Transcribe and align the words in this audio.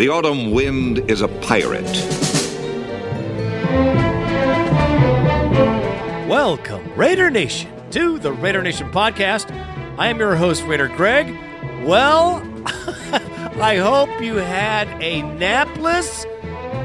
The 0.00 0.08
autumn 0.08 0.52
wind 0.52 1.10
is 1.10 1.20
a 1.20 1.28
pirate. 1.28 1.84
Welcome, 6.26 6.90
Raider 6.96 7.28
Nation, 7.28 7.70
to 7.90 8.18
the 8.18 8.32
Raider 8.32 8.62
Nation 8.62 8.90
podcast. 8.92 9.54
I 9.98 10.06
am 10.06 10.18
your 10.18 10.36
host, 10.36 10.62
Raider 10.62 10.88
Greg. 10.88 11.36
Well, 11.84 12.36
I 13.60 13.76
hope 13.76 14.22
you 14.22 14.36
had 14.36 14.88
a 15.02 15.20
napless 15.20 16.24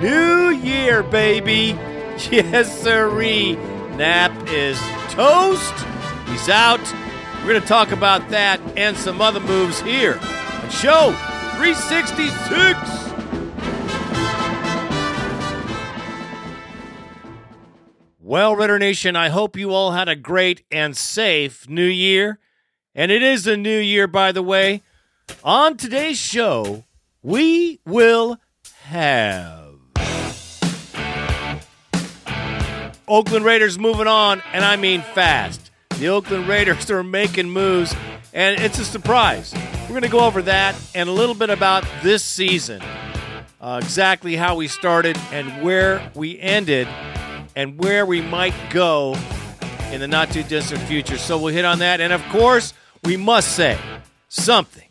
New 0.02 0.50
Year, 0.50 1.02
baby. 1.02 1.80
Yes, 2.30 2.82
sirree. 2.82 3.56
Knapp 3.96 4.50
is 4.50 4.78
toast. 5.12 5.74
He's 6.28 6.50
out. 6.50 6.82
We're 7.40 7.52
going 7.52 7.62
to 7.62 7.68
talk 7.68 7.92
about 7.92 8.28
that 8.32 8.60
and 8.76 8.98
some 8.98 9.22
other 9.22 9.40
moves 9.40 9.80
here 9.80 10.20
on 10.22 10.70
Show 10.70 11.16
366. 11.56 13.05
Well, 18.28 18.56
Raider 18.56 18.80
Nation, 18.80 19.16
I 19.16 19.30
hope 19.30 19.56
you 19.56 19.72
all 19.72 19.92
had 19.92 20.10
a 20.10 20.16
great 20.16 20.64
and 20.72 20.98
safe 20.98 21.70
new 21.70 21.86
year. 21.86 22.40
And 22.96 23.12
it 23.12 23.22
is 23.22 23.46
a 23.46 23.56
new 23.56 23.78
year, 23.78 24.08
by 24.08 24.32
the 24.32 24.42
way. 24.42 24.82
On 25.44 25.78
today's 25.78 26.18
show, 26.18 26.86
we 27.22 27.82
will 27.86 28.40
have 28.86 29.76
Oakland 33.08 33.46
Raiders 33.46 33.78
moving 33.78 34.08
on, 34.08 34.42
and 34.54 34.66
I 34.66 34.76
mean 34.76 35.04
fast. 35.04 35.70
The 36.00 36.08
Oakland 36.08 36.48
Raiders 36.48 36.90
are 36.90 37.04
making 37.04 37.52
moves, 37.52 37.96
and 38.34 38.60
it's 38.60 38.80
a 38.80 38.86
surprise. 38.86 39.54
We're 39.84 39.90
going 39.90 40.02
to 40.02 40.10
go 40.10 40.22
over 40.22 40.42
that 40.42 40.76
and 40.96 41.08
a 41.08 41.12
little 41.12 41.36
bit 41.36 41.52
about 41.52 41.86
this 42.02 42.24
season, 42.24 42.82
uh, 43.62 43.80
exactly 43.84 44.36
how 44.36 44.56
we 44.56 44.68
started 44.68 45.16
and 45.32 45.62
where 45.62 46.12
we 46.16 46.40
ended, 46.40 46.88
and 47.56 47.80
where 47.80 48.06
we 48.06 48.22
might 48.22 48.54
go 48.70 49.16
in 49.92 50.00
the 50.00 50.08
not 50.08 50.32
too 50.32 50.44
distant 50.44 50.82
future. 50.82 51.18
So 51.18 51.38
we'll 51.38 51.54
hit 51.54 51.66
on 51.66 51.80
that. 51.80 52.02
And 52.02 52.12
of 52.12 52.24
course, 52.30 52.74
we 53.04 53.18
must 53.18 53.56
say 53.56 53.78
something 54.30 54.88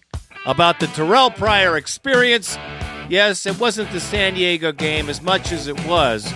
about 0.47 0.81
the 0.81 0.87
Terrell 0.89 1.31
Pryor 1.31 1.77
experience. 1.77 2.57
Yes, 3.09 3.47
it 3.47 3.59
wasn't 3.59 3.91
the 3.93 4.01
San 4.01 4.35
Diego 4.35 4.73
game 4.73 5.09
as 5.09 5.21
much 5.21 5.53
as 5.53 5.67
it 5.67 5.87
was 5.87 6.33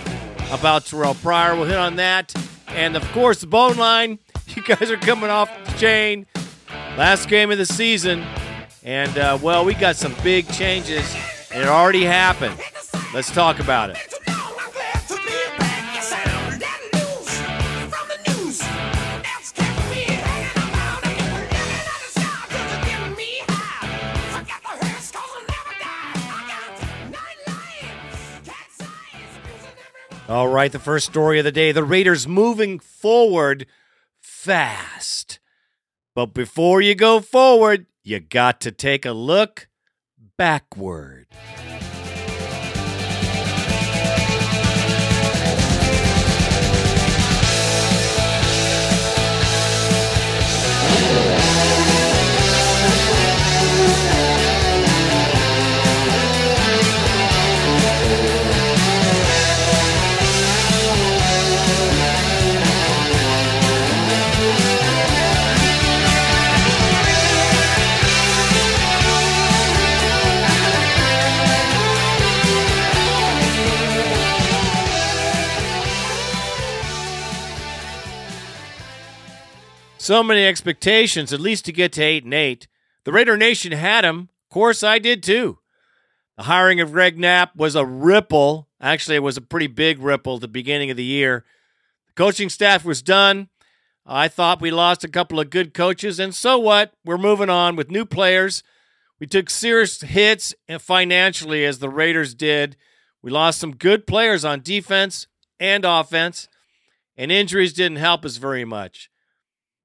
about 0.51 0.85
Terrell 0.85 1.15
Pryor. 1.15 1.55
We'll 1.55 1.65
hit 1.65 1.77
on 1.77 1.95
that. 1.95 2.33
And 2.67 2.95
of 2.95 3.03
course, 3.11 3.41
the 3.41 3.47
bone 3.47 3.77
line. 3.77 4.19
You 4.55 4.63
guys 4.63 4.89
are 4.89 4.97
coming 4.97 5.29
off 5.29 5.47
the 5.63 5.71
chain. 5.77 6.25
Last 6.97 7.29
game 7.29 7.51
of 7.51 7.59
the 7.59 7.67
season. 7.67 8.25
And, 8.83 9.15
uh, 9.15 9.37
well, 9.39 9.63
we 9.63 9.75
got 9.75 9.95
some 9.95 10.15
big 10.23 10.51
changes, 10.51 11.15
and 11.51 11.61
it 11.61 11.69
already 11.69 12.03
happened. 12.03 12.59
Let's 13.13 13.31
talk 13.31 13.59
about 13.59 13.91
it. 13.91 13.97
All 30.29 30.47
right, 30.47 30.71
the 30.71 30.77
first 30.77 31.07
story 31.07 31.39
of 31.39 31.45
the 31.45 31.51
day 31.51 31.71
the 31.71 31.83
Raiders 31.83 32.27
moving 32.27 32.77
forward 32.77 33.65
fast. 34.19 35.39
But 36.13 36.35
before 36.35 36.81
you 36.81 36.93
go 36.93 37.19
forward, 37.19 37.87
you 38.03 38.19
got 38.19 38.61
to 38.61 38.71
take 38.71 39.07
a 39.07 39.11
look 39.11 39.67
backward. 40.37 41.18
So 80.09 80.23
many 80.23 80.43
expectations, 80.43 81.31
at 81.31 81.39
least 81.39 81.65
to 81.65 81.71
get 81.71 81.93
to 81.93 82.01
eight 82.01 82.23
and 82.23 82.33
eight. 82.33 82.67
The 83.03 83.11
Raider 83.11 83.37
Nation 83.37 83.73
had 83.73 84.03
him. 84.03 84.29
Of 84.45 84.49
course, 84.49 84.81
I 84.81 84.97
did 84.97 85.21
too. 85.21 85.59
The 86.35 86.45
hiring 86.45 86.79
of 86.79 86.93
Greg 86.93 87.19
Knapp 87.19 87.55
was 87.55 87.75
a 87.75 87.85
ripple. 87.85 88.67
Actually, 88.81 89.17
it 89.17 89.19
was 89.23 89.37
a 89.37 89.41
pretty 89.41 89.67
big 89.67 89.99
ripple 89.99 90.33
at 90.33 90.41
the 90.41 90.47
beginning 90.47 90.89
of 90.89 90.97
the 90.97 91.03
year. 91.03 91.45
The 92.07 92.13
coaching 92.13 92.49
staff 92.49 92.83
was 92.83 93.03
done. 93.03 93.49
I 94.03 94.27
thought 94.27 94.61
we 94.61 94.71
lost 94.71 95.03
a 95.03 95.09
couple 95.09 95.39
of 95.39 95.51
good 95.51 95.75
coaches, 95.75 96.19
and 96.19 96.33
so 96.33 96.57
what? 96.57 96.95
We're 97.05 97.19
moving 97.19 97.51
on 97.51 97.75
with 97.75 97.91
new 97.91 98.03
players. 98.03 98.63
We 99.19 99.27
took 99.27 99.47
serious 99.47 100.01
hits 100.01 100.55
financially, 100.79 101.63
as 101.65 101.77
the 101.77 101.87
Raiders 101.87 102.33
did. 102.33 102.77
We 103.21 103.29
lost 103.29 103.59
some 103.59 103.75
good 103.75 104.07
players 104.07 104.43
on 104.43 104.61
defense 104.61 105.27
and 105.59 105.85
offense, 105.85 106.49
and 107.15 107.31
injuries 107.31 107.73
didn't 107.73 107.99
help 107.99 108.25
us 108.25 108.37
very 108.37 108.65
much. 108.65 109.11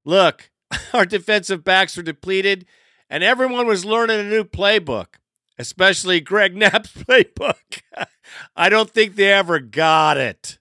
Look, 0.04 0.50
our 0.92 1.06
defensive 1.06 1.64
backs 1.64 1.96
were 1.96 2.02
depleted, 2.02 2.66
and 3.08 3.22
everyone 3.24 3.66
was 3.66 3.84
learning 3.84 4.20
a 4.20 4.24
new 4.24 4.44
playbook, 4.44 5.16
especially 5.58 6.20
Greg 6.20 6.56
Knapp's 6.56 6.92
playbook. 6.92 7.82
I 8.56 8.68
don't 8.68 8.90
think 8.90 9.14
they 9.14 9.32
ever 9.32 9.60
got 9.60 10.16
it. 10.16 10.58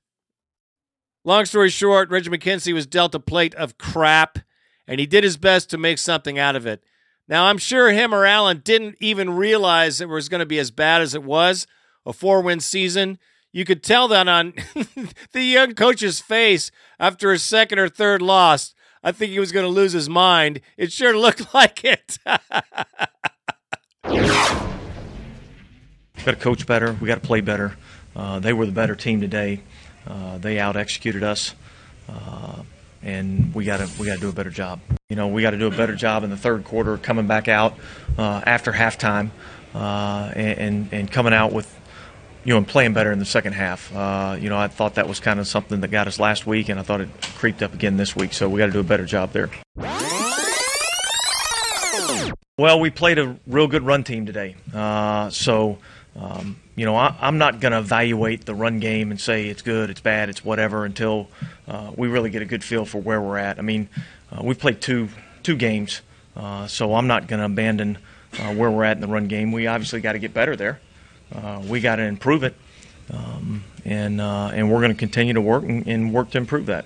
Long 1.26 1.46
story 1.46 1.70
short, 1.70 2.10
Reggie 2.10 2.30
McKenzie 2.30 2.74
was 2.74 2.86
dealt 2.86 3.16
a 3.16 3.20
plate 3.20 3.56
of 3.56 3.78
crap, 3.78 4.40
and 4.88 5.00
he 5.00 5.06
did 5.06 5.24
his 5.24 5.38
best 5.38 5.70
to 5.70 5.78
make 5.78 5.98
something 5.98 6.38
out 6.38 6.56
of 6.56 6.66
it. 6.66 6.84
Now, 7.28 7.46
I'm 7.46 7.58
sure 7.58 7.92
him 7.92 8.14
or 8.14 8.26
Allen 8.26 8.62
didn't 8.64 8.98
even 9.00 9.30
realize 9.30 10.02
it 10.02 10.10
was 10.10 10.28
going 10.28 10.40
to 10.40 10.46
be 10.46 10.60
as 10.60 10.72
bad 10.72 11.02
as 11.02 11.16
it 11.16 11.24
was 11.24 11.66
a 12.06 12.12
four 12.12 12.42
win 12.42 12.60
season. 12.60 13.18
You 13.52 13.66
could 13.66 13.84
tell 13.84 14.08
that 14.10 14.28
on 14.28 14.54
the 15.32 15.44
young 15.44 15.74
coach's 15.74 16.20
face 16.20 16.72
after 17.00 17.32
a 17.32 17.40
second 17.40 17.80
or 17.80 17.88
third 17.88 18.22
loss. 18.22 18.73
I 19.04 19.12
think 19.12 19.32
he 19.32 19.40
was 19.40 19.52
going 19.52 19.66
to 19.66 19.70
lose 19.70 19.92
his 19.92 20.08
mind. 20.08 20.62
It 20.78 20.92
sure 20.92 21.18
looked 21.18 21.54
like 21.54 21.84
it. 21.84 22.18
got 22.24 22.42
to 26.26 26.36
coach 26.36 26.66
better. 26.66 26.96
We 27.02 27.08
got 27.08 27.22
to 27.22 27.28
play 27.28 27.42
better. 27.42 27.76
Uh, 28.16 28.40
they 28.40 28.54
were 28.54 28.66
the 28.66 28.72
better 28.72 28.96
team 28.96 29.20
today. 29.20 29.62
Uh, 30.08 30.38
they 30.38 30.60
out 30.60 30.76
executed 30.76 31.24
us, 31.24 31.56
uh, 32.10 32.62
and 33.02 33.54
we 33.56 33.66
got 33.66 33.78
to 33.78 33.90
we 34.00 34.06
got 34.06 34.16
to 34.16 34.22
do 34.22 34.30
a 34.30 34.34
better 34.34 34.50
job. 34.50 34.80
You 35.10 35.16
know, 35.16 35.28
we 35.28 35.42
got 35.42 35.52
to 35.52 35.58
do 35.58 35.68
a 35.68 35.72
better 35.72 35.96
job 35.96 36.24
in 36.24 36.30
the 36.30 36.38
third 36.38 36.64
quarter, 36.64 36.98
coming 36.98 37.28
back 37.28 37.48
out 37.48 37.78
uh, 38.18 38.42
after 38.46 38.72
halftime, 38.72 39.30
uh, 39.74 40.32
and 40.36 40.90
and 40.92 41.12
coming 41.12 41.34
out 41.34 41.54
with 41.54 41.74
you 42.46 42.54
know, 42.54 42.58
and 42.58 42.68
playing 42.68 42.94
better 42.94 43.12
in 43.12 43.20
the 43.20 43.26
second 43.26 43.54
half. 43.54 43.94
Uh, 43.96 44.38
you 44.40 44.50
know, 44.50 44.58
I 44.58 44.68
thought 44.68 44.96
that 44.96 45.08
was 45.08 45.20
kind 45.20 45.40
of 45.40 45.48
something 45.48 45.82
that 45.82 45.90
got 45.90 46.08
us 46.08 46.20
last 46.20 46.46
week, 46.46 46.70
and 46.70 46.80
I 46.80 46.84
thought 46.84 47.02
it 47.02 47.10
creeped 47.36 47.62
up 47.62 47.74
again 47.74 47.98
this 47.98 48.16
week. 48.16 48.34
So 48.34 48.50
we 48.50 48.60
got 48.60 48.68
to 48.68 48.72
do 48.72 48.80
a 48.80 48.84
better 48.84 49.06
job 49.06 49.32
there. 49.32 49.50
Well, 52.58 52.80
we 52.80 52.90
played 52.92 53.18
a 53.18 53.36
real 53.48 53.68
good 53.68 53.84
run 53.84 54.04
team 54.04 54.26
today. 54.26 54.56
Uh, 54.74 55.30
so, 55.30 55.80
um, 56.16 56.58
you 56.76 56.86
know, 56.86 56.96
I, 56.96 57.16
am 57.22 57.40
not 57.40 57.60
going 57.60 57.72
to 57.72 57.80
evaluate 57.80 58.46
the 58.46 58.54
run 58.54 58.80
game 58.80 59.10
and 59.10 59.20
say 59.20 59.48
it's 59.48 59.64
good, 59.64 59.90
it's 59.90 60.02
bad, 60.02 60.30
it's 60.30 60.46
whatever 60.46 60.86
until 60.86 61.30
uh, 61.68 61.92
we 61.96 62.10
really 62.10 62.30
get 62.30 62.42
a 62.42 62.46
good 62.46 62.64
feel 62.64 62.86
for 62.86 63.00
where 63.02 63.20
we're 63.20 63.38
at. 63.38 63.58
I 63.58 63.64
mean, 63.64 63.90
uh, 64.32 64.42
we've 64.44 64.60
played 64.60 64.82
two 64.82 65.10
two 65.42 65.56
games, 65.56 66.02
uh, 66.38 66.68
so 66.68 66.94
I'm 66.94 67.08
not 67.08 67.28
going 67.28 67.40
to 67.40 67.46
abandon 67.46 67.98
uh, 68.40 68.54
where 68.54 68.70
we're 68.70 68.84
at 68.84 68.98
in 68.98 69.02
the 69.02 69.08
run 69.08 69.28
game. 69.28 69.52
We 69.52 69.68
obviously 69.68 70.00
got 70.00 70.14
to 70.14 70.20
get 70.20 70.34
better 70.34 70.56
there 70.56 70.80
uh, 71.34 71.62
we 71.68 71.80
got 71.80 71.98
to 71.98 72.04
improve 72.04 72.44
it, 72.44 72.56
um, 73.12 73.64
and 73.86 74.22
uh, 74.22 74.52
and 74.54 74.72
we're 74.72 74.80
going 74.80 74.92
to 74.92 74.98
continue 74.98 75.34
to 75.34 75.42
work 75.42 75.64
and, 75.64 75.88
and, 75.88 76.14
work 76.14 76.32
to 76.32 76.38
improve 76.38 76.68
that. 76.68 76.86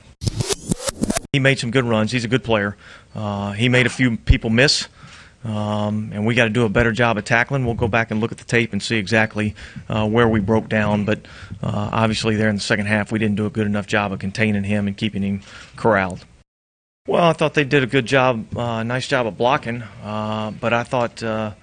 He 1.31 1.39
made 1.39 1.59
some 1.59 1.71
good 1.71 1.85
runs. 1.85 2.11
He's 2.11 2.25
a 2.25 2.29
good 2.29 2.43
player. 2.43 2.77
Uh, 3.13 3.51
he 3.51 3.69
made 3.69 3.85
a 3.85 3.89
few 3.89 4.17
people 4.17 4.49
miss. 4.49 4.87
Um, 5.43 6.09
and 6.13 6.25
we 6.25 6.35
got 6.35 6.45
to 6.45 6.49
do 6.49 6.65
a 6.65 6.69
better 6.69 6.91
job 6.91 7.17
of 7.17 7.23
tackling. 7.23 7.65
We'll 7.65 7.75
go 7.75 7.87
back 7.87 8.11
and 8.11 8.19
look 8.19 8.31
at 8.31 8.37
the 8.37 8.43
tape 8.43 8.73
and 8.73 8.81
see 8.81 8.97
exactly 8.97 9.55
uh, 9.87 10.07
where 10.07 10.27
we 10.27 10.39
broke 10.39 10.67
down. 10.67 11.05
But 11.05 11.19
uh, 11.61 11.89
obviously, 11.93 12.35
there 12.35 12.49
in 12.49 12.55
the 12.55 12.61
second 12.61 12.87
half, 12.87 13.11
we 13.11 13.19
didn't 13.19 13.35
do 13.35 13.45
a 13.45 13.49
good 13.49 13.67
enough 13.67 13.87
job 13.87 14.11
of 14.11 14.19
containing 14.19 14.63
him 14.63 14.87
and 14.87 14.97
keeping 14.97 15.21
him 15.21 15.41
corralled. 15.75 16.25
Well, 17.07 17.23
I 17.23 17.33
thought 17.33 17.53
they 17.53 17.63
did 17.63 17.83
a 17.83 17.87
good 17.87 18.05
job, 18.05 18.57
uh, 18.57 18.83
nice 18.83 19.07
job 19.07 19.27
of 19.27 19.37
blocking. 19.37 19.83
Uh, 20.03 20.51
but 20.51 20.73
I 20.73 20.83
thought, 20.83 21.23
uh, 21.23 21.53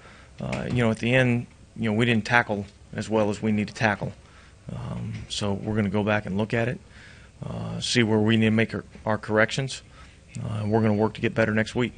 uh, 0.41 0.67
you 0.71 0.77
know, 0.77 0.89
at 0.89 0.97
the 0.97 1.13
end, 1.13 1.45
you 1.75 1.89
know, 1.89 1.95
we 1.95 2.05
didn't 2.05 2.25
tackle 2.25 2.65
as 2.95 3.09
well 3.09 3.29
as 3.29 3.41
we 3.41 3.51
need 3.51 3.67
to 3.67 3.73
tackle. 3.73 4.13
Um, 4.71 5.13
so 5.29 5.53
we're 5.53 5.73
going 5.73 5.85
to 5.85 5.91
go 5.91 6.03
back 6.03 6.25
and 6.25 6.37
look 6.37 6.53
at 6.53 6.67
it, 6.67 6.79
uh, 7.45 7.79
see 7.79 8.03
where 8.03 8.19
we 8.19 8.37
need 8.37 8.45
to 8.45 8.51
make 8.51 8.73
our, 8.73 8.83
our 9.05 9.17
corrections. 9.17 9.81
Uh, 10.43 10.61
and 10.61 10.71
we're 10.71 10.81
going 10.81 10.95
to 10.95 11.01
work 11.01 11.13
to 11.13 11.21
get 11.21 11.33
better 11.33 11.53
next 11.53 11.75
week. 11.75 11.93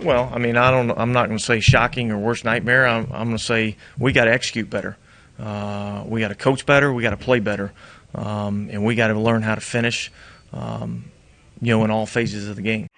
Well, 0.00 0.30
I 0.34 0.38
mean, 0.38 0.56
I 0.56 0.70
don't. 0.70 0.90
I'm 0.90 1.12
not 1.12 1.26
going 1.26 1.38
to 1.38 1.44
say 1.44 1.60
shocking 1.60 2.10
or 2.10 2.18
worst 2.18 2.44
nightmare. 2.44 2.86
I'm, 2.86 3.04
I'm 3.12 3.26
going 3.28 3.36
to 3.36 3.42
say 3.42 3.76
we 3.98 4.12
got 4.12 4.24
to 4.24 4.32
execute 4.32 4.68
better. 4.68 4.96
Uh, 5.38 6.04
we 6.06 6.20
got 6.20 6.28
to 6.28 6.34
coach 6.34 6.66
better. 6.66 6.92
We 6.92 7.02
got 7.02 7.10
to 7.10 7.16
play 7.16 7.40
better, 7.40 7.72
um, 8.14 8.68
and 8.72 8.84
we 8.84 8.94
got 8.94 9.08
to 9.08 9.18
learn 9.18 9.42
how 9.42 9.54
to 9.54 9.60
finish. 9.60 10.10
Um, 10.52 11.12
you 11.60 11.68
know, 11.68 11.84
in 11.84 11.90
all 11.90 12.06
phases 12.06 12.48
of 12.48 12.56
the 12.56 12.62
game. 12.62 12.88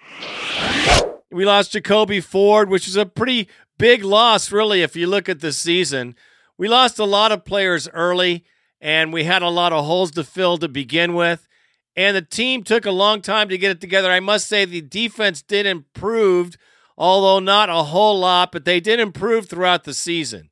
We 1.31 1.45
lost 1.45 1.73
Jacoby 1.73 2.19
Ford, 2.19 2.69
which 2.69 2.87
is 2.87 2.95
a 2.95 3.05
pretty 3.05 3.47
big 3.77 4.03
loss, 4.03 4.51
really, 4.51 4.81
if 4.81 4.95
you 4.95 5.07
look 5.07 5.29
at 5.29 5.39
the 5.39 5.51
season. 5.51 6.15
We 6.57 6.67
lost 6.67 6.99
a 6.99 7.05
lot 7.05 7.31
of 7.31 7.45
players 7.45 7.89
early, 7.89 8.45
and 8.79 9.11
we 9.11 9.23
had 9.25 9.41
a 9.41 9.49
lot 9.49 9.73
of 9.73 9.85
holes 9.85 10.11
to 10.11 10.23
fill 10.23 10.57
to 10.57 10.67
begin 10.67 11.13
with. 11.13 11.47
And 11.95 12.15
the 12.15 12.21
team 12.21 12.63
took 12.63 12.85
a 12.85 12.91
long 12.91 13.21
time 13.21 13.49
to 13.49 13.57
get 13.57 13.71
it 13.71 13.81
together. 13.81 14.11
I 14.11 14.19
must 14.19 14.47
say 14.47 14.65
the 14.65 14.81
defense 14.81 15.41
did 15.41 15.65
improve, 15.65 16.57
although 16.97 17.39
not 17.39 17.69
a 17.69 17.83
whole 17.83 18.19
lot, 18.19 18.51
but 18.51 18.65
they 18.65 18.79
did 18.79 18.99
improve 18.99 19.47
throughout 19.47 19.85
the 19.85 19.93
season. 19.93 20.49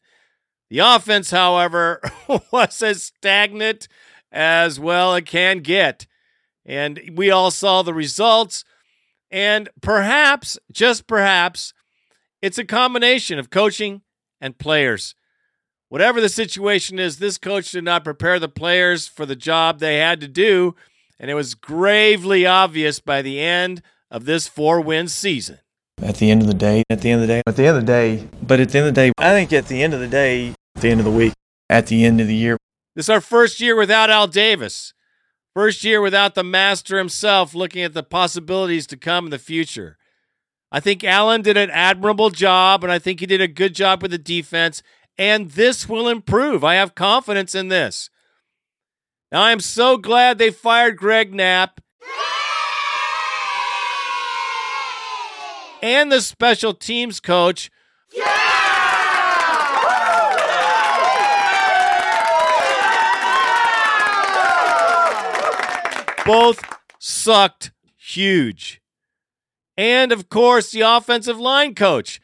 The 0.70 0.80
offense, 0.80 1.32
however, 1.32 2.02
was 2.52 2.82
as 2.82 3.04
stagnant 3.04 3.88
as 4.32 4.80
well 4.80 5.14
it 5.16 5.26
can 5.26 5.60
get. 5.60 6.08
And 6.66 7.12
we 7.14 7.30
all 7.30 7.52
saw 7.52 7.82
the 7.82 7.94
results. 7.94 8.64
And 9.30 9.70
perhaps, 9.82 10.58
just 10.72 11.08
perhaps, 11.08 11.74
it's 12.44 12.58
a 12.58 12.66
combination 12.66 13.40
of 13.40 13.50
coaching 13.50 14.02
and 14.42 14.58
players. 14.58 15.16
Whatever 15.88 16.20
the 16.20 16.28
situation 16.28 17.00
is, 17.00 17.18
this 17.18 17.38
coach 17.38 17.72
did 17.72 17.86
not 17.86 18.04
prepare 18.04 18.38
the 18.38 18.50
players 18.50 19.08
for 19.08 19.26
the 19.26 19.36
job 19.36 19.80
they 19.80 20.00
had 20.00 20.20
to 20.20 20.28
do, 20.28 20.76
and 21.18 21.32
it 21.32 21.36
was 21.36 21.56
gravely 21.56 22.46
obvious 22.46 23.00
by 23.00 23.22
the 23.22 23.40
end 23.40 23.82
of 24.12 24.26
this 24.26 24.46
four 24.50 24.82
win 24.82 25.08
season. 25.08 25.60
At 26.02 26.18
the 26.18 26.32
end 26.32 26.42
of 26.42 26.48
the 26.48 26.54
day, 26.54 26.84
at 26.90 27.00
the 27.00 27.12
end 27.12 27.22
of 27.22 27.28
the 27.30 27.34
day, 27.34 27.42
at 27.48 27.56
the 27.56 27.66
end 27.66 27.78
of 27.78 27.86
the 27.86 27.92
day, 27.92 28.28
but 28.42 28.60
at 28.60 28.70
the 28.70 28.80
end 28.80 28.88
of 28.90 28.94
the 28.94 29.02
day, 29.02 29.12
I 29.18 29.32
think 29.32 29.54
at 29.54 29.68
the 29.68 29.82
end 29.82 29.94
of 29.94 30.02
the 30.02 30.08
day, 30.08 30.50
at 30.76 30.82
the 30.82 30.90
end 30.90 31.00
of 31.00 31.06
the 31.06 31.12
week, 31.12 31.32
at 31.70 31.88
the 31.88 32.04
end 32.04 32.20
of 32.20 32.28
the 32.28 32.36
year. 32.36 32.58
This 32.94 33.06
is 33.06 33.10
our 33.10 33.22
first 33.22 33.62
year 33.62 33.78
without 33.78 34.10
Al 34.10 34.28
Davis. 34.28 34.94
First 35.54 35.86
year 35.86 36.02
without 36.02 36.36
the 36.36 36.44
master 36.44 36.98
himself 36.98 37.56
looking 37.56 37.84
at 37.84 37.94
the 37.94 38.04
possibilities 38.04 38.86
to 38.88 38.98
come 38.98 39.26
in 39.26 39.32
the 39.32 39.40
future. 39.40 39.98
I 40.76 40.80
think 40.80 41.04
Allen 41.04 41.44
did 41.44 41.56
an 41.56 41.70
admirable 41.70 42.32
job, 42.32 42.84
and 42.84 42.92
I 42.92 42.98
think 42.98 43.20
he 43.20 43.28
did 43.28 43.42
a 43.42 43.48
good 43.48 43.76
job 43.76 44.02
with 44.02 44.10
the 44.10 44.18
defense, 44.18 44.82
and 45.20 45.52
this 45.52 45.88
will 45.88 46.10
improve. 46.10 46.64
I 46.64 46.74
have 46.74 46.96
confidence 46.96 47.54
in 47.54 47.68
this. 47.68 48.10
Now, 49.32 49.44
I 49.44 49.52
am 49.52 49.60
so 49.60 49.98
glad 49.98 50.40
they 50.40 50.50
fired 50.50 50.98
Greg 50.98 51.32
Knapp 51.32 51.80
and 55.84 56.12
the 56.12 56.22
special 56.22 56.74
teams 56.74 57.20
coach. 57.20 57.70
Both 66.26 66.64
sucked 66.98 67.72
huge. 67.96 68.83
And 69.78 70.12
of 70.12 70.30
course, 70.30 70.72
the 70.72 70.82
offensive 70.82 71.40
line 71.40 71.76
coach. 71.76 72.22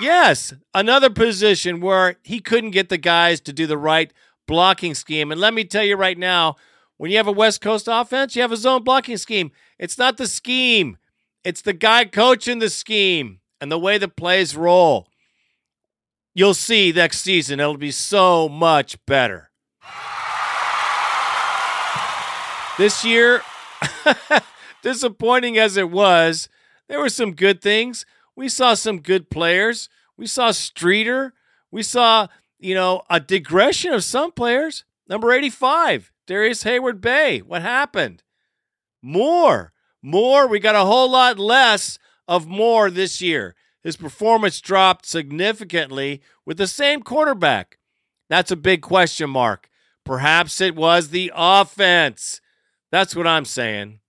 Yes, 0.00 0.54
another 0.74 1.10
position 1.10 1.80
where 1.80 2.16
he 2.22 2.40
couldn't 2.40 2.70
get 2.70 2.88
the 2.88 2.96
guys 2.96 3.38
to 3.42 3.52
do 3.52 3.66
the 3.66 3.76
right 3.76 4.10
blocking 4.46 4.94
scheme. 4.94 5.30
And 5.30 5.40
let 5.40 5.52
me 5.52 5.62
tell 5.62 5.84
you 5.84 5.96
right 5.96 6.16
now, 6.16 6.56
when 6.96 7.10
you 7.10 7.18
have 7.18 7.26
a 7.26 7.32
West 7.32 7.60
Coast 7.60 7.86
offense, 7.90 8.34
you 8.34 8.40
have 8.42 8.50
a 8.52 8.56
zone 8.56 8.82
blocking 8.82 9.18
scheme. 9.18 9.52
It's 9.78 9.98
not 9.98 10.16
the 10.16 10.26
scheme, 10.26 10.96
it's 11.44 11.62
the 11.62 11.74
guy 11.74 12.06
coaching 12.06 12.60
the 12.60 12.70
scheme 12.70 13.40
and 13.60 13.70
the 13.70 13.78
way 13.78 13.98
the 13.98 14.08
plays 14.08 14.56
roll. 14.56 15.09
You'll 16.34 16.54
see 16.54 16.92
next 16.92 17.22
season, 17.22 17.60
it'll 17.60 17.76
be 17.76 17.90
so 17.90 18.48
much 18.48 18.96
better. 19.06 19.50
This 22.78 23.04
year, 23.04 23.42
disappointing 24.82 25.58
as 25.58 25.76
it 25.76 25.90
was, 25.90 26.48
there 26.88 27.00
were 27.00 27.08
some 27.08 27.34
good 27.34 27.60
things. 27.60 28.06
We 28.34 28.48
saw 28.48 28.74
some 28.74 29.00
good 29.00 29.28
players. 29.28 29.88
We 30.16 30.26
saw 30.26 30.50
Streeter. 30.52 31.34
We 31.70 31.82
saw, 31.82 32.28
you 32.58 32.74
know, 32.74 33.02
a 33.10 33.20
digression 33.20 33.92
of 33.92 34.04
some 34.04 34.32
players. 34.32 34.84
Number 35.08 35.32
85, 35.32 36.10
Darrius 36.26 36.64
Heyward-Bey. 36.64 37.40
What 37.40 37.62
happened? 37.62 38.22
More. 39.02 39.72
More. 40.02 40.46
We 40.46 40.58
got 40.58 40.74
a 40.74 40.86
whole 40.86 41.10
lot 41.10 41.38
less 41.38 41.98
of 42.26 42.46
more 42.46 42.90
this 42.90 43.20
year. 43.20 43.54
His 43.82 43.96
performance 43.96 44.60
dropped 44.60 45.06
significantly 45.06 46.20
with 46.44 46.58
the 46.58 46.66
same 46.66 47.02
quarterback. 47.02 47.78
That's 48.28 48.50
a 48.50 48.56
big 48.56 48.82
question 48.82 49.30
mark. 49.30 49.68
Perhaps 50.04 50.60
it 50.60 50.76
was 50.76 51.08
the 51.08 51.32
offense. 51.34 52.40
That's 52.92 53.16
what 53.16 53.26
I'm 53.26 53.44
saying. 53.44 54.00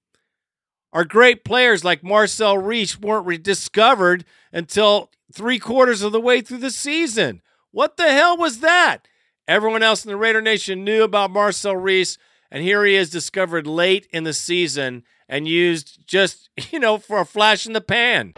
Our 0.94 1.06
great 1.06 1.45
players 1.45 1.83
like 1.85 2.03
Marcel 2.03 2.57
Reese 2.57 3.00
weren't 3.00 3.25
rediscovered 3.25 4.25
until 4.51 5.09
three 5.33 5.59
quarters 5.59 6.01
of 6.01 6.12
the 6.12 6.19
way 6.19 6.41
through 6.41 6.57
the 6.57 6.71
season. 6.71 7.41
What 7.71 7.95
the 7.95 8.12
hell 8.12 8.35
was 8.35 8.59
that? 8.59 9.07
Everyone 9.47 9.83
else 9.83 10.03
in 10.03 10.09
the 10.09 10.17
Raider 10.17 10.41
Nation 10.41 10.83
knew 10.83 11.03
about 11.03 11.31
Marcel 11.31 11.75
Reese, 11.75 12.17
and 12.51 12.63
here 12.63 12.83
he 12.83 12.95
is 12.95 13.09
discovered 13.09 13.65
late 13.65 14.07
in 14.12 14.25
the 14.25 14.33
season 14.33 15.03
and 15.29 15.47
used 15.47 16.06
just, 16.06 16.50
you 16.71 16.79
know, 16.79 16.97
for 16.97 17.19
a 17.19 17.25
flash 17.25 17.65
in 17.65 17.74
the 17.74 17.81
pan. 17.81 18.33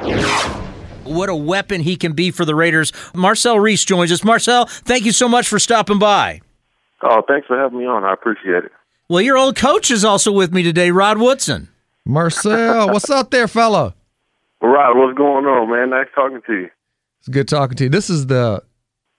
What 1.04 1.30
a 1.30 1.36
weapon 1.36 1.82
he 1.82 1.96
can 1.96 2.14
be 2.14 2.32
for 2.32 2.46
the 2.46 2.56
Raiders. 2.56 2.94
Marcel 3.14 3.60
Reese 3.60 3.84
joins 3.84 4.12
us. 4.12 4.24
Marcel, 4.24 4.66
thank 4.66 5.06
you 5.06 5.12
so 5.12 5.28
much 5.28 5.48
for 5.48 5.60
stopping 5.60 6.00
by. 6.00 6.42
Oh, 7.02 7.22
thanks 7.28 7.48
for 7.48 7.58
having 7.58 7.80
me 7.80 7.86
on. 7.86 8.04
I 8.04 8.14
appreciate 8.14 8.64
it. 8.64 8.72
Well, 9.10 9.22
your 9.22 9.38
old 9.38 9.56
coach 9.56 9.92
is 9.92 10.06
also 10.06 10.32
with 10.32 10.54
me 10.54 10.64
today, 10.64 10.92
Rod 10.92 11.18
Woodson. 11.18 11.68
Marcel, 12.06 12.88
what's 12.94 13.10
up 13.10 13.32
there, 13.32 13.48
fella? 13.48 13.94
Rod, 14.62 14.98
what's 14.98 15.18
going 15.18 15.46
on, 15.46 15.70
man? 15.70 15.90
Nice 15.90 16.08
talking 16.16 16.42
to 16.48 16.54
you. 16.54 16.70
It's 17.20 17.28
good 17.28 17.48
talking 17.48 17.76
to 17.78 17.84
you. 17.86 17.90
This 17.90 18.10
is 18.10 18.28
the 18.28 18.64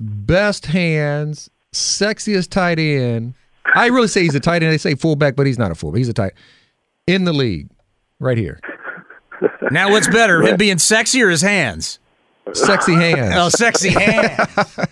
best 0.00 0.66
hands, 0.66 1.50
sexiest 1.72 2.50
tight 2.50 2.78
end. 2.78 3.34
I 3.74 3.86
really 3.86 4.08
say 4.08 4.22
he's 4.22 4.34
a 4.34 4.40
tight 4.40 4.62
end. 4.62 4.72
They 4.72 4.78
say 4.78 4.94
fullback, 4.94 5.36
but 5.36 5.46
he's 5.46 5.58
not 5.58 5.70
a 5.70 5.74
fullback. 5.74 5.98
He's 5.98 6.08
a 6.08 6.14
tight 6.14 6.32
in 7.06 7.24
the 7.24 7.32
league, 7.32 7.68
right 8.20 8.38
here. 8.38 8.60
Now, 9.70 9.90
what's 9.90 10.08
better, 10.08 10.42
him 10.42 10.56
being 10.56 10.78
sexy 10.78 11.22
or 11.22 11.30
his 11.30 11.42
hands? 11.42 11.98
Sexy 12.52 12.94
hands. 12.94 13.34
Oh, 13.36 13.48
sexy 13.48 13.90
hands. 13.90 14.78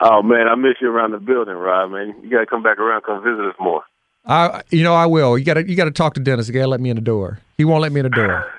Oh 0.00 0.22
man, 0.22 0.46
I 0.46 0.54
miss 0.54 0.74
you 0.80 0.88
around 0.90 1.10
the 1.10 1.18
building, 1.18 1.54
Rod. 1.54 1.88
Man, 1.88 2.14
you 2.22 2.30
gotta 2.30 2.46
come 2.46 2.62
back 2.62 2.78
around, 2.78 3.02
come 3.02 3.22
visit 3.22 3.44
us 3.44 3.56
more. 3.58 3.82
I, 4.24 4.62
you 4.70 4.82
know, 4.84 4.94
I 4.94 5.06
will. 5.06 5.38
You 5.38 5.44
got 5.44 5.54
to, 5.54 5.66
you 5.66 5.74
got 5.74 5.86
to 5.86 5.90
talk 5.90 6.12
to 6.14 6.20
Dennis. 6.20 6.48
You 6.48 6.54
got 6.54 6.62
to 6.62 6.68
let 6.68 6.80
me 6.80 6.90
in 6.90 6.96
the 6.96 7.02
door. 7.02 7.40
He 7.56 7.64
won't 7.64 7.80
let 7.80 7.92
me 7.92 8.00
in 8.00 8.04
the 8.04 8.10
door. 8.10 8.52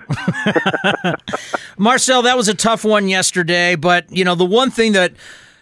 Marcel, 1.77 2.24
that 2.24 2.36
was 2.36 2.48
a 2.48 2.55
tough 2.55 2.84
one 2.84 3.08
yesterday, 3.08 3.75
but 3.75 4.12
you 4.12 4.25
know 4.25 4.36
the 4.36 4.46
one 4.46 4.72
thing 4.72 4.93
that. 4.93 5.13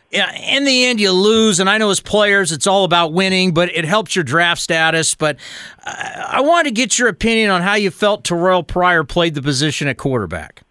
In 0.09 0.63
the 0.63 0.85
end, 0.85 1.01
you 1.01 1.11
lose, 1.11 1.59
and 1.59 1.69
I 1.69 1.77
know 1.77 1.89
as 1.89 1.99
players, 1.99 2.53
it's 2.53 2.65
all 2.65 2.85
about 2.85 3.11
winning, 3.11 3.53
but 3.53 3.69
it 3.75 3.83
helps 3.83 4.15
your 4.15 4.23
draft 4.23 4.61
status. 4.61 5.15
But 5.15 5.37
I, 5.83 6.29
I 6.37 6.41
want 6.41 6.65
to 6.65 6.71
get 6.71 6.97
your 6.97 7.09
opinion 7.09 7.49
on 7.49 7.61
how 7.61 7.75
you 7.75 7.91
felt 7.91 8.23
Terrell 8.23 8.63
Pryor 8.63 9.03
played 9.03 9.35
the 9.35 9.41
position 9.41 9.87
at 9.89 9.97
quarterback. 9.97 10.63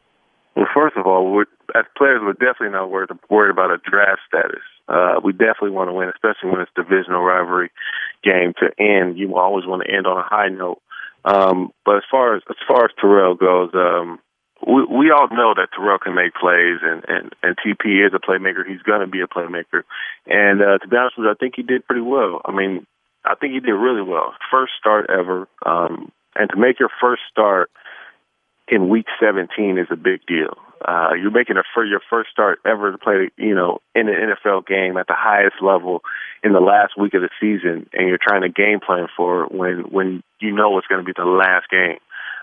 Well, 0.55 0.67
first 0.75 0.97
of 0.97 1.07
all, 1.07 1.45
as 1.75 1.85
players, 1.99 2.21
we're 2.23 2.33
definitely 2.33 2.71
not 2.71 2.91
worried, 2.91 3.11
worried 3.29 3.51
about 3.51 3.71
a 3.71 3.79
draft 3.79 4.23
status. 4.27 4.63
Uh, 4.89 5.21
we 5.23 5.33
definitely 5.33 5.71
want 5.71 5.91
to 5.91 5.93
win, 5.93 6.09
especially 6.09 6.51
when 6.51 6.61
it's 6.61 6.71
divisional 6.75 7.23
rivalry 7.23 7.71
game 8.23 8.55
to 8.59 8.71
end. 8.83 9.19
You 9.19 9.37
always 9.37 9.67
want 9.67 9.83
to 9.85 9.93
end 9.93 10.07
on 10.07 10.17
a 10.17 10.23
high 10.23 10.49
note. 10.49 10.81
Um, 11.25 11.73
but 11.85 11.97
as 11.97 12.05
far 12.11 12.37
as 12.37 12.43
as 12.49 12.57
far 12.69 12.85
as 12.85 12.93
Terrell 13.01 13.35
goes, 13.35 13.71
um, 13.75 14.21
we 14.65 14.85
we 14.85 15.11
all 15.11 15.29
know 15.31 15.55
that 15.55 15.69
Terrell 15.75 15.99
can 15.99 16.15
make 16.15 16.35
plays, 16.35 16.79
and 16.83 17.05
and 17.09 17.35
and 17.43 17.57
TP 17.59 18.07
is 18.07 18.15
a 18.15 18.19
playmaker. 18.19 18.67
He's 18.67 18.83
going 18.83 19.01
to 19.01 19.07
be 19.07 19.21
a 19.21 19.27
playmaker. 19.27 19.83
And 20.27 20.63
uh, 20.63 20.79
to 20.79 20.89
be 20.89 20.97
honest 20.97 21.19
with 21.19 21.27
you, 21.27 21.31
I 21.31 21.35
think 21.35 21.55
he 21.57 21.63
did 21.63 21.87
pretty 21.87 22.03
well. 22.03 22.41
I 22.45 22.53
mean, 22.53 22.87
I 23.25 23.35
think 23.35 23.53
he 23.53 23.61
did 23.61 23.73
really 23.73 24.03
well. 24.03 24.35
First 24.51 24.73
start 24.79 25.11
ever, 25.11 25.49
um, 25.65 26.11
and 26.35 26.51
to 26.51 26.57
make 26.57 26.81
your 26.81 26.91
first 27.01 27.23
start 27.31 27.71
in 28.69 28.89
week 28.89 29.07
17 29.21 29.79
is 29.79 29.87
a 29.91 29.97
big 29.97 30.25
deal. 30.27 30.57
Uh, 30.87 31.15
you're 31.15 31.31
making 31.31 31.57
it 31.57 31.65
for 31.73 31.85
your 31.85 32.01
first 32.11 32.31
start 32.31 32.59
ever 32.67 32.93
to 32.93 32.99
play, 32.99 33.31
you 33.37 33.55
know, 33.55 33.79
in 33.95 34.09
an 34.09 34.15
NFL 34.15 34.67
game 34.67 34.97
at 34.97 35.07
the 35.07 35.15
highest 35.17 35.57
level 35.63 36.03
in 36.43 36.53
the 36.53 36.61
last 36.61 36.99
week 36.99 37.15
of 37.15 37.23
the 37.23 37.31
season, 37.41 37.89
and 37.93 38.09
you're 38.09 38.19
trying 38.21 38.43
to 38.43 38.49
game 38.49 38.81
plan 38.81 39.09
for 39.17 39.47
when 39.47 39.85
when 39.91 40.23
you 40.41 40.53
know 40.53 40.77
it's 40.79 40.87
going 40.87 41.01
to 41.01 41.07
be 41.07 41.15
the 41.17 41.25
last 41.25 41.69
game. 41.71 41.99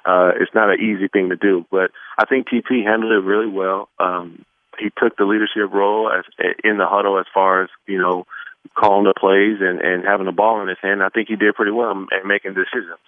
Uh, 0.06 0.32
it's 0.40 0.54
not 0.54 0.70
an 0.70 0.82
easy 0.82 1.08
thing 1.08 1.30
to 1.30 1.36
do, 1.36 1.66
but 1.72 1.92
I 2.18 2.26
think 2.26 2.48
TP 2.48 2.84
handled 2.84 3.12
it 3.12 3.26
really 3.26 3.48
well. 3.48 3.90
Um, 4.00 4.46
he 4.80 4.90
took 4.98 5.16
the 5.18 5.26
leadership 5.26 5.72
role 5.72 6.12
as 6.12 6.26
in 6.64 6.78
the 6.78 6.86
huddle 6.86 7.20
as 7.20 7.26
far 7.34 7.64
as 7.64 7.70
you 7.88 8.00
know 8.00 8.26
calling 8.78 9.06
the 9.06 9.14
plays 9.18 9.58
and 9.62 9.80
and 9.80 10.04
having 10.06 10.26
the 10.26 10.32
ball 10.32 10.62
in 10.62 10.68
his 10.68 10.78
hand. 10.82 11.04
I 11.04 11.10
think 11.10 11.30
he 11.30 11.36
did 11.36 11.56
pretty 11.56 11.72
well 11.72 11.92
in 11.92 12.08
making 12.28 12.54
decisions. 12.54 13.00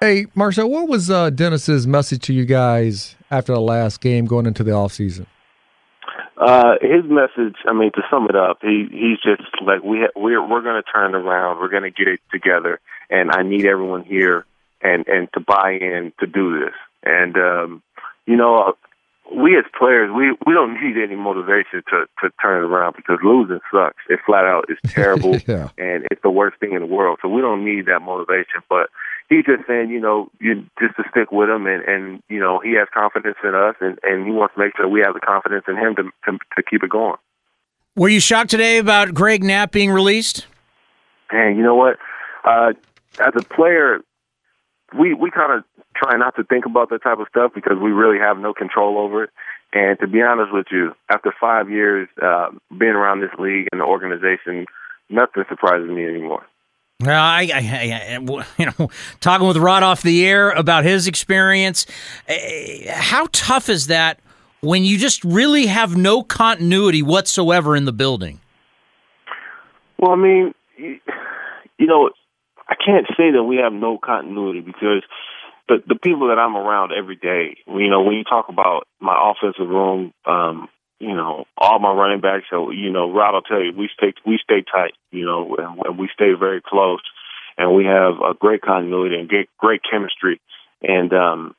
Hey, 0.00 0.26
Marcel, 0.34 0.68
what 0.68 0.88
was 0.88 1.10
uh, 1.10 1.30
Dennis's 1.30 1.86
message 1.86 2.22
to 2.26 2.32
you 2.32 2.44
guys 2.44 3.14
after 3.30 3.52
the 3.52 3.60
last 3.60 4.00
game 4.00 4.24
going 4.24 4.46
into 4.46 4.64
the 4.64 4.72
off 4.72 4.92
season? 4.92 5.26
Uh, 6.36 6.74
his 6.80 7.04
message, 7.04 7.54
I 7.68 7.72
mean, 7.72 7.92
to 7.92 8.02
sum 8.10 8.26
it 8.28 8.34
up, 8.34 8.58
he 8.62 8.88
he's 8.90 9.18
just 9.22 9.48
like 9.64 9.82
we 9.84 10.00
ha- 10.00 10.20
we're 10.20 10.42
we're 10.42 10.62
going 10.62 10.82
to 10.82 10.90
turn 10.90 11.14
around. 11.14 11.60
We're 11.60 11.68
going 11.68 11.84
to 11.84 11.90
get 11.90 12.08
it 12.08 12.20
together, 12.32 12.80
and 13.10 13.30
I 13.30 13.42
need 13.42 13.64
everyone 13.64 14.02
here 14.02 14.44
and 14.82 15.06
and 15.08 15.28
to 15.34 15.40
buy 15.40 15.72
in 15.72 16.12
to 16.20 16.26
do 16.26 16.58
this. 16.60 16.74
And 17.04 17.36
um, 17.36 17.82
you 18.26 18.36
know, 18.36 18.74
we 19.34 19.56
as 19.56 19.64
players, 19.78 20.10
we 20.14 20.32
we 20.46 20.52
don't 20.52 20.74
need 20.74 20.96
any 21.02 21.16
motivation 21.16 21.82
to 21.90 22.06
to 22.20 22.30
turn 22.40 22.62
it 22.62 22.66
around 22.66 22.96
because 22.96 23.18
losing 23.22 23.60
sucks. 23.72 24.02
It 24.08 24.20
flat 24.26 24.44
out 24.44 24.66
is 24.68 24.78
terrible, 24.92 25.36
yeah. 25.46 25.70
and 25.78 26.06
it's 26.10 26.22
the 26.22 26.30
worst 26.30 26.58
thing 26.60 26.72
in 26.72 26.80
the 26.80 26.86
world. 26.86 27.18
So 27.22 27.28
we 27.28 27.40
don't 27.40 27.64
need 27.64 27.86
that 27.86 28.00
motivation. 28.02 28.60
But 28.68 28.90
he's 29.28 29.44
just 29.44 29.66
saying, 29.66 29.90
you 29.90 30.00
know, 30.00 30.28
you 30.40 30.66
just 30.80 30.96
to 30.96 31.04
stick 31.10 31.32
with 31.32 31.48
him, 31.48 31.66
and 31.66 31.82
and 31.84 32.22
you 32.28 32.40
know, 32.40 32.60
he 32.60 32.74
has 32.74 32.88
confidence 32.92 33.36
in 33.42 33.54
us, 33.54 33.76
and 33.80 33.98
and 34.02 34.26
he 34.26 34.32
wants 34.32 34.54
to 34.54 34.60
make 34.60 34.76
sure 34.76 34.88
we 34.88 35.00
have 35.00 35.14
the 35.14 35.20
confidence 35.20 35.64
in 35.68 35.76
him 35.76 35.96
to 35.96 36.02
to, 36.02 36.38
to 36.56 36.62
keep 36.62 36.82
it 36.82 36.90
going. 36.90 37.16
Were 37.96 38.08
you 38.08 38.20
shocked 38.20 38.50
today 38.50 38.78
about 38.78 39.12
Greg 39.12 39.44
Knapp 39.44 39.70
being 39.70 39.90
released? 39.90 40.46
And 41.30 41.56
you 41.56 41.62
know 41.62 41.74
what? 41.74 41.98
Uh, 42.44 42.72
as 43.20 43.34
a 43.36 43.42
player, 43.42 44.00
we 44.98 45.14
we 45.14 45.30
kind 45.30 45.52
of 45.52 45.64
try 45.96 46.16
not 46.16 46.36
to 46.36 46.44
think 46.44 46.66
about 46.66 46.90
that 46.90 47.02
type 47.02 47.18
of 47.18 47.26
stuff 47.28 47.52
because 47.54 47.78
we 47.82 47.90
really 47.90 48.18
have 48.18 48.38
no 48.38 48.52
control 48.54 48.98
over 48.98 49.24
it. 49.24 49.30
And 49.72 49.98
to 50.00 50.06
be 50.06 50.20
honest 50.20 50.52
with 50.52 50.66
you, 50.70 50.92
after 51.08 51.32
five 51.40 51.70
years 51.70 52.08
uh, 52.22 52.50
being 52.78 52.92
around 52.92 53.20
this 53.20 53.30
league 53.38 53.68
and 53.72 53.80
the 53.80 53.84
organization, 53.84 54.66
nothing 55.08 55.44
surprises 55.48 55.88
me 55.88 56.04
anymore. 56.04 56.44
Well, 57.00 57.20
I, 57.20 57.48
I, 57.52 58.18
I, 58.18 58.18
you 58.58 58.66
know, 58.66 58.90
talking 59.20 59.48
with 59.48 59.56
Rod 59.56 59.82
off 59.82 60.02
the 60.02 60.26
air 60.26 60.50
about 60.50 60.84
his 60.84 61.06
experience, 61.06 61.86
eh, 62.28 62.92
how 62.92 63.28
tough 63.32 63.68
is 63.68 63.86
that 63.88 64.20
when 64.60 64.84
you 64.84 64.98
just 64.98 65.24
really 65.24 65.66
have 65.66 65.96
no 65.96 66.22
continuity 66.22 67.02
whatsoever 67.02 67.74
in 67.74 67.84
the 67.84 67.92
building? 67.92 68.40
Well, 69.98 70.12
I 70.12 70.16
mean, 70.16 70.54
you 70.76 71.86
know, 71.86 72.10
I 72.72 72.74
can't 72.82 73.06
say 73.18 73.32
that 73.32 73.44
we 73.44 73.56
have 73.56 73.72
no 73.72 73.98
continuity 73.98 74.60
because 74.60 75.02
the 75.68 75.82
the 75.86 75.94
people 75.94 76.28
that 76.28 76.38
I'm 76.38 76.56
around 76.56 76.92
every 76.96 77.16
day, 77.16 77.56
you 77.66 77.90
know, 77.90 78.02
when 78.02 78.16
you 78.16 78.24
talk 78.24 78.48
about 78.48 78.88
my 78.98 79.12
offensive 79.12 79.68
room, 79.68 80.14
um, 80.24 80.68
you 80.98 81.14
know, 81.14 81.44
all 81.58 81.78
my 81.80 81.92
running 81.92 82.22
backs, 82.22 82.46
so 82.48 82.70
you 82.70 82.90
know, 82.90 83.12
Rod 83.12 83.34
will 83.34 83.42
tell 83.42 83.62
you 83.62 83.72
we 83.76 83.90
stay 83.94 84.14
we 84.24 84.38
stay 84.42 84.64
tight, 84.64 84.94
you 85.10 85.26
know, 85.26 85.54
and, 85.56 85.80
and 85.84 85.98
we 85.98 86.08
stay 86.14 86.32
very 86.32 86.62
close, 86.64 87.02
and 87.58 87.74
we 87.74 87.84
have 87.84 88.14
a 88.24 88.32
great 88.32 88.62
continuity 88.62 89.16
and 89.16 89.28
great 89.28 89.50
great 89.58 89.82
chemistry, 89.88 90.40
and 90.80 91.12
um, 91.12 91.54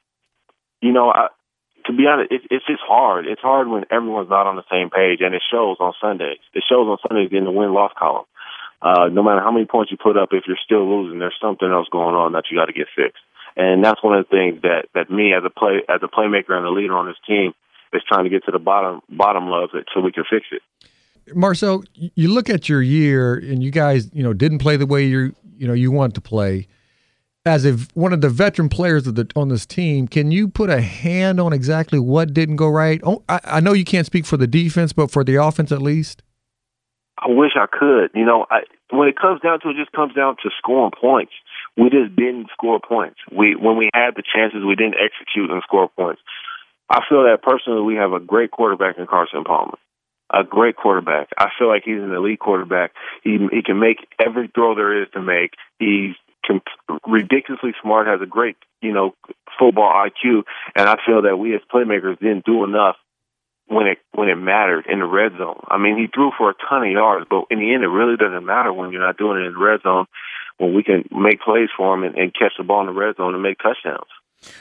you 0.81 0.93
know, 0.93 1.11
I, 1.11 1.27
to 1.85 1.93
be 1.93 2.07
honest, 2.07 2.31
it, 2.31 2.41
it's 2.49 2.65
just 2.65 2.81
hard. 2.81 3.27
It's 3.27 3.41
hard 3.41 3.67
when 3.67 3.85
everyone's 3.91 4.31
not 4.31 4.47
on 4.47 4.55
the 4.55 4.65
same 4.71 4.89
page, 4.89 5.19
and 5.21 5.35
it 5.35 5.43
shows 5.51 5.77
on 5.79 5.93
Sundays. 6.01 6.41
It 6.55 6.63
shows 6.67 6.87
on 6.89 6.97
Sundays 7.07 7.29
in 7.31 7.43
the 7.43 7.51
win 7.51 7.71
loss 7.71 7.91
column. 7.99 8.25
Uh, 8.83 9.07
no 9.07 9.23
matter 9.23 9.39
how 9.39 9.51
many 9.51 9.65
points 9.65 9.91
you 9.91 9.97
put 9.97 10.17
up, 10.17 10.29
if 10.33 10.43
you're 10.45 10.59
still 10.63 10.83
losing, 10.83 11.17
there's 11.17 11.37
something 11.41 11.69
else 11.69 11.87
going 11.89 12.15
on 12.15 12.33
that 12.33 12.43
you 12.51 12.57
got 12.57 12.65
to 12.65 12.73
get 12.73 12.87
fixed. 12.93 13.23
And 13.55 13.83
that's 13.83 14.03
one 14.03 14.17
of 14.17 14.25
the 14.25 14.29
things 14.29 14.61
that 14.63 14.87
that 14.93 15.09
me 15.09 15.33
as 15.33 15.43
a 15.45 15.49
play 15.49 15.81
as 15.87 16.01
a 16.03 16.07
playmaker 16.07 16.51
and 16.51 16.65
a 16.65 16.69
leader 16.69 16.97
on 16.97 17.07
this 17.07 17.15
team 17.25 17.53
is 17.93 18.01
trying 18.07 18.25
to 18.25 18.29
get 18.29 18.43
to 18.45 18.51
the 18.51 18.59
bottom 18.59 19.01
bottom 19.09 19.47
of 19.53 19.69
it 19.73 19.87
so 19.93 20.01
we 20.01 20.11
can 20.11 20.25
fix 20.29 20.47
it. 20.51 20.61
Marcel, 21.33 21.83
you 21.93 22.33
look 22.33 22.49
at 22.49 22.67
your 22.67 22.81
year 22.81 23.35
and 23.35 23.63
you 23.63 23.71
guys, 23.71 24.09
you 24.11 24.23
know, 24.23 24.33
didn't 24.33 24.57
play 24.57 24.75
the 24.75 24.85
way 24.85 25.05
you 25.05 25.33
you 25.55 25.67
know 25.67 25.73
you 25.73 25.91
want 25.91 26.15
to 26.15 26.21
play. 26.21 26.67
As 27.45 27.65
if 27.65 27.89
one 27.93 28.13
of 28.13 28.21
the 28.21 28.29
veteran 28.29 28.69
players 28.69 29.05
of 29.05 29.15
the 29.15 29.29
on 29.35 29.49
this 29.49 29.65
team, 29.65 30.07
can 30.07 30.31
you 30.31 30.47
put 30.47 30.69
a 30.69 30.81
hand 30.81 31.39
on 31.39 31.53
exactly 31.53 31.99
what 31.99 32.33
didn't 32.33 32.55
go 32.55 32.67
right? 32.67 32.99
Oh, 33.03 33.23
I, 33.29 33.39
I 33.43 33.59
know 33.59 33.73
you 33.73 33.85
can't 33.85 34.05
speak 34.05 34.25
for 34.25 34.37
the 34.37 34.47
defense, 34.47 34.93
but 34.93 35.11
for 35.11 35.23
the 35.23 35.35
offense 35.35 35.71
at 35.71 35.81
least. 35.81 36.23
I 37.23 37.31
wish 37.31 37.51
I 37.55 37.67
could. 37.71 38.11
You 38.13 38.25
know, 38.25 38.45
I, 38.49 38.61
when 38.91 39.07
it 39.07 39.15
comes 39.15 39.41
down 39.41 39.59
to 39.61 39.69
it, 39.69 39.77
it 39.77 39.79
just 39.79 39.91
comes 39.93 40.13
down 40.13 40.35
to 40.43 40.49
scoring 40.57 40.91
points. 40.99 41.31
We 41.77 41.89
just 41.89 42.15
didn't 42.15 42.47
score 42.51 42.79
points. 42.79 43.17
We 43.31 43.55
when 43.55 43.77
we 43.77 43.89
had 43.93 44.15
the 44.15 44.23
chances, 44.23 44.63
we 44.65 44.75
didn't 44.75 44.95
execute 44.99 45.49
and 45.49 45.63
score 45.63 45.89
points. 45.89 46.21
I 46.89 47.01
feel 47.07 47.23
that 47.23 47.41
personally, 47.41 47.81
we 47.81 47.95
have 47.95 48.11
a 48.11 48.19
great 48.19 48.51
quarterback 48.51 48.97
in 48.97 49.07
Carson 49.07 49.43
Palmer. 49.43 49.77
A 50.29 50.43
great 50.43 50.75
quarterback. 50.75 51.29
I 51.37 51.49
feel 51.57 51.67
like 51.67 51.83
he's 51.85 52.01
an 52.01 52.13
elite 52.13 52.39
quarterback. 52.39 52.91
He 53.23 53.37
he 53.51 53.61
can 53.63 53.79
make 53.79 54.07
every 54.23 54.49
throw 54.53 54.75
there 54.75 55.01
is 55.01 55.07
to 55.13 55.21
make. 55.21 55.51
He's 55.79 56.15
ridiculously 57.07 57.73
smart. 57.81 58.07
Has 58.07 58.21
a 58.21 58.25
great 58.25 58.57
you 58.81 58.91
know 58.91 59.15
football 59.57 59.93
IQ, 59.93 60.43
and 60.75 60.89
I 60.89 60.97
feel 61.05 61.21
that 61.23 61.37
we 61.37 61.55
as 61.55 61.61
playmakers 61.73 62.19
didn't 62.19 62.45
do 62.45 62.63
enough 62.63 62.97
when 63.73 63.87
it 63.87 63.97
when 64.13 64.29
it 64.29 64.35
mattered 64.35 64.85
in 64.87 64.99
the 64.99 65.05
red 65.05 65.31
zone. 65.37 65.63
I 65.67 65.77
mean, 65.77 65.97
he 65.97 66.07
threw 66.13 66.31
for 66.37 66.49
a 66.49 66.53
ton 66.69 66.85
of 66.85 66.91
yards, 66.91 67.25
but 67.29 67.45
in 67.49 67.59
the 67.59 67.73
end, 67.73 67.83
it 67.83 67.87
really 67.87 68.15
doesn't 68.17 68.45
matter 68.45 68.71
when 68.71 68.91
you're 68.91 69.05
not 69.05 69.17
doing 69.17 69.41
it 69.41 69.47
in 69.47 69.53
the 69.53 69.59
red 69.59 69.81
zone. 69.81 70.05
When 70.57 70.75
we 70.75 70.83
can 70.83 71.03
make 71.11 71.41
plays 71.41 71.69
for 71.75 71.95
him 71.95 72.03
and, 72.03 72.15
and 72.15 72.33
catch 72.33 72.53
the 72.57 72.63
ball 72.63 72.81
in 72.81 72.85
the 72.85 72.93
red 72.93 73.15
zone 73.15 73.33
and 73.33 73.41
make 73.41 73.57
touchdowns. 73.57 74.07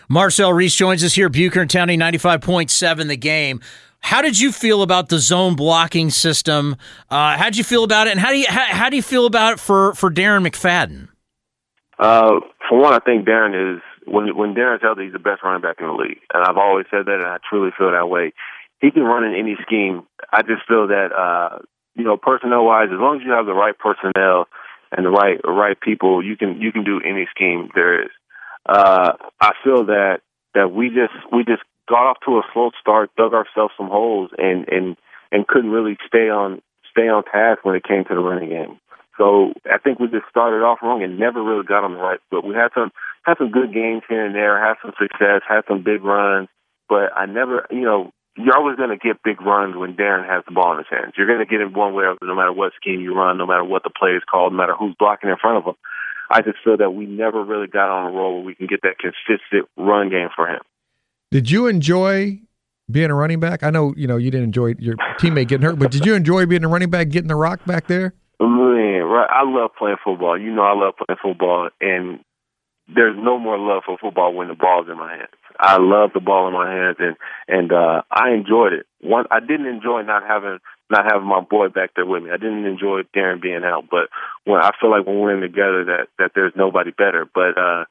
Marcel 0.08 0.52
Reese 0.52 0.74
joins 0.74 1.04
us 1.04 1.12
here, 1.12 1.28
Bucher 1.28 1.60
and 1.60 1.70
County, 1.70 1.96
ninety-five 1.96 2.40
point 2.40 2.70
seven. 2.70 3.08
The 3.08 3.16
game. 3.16 3.60
How 4.00 4.22
did 4.22 4.40
you 4.40 4.50
feel 4.50 4.82
about 4.82 5.10
the 5.10 5.18
zone 5.18 5.54
blocking 5.54 6.10
system? 6.10 6.76
Uh, 7.10 7.36
how 7.36 7.44
did 7.44 7.58
you 7.58 7.62
feel 7.62 7.84
about 7.84 8.08
it, 8.08 8.10
and 8.10 8.20
how 8.20 8.30
do 8.30 8.38
you 8.38 8.46
how, 8.48 8.64
how 8.64 8.88
do 8.90 8.96
you 8.96 9.02
feel 9.02 9.26
about 9.26 9.54
it 9.54 9.60
for 9.60 9.94
for 9.94 10.10
Darren 10.10 10.46
McFadden? 10.46 11.08
Uh, 11.98 12.40
for 12.68 12.80
one, 12.80 12.94
I 12.94 12.98
think 12.98 13.26
Darren 13.28 13.76
is 13.76 13.82
when 14.06 14.34
when 14.36 14.54
Darren's 14.54 14.82
healthy, 14.82 15.04
he's 15.04 15.12
the 15.12 15.18
best 15.18 15.42
running 15.44 15.62
back 15.62 15.76
in 15.78 15.86
the 15.86 15.92
league, 15.92 16.20
and 16.32 16.42
I've 16.42 16.56
always 16.56 16.86
said 16.90 17.06
that, 17.06 17.14
and 17.14 17.26
I 17.26 17.36
truly 17.48 17.70
feel 17.76 17.92
that 17.92 18.08
way 18.08 18.32
he 18.82 18.90
can 18.90 19.04
run 19.04 19.24
in 19.24 19.34
any 19.34 19.56
scheme. 19.62 20.06
I 20.30 20.42
just 20.42 20.66
feel 20.68 20.88
that 20.88 21.12
uh, 21.16 21.60
you 21.94 22.04
know, 22.04 22.18
personnel 22.18 22.66
wise, 22.66 22.88
as 22.92 22.98
long 22.98 23.20
as 23.20 23.22
you 23.24 23.32
have 23.32 23.46
the 23.46 23.54
right 23.54 23.78
personnel 23.78 24.48
and 24.90 25.06
the 25.06 25.10
right 25.10 25.40
right 25.44 25.80
people, 25.80 26.22
you 26.22 26.36
can 26.36 26.60
you 26.60 26.72
can 26.72 26.84
do 26.84 27.00
any 27.00 27.26
scheme 27.34 27.70
there 27.74 28.02
is. 28.02 28.10
Uh, 28.66 29.12
I 29.40 29.52
feel 29.64 29.86
that 29.86 30.20
that 30.54 30.72
we 30.72 30.88
just 30.88 31.14
we 31.32 31.44
just 31.44 31.62
got 31.88 32.10
off 32.10 32.16
to 32.26 32.38
a 32.38 32.42
slow 32.52 32.70
start, 32.80 33.10
dug 33.16 33.32
ourselves 33.32 33.72
some 33.76 33.88
holes, 33.88 34.30
and 34.36 34.68
and 34.68 34.96
and 35.30 35.46
couldn't 35.46 35.70
really 35.70 35.96
stay 36.06 36.28
on 36.28 36.60
stay 36.90 37.08
on 37.08 37.24
task 37.24 37.64
when 37.64 37.76
it 37.76 37.84
came 37.84 38.04
to 38.04 38.14
the 38.14 38.20
running 38.20 38.50
game. 38.50 38.78
So 39.18 39.52
I 39.70 39.78
think 39.78 40.00
we 40.00 40.08
just 40.08 40.28
started 40.30 40.64
off 40.64 40.78
wrong 40.82 41.02
and 41.02 41.18
never 41.18 41.42
really 41.42 41.64
got 41.64 41.84
on 41.84 41.92
the 41.92 42.00
right 42.00 42.18
foot. 42.30 42.44
We 42.44 42.54
had 42.54 42.72
some 42.74 42.90
had 43.24 43.38
some 43.38 43.50
good 43.50 43.72
games 43.72 44.02
here 44.08 44.24
and 44.24 44.34
there, 44.34 44.58
had 44.58 44.76
some 44.82 44.92
success, 44.98 45.42
had 45.46 45.62
some 45.68 45.84
big 45.84 46.02
runs, 46.02 46.48
but 46.88 47.14
I 47.14 47.26
never, 47.26 47.66
you 47.70 47.82
know, 47.82 48.12
you're 48.36 48.56
always 48.56 48.76
going 48.76 48.90
to 48.90 48.96
get 48.96 49.22
big 49.22 49.40
runs 49.42 49.76
when 49.76 49.94
Darren 49.94 50.26
has 50.26 50.42
the 50.46 50.52
ball 50.52 50.72
in 50.72 50.78
his 50.78 50.86
hands. 50.90 51.14
You're 51.16 51.26
going 51.26 51.40
to 51.40 51.46
get 51.46 51.60
him 51.60 51.72
one 51.72 51.94
way 51.94 52.04
or 52.04 52.16
no 52.22 52.34
matter 52.34 52.52
what 52.52 52.72
scheme 52.80 53.00
you 53.00 53.14
run, 53.14 53.36
no 53.38 53.46
matter 53.46 53.64
what 53.64 53.82
the 53.82 53.90
play 53.90 54.10
is 54.10 54.22
called, 54.30 54.52
no 54.52 54.56
matter 54.56 54.74
who's 54.74 54.94
blocking 54.98 55.30
in 55.30 55.36
front 55.36 55.58
of 55.58 55.64
him. 55.64 55.74
I 56.30 56.40
just 56.40 56.58
feel 56.64 56.78
that 56.78 56.90
we 56.90 57.04
never 57.04 57.44
really 57.44 57.66
got 57.66 57.90
on 57.90 58.10
a 58.10 58.16
roll 58.16 58.36
where 58.36 58.44
we 58.44 58.54
can 58.54 58.66
get 58.66 58.80
that 58.82 58.96
consistent 58.98 59.68
run 59.76 60.08
game 60.08 60.28
for 60.34 60.48
him. 60.48 60.60
Did 61.30 61.50
you 61.50 61.66
enjoy 61.66 62.40
being 62.90 63.10
a 63.10 63.14
running 63.14 63.40
back? 63.40 63.62
I 63.62 63.70
know 63.70 63.92
you 63.96 64.06
know 64.06 64.16
you 64.16 64.30
didn't 64.30 64.44
enjoy 64.44 64.74
your 64.78 64.96
teammate 65.18 65.48
getting 65.48 65.64
hurt, 65.64 65.78
but 65.78 65.90
did 65.90 66.06
you 66.06 66.14
enjoy 66.14 66.46
being 66.46 66.64
a 66.64 66.68
running 66.68 66.90
back, 66.90 67.10
getting 67.10 67.28
the 67.28 67.36
rock 67.36 67.64
back 67.66 67.86
there? 67.86 68.14
Man, 68.40 69.02
right. 69.04 69.28
I 69.30 69.44
love 69.44 69.70
playing 69.78 69.96
football. 70.02 70.38
You 70.38 70.52
know, 70.52 70.62
I 70.62 70.74
love 70.74 70.94
playing 70.96 71.18
football, 71.22 71.68
and 71.80 72.20
there's 72.94 73.16
no 73.16 73.38
more 73.38 73.58
love 73.58 73.82
for 73.86 73.98
football 73.98 74.34
when 74.34 74.48
the 74.48 74.54
ball's 74.54 74.88
in 74.88 74.98
my 74.98 75.12
hands. 75.16 75.34
I 75.58 75.76
love 75.78 76.10
the 76.14 76.20
ball 76.20 76.48
in 76.48 76.54
my 76.54 76.70
hands, 76.70 76.96
and 76.98 77.16
and 77.48 77.72
uh, 77.72 78.02
I 78.10 78.30
enjoyed 78.32 78.72
it. 78.72 78.86
One, 79.00 79.26
I 79.30 79.40
didn't 79.40 79.66
enjoy 79.66 80.02
not 80.02 80.22
having 80.26 80.58
not 80.90 81.04
having 81.10 81.28
my 81.28 81.40
boy 81.40 81.68
back 81.68 81.90
there 81.94 82.06
with 82.06 82.22
me. 82.22 82.30
I 82.30 82.36
didn't 82.36 82.66
enjoy 82.66 83.02
Darren 83.14 83.40
being 83.40 83.64
out, 83.64 83.84
but 83.90 84.08
when 84.44 84.60
I 84.60 84.70
feel 84.80 84.90
like 84.90 85.06
when 85.06 85.18
we're 85.18 85.34
in 85.34 85.40
together, 85.40 85.84
that 85.84 86.08
that 86.18 86.32
there's 86.34 86.52
nobody 86.56 86.90
better. 86.90 87.26
But 87.32 87.58
uh, 87.58 87.84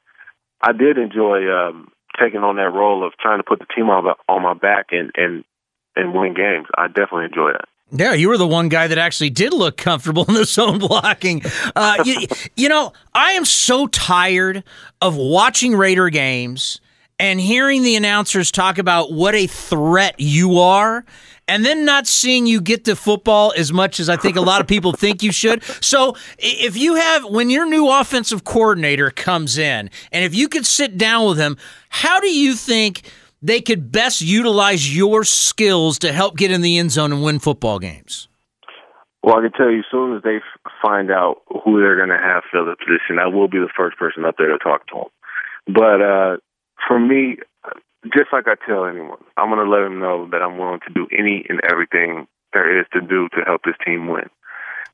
I 0.62 0.72
did 0.74 0.98
enjoy 0.98 1.48
um, 1.50 1.92
taking 2.20 2.42
on 2.42 2.58
that 2.58 2.74
role 2.74 3.06
of 3.06 3.14
trying 3.20 3.40
to 3.40 3.48
put 3.48 3.60
the 3.60 3.68
team 3.76 3.90
on 3.90 4.06
on 4.28 4.44
my 4.44 4.54
back 4.54 4.88
and 4.92 5.12
and 5.16 5.44
and 5.96 6.14
win 6.14 6.34
games. 6.34 6.68
I 6.78 6.88
definitely 6.88 7.26
enjoy 7.26 7.54
that. 7.54 7.71
Yeah, 7.92 8.14
you 8.14 8.30
were 8.30 8.38
the 8.38 8.48
one 8.48 8.70
guy 8.70 8.88
that 8.88 8.98
actually 8.98 9.32
did 9.32 9.54
look 9.54 9.76
comfortable 9.78 10.26
in 10.26 10.34
the 10.34 10.46
zone 10.46 10.80
blocking. 10.80 11.42
Uh, 11.76 12.04
you, 12.06 12.26
you 12.56 12.70
know, 12.70 12.94
I 13.14 13.34
am 13.34 13.46
so 13.46 13.88
tired 13.88 14.64
of 15.02 15.18
watching 15.18 15.76
Raider 15.76 16.10
games 16.10 16.80
and 17.20 17.40
hearing 17.40 17.84
the 17.84 17.96
announcers 17.96 18.52
talk 18.52 18.78
about 18.78 19.12
what 19.12 19.36
a 19.36 19.46
threat 19.46 20.16
you 20.20 20.60
are 20.60 21.06
and 21.48 21.66
then 21.66 21.84
not 21.84 22.08
seeing 22.08 22.48
you 22.48 22.62
get 22.62 22.86
to 22.86 22.96
football 22.96 23.54
as 23.58 23.74
much 23.74 24.00
as 24.00 24.08
I 24.10 24.16
think 24.16 24.38
a 24.38 24.42
lot 24.42 24.62
of 24.62 24.68
people 24.68 24.94
think 24.94 25.22
you 25.22 25.34
should. 25.34 25.62
So 25.84 26.16
if 26.40 26.78
you 26.78 26.96
have 26.96 27.26
when 27.26 27.50
your 27.50 27.66
new 27.66 27.90
offensive 27.90 28.46
coordinator 28.46 29.12
comes 29.12 29.58
in 29.58 29.90
and 30.14 30.24
if 30.24 30.34
you 30.34 30.48
could 30.48 30.66
sit 30.66 30.98
down 30.98 31.28
with 31.28 31.38
him, 31.38 31.58
how 31.90 32.22
do 32.22 32.28
you 32.30 32.56
think 32.56 33.02
they 33.42 33.62
could 33.62 33.92
best 33.92 34.22
utilize 34.22 34.96
your 34.96 35.24
skills 35.24 36.00
to 36.00 36.12
help 36.12 36.38
get 36.38 36.52
in 36.52 36.62
the 36.62 36.78
end 36.78 36.92
zone 36.92 37.12
and 37.12 37.24
win 37.24 37.40
football 37.40 37.80
games? 37.80 38.28
Well, 39.24 39.38
I 39.38 39.42
can 39.42 39.52
tell 39.52 39.70
you, 39.70 39.80
as 39.80 39.86
soon 39.92 40.16
as 40.16 40.24
they 40.24 40.40
find 40.82 41.12
out 41.12 41.42
who 41.64 41.80
they're 41.80 41.98
going 41.98 42.10
to 42.10 42.18
have 42.18 42.44
fill 42.52 42.66
the 42.66 42.76
position, 42.76 43.20
I 43.20 43.28
will 43.28 43.48
be 43.48 43.60
the 43.60 43.70
first 43.76 43.98
person 43.98 44.26
up 44.26 44.36
there 44.38 44.48
to 44.48 44.58
talk 44.58 44.88
to 44.88 44.96
them. 44.96 45.12
But 45.68 46.02
uh, 46.02 46.38
for 46.88 47.00
me, 47.00 47.38
just 48.06 48.34
like 48.34 48.46
I 48.48 48.56
tell 48.66 48.86
anyone, 48.86 49.22
I'm 49.38 49.50
going 49.50 49.64
to 49.64 49.70
let 49.70 49.84
them 49.84 50.00
know 50.00 50.28
that 50.32 50.42
I'm 50.42 50.58
willing 50.58 50.80
to 50.88 50.94
do 50.94 51.08
any 51.12 51.46
and 51.48 51.62
everything 51.70 52.28
there 52.54 52.80
is 52.80 52.88
to 52.94 53.02
do 53.02 53.30
to 53.30 53.46
help 53.46 53.62
this 53.64 53.78
team 53.86 54.08
win. 54.08 54.30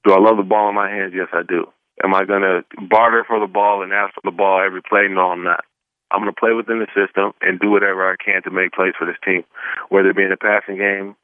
Do 0.06 0.14
I 0.14 0.20
love 0.20 0.38
the 0.38 0.44
ball 0.44 0.70
in 0.70 0.76
my 0.76 0.90
hands? 0.90 1.14
Yes, 1.16 1.30
I 1.34 1.44
do. 1.48 1.66
Am 2.04 2.14
I 2.14 2.26
going 2.26 2.42
to 2.44 2.64
barter 2.90 3.24
for 3.26 3.40
the 3.40 3.52
ball 3.52 3.82
and 3.82 3.94
ask 3.94 4.14
for 4.14 4.22
the 4.24 4.36
ball 4.36 4.62
every 4.64 4.82
play? 4.82 5.08
No, 5.10 5.32
I'm 5.32 5.44
not. 5.44 5.64
I'm 6.12 6.22
going 6.22 6.34
to 6.34 6.40
play 6.40 6.54
within 6.54 6.80
the 6.80 6.88
system 6.96 7.34
and 7.42 7.60
do 7.60 7.72
whatever 7.72 8.10
I 8.10 8.16
can 8.24 8.44
to 8.44 8.52
make 8.52 8.72
plays 8.72 8.94
for 8.98 9.06
this 9.06 9.18
team, 9.24 9.44
whether 9.90 10.10
it 10.10 10.16
be 10.16 10.24
in 10.24 10.30
the 10.30 10.38
passing 10.38 10.78
game, 10.78 11.16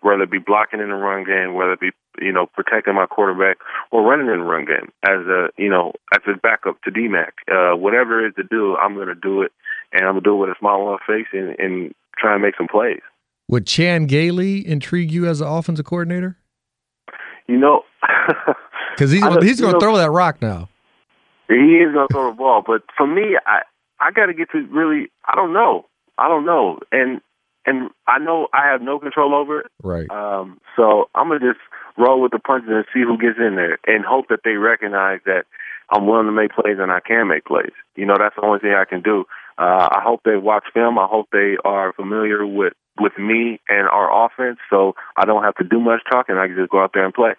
whether 0.00 0.22
it 0.22 0.30
be 0.30 0.38
blocking 0.38 0.80
in 0.80 0.88
the 0.88 0.94
run 0.94 1.24
game, 1.24 1.54
whether 1.54 1.72
it 1.72 1.80
be 1.80 1.90
you 2.20 2.32
know 2.32 2.46
protecting 2.46 2.94
my 2.94 3.06
quarterback 3.06 3.58
or 3.90 4.02
running 4.02 4.26
in 4.26 4.40
the 4.40 4.44
run 4.44 4.64
game 4.64 4.92
as 5.04 5.26
a 5.26 5.48
you 5.56 5.70
know 5.70 5.92
as 6.14 6.20
a 6.26 6.36
backup 6.36 6.80
to 6.82 6.90
DMAC. 6.90 7.32
Uh, 7.50 7.76
whatever 7.76 8.24
it 8.24 8.30
is 8.30 8.34
to 8.36 8.44
do, 8.44 8.76
I'm 8.76 8.94
going 8.94 9.08
to 9.08 9.14
do 9.14 9.42
it, 9.42 9.52
and 9.92 10.04
I'm 10.04 10.14
going 10.14 10.24
to 10.24 10.30
do 10.30 10.34
it 10.34 10.46
with 10.46 10.50
a 10.50 10.58
smile 10.58 10.80
on 10.80 10.98
my 10.98 10.98
face 11.06 11.28
and, 11.32 11.56
and 11.58 11.94
try 12.18 12.34
and 12.34 12.42
make 12.42 12.56
some 12.56 12.68
plays. 12.68 13.00
Would 13.48 13.66
Chan 13.66 14.06
Gailey 14.06 14.66
intrigue 14.66 15.10
you 15.10 15.26
as 15.26 15.40
an 15.40 15.48
offensive 15.48 15.84
coordinator? 15.84 16.38
You 17.48 17.58
know, 17.58 17.82
because 18.94 19.10
he's 19.10 19.24
he's 19.42 19.60
going 19.60 19.74
to 19.74 19.80
throw 19.80 19.96
that 19.96 20.10
rock 20.10 20.40
now. 20.40 20.68
He 21.48 21.54
is 21.54 21.92
going 21.92 22.08
to 22.08 22.14
throw 22.14 22.30
the 22.30 22.36
ball, 22.36 22.62
but 22.66 22.82
for 22.96 23.06
me, 23.06 23.36
I 23.46 23.60
I 24.02 24.10
got 24.10 24.26
to 24.26 24.34
get 24.34 24.50
to 24.52 24.66
really. 24.66 25.10
I 25.24 25.34
don't 25.34 25.52
know. 25.52 25.86
I 26.18 26.28
don't 26.28 26.44
know, 26.44 26.80
and 26.90 27.20
and 27.64 27.90
I 28.06 28.18
know 28.18 28.48
I 28.52 28.70
have 28.70 28.82
no 28.82 28.98
control 28.98 29.34
over 29.34 29.60
it. 29.60 29.66
Right. 29.82 30.10
Um, 30.10 30.58
so 30.76 31.08
I'm 31.14 31.28
gonna 31.28 31.40
just 31.40 31.60
roll 31.96 32.20
with 32.20 32.32
the 32.32 32.38
punches 32.38 32.70
and 32.70 32.84
see 32.92 33.02
who 33.02 33.16
gets 33.16 33.38
in 33.38 33.56
there, 33.56 33.78
and 33.86 34.04
hope 34.04 34.26
that 34.28 34.40
they 34.44 34.52
recognize 34.52 35.20
that 35.26 35.44
I'm 35.90 36.06
willing 36.06 36.26
to 36.26 36.32
make 36.32 36.52
plays 36.52 36.78
and 36.78 36.90
I 36.90 37.00
can 37.00 37.28
make 37.28 37.44
plays. 37.44 37.72
You 37.96 38.06
know, 38.06 38.16
that's 38.18 38.36
the 38.36 38.44
only 38.44 38.60
thing 38.60 38.74
I 38.74 38.84
can 38.84 39.02
do. 39.02 39.24
Uh, 39.58 39.88
I 39.92 40.00
hope 40.02 40.22
they 40.24 40.36
watch 40.36 40.64
film. 40.72 40.98
I 40.98 41.06
hope 41.06 41.28
they 41.30 41.56
are 41.64 41.92
familiar 41.92 42.46
with 42.46 42.72
with 43.00 43.16
me 43.18 43.60
and 43.68 43.88
our 43.88 44.26
offense, 44.26 44.58
so 44.68 44.94
I 45.16 45.24
don't 45.24 45.42
have 45.42 45.54
to 45.56 45.64
do 45.64 45.80
much 45.80 46.00
talking. 46.10 46.36
I 46.36 46.46
can 46.46 46.56
just 46.56 46.70
go 46.70 46.82
out 46.82 46.90
there 46.94 47.04
and 47.04 47.14
play. 47.14 47.32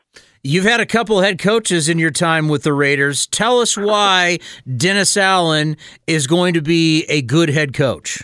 You've 0.43 0.65
had 0.65 0.79
a 0.79 0.85
couple 0.85 1.21
head 1.21 1.39
coaches 1.39 1.87
in 1.87 1.99
your 1.99 2.11
time 2.11 2.49
with 2.49 2.63
the 2.63 2.73
Raiders. 2.73 3.27
Tell 3.27 3.59
us 3.59 3.77
why 3.77 4.39
Dennis 4.75 5.15
Allen 5.15 5.77
is 6.07 6.27
going 6.27 6.55
to 6.55 6.61
be 6.61 7.05
a 7.07 7.21
good 7.21 7.49
head 7.49 7.73
coach. 7.73 8.23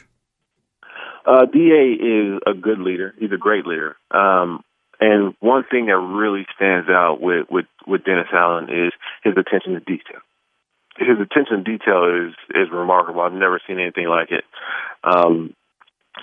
Uh, 1.25 1.45
Da 1.45 1.93
is 1.93 2.39
a 2.47 2.53
good 2.53 2.79
leader. 2.79 3.13
He's 3.19 3.31
a 3.31 3.37
great 3.37 3.65
leader. 3.65 3.95
Um, 4.11 4.63
and 4.99 5.33
one 5.39 5.63
thing 5.69 5.85
that 5.85 5.95
really 5.95 6.45
stands 6.55 6.89
out 6.89 7.21
with, 7.21 7.45
with, 7.49 7.65
with 7.87 8.03
Dennis 8.03 8.27
Allen 8.33 8.65
is 8.65 8.91
his 9.23 9.35
attention 9.37 9.73
to 9.73 9.79
detail. 9.79 10.19
His 10.97 11.17
attention 11.21 11.63
to 11.63 11.77
detail 11.77 12.27
is, 12.27 12.33
is 12.49 12.67
remarkable. 12.71 13.21
I've 13.21 13.31
never 13.31 13.61
seen 13.65 13.79
anything 13.79 14.07
like 14.07 14.31
it. 14.31 14.43
Um, 15.03 15.55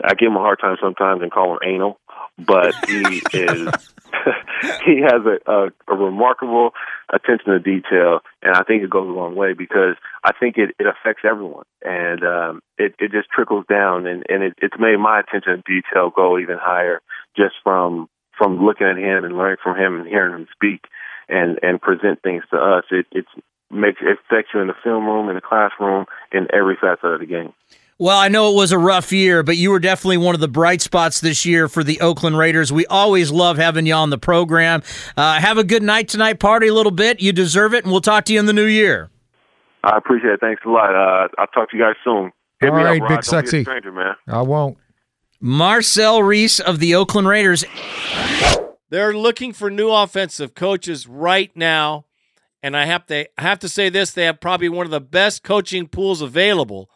I 0.05 0.15
give 0.15 0.29
him 0.29 0.37
a 0.37 0.41
hard 0.41 0.61
time 0.61 0.77
sometimes 0.81 1.23
and 1.23 1.31
call 1.31 1.53
him 1.53 1.59
anal, 1.65 1.99
but 2.39 2.75
he 2.89 3.23
is 3.33 3.69
he 4.85 5.01
has 5.03 5.23
a, 5.25 5.51
a, 5.51 5.69
a 5.89 5.95
remarkable 5.95 6.71
attention 7.13 7.53
to 7.53 7.59
detail, 7.59 8.21
and 8.43 8.55
I 8.55 8.63
think 8.63 8.83
it 8.83 8.91
goes 8.91 9.09
a 9.09 9.13
long 9.13 9.35
way 9.37 9.53
because 9.53 9.97
I 10.25 10.33
think 10.39 10.57
it, 10.59 10.75
it 10.79 10.87
affects 10.87 11.23
everyone, 11.29 11.65
and 11.83 12.25
um, 12.25 12.63
it 12.79 12.95
it 12.99 13.13
just 13.13 13.29
trickles 13.31 13.65
down, 13.69 14.07
and 14.07 14.25
and 14.29 14.43
it, 14.43 14.55
it's 14.59 14.77
made 14.79 14.99
my 14.99 15.21
attention 15.21 15.63
to 15.63 15.73
detail 15.73 16.11
go 16.15 16.39
even 16.39 16.59
higher 16.61 17.01
just 17.37 17.55
from 17.63 18.09
from 18.37 18.65
looking 18.65 18.87
at 18.87 18.99
him 18.99 19.25
and 19.25 19.37
learning 19.37 19.59
from 19.63 19.79
him 19.79 20.01
and 20.01 20.09
hearing 20.09 20.35
him 20.35 20.47
speak 20.53 20.85
and 21.29 21.59
and 21.63 21.81
present 21.81 22.23
things 22.23 22.45
to 22.51 22.57
us. 22.57 22.85
It 22.91 23.07
it's 23.13 23.29
makes 23.71 24.01
it 24.01 24.19
affects 24.19 24.51
you 24.55 24.61
in 24.61 24.69
the 24.69 24.75
film 24.83 25.07
room, 25.07 25.29
in 25.29 25.35
the 25.35 25.41
classroom, 25.41 26.07
in 26.33 26.47
every 26.53 26.77
facet 26.81 27.05
of 27.05 27.21
the 27.21 27.27
game. 27.27 27.53
Well, 27.99 28.19
I 28.19 28.29
know 28.29 28.51
it 28.53 28.55
was 28.57 28.73
a 28.73 28.79
rough 28.79 29.11
year, 29.11 29.43
but 29.43 29.57
you 29.57 29.71
were 29.71 29.79
definitely 29.79 30.19
one 30.19 30.35
of 30.35 30.41
the 30.43 30.49
bright 30.49 30.83
spots 30.83 31.21
this 31.21 31.47
year 31.47 31.67
for 31.67 31.83
the 31.83 31.99
Oakland 32.03 32.37
Raiders. 32.37 32.71
We 32.71 32.85
always 32.87 33.31
love 33.31 33.57
having 33.57 33.87
you 33.87 33.95
on 33.95 34.11
the 34.11 34.19
program. 34.19 34.83
Uh, 35.17 35.41
have 35.41 35.57
a 35.57 35.65
good 35.65 35.83
night 35.83 36.09
tonight. 36.09 36.39
Party 36.39 36.69
a 36.69 36.75
little 36.75 36.93
bit. 36.93 37.23
You 37.23 37.33
deserve 37.33 37.73
it, 37.73 37.85
and 37.85 37.91
we'll 37.93 38.03
talk 38.03 38.27
to 38.27 38.35
you 38.35 38.39
in 38.39 38.45
the 38.45 38.53
new 38.53 38.67
year. 38.67 39.09
I 39.83 39.97
appreciate 39.97 40.35
it. 40.35 40.41
Thanks 40.41 40.63
a 40.67 40.69
lot. 40.69 40.95
Uh, 40.95 41.29
I'll 41.39 41.47
talk 41.47 41.71
to 41.71 41.77
you 41.77 41.83
guys 41.83 41.95
soon. 42.05 42.33
Hit 42.61 42.71
All 42.71 42.77
me 42.77 42.85
right, 42.85 43.01
up, 43.01 43.09
Big 43.09 43.09
Don't 43.09 43.17
be 43.17 43.21
a 43.21 43.23
Sexy. 43.23 43.63
stranger, 43.63 43.93
man. 43.93 44.15
I 44.29 44.43
won't. 44.43 44.77
Marcel 45.41 46.23
Reese 46.23 46.61
of 46.61 46.81
the 46.81 46.95
Oakland 46.95 47.29
Raiders. 47.29 47.65
They're 48.91 49.17
looking 49.17 49.55
for 49.55 49.71
new 49.71 49.91
offensive 49.91 50.55
coaches 50.55 51.07
right 51.07 51.51
now, 51.57 52.05
and 52.63 52.77
I 52.77 52.85
have 52.85 53.07
to 53.07 53.27
I 53.39 53.43
have 53.43 53.59
to 53.61 53.69
say 53.71 53.89
this: 53.89 54.13
they 54.13 54.25
have 54.25 54.41
probably 54.41 54.69
one 54.69 54.85
of 54.87 54.91
the 54.91 55.01
best 55.01 55.43
coaching 55.43 55.89
pools 55.89 56.21
available 56.21 56.91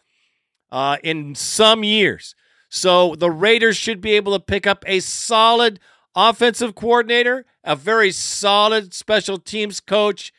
uh, 0.70 0.96
in 1.02 1.34
some 1.34 1.84
years. 1.84 2.34
So 2.68 3.14
the 3.16 3.30
Raiders 3.30 3.76
should 3.76 4.00
be 4.00 4.12
able 4.12 4.32
to 4.32 4.44
pick 4.44 4.66
up 4.66 4.84
a 4.86 5.00
solid 5.00 5.80
offensive 6.14 6.74
coordinator, 6.74 7.44
a 7.64 7.76
very 7.76 8.12
solid 8.12 8.94
special 8.94 9.38
teams 9.38 9.80
coach, 9.80 10.32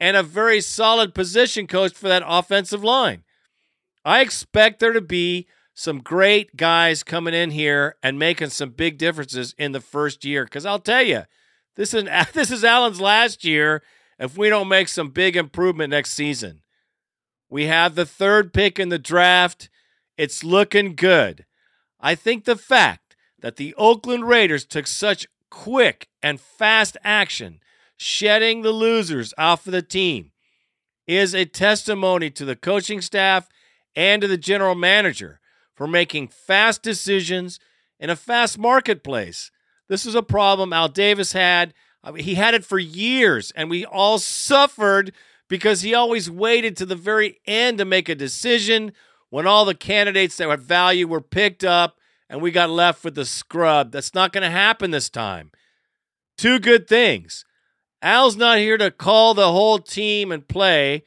and 0.00 0.16
a 0.16 0.22
very 0.22 0.60
solid 0.60 1.14
position 1.14 1.66
coach 1.66 1.92
for 1.92 2.08
that 2.08 2.22
offensive 2.26 2.84
line. 2.84 3.24
I 4.04 4.20
expect 4.20 4.80
there 4.80 4.92
to 4.92 5.00
be 5.00 5.46
some 5.74 6.00
great 6.00 6.56
guys 6.56 7.04
coming 7.04 7.34
in 7.34 7.50
here 7.50 7.96
and 8.02 8.18
making 8.18 8.50
some 8.50 8.70
big 8.70 8.98
differences 8.98 9.54
in 9.58 9.72
the 9.72 9.80
first 9.80 10.24
year. 10.24 10.44
Because 10.44 10.66
I'll 10.66 10.80
tell 10.80 11.02
you, 11.02 11.22
this 11.76 11.94
is 11.94 12.04
this 12.32 12.50
is 12.50 12.64
Allen's 12.64 13.00
last 13.00 13.44
year. 13.44 13.82
If 14.18 14.36
we 14.36 14.48
don't 14.48 14.68
make 14.68 14.88
some 14.88 15.10
big 15.10 15.36
improvement 15.36 15.90
next 15.90 16.10
season, 16.10 16.62
we 17.50 17.64
have 17.64 17.94
the 17.94 18.06
third 18.06 18.52
pick 18.52 18.78
in 18.78 18.88
the 18.88 18.98
draft. 18.98 19.68
It's 20.16 20.44
looking 20.44 20.94
good. 20.94 21.46
I 22.00 22.14
think 22.14 22.44
the 22.44 22.56
fact 22.56 23.16
that 23.40 23.56
the 23.56 23.74
Oakland 23.76 24.28
Raiders 24.28 24.64
took 24.64 24.86
such 24.86 25.26
quick 25.50 26.08
and 26.22 26.40
fast 26.40 26.96
action, 27.02 27.60
shedding 27.96 28.62
the 28.62 28.72
losers 28.72 29.32
off 29.38 29.66
of 29.66 29.72
the 29.72 29.82
team, 29.82 30.32
is 31.06 31.34
a 31.34 31.44
testimony 31.44 32.30
to 32.30 32.44
the 32.44 32.56
coaching 32.56 33.00
staff 33.00 33.48
and 33.96 34.22
to 34.22 34.28
the 34.28 34.36
general 34.36 34.74
manager 34.74 35.40
for 35.74 35.86
making 35.86 36.28
fast 36.28 36.82
decisions 36.82 37.58
in 37.98 38.10
a 38.10 38.16
fast 38.16 38.58
marketplace. 38.58 39.50
This 39.88 40.04
is 40.04 40.14
a 40.14 40.22
problem 40.22 40.72
Al 40.72 40.88
Davis 40.88 41.32
had. 41.32 41.72
I 42.04 42.10
mean, 42.10 42.24
he 42.24 42.34
had 42.34 42.54
it 42.54 42.64
for 42.64 42.78
years, 42.78 43.52
and 43.56 43.70
we 43.70 43.84
all 43.84 44.18
suffered 44.18 45.12
because 45.48 45.82
he 45.82 45.94
always 45.94 46.30
waited 46.30 46.76
to 46.76 46.86
the 46.86 46.96
very 46.96 47.40
end 47.46 47.78
to 47.78 47.84
make 47.84 48.08
a 48.08 48.14
decision 48.14 48.92
when 49.30 49.46
all 49.46 49.64
the 49.64 49.74
candidates 49.74 50.36
that 50.36 50.48
had 50.48 50.60
value 50.60 51.06
were 51.06 51.20
picked 51.20 51.64
up 51.64 51.98
and 52.28 52.42
we 52.42 52.50
got 52.50 52.70
left 52.70 53.04
with 53.04 53.14
the 53.14 53.24
scrub. 53.24 53.92
That's 53.92 54.14
not 54.14 54.32
going 54.32 54.42
to 54.42 54.50
happen 54.50 54.90
this 54.90 55.08
time. 55.08 55.50
Two 56.36 56.58
good 56.58 56.86
things. 56.86 57.44
Al's 58.00 58.36
not 58.36 58.58
here 58.58 58.78
to 58.78 58.90
call 58.90 59.34
the 59.34 59.50
whole 59.50 59.78
team 59.78 60.30
and 60.30 60.46
play. 60.46 61.04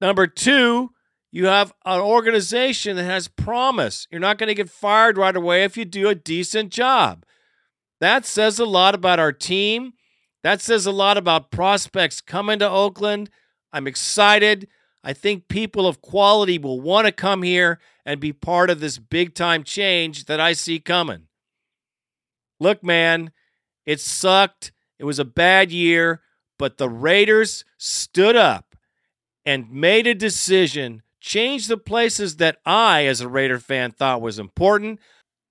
Number 0.00 0.26
two, 0.26 0.92
you 1.32 1.46
have 1.46 1.72
an 1.84 2.00
organization 2.00 2.96
that 2.96 3.04
has 3.04 3.26
promise. 3.26 4.06
You're 4.10 4.20
not 4.20 4.38
going 4.38 4.48
to 4.48 4.54
get 4.54 4.70
fired 4.70 5.18
right 5.18 5.34
away 5.34 5.64
if 5.64 5.76
you 5.76 5.84
do 5.84 6.08
a 6.08 6.14
decent 6.14 6.70
job. 6.70 7.24
That 8.00 8.24
says 8.26 8.58
a 8.58 8.64
lot 8.64 8.94
about 8.94 9.18
our 9.18 9.32
team. 9.32 9.94
That 10.44 10.60
says 10.60 10.84
a 10.84 10.92
lot 10.92 11.16
about 11.16 11.50
prospects 11.50 12.20
coming 12.20 12.58
to 12.58 12.68
Oakland. 12.68 13.30
I'm 13.72 13.86
excited. 13.86 14.68
I 15.02 15.14
think 15.14 15.48
people 15.48 15.86
of 15.86 16.02
quality 16.02 16.58
will 16.58 16.82
want 16.82 17.06
to 17.06 17.12
come 17.12 17.42
here 17.42 17.80
and 18.04 18.20
be 18.20 18.34
part 18.34 18.68
of 18.68 18.78
this 18.78 18.98
big 18.98 19.34
time 19.34 19.64
change 19.64 20.26
that 20.26 20.40
I 20.40 20.52
see 20.52 20.80
coming. 20.80 21.28
Look, 22.60 22.84
man, 22.84 23.32
it 23.86 24.00
sucked. 24.00 24.70
It 24.98 25.04
was 25.04 25.18
a 25.18 25.24
bad 25.24 25.72
year, 25.72 26.20
but 26.58 26.76
the 26.76 26.90
Raiders 26.90 27.64
stood 27.78 28.36
up 28.36 28.76
and 29.46 29.72
made 29.72 30.06
a 30.06 30.14
decision, 30.14 31.02
changed 31.20 31.68
the 31.68 31.78
places 31.78 32.36
that 32.36 32.58
I, 32.66 33.06
as 33.06 33.22
a 33.22 33.28
Raider 33.28 33.58
fan, 33.58 33.92
thought 33.92 34.20
was 34.20 34.38
important. 34.38 35.00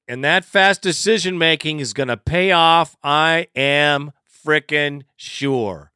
And 0.07 0.23
that 0.23 0.45
fast 0.45 0.83
decision 0.83 1.39
making 1.39 1.79
is 1.79 1.93
going 1.93 2.09
to 2.09 2.17
pay 2.17 2.51
off. 2.51 2.95
I 3.03 3.47
am 3.55 4.11
freaking 4.45 5.03
sure. 5.15 5.91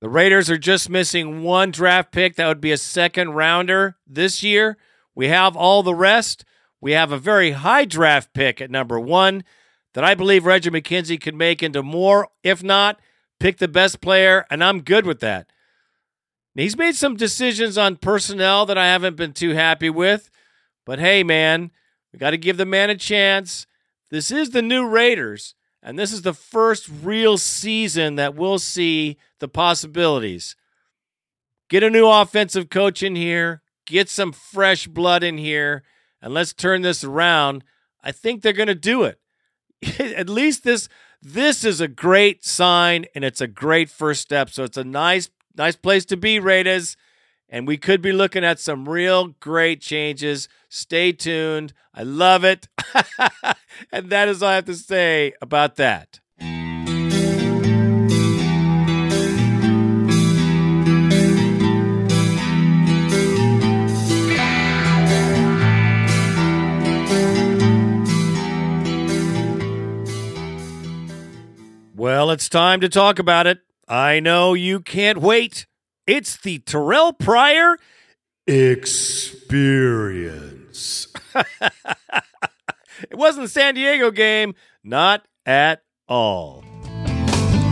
The 0.00 0.08
Raiders 0.08 0.48
are 0.48 0.58
just 0.58 0.88
missing 0.88 1.42
one 1.42 1.70
draft 1.70 2.12
pick 2.12 2.36
that 2.36 2.46
would 2.46 2.60
be 2.60 2.72
a 2.72 2.76
second 2.76 3.30
rounder 3.30 3.96
this 4.06 4.42
year. 4.42 4.76
We 5.14 5.28
have 5.28 5.56
all 5.56 5.82
the 5.82 5.94
rest. 5.94 6.44
We 6.80 6.92
have 6.92 7.10
a 7.10 7.18
very 7.18 7.50
high 7.50 7.84
draft 7.84 8.32
pick 8.32 8.60
at 8.60 8.70
number 8.70 9.00
one 9.00 9.42
that 9.94 10.04
I 10.04 10.14
believe 10.14 10.46
Reggie 10.46 10.70
McKenzie 10.70 11.20
could 11.20 11.34
make 11.34 11.62
into 11.62 11.82
more. 11.82 12.28
If 12.44 12.62
not, 12.62 13.00
pick 13.40 13.58
the 13.58 13.66
best 13.66 14.00
player, 14.00 14.46
and 14.50 14.62
I'm 14.62 14.82
good 14.82 15.06
with 15.06 15.18
that. 15.20 15.50
He's 16.54 16.76
made 16.76 16.96
some 16.96 17.16
decisions 17.16 17.78
on 17.78 17.96
personnel 17.96 18.66
that 18.66 18.78
I 18.78 18.86
haven't 18.86 19.16
been 19.16 19.32
too 19.32 19.50
happy 19.50 19.90
with, 19.90 20.28
but 20.84 20.98
hey, 20.98 21.22
man, 21.22 21.70
we 22.12 22.18
got 22.18 22.30
to 22.30 22.38
give 22.38 22.56
the 22.56 22.66
man 22.66 22.90
a 22.90 22.96
chance. 22.96 23.66
This 24.10 24.30
is 24.30 24.50
the 24.50 24.62
new 24.62 24.88
Raiders, 24.88 25.54
and 25.82 25.98
this 25.98 26.12
is 26.12 26.22
the 26.22 26.34
first 26.34 26.88
real 27.02 27.38
season 27.38 28.16
that 28.16 28.34
we'll 28.34 28.58
see 28.58 29.16
the 29.38 29.48
possibilities. 29.48 30.56
Get 31.68 31.82
a 31.82 31.90
new 31.90 32.06
offensive 32.06 32.70
coach 32.70 33.02
in 33.02 33.14
here, 33.14 33.62
get 33.86 34.08
some 34.08 34.32
fresh 34.32 34.86
blood 34.86 35.22
in 35.22 35.38
here, 35.38 35.82
and 36.20 36.34
let's 36.34 36.52
turn 36.52 36.82
this 36.82 37.04
around. 37.04 37.62
I 38.02 38.12
think 38.12 38.42
they're 38.42 38.52
going 38.52 38.68
to 38.68 38.74
do 38.74 39.04
it. 39.04 39.20
At 40.00 40.28
least 40.28 40.64
this 40.64 40.88
this 41.20 41.64
is 41.64 41.80
a 41.80 41.88
great 41.88 42.44
sign 42.44 43.06
and 43.14 43.24
it's 43.24 43.40
a 43.40 43.48
great 43.48 43.90
first 43.90 44.20
step. 44.20 44.50
So 44.50 44.64
it's 44.64 44.76
a 44.76 44.84
nice 44.84 45.30
nice 45.56 45.76
place 45.76 46.04
to 46.06 46.16
be, 46.16 46.40
Raiders. 46.40 46.96
And 47.48 47.66
we 47.66 47.76
could 47.76 48.02
be 48.02 48.12
looking 48.12 48.44
at 48.44 48.60
some 48.60 48.88
real 48.88 49.28
great 49.40 49.80
changes. 49.80 50.48
Stay 50.68 51.12
tuned. 51.12 51.72
I 51.94 52.02
love 52.02 52.44
it. 52.44 52.68
and 53.92 54.10
that 54.10 54.28
is 54.28 54.42
all 54.42 54.50
I 54.50 54.54
have 54.56 54.64
to 54.66 54.74
say 54.74 55.32
about 55.40 55.76
that. 55.76 56.20
Well, 71.98 72.30
it's 72.30 72.48
time 72.48 72.80
to 72.82 72.88
talk 72.88 73.18
about 73.18 73.48
it. 73.48 73.58
I 73.88 74.20
know 74.20 74.54
you 74.54 74.78
can't 74.78 75.18
wait. 75.18 75.66
It's 76.06 76.36
the 76.36 76.60
Terrell 76.60 77.12
Pryor 77.12 77.76
experience. 78.46 79.38
it 83.10 83.16
wasn't 83.16 83.44
the 83.44 83.48
San 83.48 83.74
Diego 83.74 84.10
game, 84.10 84.54
not 84.82 85.26
at 85.46 85.82
all. 86.08 86.62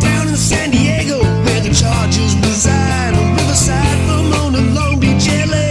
Down 0.01 0.29
in 0.29 0.37
San 0.37 0.71
Diego, 0.71 1.19
where 1.21 1.61
the 1.61 1.75
Chargers 1.75 2.35
reside, 2.37 3.15
on 3.15 3.33
Riverside, 3.37 4.09
Long 4.75 5.01
Beach, 5.01 5.29
LA. 5.29 5.66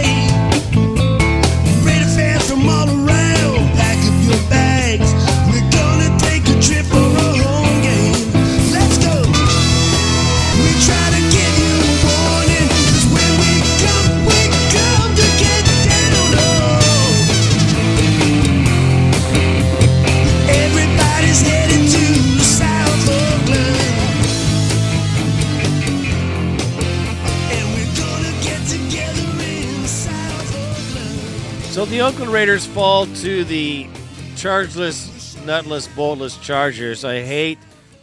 So 31.76 31.84
the 31.84 32.00
Oakland 32.00 32.32
Raiders 32.32 32.64
fall 32.64 33.04
to 33.04 33.44
the 33.44 33.86
chargeless, 34.34 35.36
nutless, 35.44 35.86
boltless 35.88 36.38
Chargers. 36.38 37.04
I 37.04 37.20
hate 37.20 37.58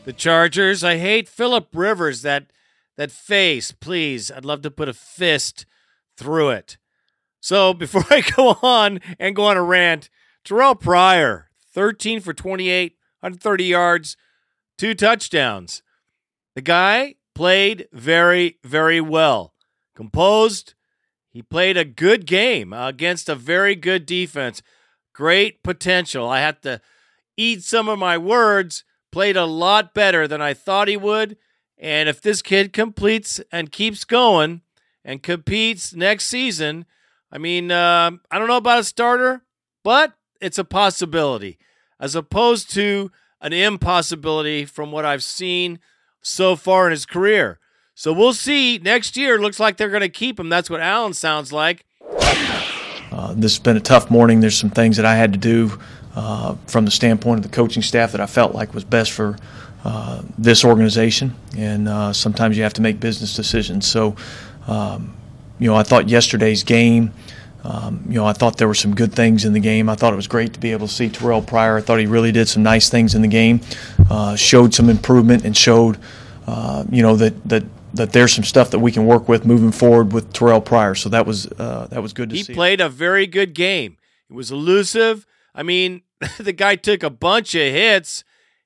the 0.05 0.13
Chargers. 0.13 0.83
I 0.83 0.97
hate 0.97 1.27
Philip 1.27 1.69
Rivers. 1.73 2.21
That 2.21 2.51
that 2.97 3.11
face, 3.11 3.71
please. 3.71 4.29
I'd 4.29 4.45
love 4.45 4.61
to 4.61 4.69
put 4.69 4.89
a 4.89 4.93
fist 4.93 5.65
through 6.15 6.49
it. 6.49 6.77
So 7.39 7.73
before 7.73 8.05
I 8.11 8.21
go 8.21 8.59
on 8.61 8.99
and 9.17 9.35
go 9.35 9.45
on 9.45 9.57
a 9.57 9.63
rant, 9.63 10.11
Terrell 10.43 10.75
Pryor, 10.75 11.49
13 11.73 12.19
for 12.19 12.31
28, 12.31 12.95
130 13.21 13.63
yards, 13.63 14.17
two 14.77 14.93
touchdowns. 14.93 15.81
The 16.53 16.61
guy 16.61 17.15
played 17.33 17.87
very, 17.91 18.59
very 18.63 19.01
well. 19.01 19.55
Composed, 19.95 20.75
he 21.33 21.41
played 21.41 21.77
a 21.77 21.83
good 21.83 22.27
game 22.27 22.71
against 22.73 23.27
a 23.27 23.33
very 23.33 23.75
good 23.75 24.05
defense. 24.05 24.61
Great 25.13 25.63
potential. 25.63 26.29
I 26.29 26.39
had 26.39 26.61
to 26.61 26.79
eat 27.35 27.63
some 27.63 27.89
of 27.89 27.97
my 27.97 28.19
words. 28.19 28.83
Played 29.11 29.35
a 29.35 29.45
lot 29.45 29.95
better 29.95 30.27
than 30.27 30.41
I 30.41 30.53
thought 30.53 30.87
he 30.87 30.95
would. 30.95 31.37
And 31.77 32.07
if 32.07 32.21
this 32.21 32.43
kid 32.43 32.71
completes 32.71 33.41
and 33.51 33.71
keeps 33.71 34.05
going 34.05 34.61
and 35.03 35.23
competes 35.23 35.95
next 35.95 36.25
season, 36.25 36.85
I 37.31 37.39
mean, 37.39 37.71
uh, 37.71 38.11
I 38.29 38.37
don't 38.37 38.47
know 38.47 38.57
about 38.57 38.79
a 38.79 38.83
starter, 38.83 39.43
but 39.83 40.13
it's 40.39 40.59
a 40.59 40.63
possibility 40.63 41.57
as 41.99 42.13
opposed 42.15 42.69
to 42.75 43.11
an 43.41 43.53
impossibility 43.53 44.65
from 44.65 44.91
what 44.91 45.03
I've 45.03 45.23
seen 45.23 45.79
so 46.21 46.55
far 46.55 46.85
in 46.85 46.91
his 46.91 47.07
career. 47.07 47.59
So 47.95 48.11
we'll 48.11 48.33
see. 48.33 48.79
Next 48.79 49.15
year, 49.15 49.39
looks 49.39 49.59
like 49.59 49.77
they're 49.77 49.89
going 49.89 50.01
to 50.01 50.09
keep 50.09 50.39
him. 50.39 50.49
That's 50.49 50.69
what 50.69 50.81
Allen 50.81 51.13
sounds 51.13 51.53
like. 51.53 51.85
Uh, 52.11 53.33
this 53.35 53.53
has 53.53 53.59
been 53.59 53.77
a 53.77 53.81
tough 53.81 54.09
morning. 54.09 54.39
There's 54.39 54.57
some 54.57 54.71
things 54.71 54.97
that 54.97 55.05
I 55.05 55.15
had 55.15 55.33
to 55.33 55.39
do 55.39 55.79
uh, 56.15 56.55
from 56.67 56.85
the 56.85 56.91
standpoint 56.91 57.43
of 57.45 57.51
the 57.51 57.55
coaching 57.55 57.83
staff 57.83 58.11
that 58.13 58.21
I 58.21 58.25
felt 58.25 58.55
like 58.55 58.73
was 58.73 58.83
best 58.83 59.11
for 59.11 59.37
uh, 59.83 60.23
this 60.37 60.65
organization, 60.65 61.35
and 61.57 61.87
uh, 61.87 62.13
sometimes 62.13 62.57
you 62.57 62.63
have 62.63 62.73
to 62.73 62.81
make 62.81 62.99
business 62.99 63.35
decisions. 63.35 63.85
So, 63.85 64.15
um, 64.67 65.15
you 65.59 65.67
know, 65.69 65.75
I 65.75 65.83
thought 65.83 66.09
yesterday's 66.09 66.63
game. 66.63 67.13
Um, 67.63 68.03
you 68.07 68.15
know, 68.15 68.25
I 68.25 68.33
thought 68.33 68.57
there 68.57 68.67
were 68.67 68.73
some 68.73 68.95
good 68.95 69.13
things 69.13 69.45
in 69.45 69.53
the 69.53 69.59
game. 69.59 69.89
I 69.89 69.95
thought 69.95 70.11
it 70.11 70.17
was 70.17 70.27
great 70.27 70.53
to 70.53 70.59
be 70.59 70.71
able 70.71 70.87
to 70.87 70.93
see 70.93 71.09
Terrell 71.09 71.41
Pryor. 71.41 71.77
I 71.77 71.81
thought 71.81 71.99
he 71.99 72.05
really 72.05 72.31
did 72.31 72.49
some 72.49 72.63
nice 72.63 72.89
things 72.89 73.15
in 73.15 73.21
the 73.21 73.27
game, 73.27 73.61
uh, 74.09 74.35
showed 74.35 74.73
some 74.73 74.89
improvement, 74.89 75.45
and 75.45 75.55
showed, 75.55 75.97
uh, 76.47 76.83
you 76.89 77.01
know, 77.01 77.15
that 77.15 77.43
that 77.47 77.63
that 77.93 78.11
there's 78.11 78.33
some 78.33 78.43
stuff 78.43 78.71
that 78.71 78.79
we 78.79 78.91
can 78.91 79.05
work 79.05 79.29
with 79.29 79.45
moving 79.45 79.71
forward 79.71 80.11
with 80.13 80.33
Terrell 80.33 80.61
Pryor. 80.61 80.95
So 80.95 81.09
that 81.09 81.25
was 81.25 81.47
uh, 81.47 81.87
that 81.91 82.01
was 82.01 82.13
good 82.13 82.29
to 82.29 82.35
He 82.35 82.43
see. 82.43 82.53
He 82.53 82.55
played 82.55 82.81
a 82.81 82.89
very 82.89 83.27
good 83.27 83.53
game. 83.53 83.97
It 84.29 84.33
was 84.33 84.51
elusive. 84.51 85.25
I 85.53 85.63
mean, 85.63 86.01
the 86.39 86.53
guy 86.53 86.75
took 86.75 87.03
a 87.03 87.09
bunch 87.09 87.55
of 87.55 87.61
hits, 87.61 88.23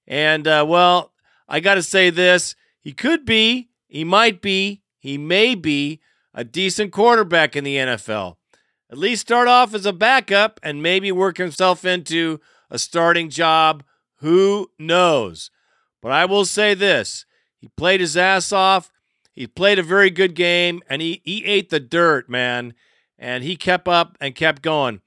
and 0.08 0.48
uh, 0.48 0.66
well, 0.68 1.12
I 1.48 1.60
got 1.60 1.76
to 1.76 1.84
say 1.84 2.10
this: 2.10 2.56
he 2.80 2.94
could 2.94 3.26
be, 3.26 3.70
he 3.88 4.04
might 4.04 4.42
be, 4.42 4.82
he 5.00 5.18
may 5.18 5.56
be 5.56 6.00
a 6.34 6.44
decent 6.44 6.92
quarterback 6.92 7.56
in 7.56 7.64
the 7.64 7.76
NFL. 7.76 8.38
At 8.90 8.98
least 8.98 9.24
start 9.24 9.50
off 9.50 9.74
as 9.74 9.86
a 9.86 9.92
backup 9.92 10.60
and 10.64 10.82
maybe 10.82 11.12
work 11.12 11.38
himself 11.38 11.84
into 11.84 12.40
a 12.70 12.80
starting 12.80 13.30
job. 13.30 13.84
Who 14.20 14.72
knows? 14.80 15.52
But 16.02 16.14
I 16.14 16.24
will 16.26 16.46
say 16.46 16.74
this: 16.74 17.26
he 17.60 17.68
played 17.76 18.00
his 18.00 18.16
ass 18.16 18.54
off. 18.54 18.90
He 19.38 19.46
played 19.48 19.78
a 19.80 19.84
very 19.84 20.10
good 20.10 20.34
game, 20.34 20.82
and 20.90 21.02
he 21.02 21.22
he 21.24 21.46
ate 21.46 21.70
the 21.70 21.80
dirt, 21.80 22.28
man 22.30 22.74
and 23.20 23.44
he 23.44 23.56
kept 23.56 23.88
up 23.88 24.16
and 24.22 24.36
kept 24.36 24.62
going. 24.62 25.02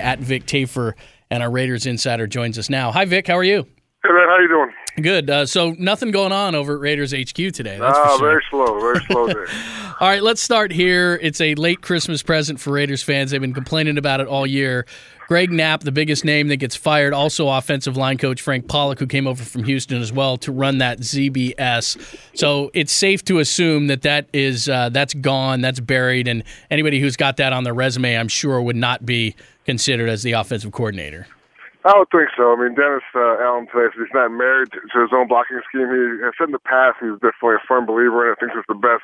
at 0.00 0.18
Vic 0.20 0.46
Tafur, 0.46 0.92
and 1.30 1.42
our 1.42 1.50
Raiders 1.50 1.86
insider 1.86 2.26
joins 2.26 2.58
us 2.58 2.68
now. 2.70 2.90
Hi, 2.92 3.04
Vic. 3.04 3.26
How 3.26 3.36
are 3.38 3.44
you? 3.44 3.66
Hey 4.04 4.08
man, 4.12 4.26
how 4.28 4.38
you 4.40 4.48
doing? 4.48 4.72
Good. 5.04 5.30
Uh, 5.30 5.46
so 5.46 5.74
nothing 5.78 6.10
going 6.10 6.32
on 6.32 6.54
over 6.56 6.74
at 6.74 6.80
Raiders 6.80 7.12
HQ 7.12 7.34
today. 7.34 7.78
That's 7.78 7.96
Ah, 7.96 8.12
for 8.14 8.18
sure. 8.18 8.28
very 8.30 8.44
slow, 8.50 8.80
very 8.80 9.00
slow 9.06 9.26
day. 9.28 9.52
All 10.00 10.08
right, 10.08 10.22
let's 10.22 10.42
start 10.42 10.72
here. 10.72 11.18
It's 11.22 11.40
a 11.40 11.54
late 11.54 11.80
Christmas 11.82 12.22
present 12.22 12.58
for 12.58 12.72
Raiders 12.72 13.02
fans. 13.04 13.30
They've 13.30 13.40
been 13.40 13.54
complaining 13.54 13.98
about 13.98 14.20
it 14.20 14.26
all 14.26 14.44
year. 14.44 14.84
Greg 15.28 15.52
Knapp, 15.52 15.82
the 15.82 15.92
biggest 15.92 16.24
name 16.24 16.48
that 16.48 16.56
gets 16.56 16.76
fired, 16.76 17.12
also 17.14 17.48
offensive 17.48 17.96
line 17.96 18.18
coach 18.18 18.40
Frank 18.40 18.68
Pollack, 18.68 18.98
who 18.98 19.06
came 19.06 19.26
over 19.26 19.42
from 19.42 19.64
Houston 19.64 20.00
as 20.00 20.12
well 20.12 20.36
to 20.38 20.52
run 20.52 20.78
that 20.78 21.00
ZBS. 21.00 22.18
So 22.34 22.70
it's 22.74 22.92
safe 22.92 23.24
to 23.24 23.38
assume 23.38 23.86
that 23.86 24.02
that 24.02 24.28
is 24.32 24.68
uh, 24.68 24.88
that's 24.90 25.14
gone, 25.14 25.60
that's 25.60 25.80
buried, 25.80 26.28
and 26.28 26.42
anybody 26.70 27.00
who's 27.00 27.16
got 27.16 27.36
that 27.38 27.52
on 27.52 27.64
their 27.64 27.74
resume, 27.74 28.16
I'm 28.16 28.28
sure, 28.28 28.60
would 28.60 28.76
not 28.76 29.06
be 29.06 29.34
considered 29.64 30.08
as 30.08 30.22
the 30.22 30.32
offensive 30.32 30.72
coordinator. 30.72 31.26
I 31.84 31.98
would 31.98 32.14
think 32.14 32.30
so. 32.38 32.54
I 32.54 32.56
mean, 32.62 32.78
Dennis 32.78 33.02
uh, 33.10 33.42
Allen 33.42 33.66
today, 33.66 33.90
he's 33.98 34.14
not 34.14 34.30
married 34.30 34.70
to 34.70 34.98
his 35.02 35.10
own 35.10 35.26
blocking 35.26 35.58
scheme. 35.66 35.90
He 35.90 36.22
has 36.22 36.30
said 36.38 36.46
in 36.46 36.54
the 36.54 36.62
past 36.62 37.02
he's 37.02 37.18
definitely 37.18 37.58
a 37.58 37.66
firm 37.66 37.90
believer 37.90 38.22
in 38.22 38.32
it. 38.32 38.38
Thinks 38.38 38.54
it's 38.54 38.70
the 38.70 38.78
best 38.78 39.02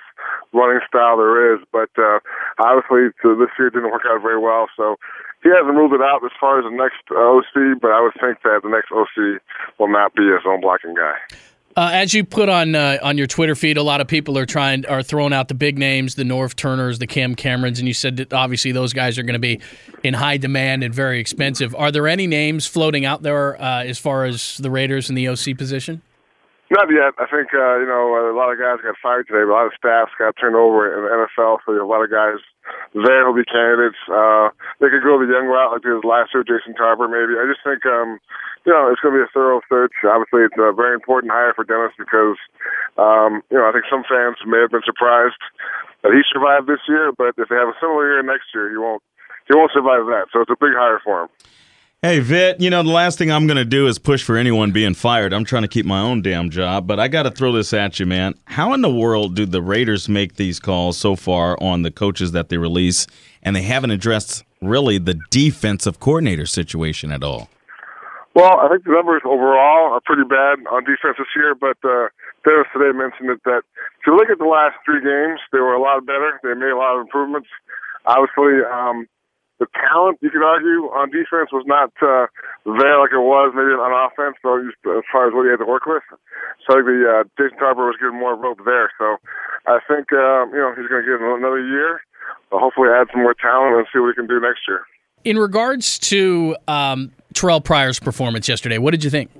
running 0.54 0.78
style 0.87 1.18
there 1.18 1.59
is. 1.59 1.61
But 1.74 1.90
uh, 1.98 2.22
obviously, 2.62 3.11
so 3.18 3.35
this 3.35 3.50
year 3.59 3.74
didn't 3.74 3.90
work 3.90 4.07
out 4.07 4.22
very 4.22 4.38
well. 4.38 4.70
So 4.78 4.94
he 5.42 5.51
hasn't 5.51 5.77
ruled 5.77 5.92
it 5.92 6.01
out 6.01 6.24
as 6.24 6.33
far 6.40 6.59
as 6.59 6.64
the 6.64 6.77
next 6.77 7.03
uh, 7.11 7.14
OC. 7.14 7.81
But 7.81 7.90
I 7.92 8.01
would 8.01 8.14
think 8.20 8.42
that 8.42 8.61
the 8.62 8.68
next 8.68 8.90
OC 8.92 9.40
will 9.79 9.92
not 9.92 10.14
be 10.14 10.24
his 10.24 10.42
own 10.46 10.61
blocking 10.61 10.94
guy. 10.94 11.16
Uh, 11.77 11.90
as 11.92 12.12
you 12.12 12.24
put 12.24 12.48
on 12.48 12.74
uh, 12.74 12.98
on 13.03 13.16
your 13.16 13.29
Twitter 13.29 13.55
feed, 13.55 13.77
a 13.77 13.83
lot 13.85 14.01
of 14.01 14.09
people 14.09 14.37
are 14.37 14.46
trying 14.46 14.85
are 14.87 15.01
throwing 15.01 15.33
out 15.33 15.46
the 15.46 15.55
big 15.55 15.79
names, 15.79 16.16
the 16.16 16.24
Norv 16.24 16.57
Turners, 16.57 16.98
the 16.98 17.07
Cam 17.07 17.37
Camerons, 17.37 17.79
and 17.79 17.87
you 17.87 17.94
said 17.94 18.16
that 18.16 18.33
obviously 18.33 18.72
those 18.72 18.92
guys 18.92 19.16
are 19.16 19.22
going 19.22 19.35
to 19.35 19.38
be 19.38 19.61
in 20.03 20.12
high 20.14 20.38
demand 20.38 20.83
and 20.83 20.92
very 20.92 21.20
expensive. 21.20 21.77
Are 21.77 21.92
there 21.92 22.09
any 22.09 22.27
names 22.27 22.66
floating 22.66 23.05
out 23.05 23.22
there 23.22 23.61
uh, 23.62 23.85
as 23.85 23.96
far 23.96 24.24
as 24.24 24.57
the 24.59 24.72
Raiders 24.72 25.09
in 25.09 25.14
the 25.14 25.29
OC 25.29 25.57
position? 25.57 26.03
Not 26.68 26.92
yet. 26.92 27.16
I 27.16 27.24
think 27.33 27.48
uh, 27.57 27.81
you 27.81 27.88
know 27.88 28.12
a 28.28 28.37
lot 28.37 28.52
of 28.52 28.61
guys 28.61 28.85
got 28.85 29.00
fired 29.00 29.24
today, 29.24 29.40
but 29.40 29.57
a 29.57 29.57
lot 29.57 29.72
of 29.72 29.78
staffs 29.81 30.12
got 30.20 30.37
turned 30.37 30.52
over 30.52 30.85
in 30.85 31.00
the 31.00 31.12
NFL. 31.24 31.64
So 31.64 31.72
a 31.72 31.88
lot 31.88 32.04
of 32.04 32.12
guys 32.12 32.44
there 32.92 33.24
will 33.24 33.33
be 33.33 33.48
candidates. 33.48 33.96
Uh, 34.04 34.52
they 34.76 34.92
could 34.92 35.00
go 35.00 35.16
the 35.16 35.33
young 35.33 35.48
route 35.48 35.72
like 35.72 35.81
they 35.81 35.96
did 35.96 36.04
last 36.04 36.37
year, 36.37 36.44
Jason 36.44 36.76
Tarver 36.76 37.09
maybe. 37.09 37.40
I 37.40 37.48
just 37.48 37.64
think 37.64 37.88
um, 37.88 38.20
you 38.68 38.72
know 38.76 38.92
it's 38.92 39.00
going 39.00 39.16
to 39.16 39.24
be 39.24 39.24
a 39.24 39.33
thorough 39.33 39.64
search. 39.64 39.96
Obviously, 40.04 40.44
it's 40.44 40.61
a 40.61 40.76
very 40.76 40.92
important 40.92 41.33
hire 41.33 41.57
for 41.57 41.64
Dennis 41.64 41.96
because 41.96 42.37
um, 43.00 43.40
you 43.48 43.57
know 43.57 43.64
I 43.64 43.72
think 43.72 43.88
some 43.88 44.04
fans 44.04 44.37
may 44.44 44.61
have 44.61 44.72
been 44.72 44.85
surprised 44.85 45.40
that 46.04 46.12
he 46.12 46.20
survived 46.28 46.68
this 46.68 46.85
year, 46.85 47.16
but 47.16 47.33
if 47.40 47.48
they 47.48 47.57
have 47.57 47.72
a 47.72 47.81
similar 47.81 48.12
year 48.12 48.20
next 48.20 48.52
year, 48.52 48.68
he 48.68 48.76
won't 48.76 49.00
he 49.48 49.57
won't 49.57 49.72
survive 49.72 50.04
that. 50.12 50.28
So 50.37 50.44
it's 50.44 50.52
a 50.52 50.61
big 50.61 50.76
hire 50.76 51.00
for 51.00 51.24
him. 51.24 51.33
Hey, 52.00 52.20
Vic, 52.20 52.58
you 52.61 52.70
know, 52.70 52.84
the 52.84 52.90
last 52.90 53.18
thing 53.18 53.32
I'm 53.32 53.48
going 53.48 53.56
to 53.56 53.64
do 53.64 53.88
is 53.88 53.98
push 53.98 54.22
for 54.22 54.37
anyone 54.37 54.70
being 54.70 54.94
fired. 54.94 55.32
I'm 55.32 55.42
trying 55.42 55.62
to 55.62 55.68
keep 55.68 55.84
my 55.84 56.00
own 56.00 56.22
damn 56.22 56.48
job, 56.48 56.87
but 56.87 57.00
I 57.00 57.08
got 57.08 57.24
to 57.24 57.30
throw 57.32 57.50
this 57.50 57.72
at 57.72 57.98
you, 57.98 58.06
man. 58.06 58.34
How 58.44 58.72
in 58.72 58.82
the 58.82 58.88
world 58.88 59.34
do 59.34 59.44
the 59.44 59.61
Raiders 59.61 60.08
make 60.08 60.37
these 60.37 60.61
calls 60.61 60.96
so 60.96 61.16
far 61.16 61.61
on 61.61 61.82
the 61.82 61.90
coaches 61.90 62.30
that 62.30 62.50
they 62.50 62.56
release, 62.56 63.08
and 63.42 63.56
they 63.56 63.62
haven't 63.62 63.90
addressed 63.90 64.44
really 64.62 64.98
the 64.98 65.18
defensive 65.30 65.98
coordinator 65.98 66.46
situation 66.46 67.11
at 67.11 67.24
all? 67.24 67.50
Well, 68.32 68.61
I 68.61 68.68
think 68.68 68.84
the 68.84 68.92
numbers 68.92 69.22
overall 69.24 69.90
are 69.92 70.00
pretty 70.04 70.22
bad 70.22 70.70
on 70.70 70.84
defense 70.84 71.16
this 71.18 71.26
year, 71.34 71.56
but 71.56 71.78
uh, 71.82 72.14
Dennis 72.44 72.68
today 72.72 72.96
mentioned 72.96 73.30
it 73.30 73.42
that 73.42 73.62
if 73.98 74.06
you 74.06 74.14
look 74.14 74.30
at 74.30 74.38
the 74.38 74.46
last 74.46 74.76
three 74.84 75.02
games, 75.02 75.40
they 75.50 75.58
were 75.58 75.74
a 75.74 75.82
lot 75.82 76.06
better. 76.06 76.38
They 76.44 76.54
made 76.54 76.70
a 76.70 76.78
lot 76.78 76.94
of 76.94 77.00
improvements. 77.00 77.48
Obviously, 78.06 78.62
um, 78.70 79.08
the 79.59 79.66
talent, 79.75 80.18
you 80.23 80.31
could 80.31 80.47
argue, 80.47 80.87
on 80.94 81.11
defense 81.11 81.51
was 81.51 81.66
not 81.66 81.90
uh, 81.99 82.31
there 82.64 82.99
like 83.03 83.11
it 83.11 83.18
was 83.18 83.51
maybe 83.55 83.75
on 83.75 83.90
offense, 83.90 84.38
so 84.42 84.62
just 84.62 84.79
as 84.87 85.03
far 85.11 85.27
as 85.27 85.35
what 85.35 85.44
he 85.44 85.51
had 85.51 85.59
to 85.59 85.66
work 85.66 85.87
with. 85.87 86.03
So 86.62 86.75
I 86.75 86.83
think 86.83 86.87
the 86.87 86.99
uh, 87.03 87.23
Jason 87.35 87.59
Tarver 87.59 87.90
was 87.90 87.99
given 87.99 88.18
more 88.18 88.38
rope 88.38 88.62
there. 88.64 88.90
So 88.99 89.18
I 89.66 89.83
think 89.90 90.14
um, 90.14 90.55
you 90.55 90.62
know 90.62 90.75
he's 90.79 90.87
going 90.87 91.03
to 91.03 91.09
get 91.11 91.18
another 91.18 91.59
year. 91.59 92.01
But 92.51 92.61
hopefully, 92.61 92.88
add 92.88 93.09
some 93.12 93.23
more 93.23 93.35
talent 93.35 93.77
and 93.77 93.87
see 93.92 93.99
what 93.99 94.14
he 94.14 94.14
can 94.14 94.27
do 94.27 94.40
next 94.40 94.62
year. 94.68 94.87
In 95.25 95.37
regards 95.38 95.99
to 96.11 96.57
um, 96.68 97.12
Terrell 97.35 97.61
Pryor's 97.61 97.99
performance 97.99 98.49
yesterday, 98.49 98.79
what 98.79 98.92
did 98.92 99.03
you 99.03 99.11
think? 99.11 99.31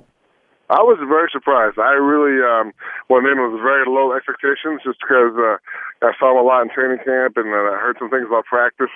I 0.69 0.85
was 0.85 1.01
very 1.01 1.33
surprised. 1.33 1.81
I 1.81 1.97
really 1.97 2.37
um, 2.45 2.77
went 3.09 3.25
in 3.25 3.41
with 3.41 3.57
very 3.57 3.89
low 3.89 4.13
expectations 4.13 4.85
just 4.85 5.01
because 5.01 5.33
uh, 5.33 5.57
I 6.05 6.13
saw 6.21 6.29
him 6.29 6.37
a 6.37 6.45
lot 6.45 6.61
in 6.61 6.69
training 6.69 7.01
camp 7.01 7.41
and 7.41 7.49
uh, 7.49 7.73
I 7.73 7.81
heard 7.81 7.97
some 7.97 8.13
things 8.13 8.29
about 8.29 8.45
practice 8.45 8.93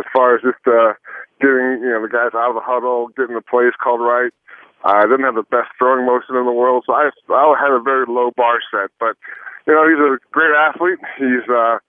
as 0.00 0.04
far 0.16 0.32
as 0.32 0.40
just 0.40 0.64
uh, 0.64 0.96
getting 1.36 1.84
you 1.84 1.92
know 1.92 2.00
the 2.00 2.08
guys 2.08 2.32
out 2.32 2.48
of 2.48 2.56
the 2.56 2.64
huddle, 2.64 3.12
getting 3.12 3.36
the 3.36 3.44
plays 3.44 3.76
called 3.76 4.00
right. 4.00 4.32
I 4.80 5.04
didn't 5.04 5.28
have 5.28 5.36
the 5.36 5.44
best 5.44 5.68
throwing 5.76 6.08
motion 6.08 6.40
in 6.40 6.48
the 6.48 6.56
world, 6.56 6.88
so 6.88 6.96
I 6.96 7.12
I 7.28 7.44
had 7.60 7.76
a 7.76 7.84
very 7.84 8.08
low 8.08 8.32
bar 8.32 8.64
set. 8.72 8.88
But 8.96 9.20
you 9.68 9.76
know 9.76 9.84
he's 9.84 10.00
a 10.00 10.16
great 10.32 10.56
athlete. 10.56 11.04
He's 11.20 11.44
uh, 11.52 11.84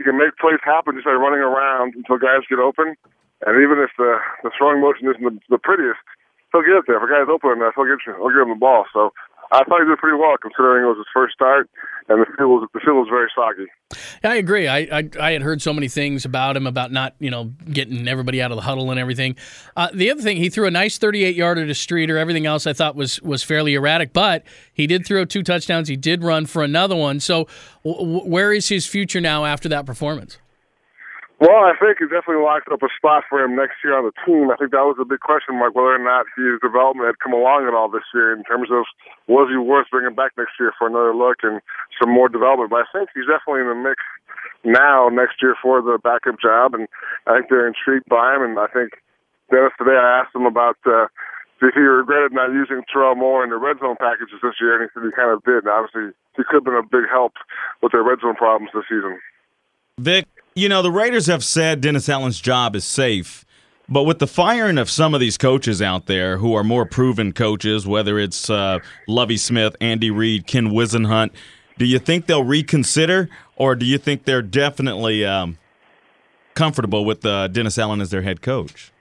he 0.00 0.04
can 0.04 0.16
make 0.16 0.40
plays 0.40 0.64
happen 0.64 0.96
just 0.96 1.04
by 1.04 1.12
running 1.12 1.44
around 1.44 1.92
until 1.92 2.16
guys 2.16 2.48
get 2.48 2.56
open. 2.56 2.96
And 3.44 3.60
even 3.60 3.84
if 3.84 3.92
the 4.00 4.16
the 4.42 4.50
throwing 4.56 4.80
motion 4.80 5.12
isn't 5.12 5.20
the, 5.20 5.36
the 5.52 5.60
prettiest, 5.60 6.00
he'll 6.52 6.62
get 6.62 6.76
it 6.76 6.84
there. 6.86 6.96
If 6.96 7.02
a 7.02 7.10
guy's 7.10 7.32
open 7.32 7.50
enough, 7.58 7.74
he'll 7.74 7.84
get 7.86 7.98
he'll 8.04 8.28
give 8.28 8.46
him 8.46 8.50
the 8.50 8.60
ball. 8.60 8.84
So 8.92 9.12
I 9.50 9.64
thought 9.64 9.80
he 9.80 9.86
did 9.86 9.98
pretty 9.98 10.16
well 10.16 10.36
considering 10.40 10.84
it 10.84 10.88
was 10.88 10.96
his 10.96 11.06
first 11.12 11.34
start, 11.34 11.68
and 12.08 12.22
the 12.22 12.26
field 12.36 12.50
was 12.50 12.68
the 12.72 12.80
field 12.80 12.96
was 12.96 13.08
very 13.10 13.28
soggy. 13.34 13.66
Yeah, 14.24 14.30
I 14.30 14.34
agree. 14.36 14.66
I, 14.66 14.78
I 14.78 15.10
I 15.20 15.32
had 15.32 15.42
heard 15.42 15.60
so 15.60 15.74
many 15.74 15.88
things 15.88 16.24
about 16.24 16.56
him 16.56 16.66
about 16.66 16.90
not 16.90 17.14
you 17.18 17.30
know 17.30 17.52
getting 17.70 18.08
everybody 18.08 18.40
out 18.40 18.50
of 18.50 18.56
the 18.56 18.62
huddle 18.62 18.90
and 18.90 18.98
everything. 18.98 19.36
Uh, 19.76 19.88
the 19.92 20.10
other 20.10 20.22
thing, 20.22 20.38
he 20.38 20.48
threw 20.48 20.66
a 20.66 20.70
nice 20.70 20.96
38 20.96 21.36
yarder 21.36 21.66
to 21.66 21.74
Streeter. 21.74 22.16
Everything 22.16 22.46
else 22.46 22.66
I 22.66 22.72
thought 22.72 22.96
was 22.96 23.20
was 23.22 23.42
fairly 23.42 23.74
erratic, 23.74 24.12
but 24.14 24.44
he 24.72 24.86
did 24.86 25.06
throw 25.06 25.24
two 25.26 25.42
touchdowns. 25.42 25.88
He 25.88 25.96
did 25.96 26.22
run 26.22 26.46
for 26.46 26.62
another 26.62 26.96
one. 26.96 27.20
So 27.20 27.46
w- 27.84 28.20
where 28.20 28.52
is 28.52 28.68
his 28.68 28.86
future 28.86 29.20
now 29.20 29.44
after 29.44 29.68
that 29.68 29.84
performance? 29.84 30.38
Well, 31.42 31.66
I 31.66 31.74
think 31.74 31.98
it 31.98 32.14
definitely 32.14 32.38
locks 32.38 32.70
up 32.70 32.86
a 32.86 32.92
spot 32.94 33.26
for 33.26 33.42
him 33.42 33.58
next 33.58 33.82
year 33.82 33.98
on 33.98 34.06
the 34.06 34.14
team. 34.22 34.46
I 34.46 34.54
think 34.54 34.70
that 34.70 34.86
was 34.86 34.94
a 35.02 35.04
big 35.04 35.26
question 35.26 35.58
mark 35.58 35.74
whether 35.74 35.90
or 35.90 35.98
not 35.98 36.30
his 36.38 36.62
development 36.62 37.10
had 37.10 37.18
come 37.18 37.34
along 37.34 37.66
at 37.66 37.74
all 37.74 37.90
this 37.90 38.06
year 38.14 38.30
in 38.30 38.46
terms 38.46 38.70
of 38.70 38.86
was 39.26 39.50
he 39.50 39.58
worth 39.58 39.90
bringing 39.90 40.14
back 40.14 40.38
next 40.38 40.54
year 40.62 40.70
for 40.78 40.86
another 40.86 41.10
look 41.10 41.42
and 41.42 41.58
some 41.98 42.14
more 42.14 42.30
development. 42.30 42.70
But 42.70 42.86
I 42.86 42.90
think 42.94 43.10
he's 43.10 43.26
definitely 43.26 43.66
in 43.66 43.74
the 43.74 43.82
mix 43.82 43.98
now 44.62 45.10
next 45.10 45.42
year 45.42 45.58
for 45.58 45.82
the 45.82 45.98
backup 45.98 46.38
job, 46.38 46.78
and 46.78 46.86
I 47.26 47.42
think 47.42 47.50
they're 47.50 47.66
intrigued 47.66 48.06
by 48.06 48.38
him. 48.38 48.46
And 48.46 48.54
I 48.54 48.70
think 48.70 49.02
Dennis 49.50 49.74
today, 49.74 49.98
I 49.98 50.22
asked 50.22 50.38
him 50.38 50.46
about 50.46 50.78
uh, 50.86 51.10
if 51.58 51.74
he 51.74 51.82
regretted 51.82 52.30
not 52.30 52.54
using 52.54 52.86
Terrell 52.86 53.18
Moore 53.18 53.42
in 53.42 53.50
the 53.50 53.58
red 53.58 53.82
zone 53.82 53.98
packages 53.98 54.38
this 54.46 54.62
year, 54.62 54.78
and 54.78 54.86
he 54.86 54.94
said 54.94 55.02
he 55.02 55.10
kind 55.10 55.34
of 55.34 55.42
did. 55.42 55.66
And 55.66 55.74
obviously, 55.74 56.14
he 56.38 56.46
could 56.46 56.62
have 56.62 56.70
been 56.70 56.78
a 56.78 56.86
big 56.86 57.10
help 57.10 57.34
with 57.82 57.90
their 57.90 58.06
red 58.06 58.22
zone 58.22 58.38
problems 58.38 58.70
this 58.70 58.86
season. 58.86 59.18
Vic, 59.98 60.30
you 60.54 60.68
know, 60.68 60.82
the 60.82 60.90
Raiders 60.90 61.26
have 61.26 61.44
said 61.44 61.80
Dennis 61.80 62.08
Allen's 62.08 62.40
job 62.40 62.76
is 62.76 62.84
safe, 62.84 63.44
but 63.88 64.04
with 64.04 64.18
the 64.18 64.26
firing 64.26 64.78
of 64.78 64.90
some 64.90 65.14
of 65.14 65.20
these 65.20 65.36
coaches 65.38 65.80
out 65.80 66.06
there 66.06 66.38
who 66.38 66.54
are 66.54 66.64
more 66.64 66.84
proven 66.84 67.32
coaches, 67.32 67.86
whether 67.86 68.18
it's 68.18 68.48
uh, 68.50 68.78
Lovie 69.08 69.36
Smith, 69.36 69.76
Andy 69.80 70.10
Reid, 70.10 70.46
Ken 70.46 70.68
Whisenhunt, 70.68 71.30
do 71.78 71.86
you 71.86 71.98
think 71.98 72.26
they'll 72.26 72.44
reconsider, 72.44 73.28
or 73.56 73.74
do 73.74 73.86
you 73.86 73.98
think 73.98 74.24
they're 74.24 74.42
definitely 74.42 75.24
um, 75.24 75.58
comfortable 76.54 77.04
with 77.04 77.24
uh, 77.24 77.48
Dennis 77.48 77.78
Allen 77.78 78.00
as 78.00 78.10
their 78.10 78.22
head 78.22 78.42
coach? 78.42 78.92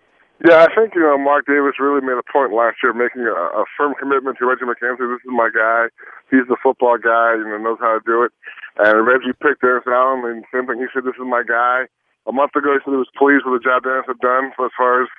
Yeah, 0.44 0.66
I 0.66 0.74
think 0.74 0.96
you 0.96 1.02
know 1.02 1.18
Mark 1.20 1.46
Davis 1.46 1.78
really 1.80 2.02
made 2.02 2.18
a 2.18 2.26
point 2.32 2.52
last 2.52 2.78
year, 2.82 2.94
making 2.94 3.22
a, 3.22 3.32
a 3.32 3.66
firm 3.78 3.94
commitment 4.00 4.40
to 4.40 4.46
Reggie 4.46 4.66
McKenzie. 4.66 5.06
This 5.06 5.22
is 5.22 5.30
my 5.30 5.50
guy. 5.54 5.88
He's 6.32 6.48
the 6.50 6.58
football 6.64 6.98
guy, 6.98 7.36
you 7.36 7.46
know, 7.46 7.58
knows 7.58 7.78
how 7.80 7.94
to 7.94 8.02
do 8.04 8.24
it. 8.24 8.32
And 8.78 9.06
Reggie 9.06 9.36
picked 9.42 9.62
Dennis 9.62 9.84
Allen, 9.88 10.24
and 10.26 10.46
same 10.54 10.68
thing. 10.68 10.80
He 10.80 10.88
said, 10.94 11.04
"This 11.04 11.20
is 11.20 11.28
my 11.28 11.44
guy." 11.44 11.92
A 12.30 12.32
month 12.32 12.56
ago, 12.56 12.78
he 12.78 12.80
said 12.86 12.94
he 12.94 13.02
was 13.02 13.10
pleased 13.18 13.50
with 13.50 13.58
the 13.58 13.66
job 13.66 13.82
Dennis 13.82 14.06
had 14.06 14.22
done 14.22 14.54
for 14.56 14.70
as 14.70 14.76
far 14.78 15.02
as 15.02 15.10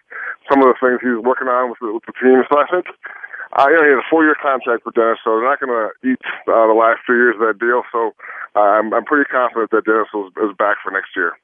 some 0.46 0.62
of 0.62 0.70
the 0.70 0.78
things 0.78 1.02
he 1.02 1.10
was 1.10 1.24
working 1.26 1.50
on 1.50 1.70
with 1.70 1.82
the, 1.82 1.90
with 1.90 2.06
the 2.06 2.14
team. 2.14 2.46
So 2.46 2.62
I 2.62 2.66
think, 2.70 2.86
uh, 3.58 3.66
you 3.66 3.74
know, 3.74 3.82
he 3.82 3.90
had 3.90 3.98
a 3.98 4.06
four-year 4.06 4.38
contract 4.38 4.86
with 4.86 4.94
Dennis, 4.94 5.18
so 5.26 5.34
they're 5.34 5.50
not 5.50 5.58
going 5.58 5.74
to 5.74 5.90
eat 6.06 6.22
uh, 6.46 6.70
the 6.70 6.78
last 6.78 7.02
two 7.02 7.18
years 7.18 7.34
of 7.34 7.42
that 7.42 7.58
deal. 7.58 7.82
So 7.90 8.14
uh, 8.54 8.78
I'm, 8.78 8.94
I'm 8.94 9.02
pretty 9.02 9.26
confident 9.26 9.74
that 9.74 9.82
Dennis 9.82 10.14
is, 10.14 10.30
is 10.46 10.54
back 10.62 10.78
for 10.78 10.94
next 10.94 11.10
year. 11.18 11.34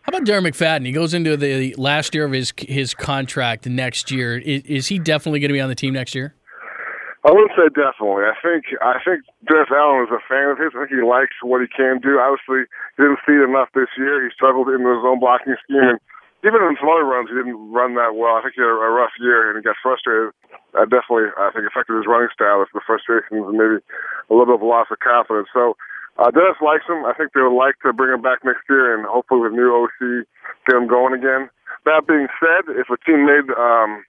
How 0.00 0.16
about 0.16 0.24
Darren 0.24 0.48
McFadden? 0.48 0.86
He 0.86 0.92
goes 0.92 1.12
into 1.12 1.36
the 1.36 1.74
last 1.76 2.14
year 2.14 2.24
of 2.24 2.32
his 2.32 2.52
his 2.56 2.94
contract 2.94 3.66
next 3.66 4.10
year. 4.10 4.38
Is, 4.38 4.62
is 4.64 4.86
he 4.88 4.98
definitely 4.98 5.40
going 5.40 5.50
to 5.50 5.54
be 5.54 5.60
on 5.60 5.68
the 5.68 5.76
team 5.76 5.92
next 5.92 6.14
year? 6.14 6.34
I 7.22 7.30
wouldn't 7.30 7.54
say 7.54 7.70
definitely. 7.70 8.26
I 8.26 8.34
think 8.42 8.74
I 8.82 8.98
think 8.98 9.22
Dennis 9.46 9.70
Allen 9.70 10.10
is 10.10 10.10
a 10.10 10.18
fan 10.26 10.50
of 10.50 10.58
his. 10.58 10.74
I 10.74 10.82
think 10.82 10.98
he 10.98 11.06
likes 11.06 11.38
what 11.38 11.62
he 11.62 11.70
can 11.70 12.02
do. 12.02 12.18
Obviously, 12.18 12.66
he 12.98 13.06
didn't 13.06 13.22
see 13.22 13.38
it 13.38 13.46
enough 13.46 13.70
this 13.78 13.94
year. 13.94 14.18
He 14.26 14.34
struggled 14.34 14.66
in 14.66 14.82
his 14.82 15.06
own 15.06 15.22
blocking 15.22 15.54
scheme, 15.62 15.94
and 15.94 16.02
even 16.42 16.58
in 16.66 16.74
some 16.82 16.90
other 16.90 17.06
runs, 17.06 17.30
he 17.30 17.38
didn't 17.38 17.62
run 17.70 17.94
that 17.94 18.18
well. 18.18 18.34
I 18.34 18.42
think 18.42 18.58
he 18.58 18.66
had 18.66 18.74
a 18.74 18.90
rough 18.90 19.14
year, 19.22 19.46
and 19.46 19.54
he 19.54 19.62
got 19.62 19.78
frustrated. 19.78 20.34
That 20.74 20.90
definitely, 20.90 21.30
I 21.38 21.54
think, 21.54 21.62
affected 21.70 21.94
his 21.94 22.10
running 22.10 22.34
style. 22.34 22.58
With 22.58 22.74
the 22.74 22.82
frustrations 22.82 23.46
and 23.46 23.54
maybe 23.54 23.78
a 23.78 24.30
little 24.34 24.50
bit 24.50 24.58
of 24.58 24.66
loss 24.66 24.90
of 24.90 24.98
confidence. 24.98 25.46
So 25.54 25.78
uh, 26.18 26.34
Dennis 26.34 26.58
likes 26.58 26.90
him. 26.90 27.06
I 27.06 27.14
think 27.14 27.38
they 27.38 27.46
would 27.46 27.54
like 27.54 27.78
to 27.86 27.94
bring 27.94 28.10
him 28.10 28.26
back 28.26 28.42
next 28.42 28.66
year, 28.66 28.98
and 28.98 29.06
hopefully 29.06 29.46
with 29.46 29.54
new 29.54 29.70
OC, 29.70 30.26
get 30.66 30.74
him 30.74 30.90
going 30.90 31.14
again. 31.14 31.46
That 31.86 32.10
being 32.10 32.26
said, 32.42 32.66
if 32.74 32.90
a 32.90 32.98
team 33.06 33.30
made 33.30 33.46
um, 33.54 34.02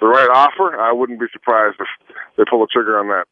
the 0.00 0.06
right 0.06 0.28
offer, 0.32 0.80
I 0.80 0.92
wouldn't 0.92 1.20
be 1.20 1.26
surprised 1.32 1.76
if 1.80 1.86
they 2.36 2.44
pull 2.48 2.60
the 2.60 2.68
trigger 2.72 2.98
on 2.98 3.08
that. 3.08 3.26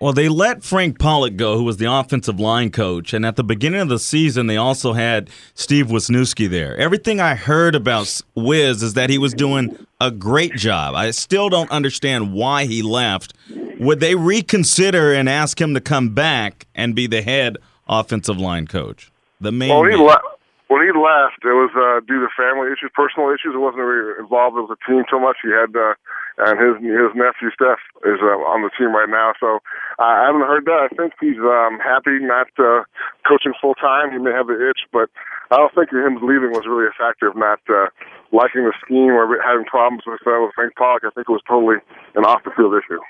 Well, 0.00 0.12
they 0.12 0.28
let 0.28 0.64
Frank 0.64 0.98
Pollack 0.98 1.36
go, 1.36 1.56
who 1.56 1.62
was 1.62 1.76
the 1.76 1.92
offensive 1.92 2.40
line 2.40 2.70
coach, 2.70 3.12
and 3.14 3.24
at 3.24 3.36
the 3.36 3.44
beginning 3.44 3.80
of 3.80 3.88
the 3.88 4.00
season, 4.00 4.48
they 4.48 4.56
also 4.56 4.94
had 4.94 5.30
Steve 5.54 5.86
Wisniewski 5.86 6.50
there. 6.50 6.76
Everything 6.76 7.20
I 7.20 7.36
heard 7.36 7.76
about 7.76 8.20
Wiz 8.34 8.82
is 8.82 8.94
that 8.94 9.10
he 9.10 9.18
was 9.18 9.32
doing 9.32 9.86
a 10.00 10.10
great 10.10 10.56
job. 10.56 10.96
I 10.96 11.12
still 11.12 11.48
don't 11.48 11.70
understand 11.70 12.32
why 12.32 12.64
he 12.64 12.82
left. 12.82 13.34
Would 13.78 14.00
they 14.00 14.16
reconsider 14.16 15.12
and 15.12 15.28
ask 15.28 15.60
him 15.60 15.72
to 15.74 15.80
come 15.80 16.08
back 16.08 16.66
and 16.74 16.96
be 16.96 17.06
the 17.06 17.22
head 17.22 17.58
offensive 17.88 18.38
line 18.38 18.66
coach? 18.66 19.12
The 19.40 19.52
main. 19.52 19.68
Well, 19.68 19.84
he 19.84 19.94
left. 19.94 20.24
When 20.68 20.80
he 20.80 20.92
left, 20.94 21.44
it 21.44 21.52
was 21.52 21.68
uh, 21.76 22.00
due 22.08 22.24
to 22.24 22.28
family 22.32 22.72
issues, 22.72 22.88
personal 22.96 23.28
issues. 23.28 23.52
It 23.52 23.60
wasn't 23.60 23.84
really 23.84 24.16
involved 24.16 24.56
with 24.56 24.72
the 24.72 24.80
team 24.88 25.04
so 25.12 25.20
much. 25.20 25.36
He 25.44 25.52
had, 25.52 25.68
uh, 25.76 25.92
and 26.40 26.56
his 26.56 26.80
his 26.80 27.12
nephew 27.12 27.52
Steph 27.52 27.82
is 28.08 28.16
uh, 28.24 28.40
on 28.48 28.64
the 28.64 28.72
team 28.80 28.96
right 28.96 29.10
now. 29.10 29.36
So 29.36 29.60
I 30.00 30.24
haven't 30.24 30.48
heard 30.48 30.64
that. 30.64 30.88
I 30.88 30.90
think 30.96 31.12
he's 31.20 31.36
um, 31.36 31.76
happy 31.76 32.16
not 32.24 32.48
uh, 32.56 32.88
coaching 33.28 33.52
full 33.60 33.76
time. 33.76 34.16
He 34.16 34.18
may 34.18 34.32
have 34.32 34.48
the 34.48 34.56
itch, 34.56 34.88
but 34.96 35.12
I 35.52 35.60
don't 35.60 35.74
think 35.76 35.92
him 35.92 36.16
leaving 36.24 36.56
was 36.56 36.64
really 36.64 36.88
a 36.88 36.96
factor 36.96 37.28
of 37.28 37.36
not 37.36 37.60
uh, 37.68 37.92
liking 38.32 38.64
the 38.64 38.72
scheme 38.80 39.12
or 39.12 39.28
having 39.44 39.68
problems 39.68 40.08
with 40.08 40.24
uh, 40.24 40.40
with 40.40 40.56
Frank 40.56 40.72
Pollack. 40.80 41.04
I 41.04 41.12
think 41.12 41.28
it 41.28 41.36
was 41.36 41.44
totally 41.44 41.84
an 42.16 42.24
off 42.24 42.48
the 42.48 42.50
field 42.56 42.72
issue. 42.72 43.00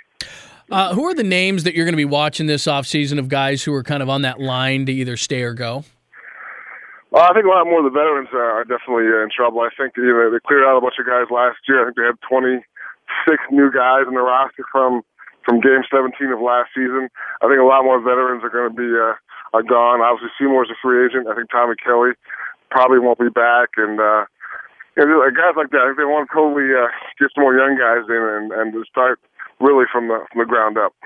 Uh, 0.70 0.94
who 0.94 1.04
are 1.06 1.14
the 1.14 1.22
names 1.22 1.64
that 1.64 1.74
you're 1.74 1.84
going 1.84 1.92
to 1.92 1.96
be 2.00 2.04
watching 2.04 2.46
this 2.46 2.66
offseason 2.66 3.18
of 3.18 3.28
guys 3.28 3.62
who 3.62 3.74
are 3.74 3.82
kind 3.82 4.02
of 4.02 4.08
on 4.08 4.22
that 4.22 4.40
line 4.40 4.86
to 4.86 4.92
either 4.92 5.16
stay 5.16 5.42
or 5.42 5.54
go? 5.54 5.84
Well, 7.12 7.28
I 7.28 7.36
think 7.36 7.44
a 7.44 7.52
lot 7.52 7.68
more 7.68 7.84
of 7.84 7.88
the 7.88 7.92
veterans 7.92 8.32
are, 8.32 8.64
are 8.64 8.64
definitely 8.64 9.12
uh, 9.12 9.20
in 9.20 9.28
trouble. 9.28 9.60
I 9.60 9.68
think 9.76 9.92
you 10.00 10.08
know 10.08 10.32
they 10.32 10.40
cleared 10.48 10.64
out 10.64 10.80
a 10.80 10.84
bunch 10.84 10.96
of 10.96 11.04
guys 11.04 11.28
last 11.28 11.60
year. 11.68 11.84
I 11.84 11.92
think 11.92 12.00
they 12.00 12.08
had 12.08 12.16
26 12.24 12.64
new 13.52 13.68
guys 13.68 14.08
in 14.08 14.16
the 14.16 14.24
roster 14.24 14.64
from 14.72 15.04
from 15.44 15.60
Game 15.60 15.84
17 15.92 16.32
of 16.32 16.40
last 16.40 16.72
season. 16.72 17.12
I 17.44 17.52
think 17.52 17.60
a 17.60 17.68
lot 17.68 17.84
more 17.84 18.00
veterans 18.00 18.40
are 18.40 18.48
going 18.48 18.72
to 18.72 18.76
be 18.76 18.88
uh, 18.88 19.20
are 19.52 19.60
gone. 19.60 20.00
Obviously, 20.00 20.32
Seymour's 20.40 20.72
a 20.72 20.78
free 20.80 21.04
agent. 21.04 21.28
I 21.28 21.36
think 21.36 21.52
Tommy 21.52 21.76
Kelly 21.76 22.16
probably 22.72 22.98
won't 22.98 23.20
be 23.20 23.28
back, 23.28 23.76
and 23.76 24.00
uh, 24.00 24.24
you 24.96 25.04
know, 25.04 25.20
guys 25.36 25.52
like 25.52 25.68
that. 25.76 25.84
I 25.84 25.92
think 25.92 26.00
they 26.00 26.08
want 26.08 26.28
to 26.28 26.32
totally 26.32 26.72
uh, 26.72 26.88
get 27.20 27.28
some 27.36 27.44
more 27.44 27.52
young 27.52 27.76
guys 27.76 28.08
in 28.08 28.16
and 28.16 28.56
and 28.56 28.72
to 28.72 28.88
start 28.88 29.20
really 29.60 29.84
from 29.92 30.08
the 30.08 30.24
from 30.32 30.40
the 30.40 30.48
ground 30.48 30.80
up. 30.80 30.96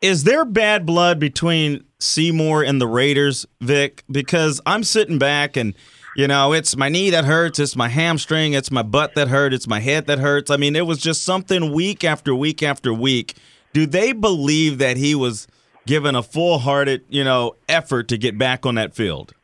Is 0.00 0.24
there 0.24 0.44
bad 0.44 0.86
blood 0.86 1.20
between 1.20 1.84
Seymour 1.98 2.62
and 2.62 2.80
the 2.80 2.86
Raiders, 2.86 3.46
Vic? 3.60 4.04
Because 4.10 4.60
I'm 4.66 4.84
sitting 4.84 5.18
back 5.18 5.56
and 5.56 5.74
you 6.16 6.26
know, 6.26 6.54
it's 6.54 6.74
my 6.78 6.88
knee 6.88 7.10
that 7.10 7.26
hurts, 7.26 7.58
it's 7.58 7.76
my 7.76 7.88
hamstring, 7.88 8.54
it's 8.54 8.70
my 8.70 8.82
butt 8.82 9.14
that 9.16 9.28
hurt, 9.28 9.52
it's 9.52 9.68
my 9.68 9.80
head 9.80 10.06
that 10.06 10.18
hurts. 10.18 10.50
I 10.50 10.56
mean, 10.56 10.74
it 10.74 10.86
was 10.86 10.98
just 10.98 11.24
something 11.24 11.72
week 11.72 12.04
after 12.04 12.34
week 12.34 12.62
after 12.62 12.94
week. 12.94 13.34
Do 13.74 13.84
they 13.84 14.12
believe 14.12 14.78
that 14.78 14.96
he 14.96 15.14
was 15.14 15.46
given 15.86 16.16
a 16.16 16.22
full-hearted, 16.22 17.04
you 17.10 17.22
know, 17.22 17.54
effort 17.68 18.08
to 18.08 18.16
get 18.16 18.38
back 18.38 18.64
on 18.64 18.76
that 18.76 18.94
field? 18.94 19.34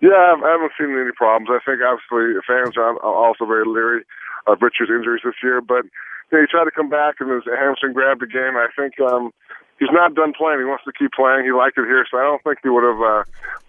Yeah, 0.00 0.12
I 0.12 0.50
haven't- 0.50 0.72
seen 0.78 0.98
any 0.98 1.12
problems. 1.12 1.50
I 1.50 1.58
think 1.62 1.82
obviously 1.82 2.40
fans 2.46 2.78
are 2.78 2.96
also 3.00 3.44
very 3.44 3.66
leery 3.66 4.04
of 4.46 4.62
Richard's 4.62 4.90
injuries 4.90 5.22
this 5.22 5.34
year, 5.42 5.60
but 5.60 5.84
you 5.84 6.38
know, 6.38 6.40
he 6.40 6.46
tried 6.46 6.64
to 6.64 6.70
come 6.70 6.88
back 6.88 7.16
and 7.20 7.30
his 7.30 7.44
hamstring 7.44 7.92
grabbed 7.92 8.22
again. 8.22 8.56
I 8.56 8.68
think 8.74 8.98
um, 9.00 9.30
he's 9.78 9.92
not 9.92 10.14
done 10.14 10.32
playing. 10.32 10.60
He 10.60 10.64
wants 10.64 10.84
to 10.84 10.92
keep 10.92 11.12
playing. 11.12 11.44
He 11.44 11.52
liked 11.52 11.78
it 11.78 11.86
here, 11.86 12.04
so 12.10 12.18
I 12.18 12.22
don't 12.22 12.42
think 12.42 12.58
he 12.62 12.68
would 12.68 12.84
have 12.84 13.00
uh, 13.00 13.24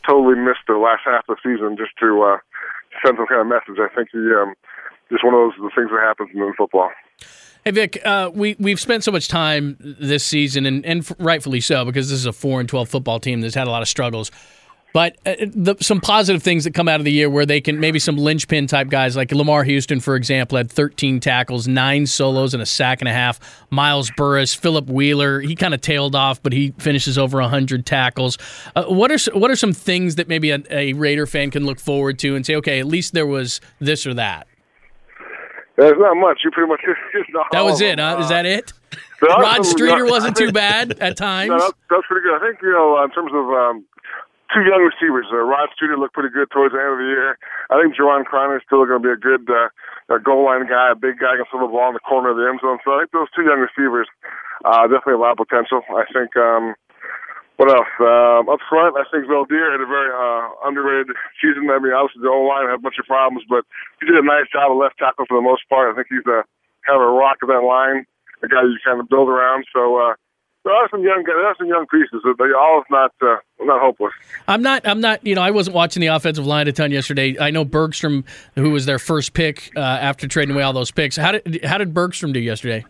totally 0.08 0.36
missed 0.36 0.66
the 0.68 0.78
last 0.78 1.02
half 1.06 1.28
of 1.30 1.38
the 1.38 1.42
season 1.44 1.78
just 1.78 1.92
to 2.00 2.22
uh, 2.24 2.38
send 3.06 3.18
some 3.18 3.28
kind 3.28 3.42
of 3.42 3.48
message. 3.48 3.80
I 3.80 3.94
think 3.94 4.10
he 4.12 4.20
um, 4.34 4.54
just 5.12 5.24
one 5.24 5.34
of 5.34 5.40
those 5.40 5.54
the 5.58 5.72
things 5.76 5.90
that 5.92 6.02
happens 6.02 6.30
in 6.34 6.54
football. 6.58 6.92
Hey 7.66 7.72
Vic, 7.72 8.02
uh, 8.06 8.32
we 8.34 8.56
we've 8.60 8.80
spent 8.80 9.04
so 9.04 9.12
much 9.12 9.28
time 9.28 9.78
this 9.80 10.26
season, 10.26 10.66
and, 10.66 10.86
and 10.86 11.06
rightfully 11.20 11.62
so, 11.62 11.84
because 11.84 12.10
this 12.10 12.20
is 12.20 12.26
a 12.26 12.34
four 12.34 12.60
and 12.60 12.70
twelve 12.70 12.90
football 12.90 13.20
team 13.20 13.42
that's 13.42 13.56
had 13.56 13.68
a 13.68 13.72
lot 13.72 13.82
of 13.82 13.88
struggles. 13.88 14.32
But 14.94 15.18
uh, 15.26 15.36
the, 15.40 15.76
some 15.80 16.02
positive 16.02 16.42
things 16.42 16.64
that 16.64 16.74
come 16.74 16.88
out 16.88 17.00
of 17.00 17.06
the 17.06 17.12
year 17.12 17.30
where 17.30 17.46
they 17.46 17.62
can 17.62 17.80
maybe 17.80 18.00
some 18.00 18.18
linchpin 18.18 18.68
type 18.68 18.90
guys 18.90 19.16
like 19.16 19.30
Lamarr 19.30 19.66
Houston, 19.66 20.00
for 20.00 20.16
example, 20.16 20.58
had 20.58 20.72
13 20.72 21.20
tackles, 21.20 21.68
nine 21.68 22.08
solos, 22.08 22.54
and 22.54 22.64
a 22.64 22.66
sack 22.66 23.02
and 23.02 23.08
a 23.08 23.14
half. 23.14 23.40
Miles 23.70 24.10
Burris, 24.18 24.54
Philip 24.56 24.88
Wheeler, 24.88 25.42
he 25.42 25.56
kind 25.56 25.74
of 25.74 25.82
tailed 25.82 26.16
off, 26.16 26.42
but 26.42 26.54
he 26.54 26.74
finishes 26.80 27.18
over 27.18 27.40
100 27.40 27.86
tackles. 27.86 28.38
Uh, 28.76 28.86
what 28.86 29.12
are 29.12 29.20
what 29.38 29.52
are 29.52 29.56
some 29.56 29.74
things 29.74 30.16
that 30.16 30.28
maybe 30.28 30.50
a, 30.52 30.60
a 30.72 30.94
Raider 30.94 31.28
fan 31.28 31.52
can 31.52 31.66
look 31.66 31.80
forward 31.80 32.18
to 32.20 32.36
and 32.36 32.46
say, 32.46 32.56
okay, 32.56 32.80
at 32.80 32.88
least 32.88 33.14
there 33.14 33.28
was 33.28 33.62
this 33.80 34.08
or 34.08 34.14
that? 34.16 34.48
There's 35.78 35.98
not 35.98 36.16
much. 36.16 36.40
You 36.44 36.52
pretty 36.52 36.68
much 36.68 36.82
That 37.52 37.62
was 37.62 37.80
it, 37.80 38.00
huh? 38.00 38.18
Is 38.20 38.30
that 38.30 38.46
it? 38.46 38.74
Rod 39.22 39.66
Streater 39.66 40.06
wasn't 40.06 40.36
too 40.36 40.52
bad 40.52 41.00
at 41.00 41.16
times. 41.16 41.50
No, 41.50 41.58
that's, 41.58 41.74
that's 41.90 42.08
pretty 42.08 42.28
good. 42.28 42.36
I 42.36 42.46
think 42.46 42.62
you 42.62 42.72
know 42.72 43.02
in 43.04 43.12
terms 43.12 43.32
of 43.34 43.50
um, 43.50 43.86
two 44.54 44.66
young 44.66 44.82
receivers, 44.82 45.28
uh, 45.32 45.42
Rod 45.42 45.70
Streater 45.74 45.98
looked 45.98 46.14
pretty 46.14 46.34
good 46.34 46.50
towards 46.50 46.74
the 46.74 46.82
end 46.82 46.94
of 46.98 47.02
the 47.02 47.10
year. 47.10 47.38
I 47.70 47.78
think 47.78 47.94
Juron 47.94 48.26
Criner 48.26 48.58
is 48.58 48.66
still 48.66 48.86
going 48.86 49.02
to 49.02 49.06
be 49.06 49.14
a 49.14 49.20
good 49.20 49.46
uh, 49.50 49.70
a 50.10 50.20
goal 50.20 50.46
line 50.46 50.66
guy, 50.66 50.92
a 50.92 50.98
big 50.98 51.22
guy, 51.22 51.38
can 51.38 51.46
throw 51.50 51.62
the 51.62 51.72
ball 51.72 51.94
in 51.94 51.98
the 51.98 52.04
corner 52.04 52.34
of 52.34 52.38
the 52.38 52.50
end 52.50 52.60
zone. 52.62 52.82
So 52.82 52.98
I 52.98 53.06
think 53.06 53.14
those 53.14 53.30
two 53.34 53.46
young 53.46 53.62
receivers 53.62 54.10
uh, 54.66 54.90
definitely 54.90 55.22
a 55.22 55.24
lot 55.24 55.38
of 55.38 55.42
potential. 55.46 55.86
I 55.94 56.06
think. 56.10 56.36
Um, 56.36 56.76
what 57.60 57.68
else? 57.76 57.92
Um, 58.00 58.48
up 58.48 58.64
front, 58.72 58.96
I 58.96 59.04
think 59.12 59.28
Veldheer 59.28 59.76
had 59.76 59.84
a 59.84 59.92
very 59.92 60.08
uh, 60.16 60.48
underrated 60.64 61.12
season. 61.44 61.68
I 61.68 61.76
mean, 61.84 61.92
obviously 61.92 62.24
the 62.24 62.32
O 62.32 62.48
line 62.48 62.72
had 62.72 62.80
a 62.80 62.86
bunch 62.86 62.96
of 62.96 63.04
problems, 63.04 63.44
but 63.52 63.68
he 64.00 64.08
did 64.08 64.16
a 64.16 64.24
nice 64.24 64.48
job 64.48 64.72
of 64.72 64.80
left 64.80 64.96
tackle 64.96 65.28
for 65.28 65.36
the 65.36 65.44
most 65.44 65.68
part. 65.68 65.92
I 65.92 66.00
think 66.00 66.08
he's 66.08 66.24
a 66.24 66.48
kind 66.88 66.96
of 66.96 67.04
a 67.04 67.12
rock 67.12 67.44
of 67.44 67.52
that 67.52 67.68
line, 67.68 68.08
a 68.40 68.48
guy 68.48 68.64
you 68.64 68.80
kind 68.80 69.04
of 69.04 69.12
build 69.12 69.28
around. 69.28 69.68
So 69.76 70.00
uh, 70.00 70.16
there 70.66 70.74
are 70.74 70.90
some 70.90 71.04
young 71.04 71.24
there 71.26 71.46
are 71.46 71.56
some 71.58 71.68
young 71.68 71.86
pieces. 71.88 72.22
but 72.24 72.38
They 72.38 72.52
all 72.52 72.84
not 72.90 73.12
uh, 73.22 73.38
not 73.62 73.82
hopeless. 73.82 74.14
I'm 74.48 74.62
not. 74.62 74.88
I'm 74.88 75.02
not. 75.02 75.26
You 75.26 75.36
know, 75.36 75.42
I 75.42 75.52
wasn't 75.52 75.76
watching 75.76 76.02
the 76.02 76.08
offensive 76.08 76.46
line 76.46 76.68
a 76.68 76.72
ton 76.72 76.92
yesterday. 76.92 77.38
I 77.40 77.52
know 77.52 77.66
Bergstrom, 77.66 78.26
who 78.56 78.70
was 78.72 78.86
their 78.86 79.00
first 79.00 79.34
pick 79.34 79.72
uh, 79.76 79.80
after 79.80 80.28
trading 80.28 80.56
away 80.56 80.64
all 80.64 80.74
those 80.74 80.92
picks. 80.92 81.16
How 81.16 81.32
did 81.34 81.64
how 81.64 81.78
did 81.78 81.94
Bergstrom 81.94 82.34
do 82.34 82.40
yesterday? 82.40 82.86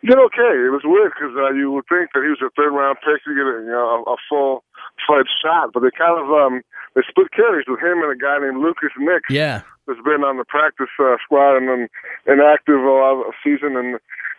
He 0.00 0.08
did 0.08 0.18
okay. 0.18 0.52
It 0.68 0.72
was 0.72 0.82
weird 0.84 1.12
because 1.16 1.32
uh, 1.36 1.52
you 1.52 1.72
would 1.72 1.84
think 1.88 2.10
that 2.12 2.22
he 2.22 2.28
was 2.28 2.40
a 2.44 2.50
third 2.56 2.72
round 2.76 2.98
pick 3.00 3.24
to 3.24 3.32
get 3.32 3.48
a, 3.48 3.64
you 3.64 3.72
know, 3.72 4.04
a, 4.06 4.12
a 4.12 4.16
full 4.28 4.62
fledged 5.06 5.32
shot, 5.42 5.72
but 5.72 5.80
they 5.80 5.88
kind 5.96 6.20
of 6.20 6.28
um, 6.28 6.60
they 6.94 7.00
split 7.08 7.32
carries 7.32 7.64
with 7.66 7.80
him 7.80 8.04
and 8.04 8.12
a 8.12 8.16
guy 8.20 8.36
named 8.38 8.60
Lucas 8.60 8.92
Nix. 8.98 9.22
Yeah. 9.30 9.62
that's 9.86 10.00
been 10.04 10.24
on 10.24 10.36
the 10.36 10.44
practice 10.44 10.92
uh, 11.00 11.16
squad 11.24 11.56
and 11.56 11.68
and 11.68 11.88
inactive 12.28 12.80
a 12.80 12.92
lot 12.92 13.24
of 13.24 13.32
season. 13.42 13.76
And 13.76 13.96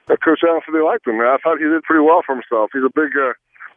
uh, 0.10 0.16
Coach 0.18 0.42
Allen 0.46 0.62
said 0.66 0.74
they 0.74 0.84
liked 0.84 1.08
him. 1.08 1.20
And 1.20 1.30
I 1.30 1.38
thought 1.38 1.58
he 1.58 1.66
did 1.66 1.84
pretty 1.84 2.04
well 2.04 2.22
for 2.26 2.36
himself. 2.36 2.72
He's 2.74 2.86
a 2.86 2.94
big, 2.94 3.16
uh, 3.18 3.34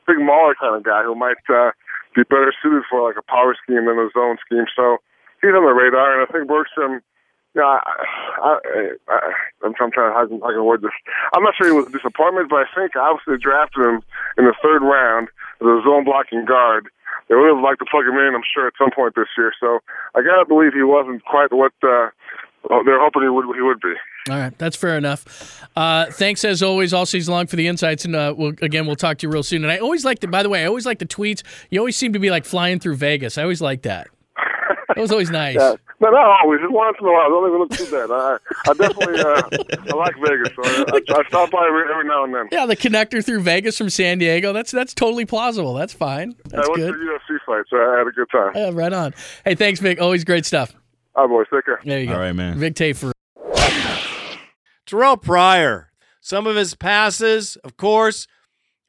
big 0.07 0.21
mauler 0.21 0.55
kind 0.59 0.77
of 0.77 0.85
guy 0.85 1.03
who 1.03 1.14
might 1.14 1.41
uh, 1.49 1.73
be 2.14 2.23
better 2.25 2.53
suited 2.62 2.85
for 2.88 3.07
like 3.07 3.17
a 3.17 3.27
power 3.27 3.57
scheme 3.57 3.87
than 3.87 3.99
a 3.99 4.09
zone 4.12 4.37
scheme. 4.45 4.67
So 4.75 4.99
he's 5.41 5.55
on 5.55 5.64
the 5.64 5.77
radar, 5.77 6.19
and 6.19 6.23
I 6.25 6.33
think 6.33 6.49
Bergstrom. 6.49 7.01
Yeah, 7.57 7.64
I, 7.64 7.81
I, 8.45 8.53
I, 9.09 9.19
I'm, 9.64 9.73
I'm 9.81 9.91
trying 9.91 10.12
to 10.12 10.14
how 10.14 10.29
how 10.29 10.53
can 10.53 10.64
word 10.64 10.83
this. 10.83 10.93
I'm 11.33 11.43
not 11.43 11.57
sure 11.57 11.67
he 11.67 11.73
was 11.73 11.88
a 11.88 11.97
disappointment, 11.97 12.51
but 12.53 12.62
I 12.62 12.69
think 12.77 12.95
obviously 12.95 13.41
drafted 13.41 13.83
him 13.83 14.05
in 14.37 14.45
the 14.45 14.55
third 14.62 14.85
round 14.85 15.33
as 15.59 15.67
a 15.67 15.81
zone 15.83 16.05
blocking 16.05 16.45
guard. 16.45 16.93
They 17.27 17.35
would 17.35 17.49
have 17.49 17.64
liked 17.64 17.81
to 17.81 17.88
plug 17.88 18.05
him 18.05 18.21
in, 18.21 18.37
I'm 18.37 18.45
sure, 18.45 18.69
at 18.69 18.77
some 18.79 18.93
point 18.93 19.17
this 19.17 19.33
year. 19.37 19.53
So 19.59 19.81
I 20.14 20.21
gotta 20.21 20.45
believe 20.45 20.73
he 20.73 20.85
wasn't 20.85 21.25
quite 21.25 21.53
what 21.53 21.73
uh, 21.83 22.12
they're 22.68 23.01
hoping 23.01 23.23
he 23.23 23.29
would 23.29 23.44
he 23.55 23.62
would 23.62 23.81
be. 23.81 23.94
All 24.31 24.38
right, 24.38 24.57
that's 24.59 24.77
fair 24.77 24.99
enough. 24.99 25.64
Uh, 25.77 26.07
thanks 26.07 26.44
as 26.44 26.62
always 26.62 26.92
all 26.92 27.07
season 27.07 27.33
long 27.33 27.47
for 27.47 27.57
the 27.57 27.66
insights, 27.66 28.05
and 28.05 28.14
uh, 28.14 28.35
we'll, 28.37 28.53
again 28.61 28.87
we'll 28.87 28.97
talk 28.97 29.18
to 29.18 29.27
you 29.27 29.33
real 29.33 29.42
soon. 29.42 29.64
And 29.64 29.73
I 29.73 29.79
always 29.79 30.05
like 30.05 30.21
the. 30.21 30.29
By 30.29 30.42
the 30.42 30.49
way, 30.49 30.62
I 30.62 30.66
always 30.66 30.87
like 30.87 30.99
the 30.99 31.07
tweets. 31.07 31.42
You 31.71 31.79
always 31.79 31.97
seem 31.97 32.12
to 32.12 32.18
be 32.18 32.31
like 32.31 32.44
flying 32.44 32.79
through 32.81 32.97
Vegas. 32.97 33.38
I 33.38 33.42
always 33.42 33.61
like 33.61 33.83
that. 33.83 34.09
That 34.88 35.03
was 35.03 35.12
always 35.12 35.31
nice. 35.31 35.57
Yeah. 35.68 35.75
No, 36.01 36.11
not 36.11 36.42
always. 36.44 36.61
Just 36.61 36.73
once 36.73 36.97
in 37.01 37.07
a 37.09 37.11
while. 37.11 37.23
I 37.23 37.29
Don't 37.29 37.49
even 37.49 37.59
look 37.59 37.71
too 37.73 37.90
bad. 37.90 38.09
I, 38.12 38.38
I 38.68 38.73
definitely 38.75 39.21
uh, 39.21 39.92
I 39.92 39.97
like 39.97 40.14
Vegas. 40.14 40.55
So 40.55 40.62
I, 40.62 40.85
I, 40.92 41.21
I 41.21 41.29
stop 41.29 41.51
by 41.51 41.66
every, 41.66 41.90
every 41.90 42.05
now 42.05 42.23
and 42.23 42.33
then. 42.33 42.49
Yeah, 42.53 42.66
the 42.66 42.77
connector 42.77 43.25
through 43.25 43.40
Vegas 43.40 43.77
from 43.77 43.90
San 43.90 44.18
Diego. 44.18 44.53
That's 44.53 44.71
that's 44.71 44.94
totally 44.94 45.25
plausible. 45.25 45.75
That's 45.75 45.92
fine. 45.92 46.37
That's 46.51 46.68
I 46.68 46.71
went 46.71 46.77
good. 46.83 46.92
to 46.92 46.99
UFC 46.99 47.38
fights. 47.44 47.71
So 47.71 47.79
I 47.79 47.99
had 47.99 48.07
a 48.07 48.12
good 48.12 48.29
time. 48.31 48.53
Yeah, 48.55 48.71
right 48.73 48.92
on. 48.92 49.12
Hey, 49.44 49.57
thanks, 49.57 49.81
Vic. 49.81 50.01
Always 50.01 50.23
great 50.23 50.47
stuff. 50.47 50.73
All 51.14 51.27
right, 51.27 51.31
boys. 51.31 51.47
Take 51.53 51.64
care. 51.64 51.81
There 51.85 52.01
you 52.01 52.07
go. 52.07 52.14
All 52.14 52.21
right, 52.21 52.33
man. 52.33 52.59
Vic 52.59 52.75
Tafur. 52.75 53.12
Terrell 54.87 55.16
Pryor. 55.16 55.90
Some 56.21 56.47
of 56.47 56.57
his 56.57 56.75
passes, 56.75 57.57
of 57.57 57.77
course, 57.77 58.27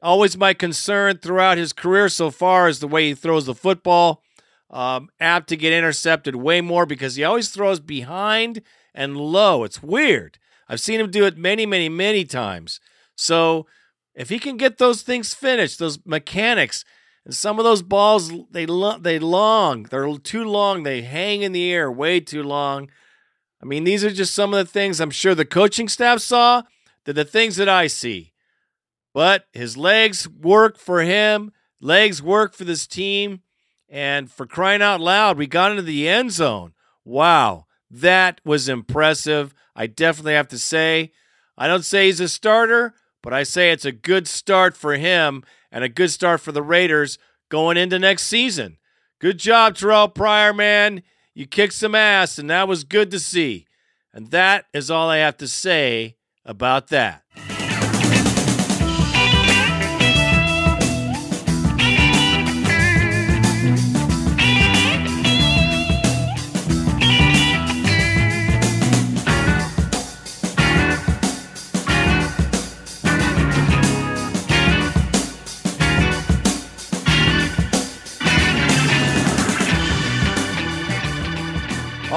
always 0.02 0.36
my 0.36 0.54
concern 0.54 1.18
throughout 1.18 1.58
his 1.58 1.72
career 1.72 2.08
so 2.08 2.30
far 2.30 2.68
is 2.68 2.80
the 2.80 2.88
way 2.88 3.08
he 3.08 3.14
throws 3.14 3.46
the 3.46 3.54
football. 3.54 4.22
Um, 4.70 5.08
apt 5.18 5.48
to 5.48 5.56
get 5.56 5.72
intercepted 5.72 6.36
way 6.36 6.60
more 6.60 6.86
because 6.86 7.16
he 7.16 7.24
always 7.24 7.48
throws 7.48 7.80
behind 7.80 8.62
and 8.94 9.16
low. 9.16 9.64
It's 9.64 9.82
weird. 9.82 10.38
I've 10.68 10.80
seen 10.80 11.00
him 11.00 11.10
do 11.10 11.26
it 11.26 11.36
many, 11.36 11.66
many, 11.66 11.88
many 11.88 12.24
times. 12.24 12.78
So 13.16 13.66
if 14.14 14.28
he 14.28 14.38
can 14.38 14.56
get 14.56 14.78
those 14.78 15.02
things 15.02 15.34
finished, 15.34 15.80
those 15.80 15.98
mechanics, 16.06 16.84
and 17.24 17.34
some 17.34 17.58
of 17.58 17.64
those 17.64 17.82
balls 17.82 18.32
they 18.50 18.66
lo- 18.66 18.98
they 18.98 19.18
long, 19.18 19.84
they're 19.84 20.16
too 20.18 20.44
long, 20.44 20.82
they 20.82 21.02
hang 21.02 21.42
in 21.42 21.52
the 21.52 21.70
air 21.70 21.90
way 21.90 22.20
too 22.20 22.42
long. 22.42 22.88
I 23.62 23.66
mean, 23.66 23.84
these 23.84 24.04
are 24.04 24.10
just 24.10 24.34
some 24.34 24.54
of 24.54 24.64
the 24.64 24.70
things 24.70 25.00
I'm 25.00 25.10
sure 25.10 25.34
the 25.34 25.44
coaching 25.44 25.88
staff 25.88 26.20
saw. 26.20 26.62
They're 27.04 27.14
the 27.14 27.24
things 27.24 27.56
that 27.56 27.68
I 27.68 27.88
see. 27.88 28.32
But 29.12 29.44
his 29.52 29.76
legs 29.76 30.28
work 30.28 30.78
for 30.78 31.02
him, 31.02 31.52
legs 31.80 32.22
work 32.22 32.54
for 32.54 32.64
this 32.64 32.86
team. 32.86 33.42
And 33.88 34.30
for 34.30 34.46
crying 34.46 34.82
out 34.82 35.00
loud, 35.00 35.36
we 35.36 35.48
got 35.48 35.72
into 35.72 35.82
the 35.82 36.08
end 36.08 36.30
zone. 36.30 36.74
Wow, 37.04 37.66
that 37.90 38.40
was 38.44 38.68
impressive. 38.68 39.52
I 39.74 39.88
definitely 39.88 40.34
have 40.34 40.48
to 40.48 40.58
say. 40.58 41.10
I 41.58 41.66
don't 41.66 41.84
say 41.84 42.06
he's 42.06 42.20
a 42.20 42.28
starter, 42.28 42.94
but 43.20 43.32
I 43.32 43.42
say 43.42 43.70
it's 43.70 43.84
a 43.84 43.92
good 43.92 44.28
start 44.28 44.76
for 44.76 44.94
him 44.94 45.42
and 45.72 45.84
a 45.84 45.88
good 45.88 46.10
start 46.10 46.40
for 46.40 46.52
the 46.52 46.62
Raiders 46.62 47.18
going 47.48 47.76
into 47.76 47.98
next 47.98 48.24
season. 48.24 48.78
Good 49.18 49.38
job, 49.38 49.76
Terrell 49.76 50.08
Pryor, 50.08 50.52
man. 50.52 51.02
You 51.34 51.46
kicked 51.46 51.74
some 51.74 51.94
ass, 51.94 52.38
and 52.38 52.48
that 52.50 52.68
was 52.68 52.84
good 52.84 53.10
to 53.10 53.18
see. 53.18 53.66
And 54.12 54.30
that 54.30 54.66
is 54.72 54.90
all 54.90 55.08
I 55.08 55.18
have 55.18 55.36
to 55.38 55.48
say 55.48 56.16
about 56.44 56.88
that. 56.88 57.22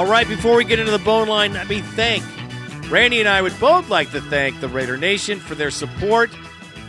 All 0.03 0.09
right, 0.09 0.27
before 0.27 0.57
we 0.57 0.65
get 0.65 0.79
into 0.79 0.91
the 0.91 0.99
bone 0.99 1.29
line, 1.29 1.53
let 1.53 1.69
me 1.69 1.79
thank 1.79 2.25
Randy 2.91 3.21
and 3.21 3.29
I 3.29 3.41
would 3.41 3.57
both 3.57 3.89
like 3.89 4.11
to 4.11 4.19
thank 4.19 4.59
the 4.59 4.67
Raider 4.67 4.97
Nation 4.97 5.39
for 5.39 5.55
their 5.55 5.71
support 5.71 6.29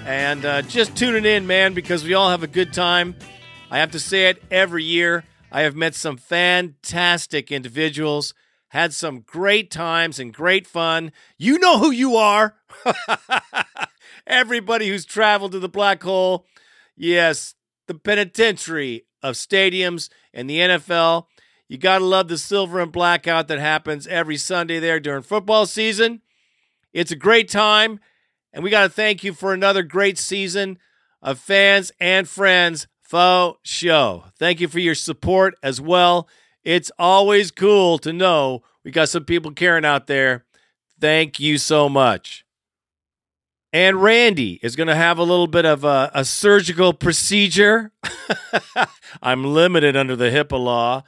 and 0.04 0.44
uh, 0.44 0.62
just 0.62 0.96
tuning 0.96 1.24
in, 1.24 1.46
man, 1.46 1.74
because 1.74 2.02
we 2.02 2.14
all 2.14 2.28
have 2.28 2.42
a 2.42 2.48
good 2.48 2.72
time. 2.72 3.14
I 3.70 3.78
have 3.78 3.92
to 3.92 4.00
say 4.00 4.30
it 4.30 4.42
every 4.50 4.82
year. 4.82 5.22
I 5.52 5.60
have 5.60 5.76
met 5.76 5.94
some 5.94 6.16
fantastic 6.16 7.52
individuals, 7.52 8.34
had 8.70 8.92
some 8.92 9.20
great 9.20 9.70
times 9.70 10.18
and 10.18 10.34
great 10.34 10.66
fun. 10.66 11.12
You 11.38 11.60
know 11.60 11.78
who 11.78 11.92
you 11.92 12.16
are. 12.16 12.56
Everybody 14.26 14.88
who's 14.88 15.04
traveled 15.04 15.52
to 15.52 15.60
the 15.60 15.68
black 15.68 16.02
hole. 16.02 16.46
Yes, 16.96 17.54
the 17.86 17.94
penitentiary 17.94 19.06
of 19.22 19.36
stadiums 19.36 20.08
and 20.32 20.50
the 20.50 20.58
NFL. 20.58 21.26
You 21.68 21.78
got 21.78 21.98
to 21.98 22.04
love 22.04 22.28
the 22.28 22.38
silver 22.38 22.80
and 22.80 22.92
blackout 22.92 23.48
that 23.48 23.58
happens 23.58 24.06
every 24.06 24.36
Sunday 24.36 24.78
there 24.78 25.00
during 25.00 25.22
football 25.22 25.66
season. 25.66 26.20
It's 26.92 27.10
a 27.10 27.16
great 27.16 27.48
time, 27.48 28.00
and 28.52 28.62
we 28.62 28.70
got 28.70 28.82
to 28.82 28.88
thank 28.88 29.24
you 29.24 29.32
for 29.32 29.52
another 29.52 29.82
great 29.82 30.18
season 30.18 30.78
of 31.22 31.38
fans 31.38 31.90
and 31.98 32.28
friends 32.28 32.86
faux 33.00 33.58
show. 33.62 34.24
Thank 34.38 34.60
you 34.60 34.68
for 34.68 34.78
your 34.78 34.94
support 34.94 35.54
as 35.62 35.80
well. 35.80 36.28
It's 36.62 36.90
always 36.98 37.50
cool 37.50 37.98
to 37.98 38.12
know 38.12 38.62
we 38.84 38.90
got 38.90 39.08
some 39.08 39.24
people 39.24 39.50
caring 39.50 39.84
out 39.84 40.06
there. 40.06 40.44
Thank 41.00 41.40
you 41.40 41.58
so 41.58 41.88
much. 41.88 42.44
And 43.72 44.02
Randy 44.02 44.60
is 44.62 44.76
going 44.76 44.86
to 44.86 44.94
have 44.94 45.18
a 45.18 45.24
little 45.24 45.48
bit 45.48 45.64
of 45.64 45.82
a, 45.84 46.10
a 46.14 46.24
surgical 46.24 46.92
procedure. 46.92 47.90
I'm 49.22 49.44
limited 49.44 49.96
under 49.96 50.14
the 50.14 50.30
HIPAA 50.30 50.62
law. 50.62 51.02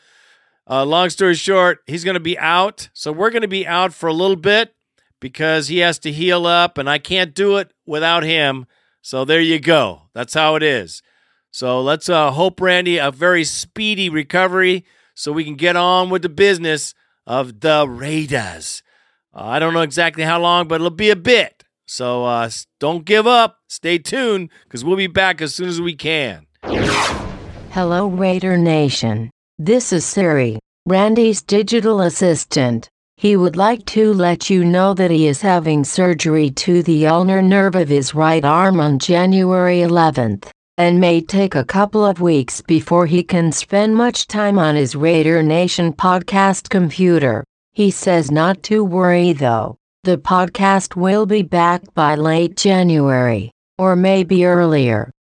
Uh, 0.69 0.85
long 0.85 1.11
story 1.11 1.35
short, 1.35 1.79
he's 1.87 2.05
going 2.05 2.15
to 2.15 2.21
be 2.21 2.39
out. 2.39 2.89
So 2.93 3.13
we're 3.13 3.31
going 3.31 3.43
to 3.43 3.49
be 3.49 3.67
out 3.67 3.93
for 3.93 4.09
a 4.09 4.13
little 4.13 4.37
bit 4.37 4.75
because 5.21 5.69
he 5.69 5.79
has 5.79 5.99
to 6.01 6.13
heal 6.13 6.47
up, 6.47 6.79
and 6.79 6.91
I 6.91 6.99
can't 6.99 7.35
do 7.35 7.57
it 7.57 7.73
without 7.87 8.25
him. 8.25 8.67
So 9.01 9.25
there 9.25 9.41
you 9.41 9.61
go. 9.61 10.03
That's 10.15 10.35
how 10.35 10.57
it 10.57 10.63
is. 10.63 11.03
So 11.53 11.81
let's 11.81 12.09
uh, 12.09 12.33
hope 12.33 12.61
Randy 12.61 12.99
a 12.99 13.11
very 13.11 13.45
speedy 13.45 14.11
recovery 14.11 14.85
so 15.15 15.33
we 15.33 15.45
can 15.45 15.55
get 15.55 15.77
on 15.77 16.11
with 16.11 16.23
the 16.23 16.29
business 16.29 16.93
of 17.27 17.61
the 17.61 17.89
Raiders. 17.89 18.83
Uh, 19.33 19.45
I 19.45 19.59
don't 19.59 19.73
know 19.73 19.83
exactly 19.83 20.25
how 20.25 20.41
long, 20.41 20.69
but 20.69 20.77
it'll 20.77 20.91
be 20.91 21.11
a 21.11 21.17
bit. 21.17 21.65
So 21.87 22.25
uh, 22.25 22.51
don't 22.81 23.05
give 23.05 23.27
up. 23.27 23.61
Stay 23.69 23.99
tuned 23.99 24.51
because 24.65 24.85
we'll 24.85 24.97
be 24.97 25.07
back 25.07 25.41
as 25.41 25.55
soon 25.55 25.69
as 25.69 25.81
we 25.81 25.95
can. 25.95 26.47
Hello, 27.71 28.09
Raider 28.09 28.57
Nation. 28.57 29.31
This 29.59 29.91
is 29.91 30.05
Siri, 30.05 30.59
Randy's 30.85 31.41
digital 31.41 32.03
assistant. 32.03 32.91
He 33.17 33.39
would 33.39 33.57
like 33.57 33.87
to 33.87 34.13
let 34.13 34.51
you 34.51 34.67
know 34.67 34.93
that 34.93 35.11
he 35.11 35.29
is 35.29 35.41
having 35.41 35.83
surgery 35.83 36.51
to 36.51 36.83
the 36.83 37.07
ulnar 37.07 37.41
nerve 37.41 37.75
of 37.75 37.89
his 37.89 38.15
right 38.15 38.45
arm 38.45 38.81
on 38.81 38.99
January 38.99 39.79
11th, 39.79 40.51
and 40.77 41.01
may 41.01 41.23
take 41.23 41.55
a 41.55 41.65
couple 41.65 42.05
of 42.05 42.21
weeks 42.21 42.61
before 42.61 43.07
he 43.07 43.23
can 43.23 43.51
spend 43.51 43.97
much 43.97 44.27
time 44.27 44.59
on 44.59 44.77
his 44.77 44.95
Raider 44.95 45.43
Nation 45.43 45.91
podcast 45.91 46.69
computer. 46.69 47.43
He 47.73 47.91
says 47.91 48.31
not 48.31 48.63
to 48.65 48.85
worry 48.85 49.33
though. 49.33 49.79
The 50.05 50.19
podcast 50.19 50.97
will 50.97 51.25
be 51.25 51.41
back 51.41 51.83
by 51.95 52.15
late 52.17 52.57
January, 52.57 53.53
or 53.79 53.97
maybe 53.97 54.45
earlier 54.45 55.15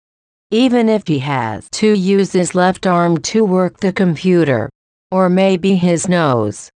even 0.55 0.89
if 0.89 1.05
he 1.09 1.19
has 1.19 1.69
to 1.69 1.95
use 1.95 2.31
his 2.31 2.55
left 2.55 2.87
arm 2.87 3.21
to 3.21 3.45
work 3.45 3.81
the 3.81 3.93
computer. 3.93 4.71
Or 5.11 5.29
maybe 5.29 5.75
his 5.75 6.09
nose. 6.09 6.71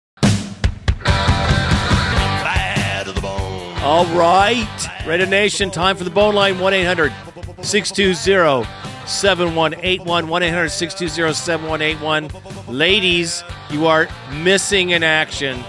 All 3.83 4.07
right. 4.17 4.67
Raider 5.05 5.27
Nation, 5.27 5.69
time 5.69 5.95
for 5.95 6.03
the 6.03 6.09
bone 6.09 6.33
line 6.33 6.59
1 6.59 6.73
800 6.73 7.13
620 7.61 8.67
7181. 9.05 10.27
1 10.27 10.43
800 10.43 10.69
620 10.69 11.33
7181. 11.35 12.75
Ladies, 12.75 13.43
you 13.69 13.85
are 13.85 14.07
missing 14.41 14.89
in 14.89 15.03
action. 15.03 15.63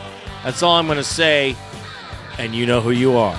That's 0.44 0.62
all 0.62 0.76
I'm 0.76 0.86
going 0.86 0.96
to 0.96 1.04
say. 1.04 1.54
And 2.38 2.54
you 2.54 2.64
know 2.64 2.80
who 2.80 2.90
you 2.90 3.18
are. 3.18 3.38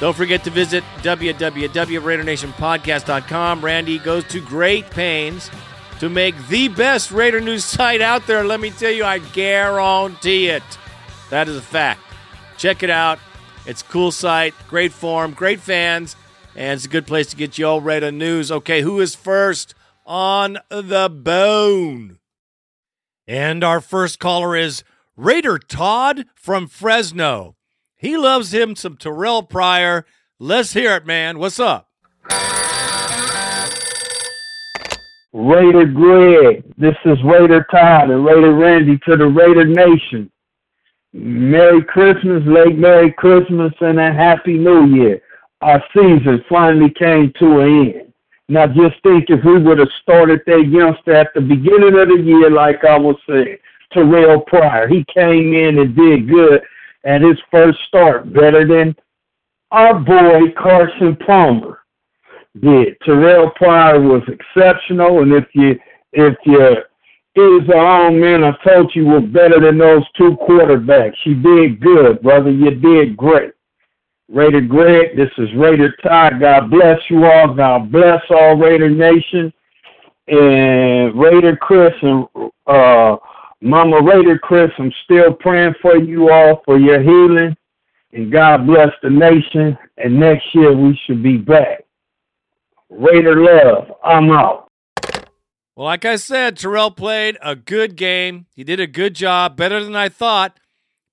Don't 0.00 0.16
forget 0.16 0.44
to 0.44 0.50
visit 0.50 0.84
www.RaiderNationPodcast.com. 0.98 3.64
Randy 3.64 3.98
goes 3.98 4.22
to 4.24 4.40
great 4.40 4.88
pains 4.90 5.50
to 5.98 6.08
make 6.08 6.36
the 6.46 6.68
best 6.68 7.10
Raider 7.10 7.40
news 7.40 7.64
site 7.64 8.00
out 8.00 8.24
there. 8.28 8.44
Let 8.44 8.60
me 8.60 8.70
tell 8.70 8.92
you, 8.92 9.04
I 9.04 9.18
guarantee 9.18 10.50
it. 10.50 10.62
That 11.30 11.48
is 11.48 11.56
a 11.56 11.62
fact. 11.62 12.00
Check 12.56 12.84
it 12.84 12.90
out. 12.90 13.18
It's 13.66 13.82
a 13.82 13.86
cool 13.86 14.12
site, 14.12 14.54
great 14.68 14.92
forum, 14.92 15.32
great 15.32 15.58
fans, 15.60 16.14
and 16.54 16.74
it's 16.74 16.86
a 16.86 16.88
good 16.88 17.06
place 17.06 17.26
to 17.30 17.36
get 17.36 17.58
you 17.58 17.66
all 17.66 17.80
Raider 17.80 18.12
news. 18.12 18.52
Okay, 18.52 18.82
who 18.82 19.00
is 19.00 19.16
first 19.16 19.74
on 20.06 20.58
the 20.70 21.10
bone? 21.10 22.18
And 23.26 23.62
our 23.62 23.80
first 23.80 24.20
caller 24.20 24.56
is 24.56 24.84
Raider 25.16 25.58
Todd 25.58 26.24
from 26.34 26.66
Fresno. 26.66 27.56
He 27.98 28.16
loves 28.16 28.54
him 28.54 28.76
some 28.76 28.96
Terrell 28.96 29.42
Pryor. 29.42 30.06
Let's 30.38 30.72
hear 30.72 30.94
it, 30.94 31.04
man. 31.04 31.40
What's 31.40 31.58
up? 31.58 31.88
Raider 35.32 35.84
Greg. 35.84 36.62
This 36.78 36.94
is 37.04 37.18
Raider 37.24 37.66
Todd 37.72 38.10
and 38.10 38.24
Raider 38.24 38.54
Randy 38.54 38.98
to 39.08 39.16
the 39.16 39.26
Raider 39.26 39.64
Nation. 39.64 40.30
Merry 41.12 41.82
Christmas, 41.82 42.42
late 42.46 42.78
Merry 42.78 43.12
Christmas, 43.12 43.72
and 43.80 43.98
a 43.98 44.12
Happy 44.12 44.58
New 44.58 44.86
Year. 44.94 45.20
Our 45.60 45.82
season 45.92 46.44
finally 46.48 46.94
came 46.96 47.32
to 47.40 47.60
an 47.60 47.92
end. 47.94 48.12
Now 48.48 48.68
just 48.68 49.02
think 49.02 49.28
if 49.28 49.44
we 49.44 49.60
would 49.60 49.80
have 49.80 49.88
started 50.02 50.42
that 50.46 50.68
youngster 50.68 51.14
at 51.14 51.34
the 51.34 51.40
beginning 51.40 51.98
of 51.98 52.08
the 52.08 52.22
year, 52.24 52.48
like 52.48 52.84
I 52.84 52.96
was 52.96 53.16
saying, 53.28 53.56
Terrell 53.92 54.40
Pryor, 54.42 54.86
he 54.86 55.04
came 55.12 55.52
in 55.52 55.80
and 55.80 55.96
did 55.96 56.28
good 56.28 56.62
at 57.04 57.22
his 57.22 57.38
first 57.50 57.78
start, 57.88 58.32
better 58.32 58.66
than 58.66 58.94
our 59.70 59.98
boy 59.98 60.52
Carson 60.56 61.16
Palmer 61.26 61.80
did. 62.60 62.96
Terrell 63.04 63.50
Pryor 63.56 64.00
was 64.00 64.22
exceptional, 64.28 65.22
and 65.22 65.32
if 65.32 65.44
you 65.54 65.78
if 66.12 66.36
you 66.44 66.76
is 67.38 67.66
the 67.68 67.76
own 67.76 68.20
man, 68.20 68.42
I 68.42 68.52
told 68.66 68.90
you 68.94 69.04
was 69.04 69.22
better 69.32 69.60
than 69.60 69.78
those 69.78 70.02
two 70.16 70.36
quarterbacks. 70.48 71.14
You 71.24 71.36
did 71.36 71.80
good, 71.80 72.20
brother. 72.20 72.50
You 72.50 72.70
did 72.70 73.16
great. 73.16 73.52
Raider 74.28 74.60
Greg, 74.60 75.16
this 75.16 75.30
is 75.38 75.48
Raider 75.56 75.94
Ty. 76.02 76.38
God 76.38 76.70
bless 76.70 76.98
you 77.08 77.24
all. 77.24 77.54
God 77.54 77.90
bless 77.90 78.20
all 78.30 78.56
Raider 78.56 78.90
Nation. 78.90 79.52
And 80.26 81.18
Raider 81.18 81.56
Chris 81.56 81.94
and 82.02 82.26
uh, 82.66 83.16
Mama 83.60 84.00
Raider 84.02 84.38
Chris, 84.38 84.70
I'm 84.78 84.92
still 85.04 85.32
praying 85.32 85.74
for 85.82 85.96
you 85.96 86.30
all 86.30 86.62
for 86.64 86.78
your 86.78 87.02
healing. 87.02 87.56
And 88.12 88.32
God 88.32 88.66
bless 88.66 88.90
the 89.02 89.10
nation. 89.10 89.76
And 89.96 90.18
next 90.18 90.44
year 90.54 90.74
we 90.74 90.98
should 91.06 91.22
be 91.22 91.36
back. 91.36 91.84
Raider 92.88 93.42
love. 93.42 93.92
I'm 94.02 94.30
out. 94.30 94.70
Well, 95.76 95.86
like 95.86 96.04
I 96.04 96.16
said, 96.16 96.56
Terrell 96.56 96.90
played 96.90 97.36
a 97.42 97.54
good 97.54 97.96
game. 97.96 98.46
He 98.54 98.64
did 98.64 98.80
a 98.80 98.86
good 98.86 99.14
job, 99.14 99.56
better 99.56 99.82
than 99.82 99.94
I 99.94 100.08
thought. 100.08 100.58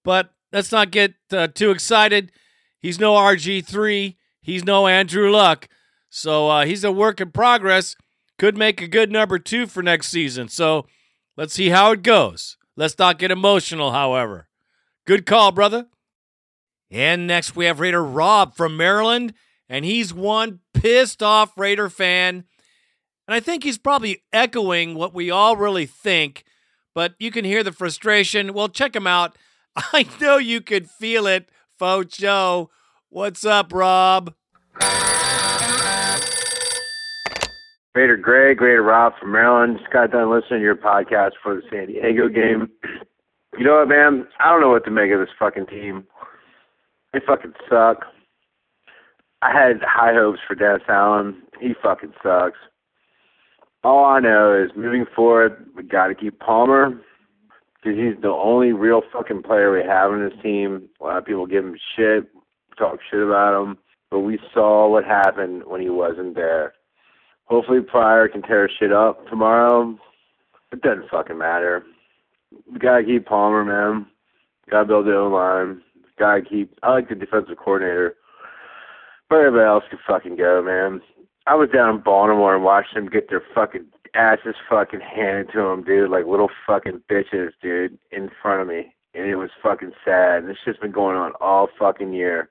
But 0.03 0.31
let's 0.51 0.71
not 0.71 0.91
get 0.91 1.15
uh, 1.31 1.47
too 1.47 1.71
excited. 1.71 2.31
He's 2.79 2.99
no 2.99 3.13
RG3. 3.13 4.15
He's 4.41 4.63
no 4.63 4.87
Andrew 4.87 5.31
Luck. 5.31 5.67
So 6.09 6.47
uh, 6.49 6.65
he's 6.65 6.83
a 6.83 6.91
work 6.91 7.19
in 7.19 7.31
progress. 7.31 7.95
Could 8.37 8.57
make 8.57 8.81
a 8.81 8.87
good 8.87 9.11
number 9.11 9.37
two 9.37 9.67
for 9.67 9.83
next 9.83 10.07
season. 10.07 10.47
So 10.47 10.85
let's 11.37 11.53
see 11.53 11.69
how 11.69 11.91
it 11.91 12.03
goes. 12.03 12.57
Let's 12.75 12.97
not 12.97 13.19
get 13.19 13.31
emotional, 13.31 13.91
however. 13.91 14.47
Good 15.05 15.25
call, 15.25 15.51
brother. 15.51 15.87
And 16.91 17.27
next 17.27 17.55
we 17.55 17.65
have 17.65 17.79
Raider 17.79 18.03
Rob 18.03 18.55
from 18.55 18.77
Maryland, 18.77 19.33
and 19.67 19.85
he's 19.85 20.13
one 20.13 20.59
pissed 20.73 21.23
off 21.23 21.57
Raider 21.57 21.89
fan. 21.89 22.45
And 23.27 23.35
I 23.35 23.39
think 23.39 23.63
he's 23.63 23.77
probably 23.77 24.23
echoing 24.31 24.95
what 24.95 25.13
we 25.13 25.31
all 25.31 25.55
really 25.55 25.85
think, 25.85 26.43
but 26.93 27.15
you 27.19 27.31
can 27.31 27.45
hear 27.45 27.63
the 27.63 27.71
frustration. 27.71 28.53
Well, 28.53 28.69
check 28.69 28.95
him 28.95 29.07
out. 29.07 29.35
I 29.75 30.05
know 30.21 30.37
you 30.37 30.61
could 30.61 30.89
feel 30.89 31.27
it, 31.27 31.49
Faux 31.79 32.15
Joe. 32.15 32.69
What's 33.09 33.45
up, 33.45 33.73
Rob? 33.73 34.33
Raider 37.95 38.17
Greg, 38.17 38.59
Raider 38.59 38.83
Rob 38.83 39.13
from 39.17 39.31
Maryland. 39.31 39.77
Just 39.79 39.91
got 39.91 40.11
done 40.11 40.29
listening 40.29 40.59
to 40.59 40.65
your 40.65 40.75
podcast 40.75 41.31
for 41.41 41.55
the 41.55 41.61
San 41.71 41.87
Diego 41.87 42.27
game. 42.27 42.69
You 43.57 43.63
know 43.63 43.77
what, 43.77 43.87
man? 43.87 44.27
I 44.41 44.51
don't 44.51 44.59
know 44.59 44.69
what 44.69 44.83
to 44.83 44.91
make 44.91 45.11
of 45.11 45.19
this 45.19 45.29
fucking 45.39 45.67
team. 45.67 46.05
They 47.13 47.19
fucking 47.25 47.53
suck. 47.69 48.03
I 49.41 49.53
had 49.53 49.81
high 49.81 50.13
hopes 50.13 50.39
for 50.45 50.55
Dennis 50.55 50.81
Allen. 50.89 51.41
He 51.61 51.73
fucking 51.81 52.11
sucks. 52.21 52.57
All 53.85 54.03
I 54.03 54.19
know 54.19 54.61
is 54.61 54.75
moving 54.75 55.05
forward, 55.15 55.65
we 55.73 55.83
got 55.83 56.07
to 56.07 56.15
keep 56.15 56.37
Palmer 56.39 56.89
because 57.81 57.97
he's 57.97 58.21
the 58.21 58.27
only 58.27 58.73
real 58.73 59.03
fucking 59.13 59.43
player 59.43 59.71
we 59.71 59.87
have 59.87 60.11
in 60.11 60.27
this 60.27 60.37
team. 60.43 60.89
A 60.99 61.03
lot 61.03 61.17
of 61.17 61.25
people 61.25 61.47
give 61.47 61.63
him 61.63 61.77
shit, 61.95 62.25
talk 62.77 62.99
shit 63.09 63.21
about 63.21 63.61
him, 63.61 63.77
but 64.11 64.19
we 64.19 64.37
saw 64.53 64.89
what 64.89 65.05
happened 65.05 65.63
when 65.65 65.79
he 65.79 65.89
wasn't 65.89 66.35
there. 66.35 66.73
Hopefully 67.45 67.81
Pryor 67.81 68.27
can 68.27 68.41
tear 68.41 68.69
shit 68.79 68.91
up 68.91 69.27
tomorrow. 69.27 69.97
It 70.71 70.81
doesn't 70.81 71.09
fucking 71.09 71.37
matter. 71.37 71.83
We 72.71 72.79
gotta 72.79 73.03
keep 73.03 73.25
Palmer, 73.25 73.63
man. 73.63 74.07
Gotta 74.69 74.85
build 74.85 75.05
the 75.05 75.15
O 75.15 75.27
line. 75.27 75.81
Gotta 76.17 76.41
keep. 76.41 76.77
I 76.81 76.91
like 76.91 77.09
the 77.09 77.15
defensive 77.15 77.57
coordinator, 77.57 78.15
but 79.29 79.37
everybody 79.37 79.67
else 79.67 79.83
can 79.89 79.99
fucking 80.07 80.37
go, 80.37 80.63
man. 80.63 81.01
I 81.45 81.55
was 81.55 81.69
down 81.69 81.95
in 81.95 82.01
Baltimore 82.01 82.55
and 82.55 82.63
watched 82.63 82.95
them 82.95 83.07
get 83.07 83.29
their 83.29 83.43
fucking 83.53 83.85
asses 84.15 84.55
fucking 84.69 85.01
handed 85.01 85.51
to 85.51 85.59
them, 85.59 85.83
dude, 85.83 86.09
like 86.09 86.25
little 86.25 86.49
fucking 86.65 87.01
bitches, 87.11 87.51
dude, 87.61 87.97
in 88.11 88.29
front 88.41 88.61
of 88.61 88.67
me, 88.67 88.95
and 89.13 89.27
it 89.27 89.35
was 89.35 89.49
fucking 89.61 89.91
sad. 90.03 90.39
And 90.39 90.49
this 90.49 90.57
shit's 90.63 90.79
been 90.79 90.91
going 90.91 91.17
on 91.17 91.33
all 91.41 91.69
fucking 91.77 92.13
year. 92.13 92.49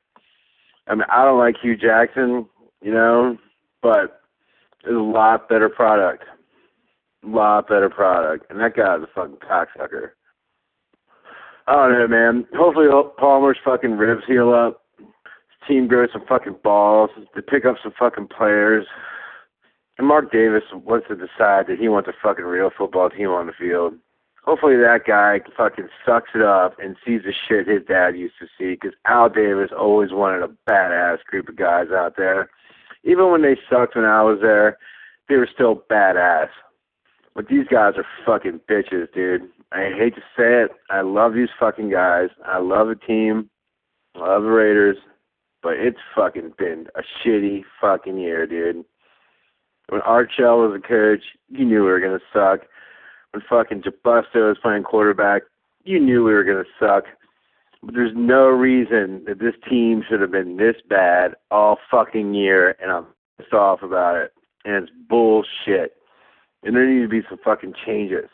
I 0.87 0.95
mean, 0.95 1.05
I 1.11 1.25
don't 1.25 1.39
like 1.39 1.57
Hue 1.61 1.77
Jackson, 1.77 2.47
you 2.83 2.93
know, 2.93 3.39
but 3.83 4.21
it's 4.85 4.95
a 4.95 4.99
lot 4.99 5.49
better 5.49 5.69
product. 5.69 6.25
A 7.25 7.29
lot 7.29 7.69
better 7.69 7.89
product. 7.89 8.51
And 8.51 8.61
that 8.61 8.77
guy's 8.77 9.01
a 9.03 9.09
fucking 9.15 9.37
cocksucker. 9.37 10.11
I 11.67 11.73
don't 11.75 11.93
know, 11.93 12.09
man. 12.09 12.47
Hopefully 12.55 12.89
Palmer's 13.19 13.59
fucking 13.65 13.93
ribs 13.93 14.25
heal 14.27 14.53
up. 14.53 14.83
His 14.99 15.09
team 15.67 15.89
grows 15.89 16.11
some 16.13 16.27
fucking 16.29 16.57
balls. 16.63 17.11
They 17.35 17.41
pick 17.41 17.65
up 17.65 17.77
some 17.83 17.93
fucking 17.99 18.29
players. 18.29 18.87
And 19.97 20.07
Mark 20.07 20.31
Davis 20.31 20.65
wants 20.73 21.07
to 21.09 21.15
decide 21.15 21.67
that 21.69 21.79
he 21.81 21.89
wants 21.89 22.09
a 22.09 22.13
fucking 22.23 22.45
real 22.45 22.71
football 22.77 23.09
team 23.09 23.29
on 23.29 23.47
the 23.47 23.53
field. 23.53 23.95
Hopefully 24.45 24.77
that 24.77 25.05
guy 25.07 25.41
fucking 25.57 25.89
sucks 26.05 26.31
it 26.35 26.43
up 26.43 26.77
and 26.79 26.97
sees 27.07 27.23
the 27.25 27.33
shit 27.33 27.67
his 27.67 27.83
dad 27.89 28.15
used 28.15 28.35
to 28.41 28.47
see 28.59 28.75
because 28.75 28.93
Al 29.07 29.31
Davis 29.31 29.71
always 29.77 30.11
wanted 30.13 30.43
a 30.43 30.71
badass 30.71 31.25
group 31.25 31.49
of 31.49 31.57
guys 31.57 31.87
out 31.91 32.17
there. 32.19 32.51
Even 33.05 33.31
when 33.31 33.43
they 33.43 33.57
sucked 33.71 33.97
when 33.97 34.05
I 34.05 34.23
was 34.23 34.39
there, 34.41 34.79
they 35.29 35.37
were 35.37 35.49
still 35.53 35.83
badass. 35.91 36.49
But 37.35 37.49
these 37.49 37.67
guys 37.71 37.95
are 37.97 38.07
fucking 38.25 38.61
bitches, 38.71 39.13
dude. 39.13 39.43
I 39.73 39.91
hate 39.97 40.15
to 40.15 40.21
say 40.37 40.63
it. 40.63 40.71
I 40.91 41.01
love 41.01 41.35
these 41.35 41.49
fucking 41.59 41.91
guys. 41.91 42.29
I 42.45 42.59
love 42.59 42.89
the 42.89 42.95
team. 42.95 43.51
I 44.15 44.21
love 44.21 44.43
the 44.43 44.51
Raiders. 44.51 44.97
But 45.63 45.75
it's 45.75 45.99
fucking 46.15 46.53
been 46.59 46.87
a 46.95 47.03
shitty 47.03 47.65
fucking 47.81 48.19
year, 48.19 48.47
dude. 48.47 48.85
When 49.89 50.01
Art 50.03 50.31
Shell 50.35 50.59
was 50.59 50.79
a 50.79 50.87
coach, 50.87 51.23
you 51.49 51.65
knew 51.65 51.85
we 51.85 51.91
were 51.91 52.01
gonna 52.01 52.21
suck. 52.33 52.61
When 53.33 53.43
fucking 53.49 53.83
Jabusto 53.83 54.49
was 54.49 54.59
playing 54.63 54.85
quarterback, 54.85 55.43
you 55.85 55.99
knew 55.99 56.25
we 56.25 56.33
were 56.33 56.45
gonna 56.45 56.65
suck. 56.79 57.05
There's 57.93 58.13
no 58.15 58.47
reason 58.47 59.25
that 59.27 59.39
this 59.39 59.55
team 59.69 60.03
should 60.09 60.21
have 60.21 60.31
been 60.31 60.57
this 60.57 60.77
bad 60.89 61.35
all 61.51 61.79
fucking 61.91 62.35
year, 62.35 62.77
and 62.81 62.91
I'm 62.91 63.07
pissed 63.39 63.53
off 63.53 63.83
about 63.83 64.17
it. 64.17 64.33
And 64.65 64.85
it's 64.85 64.93
bullshit. 65.09 65.97
And 66.63 66.75
there 66.75 66.87
need 66.87 67.03
to 67.03 67.09
be 67.09 67.23
some 67.29 67.39
fucking 67.45 67.75
changes. 67.85 68.29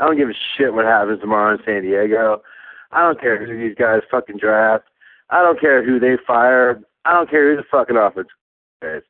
I 0.00 0.06
don't 0.06 0.16
give 0.16 0.28
a 0.28 0.34
shit 0.56 0.74
what 0.74 0.84
happens 0.84 1.20
tomorrow 1.20 1.54
in 1.54 1.60
San 1.64 1.82
Diego. 1.82 2.42
I 2.90 3.02
don't 3.02 3.20
care 3.20 3.44
who 3.44 3.56
these 3.56 3.76
guys 3.76 4.00
fucking 4.10 4.38
draft. 4.38 4.84
I 5.30 5.42
don't 5.42 5.60
care 5.60 5.84
who 5.84 6.00
they 6.00 6.16
fire. 6.26 6.80
I 7.04 7.12
don't 7.12 7.30
care 7.30 7.50
who 7.50 7.56
the 7.56 7.68
fucking 7.70 7.96
offense 7.96 8.28
is. 8.82 9.02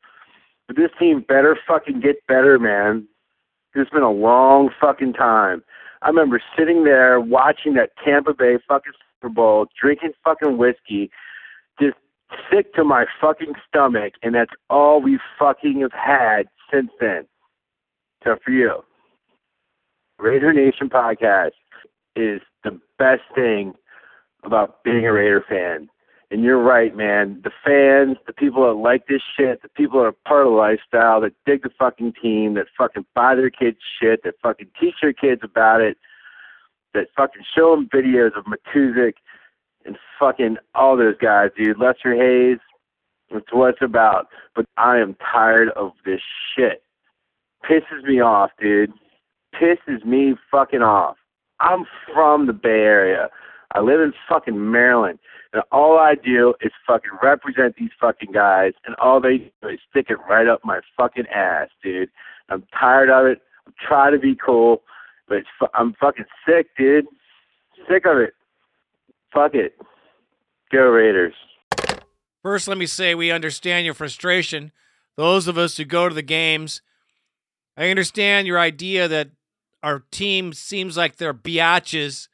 But 0.67 0.77
this 0.77 0.91
team 0.99 1.25
better 1.27 1.59
fucking 1.67 2.01
get 2.01 2.27
better, 2.27 2.59
man. 2.59 3.07
It's 3.75 3.91
been 3.91 4.03
a 4.03 4.11
long 4.11 4.71
fucking 4.81 5.15
time. 5.15 5.65
I 6.05 6.09
remember 6.09 6.40
sitting 6.57 6.84
there 6.84 7.18
watching 7.18 7.74
that 7.74 7.90
Tampa 8.05 8.34
Bay 8.34 8.59
fucking 8.68 8.92
Super 9.22 9.32
Bowl, 9.32 9.66
drinking 9.80 10.12
fucking 10.22 10.59
whiskey, 10.59 11.11
just 11.80 11.96
sick 12.52 12.74
to 12.74 12.84
my 12.84 13.07
fucking 13.22 13.55
stomach, 13.66 14.12
and 14.22 14.34
that's 14.34 14.52
all 14.68 15.00
we 15.00 15.18
fucking 15.38 15.80
have 15.80 15.92
had 15.92 16.42
since 16.70 16.90
then. 17.00 17.26
So 18.22 18.36
for 18.44 18.50
you, 18.50 18.84
Raider 20.18 20.52
Nation 20.52 20.90
podcast 20.90 21.52
is 22.14 22.42
the 22.64 22.78
best 22.98 23.22
thing 23.34 23.72
about 24.44 24.84
being 24.84 25.07
a 25.07 25.12
Raider 25.12 25.42
fan. 25.48 25.88
And 26.35 26.43
you're 26.43 26.61
right, 26.61 26.97
man. 26.97 27.41
The 27.45 27.53
fans, 27.64 28.16
the 28.26 28.32
people 28.32 28.66
that 28.66 28.72
like 28.72 29.07
this 29.07 29.22
shit, 29.37 29.62
the 29.62 29.68
people 29.68 30.01
that 30.01 30.07
are 30.07 30.16
part 30.26 30.45
of 30.45 30.51
the 30.51 30.59
lifestyle, 30.59 31.20
that 31.20 31.32
dig 31.47 31.62
the 31.62 31.70
fucking 31.78 32.14
team, 32.20 32.55
that 32.55 32.66
fucking 32.76 33.07
buy 33.14 33.37
their 33.37 33.51
kids 33.51 33.76
shit, 34.03 34.24
that 34.24 34.35
fucking 34.43 34.66
teach 34.80 34.97
their 35.01 35.12
kids 35.12 35.43
about 35.45 35.80
it, 35.80 35.97
that 36.93 37.07
fucking 37.16 37.45
show 37.57 37.76
them 37.76 37.89
videos 37.89 38.37
of 38.37 38.47
Matuszak 38.47 39.12
and 39.85 39.97
fucking 40.18 40.57
all 40.74 40.97
those 40.97 41.14
guys, 41.22 41.51
dude. 41.57 41.78
Lester 41.78 42.16
Hayes, 42.16 42.59
it's 43.30 43.53
what 43.53 43.74
it's 43.74 43.82
about. 43.82 44.26
But 44.57 44.66
I 44.76 44.99
am 44.99 45.16
tired 45.32 45.68
of 45.76 45.93
this 46.05 46.20
shit. 46.57 46.82
Pisses 47.64 48.03
me 48.03 48.18
off, 48.18 48.51
dude. 48.61 48.93
Pisses 49.55 50.05
me 50.05 50.35
fucking 50.51 50.82
off. 50.82 51.16
I'm 51.61 51.85
from 52.12 52.49
the 52.49 52.53
Bay 52.53 52.70
Area. 52.70 53.28
I 53.72 53.82
live 53.82 54.01
in 54.01 54.12
fucking 54.28 54.72
Maryland. 54.72 55.20
And 55.55 55.62
all 55.70 56.00
I 56.00 56.16
do 56.16 56.55
is 56.61 56.72
fucking 56.84 57.12
represent 57.22 57.76
these 57.76 57.90
fucking 58.00 58.32
guys, 58.32 58.72
and 58.84 58.96
all 58.96 59.20
they 59.20 59.52
do 59.62 59.68
is 59.68 59.78
stick 59.88 60.07
it 60.09 60.18
right 60.28 60.48
up 60.48 60.61
my 60.64 60.80
fucking 60.96 61.26
ass, 61.28 61.68
dude. 61.80 62.11
I'm 62.48 62.64
tired 62.78 63.09
of 63.09 63.26
it. 63.26 63.40
I'm 63.64 63.72
trying 63.86 64.12
to 64.12 64.18
be 64.18 64.34
cool, 64.34 64.82
but 65.28 65.38
it's 65.38 65.48
fu- 65.57 65.68
I'm 65.72 65.94
fucking 65.94 66.24
sick, 66.44 66.70
dude. 66.76 67.07
Sick 67.88 68.05
of 68.05 68.18
it. 68.18 68.34
Fuck 69.32 69.55
it. 69.55 69.76
Go 70.72 70.80
Raiders. 70.88 71.34
First, 72.42 72.66
let 72.66 72.76
me 72.76 72.86
say 72.86 73.14
we 73.14 73.30
understand 73.30 73.84
your 73.84 73.94
frustration. 73.94 74.72
Those 75.16 75.46
of 75.46 75.57
us 75.57 75.76
who 75.76 75.84
go 75.84 76.09
to 76.09 76.14
the 76.14 76.22
games, 76.22 76.82
I 77.76 77.90
understand 77.90 78.48
your 78.48 78.59
idea 78.59 79.07
that 79.07 79.30
our 79.84 80.00
team 80.11 80.52
seems 80.52 80.96
like 80.96 81.16
they're 81.16 81.32
biatches 81.32 82.26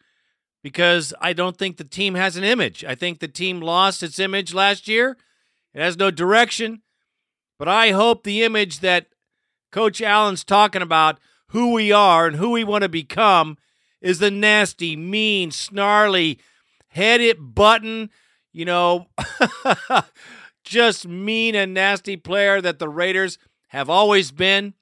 because 0.62 1.14
I 1.20 1.32
don't 1.32 1.56
think 1.56 1.76
the 1.76 1.84
team 1.84 2.14
has 2.14 2.36
an 2.36 2.44
image. 2.44 2.84
I 2.84 2.94
think 2.94 3.18
the 3.18 3.28
team 3.28 3.60
lost 3.60 4.02
its 4.02 4.18
image 4.18 4.52
last 4.52 4.88
year. 4.88 5.16
It 5.74 5.80
has 5.80 5.96
no 5.96 6.10
direction. 6.10 6.82
But 7.58 7.68
I 7.68 7.90
hope 7.90 8.24
the 8.24 8.42
image 8.42 8.80
that 8.80 9.06
Coach 9.70 10.00
Allen's 10.00 10.44
talking 10.44 10.82
about, 10.82 11.18
who 11.48 11.72
we 11.72 11.92
are 11.92 12.26
and 12.26 12.36
who 12.36 12.50
we 12.50 12.64
want 12.64 12.82
to 12.82 12.88
become, 12.88 13.58
is 14.00 14.18
the 14.18 14.30
nasty, 14.30 14.96
mean, 14.96 15.50
snarly, 15.50 16.38
head 16.88 17.20
it 17.20 17.36
button, 17.38 18.10
you 18.52 18.64
know, 18.64 19.08
just 20.64 21.06
mean 21.06 21.54
and 21.54 21.74
nasty 21.74 22.16
player 22.16 22.60
that 22.60 22.78
the 22.78 22.88
Raiders 22.88 23.38
have 23.68 23.90
always 23.90 24.30
been. 24.30 24.74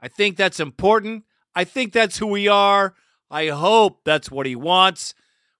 I 0.00 0.08
think 0.08 0.36
that's 0.36 0.60
important. 0.60 1.24
I 1.54 1.64
think 1.64 1.92
that's 1.92 2.18
who 2.18 2.26
we 2.26 2.48
are. 2.48 2.94
I 3.30 3.48
hope 3.48 4.00
that's 4.04 4.30
what 4.30 4.46
he 4.46 4.56
wants. 4.56 5.14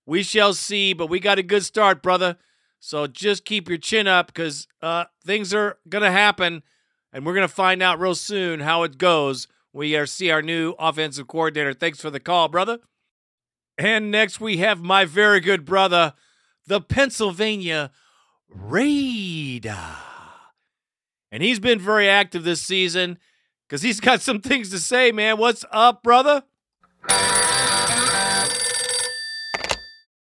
We 0.07 0.23
shall 0.23 0.55
see, 0.55 0.93
but 0.93 1.09
we 1.09 1.21
got 1.21 1.39
a 1.39 1.43
good 1.43 1.65
start, 1.65 2.03
brother. 2.03 2.37
So 2.81 3.07
just 3.07 3.45
keep 3.45 3.69
your 3.69 3.79
chin 3.79 4.07
up 4.07 4.29
because 4.29 4.69
uh, 4.81 5.05
things 5.25 5.53
are 5.53 5.79
going 5.89 6.05
to 6.05 6.11
happen, 6.11 6.63
and 7.13 7.27
we're 7.27 7.35
going 7.35 7.47
to 7.47 7.53
find 7.53 7.83
out 7.83 8.01
real 8.01 8.15
soon 8.15 8.61
how 8.61 8.85
it 8.85 8.99
goes. 8.99 9.49
We 9.73 9.97
are 9.97 10.07
see 10.07 10.31
our 10.31 10.43
new 10.43 10.75
offensive 10.79 11.27
coordinator. 11.29 11.75
Thanks 11.75 12.01
for 12.01 12.11
the 12.11 12.21
call, 12.21 12.49
brother. 12.49 12.79
And 13.77 14.11
next 14.11 14.41
we 14.41 14.57
have 14.59 14.81
my 14.81 15.05
very 15.05 15.41
good 15.41 15.65
brother, 15.65 16.15
the 16.67 16.81
Pennsylvania 16.81 17.91
Raider. 18.49 19.77
And 21.31 21.43
he's 21.43 21.61
been 21.61 21.79
very 21.79 22.09
active 22.09 22.45
this 22.45 22.63
season 22.63 23.19
because 23.69 23.83
he's 23.83 24.01
got 24.01 24.23
some 24.23 24.41
things 24.41 24.71
to 24.71 24.79
say, 24.79 25.13
man. 25.13 25.37
What's 25.39 25.65
up, 25.71 26.03
brother? 26.03 26.45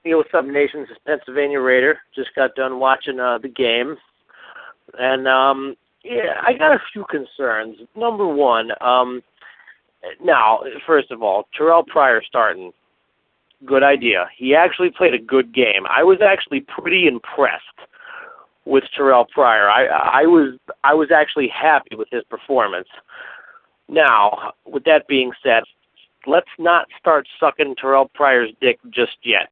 Hey, 0.06 0.14
what's 0.14 0.30
up, 0.36 0.45
Nation? 0.45 0.82
This 0.82 0.91
is 0.91 0.97
Pennsylvania 1.03 1.60
Raider. 1.60 1.97
Just 2.14 2.30
got 2.36 2.53
done 2.53 2.80
watching 2.80 3.20
uh, 3.20 3.39
the 3.39 3.47
game, 3.47 3.97
and 4.99 5.28
um, 5.28 5.76
yeah, 6.03 6.39
I 6.45 6.53
got 6.53 6.76
a 6.76 6.80
few 6.93 7.06
concerns. 7.06 7.78
Number 7.95 8.28
one, 8.28 8.70
um, 8.82 9.24
now, 10.24 10.60
first 10.86 11.10
of 11.10 11.24
all, 11.24 11.47
Terrell 11.58 11.82
Pryor 11.84 12.22
starting, 12.22 12.72
good 13.66 13.82
idea. 13.82 14.30
He 14.38 14.53
actually 14.53 14.91
played 14.91 15.16
a 15.16 15.18
good 15.18 15.51
game. 15.51 15.88
I 15.89 16.03
was 16.03 16.20
actually 16.22 16.60
pretty 16.60 17.08
impressed 17.08 17.64
with 18.66 18.84
Terrell 18.95 19.26
Pryor. 19.34 19.68
I 19.68 19.88
I 19.88 20.26
was 20.28 20.60
I 20.84 20.93
was 20.93 21.10
actually 21.10 21.47
happy 21.47 21.95
with 21.95 22.10
his 22.12 22.24
performance. 22.26 22.89
Now, 23.89 24.53
with 24.68 24.84
that 24.84 25.08
being 25.08 25.32
said, 25.41 25.64
let's 26.28 26.45
not 26.60 26.89
start 26.99 27.28
sucking 27.39 27.78
Terrell 27.82 28.12
Pryor's 28.14 28.51
dick 28.62 28.78
just 28.91 29.18
yet. 29.24 29.49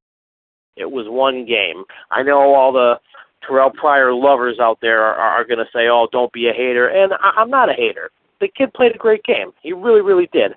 It 0.75 0.89
was 0.89 1.07
one 1.07 1.45
game. 1.45 1.83
I 2.11 2.23
know 2.23 2.53
all 2.53 2.71
the 2.71 2.99
Terrell 3.45 3.71
Pryor 3.71 4.13
lovers 4.13 4.59
out 4.59 4.79
there 4.81 5.03
are, 5.03 5.15
are 5.15 5.43
going 5.43 5.59
to 5.59 5.71
say, 5.73 5.87
"Oh, 5.87 6.07
don't 6.11 6.31
be 6.31 6.47
a 6.47 6.53
hater," 6.53 6.87
and 6.87 7.13
I, 7.13 7.33
I'm 7.37 7.49
not 7.49 7.69
a 7.69 7.73
hater. 7.73 8.09
the 8.39 8.47
kid 8.47 8.73
played 8.73 8.95
a 8.95 8.97
great 8.97 9.23
game. 9.23 9.53
He 9.61 9.73
really, 9.73 10.01
really 10.01 10.27
did. 10.31 10.53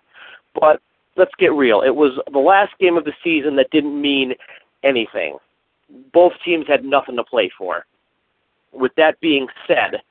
But 0.55 0.81
let's 1.17 1.35
get 1.39 1.53
real. 1.53 1.83
It 1.83 1.95
was 1.95 2.13
the 2.33 2.39
last 2.39 2.73
game 2.79 2.97
of 2.97 3.05
the 3.05 3.13
season 3.23 3.57
that 3.57 3.71
didn't 3.71 4.01
mean 4.01 4.35
anything. 4.83 5.39
Both 6.13 6.33
teams 6.45 6.67
had 6.67 6.85
nothing 6.85 7.17
to 7.17 7.25
play 7.25 7.51
for. 7.57 7.85
With 8.73 8.95
that 8.97 9.21
being 9.21 9.47
said, 9.67 10.03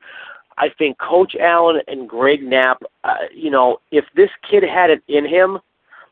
I 0.57 0.69
think 0.69 0.97
Coach 0.99 1.35
Allen 1.35 1.81
and 1.87 2.07
Greg 2.07 2.41
Knapp, 2.41 2.81
uh, 3.03 3.15
you 3.33 3.51
know, 3.51 3.77
if 3.91 4.05
this 4.15 4.29
kid 4.49 4.63
had 4.63 4.89
it 4.89 5.03
in 5.07 5.25
him 5.25 5.59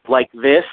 like 0.07 0.29
this 0.33 0.65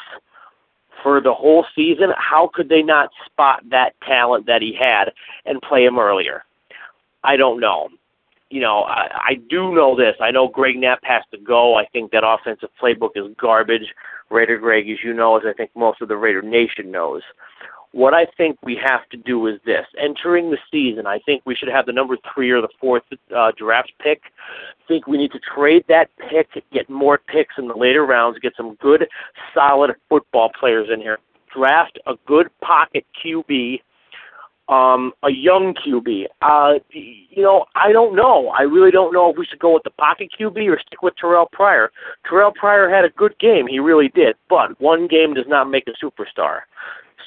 for 1.02 1.20
the 1.20 1.32
whole 1.32 1.64
season, 1.74 2.10
how 2.16 2.50
could 2.52 2.68
they 2.68 2.82
not 2.82 3.10
spot 3.26 3.62
that 3.70 3.94
talent 4.06 4.46
that 4.46 4.62
he 4.62 4.76
had 4.78 5.12
and 5.46 5.60
play 5.62 5.84
him 5.84 5.98
earlier? 5.98 6.44
I 7.22 7.36
don't 7.36 7.60
know. 7.60 7.88
You 8.50 8.60
know, 8.60 8.82
I, 8.82 9.08
I 9.12 9.34
do 9.48 9.74
know 9.74 9.96
this. 9.96 10.16
I 10.20 10.30
know 10.30 10.48
Greg 10.48 10.76
Knapp 10.76 11.00
has 11.04 11.22
to 11.30 11.38
go. 11.38 11.76
I 11.76 11.86
think 11.86 12.10
that 12.10 12.24
offensive 12.26 12.70
playbook 12.82 13.10
is 13.14 13.32
garbage. 13.38 13.94
Raider 14.28 14.58
Greg, 14.58 14.88
as 14.88 14.98
you 15.04 15.12
know, 15.12 15.36
as 15.36 15.42
I 15.46 15.52
think 15.52 15.70
most 15.74 16.00
of 16.00 16.08
the 16.08 16.16
Raider 16.16 16.42
Nation 16.42 16.90
knows. 16.90 17.22
What 17.92 18.14
I 18.14 18.26
think 18.36 18.56
we 18.62 18.76
have 18.76 19.08
to 19.08 19.16
do 19.16 19.46
is 19.48 19.58
this. 19.66 19.84
Entering 19.98 20.50
the 20.50 20.58
season, 20.70 21.06
I 21.06 21.18
think 21.20 21.42
we 21.44 21.56
should 21.56 21.68
have 21.68 21.86
the 21.86 21.92
number 21.92 22.16
three 22.32 22.50
or 22.50 22.60
the 22.60 22.68
fourth 22.80 23.02
uh, 23.34 23.52
draft 23.56 23.92
pick. 24.00 24.22
I 24.26 24.86
think 24.86 25.06
we 25.06 25.18
need 25.18 25.32
to 25.32 25.40
trade 25.40 25.84
that 25.88 26.08
pick, 26.30 26.48
get 26.72 26.88
more 26.88 27.18
picks 27.18 27.54
in 27.58 27.66
the 27.66 27.74
later 27.74 28.06
rounds, 28.06 28.38
get 28.38 28.52
some 28.56 28.76
good, 28.76 29.08
solid 29.52 29.92
football 30.08 30.50
players 30.58 30.88
in 30.92 31.00
here. 31.00 31.18
Draft 31.52 31.98
a 32.06 32.14
good 32.26 32.48
pocket 32.60 33.04
QB, 33.24 33.80
um, 34.68 35.12
a 35.24 35.30
young 35.30 35.74
QB. 35.74 36.26
Uh, 36.40 36.74
you 36.92 37.42
know, 37.42 37.66
I 37.74 37.90
don't 37.90 38.14
know. 38.14 38.50
I 38.50 38.62
really 38.62 38.92
don't 38.92 39.12
know 39.12 39.30
if 39.30 39.36
we 39.36 39.46
should 39.46 39.58
go 39.58 39.74
with 39.74 39.82
the 39.82 39.90
pocket 39.90 40.30
QB 40.38 40.68
or 40.68 40.78
stick 40.78 41.02
with 41.02 41.14
Terrell 41.16 41.48
Pryor. 41.50 41.90
Terrell 42.28 42.52
Pryor 42.52 42.88
had 42.88 43.04
a 43.04 43.10
good 43.10 43.36
game. 43.40 43.66
He 43.66 43.80
really 43.80 44.10
did. 44.14 44.36
But 44.48 44.80
one 44.80 45.08
game 45.08 45.34
does 45.34 45.48
not 45.48 45.68
make 45.68 45.88
a 45.88 46.04
superstar. 46.04 46.60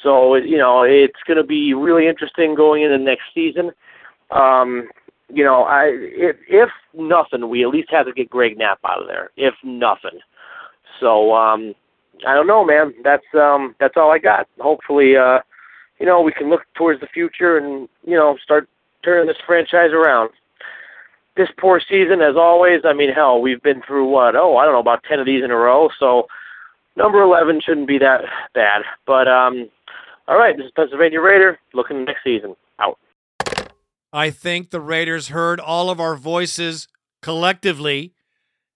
So 0.01 0.35
you 0.35 0.57
know 0.57 0.83
it's 0.83 1.21
going 1.27 1.37
to 1.37 1.43
be 1.43 1.73
really 1.73 2.07
interesting 2.07 2.55
going 2.55 2.83
into 2.83 2.97
next 2.97 3.23
season. 3.33 3.71
Um, 4.31 4.89
you 5.29 5.43
know, 5.43 5.63
I 5.63 5.85
if, 5.93 6.35
if 6.47 6.69
nothing, 6.93 7.49
we 7.49 7.63
at 7.63 7.69
least 7.69 7.89
have 7.91 8.05
to 8.05 8.13
get 8.13 8.29
Greg 8.29 8.57
Knapp 8.57 8.79
out 8.85 9.01
of 9.01 9.07
there. 9.07 9.31
If 9.35 9.53
nothing, 9.63 10.19
so 10.99 11.33
um, 11.33 11.73
I 12.27 12.33
don't 12.33 12.47
know, 12.47 12.65
man. 12.65 12.93
That's 13.03 13.25
um, 13.33 13.75
that's 13.79 13.95
all 13.97 14.11
I 14.11 14.19
got. 14.19 14.47
Hopefully, 14.59 15.15
uh, 15.15 15.39
you 15.99 16.05
know, 16.05 16.21
we 16.21 16.31
can 16.31 16.49
look 16.49 16.61
towards 16.75 16.99
the 16.99 17.07
future 17.07 17.57
and 17.57 17.87
you 18.05 18.15
know 18.15 18.37
start 18.43 18.69
turning 19.03 19.27
this 19.27 19.37
franchise 19.45 19.91
around. 19.91 20.29
This 21.35 21.49
poor 21.57 21.81
season, 21.89 22.21
as 22.21 22.35
always. 22.37 22.81
I 22.85 22.93
mean, 22.93 23.11
hell, 23.11 23.41
we've 23.41 23.61
been 23.63 23.81
through 23.81 24.07
what? 24.07 24.35
Oh, 24.35 24.57
I 24.57 24.65
don't 24.65 24.73
know, 24.73 24.79
about 24.79 25.03
ten 25.03 25.19
of 25.19 25.25
these 25.25 25.43
in 25.43 25.49
a 25.49 25.55
row. 25.55 25.89
So 25.99 26.27
number 26.95 27.21
eleven 27.21 27.61
shouldn't 27.63 27.87
be 27.87 27.97
that 27.99 28.21
bad. 28.53 28.83
But 29.05 29.27
um, 29.27 29.69
all 30.27 30.37
right, 30.37 30.55
this 30.55 30.65
is 30.65 30.71
Pennsylvania 30.75 31.21
Raider. 31.21 31.59
Looking 31.73 32.05
next 32.05 32.23
season. 32.23 32.55
Out. 32.79 32.97
I 34.11 34.29
think 34.29 34.69
the 34.69 34.81
Raiders 34.81 35.29
heard 35.29 35.59
all 35.59 35.89
of 35.89 35.99
our 35.99 36.15
voices 36.15 36.87
collectively, 37.21 38.13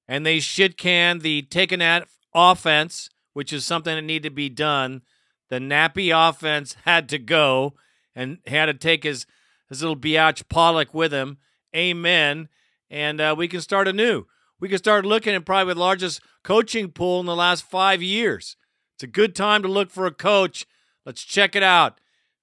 and 0.08 0.26
they 0.26 0.40
shit 0.40 0.78
can 0.78 1.20
the 1.20 1.42
taken 1.44 1.82
at 1.82 2.08
offense, 2.34 3.10
which 3.34 3.52
is 3.54 3.66
something 3.66 3.96
that 3.96 4.02
needed 4.02 4.30
to 4.30 4.36
be 4.36 4.50
done. 4.50 5.02
The 5.50 5.60
nappy 5.60 6.12
offense 6.12 6.76
had 6.86 7.08
to 7.10 7.18
go 7.18 7.74
and 8.16 8.40
had 8.48 8.66
to 8.66 8.74
take 8.74 9.04
his, 9.04 9.26
his 9.70 9.82
little 9.82 9.96
biatch 9.96 10.48
Pollack 10.50 10.94
with 10.94 11.14
him. 11.14 11.38
Amen. 11.76 12.50
And 12.90 13.22
uh, 13.22 13.36
we 13.38 13.48
can 13.48 13.62
start 13.62 13.88
anew. 13.88 14.26
We 14.60 14.70
can 14.70 14.78
start 14.78 15.06
looking 15.06 15.36
at 15.36 15.46
probably 15.46 15.74
the 15.74 15.80
largest 15.80 16.22
coaching 16.44 16.92
pool 16.92 17.20
in 17.20 17.26
the 17.26 17.36
last 17.36 17.64
five 17.64 18.02
years. 18.02 18.56
It's 18.96 19.04
a 19.04 19.08
good 19.08 19.36
time 19.36 19.62
to 19.62 19.68
look 19.68 19.92
for 19.92 20.08
a 20.08 20.12
coach. 20.12 20.66
Let's 21.06 21.24
check 21.24 21.56
it 21.56 21.64
out. 21.64 22.00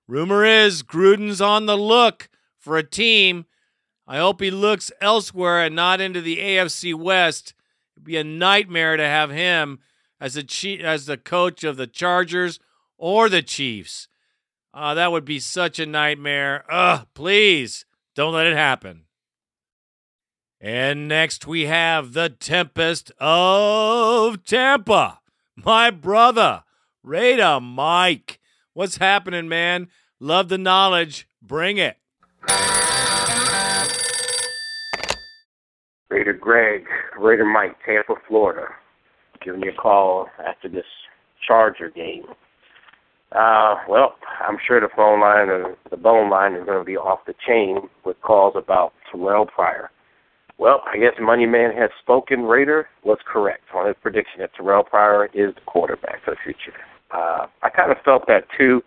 Rumor 0.07 0.45
is 0.45 0.83
Gruden's 0.83 1.41
on 1.41 1.67
the 1.67 1.77
look 1.77 2.29
for 2.59 2.77
a 2.77 2.83
team. 2.89 3.47
I 4.07 4.19
hope 4.19 4.41
he 4.41 4.51
looks 4.51 4.93
elsewhere 5.01 5.65
and 5.65 5.75
not 5.75 6.01
into 6.01 6.21
the 6.21 6.39
AFC 6.39 6.95
West. 6.95 7.55
It'd 7.97 8.05
be 8.05 8.17
a 8.17 8.25
nightmare 8.25 8.97
to 8.97 9.05
have 9.05 9.31
him 9.31 9.81
as 10.21 10.43
chief, 10.45 10.81
as 10.83 11.07
the 11.07 11.17
coach 11.17 11.65
of 11.65 11.77
the 11.77 11.87
Chargers 11.87 12.61
or 12.99 13.29
the 13.29 13.43
Chiefs. 13.43 14.09
Uh, 14.73 14.95
that 14.95 15.12
would 15.12 15.25
be 15.25 15.41
such 15.41 15.79
a 15.79 15.87
nightmare. 15.87 16.65
Ugh, 16.71 17.07
please 17.15 17.85
don't 18.15 18.35
let 18.35 18.47
it 18.47 18.57
happen. 18.57 19.04
And 20.65 21.09
next 21.09 21.47
we 21.47 21.67
have 21.67 22.15
the 22.15 22.31
Tempest 22.31 23.12
of 23.21 24.43
Tampa. 24.45 25.21
My 25.57 25.91
brother, 25.91 26.65
Raider 27.03 27.61
Mike. 27.61 28.41
What's 28.73 28.97
happening, 28.97 29.47
man? 29.47 29.89
Love 30.19 30.49
the 30.49 30.57
knowledge. 30.57 31.29
Bring 31.43 31.77
it. 31.77 31.99
Raider 36.09 36.33
Greg, 36.33 36.87
Raider 37.19 37.45
Mike, 37.45 37.77
Tampa, 37.85 38.15
Florida, 38.27 38.69
giving 39.45 39.61
you 39.61 39.71
a 39.71 39.75
call 39.75 40.29
after 40.49 40.71
this 40.71 40.87
Charger 41.47 41.91
game. 41.91 42.25
Uh, 43.33 43.75
well, 43.87 44.15
I'm 44.41 44.57
sure 44.67 44.81
the 44.81 44.89
phone 44.97 45.21
line 45.21 45.51
or 45.51 45.77
the 45.91 45.99
bone 45.99 46.31
line 46.31 46.55
is 46.55 46.65
going 46.65 46.79
to 46.79 46.85
be 46.85 46.97
off 46.97 47.27
the 47.27 47.35
chain 47.47 47.91
with 48.07 48.19
calls 48.23 48.55
about 48.57 48.95
Terrell 49.12 49.45
Pryor. 49.45 49.91
Well, 50.59 50.83
I 50.93 50.99
guess 50.99 51.15
Moneyman 51.21 51.77
has 51.77 51.91
spoken. 52.01 52.43
Raider 52.43 52.89
was 53.03 53.19
correct 53.27 53.65
on 53.75 53.87
his 53.87 53.97
prediction 54.01 54.41
that 54.41 54.55
Terrell 54.55 54.85
Pryor 54.85 55.27
is 55.35 55.55
the 55.55 55.61
quarterback 55.67 56.25
for 56.25 56.31
the 56.33 56.37
future. 56.45 56.79
Uh, 57.11 57.47
I 57.63 57.71
kind 57.71 57.91
of 57.91 57.99
felt 58.05 58.27
that 58.29 58.45
too. 58.57 58.83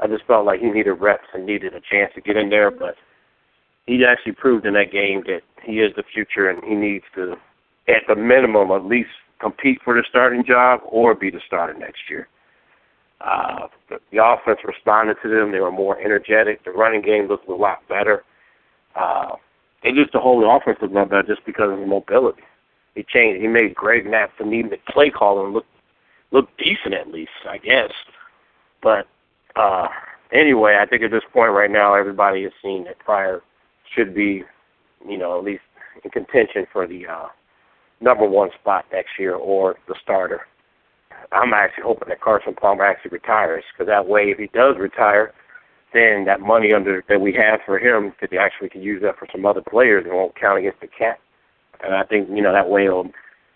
I 0.00 0.06
just 0.06 0.24
felt 0.26 0.46
like 0.46 0.60
he 0.60 0.70
needed 0.70 0.92
reps 0.92 1.26
and 1.34 1.44
needed 1.44 1.74
a 1.74 1.80
chance 1.80 2.12
to 2.14 2.20
get 2.20 2.36
in 2.36 2.48
there, 2.48 2.70
but 2.70 2.94
he 3.86 4.04
actually 4.04 4.32
proved 4.32 4.64
in 4.66 4.74
that 4.74 4.92
game 4.92 5.22
that 5.26 5.42
he 5.62 5.80
is 5.80 5.92
the 5.96 6.04
future 6.14 6.48
and 6.48 6.62
he 6.64 6.74
needs 6.74 7.04
to, 7.16 7.34
at 7.88 8.02
the 8.08 8.14
minimum, 8.14 8.70
at 8.70 8.84
least 8.84 9.10
compete 9.40 9.80
for 9.84 9.94
the 9.94 10.04
starting 10.08 10.44
job 10.46 10.80
or 10.84 11.14
be 11.14 11.30
the 11.30 11.40
starter 11.46 11.74
next 11.74 12.02
year. 12.08 12.28
Uh, 13.20 13.66
the, 13.88 13.98
the 14.12 14.24
offense 14.24 14.60
responded 14.64 15.16
to 15.22 15.28
them. 15.28 15.52
They 15.52 15.60
were 15.60 15.72
more 15.72 16.00
energetic. 16.00 16.64
The 16.64 16.70
running 16.70 17.02
game 17.02 17.26
looked 17.28 17.48
a 17.48 17.54
lot 17.54 17.86
better. 17.88 18.24
Uh, 18.96 19.36
they 19.82 19.92
just 19.92 20.12
the 20.12 20.20
whole 20.20 20.44
a 20.82 20.86
lot 20.86 21.10
better 21.10 21.22
just 21.22 21.44
because 21.46 21.72
of 21.72 21.78
the 21.78 21.86
mobility. 21.86 22.42
He 22.94 23.02
changed. 23.02 23.40
He 23.40 23.48
made 23.48 23.74
Greg 23.74 24.06
Knapp 24.06 24.36
the 24.38 24.44
play 24.88 25.10
calling 25.10 25.52
look 25.52 25.66
look 26.32 26.48
decent 26.58 26.94
at 26.94 27.08
least, 27.08 27.30
I 27.48 27.58
guess. 27.58 27.92
But 28.82 29.06
uh, 29.56 29.88
anyway, 30.32 30.78
I 30.80 30.86
think 30.86 31.02
at 31.02 31.10
this 31.10 31.24
point 31.32 31.52
right 31.52 31.70
now, 31.70 31.94
everybody 31.94 32.42
has 32.44 32.52
seen 32.62 32.84
that 32.84 32.98
Pryor 32.98 33.42
should 33.94 34.14
be, 34.14 34.44
you 35.08 35.18
know, 35.18 35.38
at 35.38 35.44
least 35.44 35.62
in 36.04 36.10
contention 36.10 36.66
for 36.72 36.86
the 36.86 37.06
uh, 37.06 37.26
number 38.00 38.26
one 38.26 38.50
spot 38.60 38.84
next 38.92 39.18
year 39.18 39.34
or 39.34 39.76
the 39.88 39.94
starter. 40.02 40.46
I'm 41.32 41.52
actually 41.52 41.84
hoping 41.84 42.08
that 42.08 42.20
Carson 42.20 42.54
Palmer 42.54 42.84
actually 42.84 43.10
retires 43.10 43.64
because 43.72 43.88
that 43.88 44.08
way, 44.08 44.30
if 44.30 44.38
he 44.38 44.48
does 44.48 44.76
retire, 44.78 45.32
then 45.92 46.24
that 46.26 46.40
money 46.40 46.72
under 46.72 47.04
that 47.08 47.20
we 47.20 47.32
have 47.32 47.60
for 47.66 47.78
him 47.78 48.12
could 48.18 48.34
actually 48.34 48.68
can 48.68 48.82
use 48.82 49.02
that 49.02 49.18
for 49.18 49.26
some 49.32 49.44
other 49.46 49.62
players 49.62 50.04
and 50.04 50.14
won't 50.14 50.38
count 50.38 50.58
against 50.58 50.80
the 50.80 50.86
cap. 50.86 51.18
And 51.82 51.94
I 51.94 52.04
think 52.04 52.28
you 52.30 52.42
know 52.42 52.52
that 52.52 52.68
way 52.68 52.86
it'll 52.86 53.10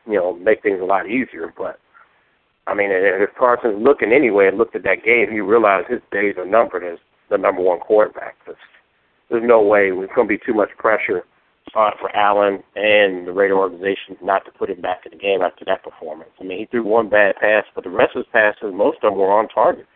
you 0.06 0.14
know 0.14 0.34
make 0.34 0.62
things 0.62 0.80
a 0.80 0.84
lot 0.84 1.06
easier. 1.06 1.52
But 1.56 1.78
I 2.66 2.74
mean, 2.74 2.88
if 2.92 3.30
Carson's 3.38 3.82
looking 3.82 4.12
anyway 4.12 4.48
and 4.48 4.58
looked 4.58 4.76
at 4.76 4.84
that 4.84 5.04
game, 5.04 5.30
he 5.30 5.40
realized 5.40 5.88
his 5.88 6.00
days 6.10 6.36
are 6.38 6.46
numbered 6.46 6.84
as 6.84 6.98
the 7.30 7.38
number 7.38 7.62
one 7.62 7.80
quarterback. 7.80 8.36
There's, 8.46 8.56
there's 9.30 9.44
no 9.44 9.60
way 9.62 9.90
there's 9.90 10.10
going 10.14 10.28
to 10.28 10.38
be 10.38 10.42
too 10.44 10.54
much 10.54 10.70
pressure 10.78 11.24
uh, 11.74 11.90
for 11.98 12.14
Allen 12.16 12.62
and 12.76 13.26
the 13.26 13.32
Raider 13.32 13.56
organization 13.56 14.16
not 14.22 14.44
to 14.44 14.52
put 14.52 14.70
him 14.70 14.80
back 14.80 15.00
in 15.04 15.12
the 15.12 15.18
game 15.18 15.42
after 15.42 15.64
that 15.66 15.82
performance. 15.82 16.30
I 16.40 16.44
mean, 16.44 16.58
he 16.58 16.66
threw 16.66 16.84
one 16.84 17.08
bad 17.08 17.36
pass, 17.36 17.64
but 17.74 17.84
the 17.84 17.90
rest 17.90 18.16
of 18.16 18.24
his 18.24 18.32
passes, 18.32 18.72
most 18.72 18.98
of 19.02 19.12
them 19.12 19.18
were 19.18 19.32
on 19.32 19.48
target. 19.48 19.86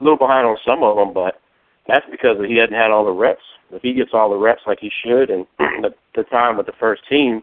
A 0.00 0.04
little 0.04 0.18
behind 0.18 0.46
on 0.46 0.56
some 0.64 0.82
of 0.82 0.96
them, 0.96 1.12
but 1.12 1.40
that's 1.88 2.06
because 2.10 2.36
he 2.46 2.56
hadn't 2.56 2.76
had 2.76 2.90
all 2.90 3.04
the 3.04 3.12
reps. 3.12 3.42
If 3.70 3.82
he 3.82 3.94
gets 3.94 4.10
all 4.12 4.30
the 4.30 4.36
reps 4.36 4.62
like 4.66 4.78
he 4.80 4.90
should, 5.04 5.30
and 5.30 5.46
the, 5.58 5.94
the 6.14 6.24
time 6.24 6.56
with 6.56 6.66
the 6.66 6.72
first 6.78 7.02
team, 7.08 7.42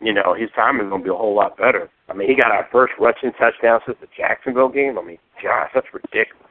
you 0.00 0.12
know, 0.12 0.34
his 0.34 0.50
time 0.54 0.80
is 0.80 0.88
going 0.88 1.02
to 1.02 1.04
be 1.04 1.10
a 1.10 1.16
whole 1.16 1.34
lot 1.34 1.56
better. 1.56 1.88
I 2.08 2.12
mean, 2.12 2.28
he 2.28 2.34
got 2.34 2.50
our 2.50 2.68
first 2.70 2.92
rushing 2.98 3.32
touchdown 3.32 3.80
since 3.86 3.98
the 4.00 4.08
Jacksonville 4.16 4.68
game. 4.68 4.98
I 4.98 5.02
mean, 5.02 5.18
gosh, 5.42 5.70
that's 5.74 5.86
ridiculous. 5.92 6.46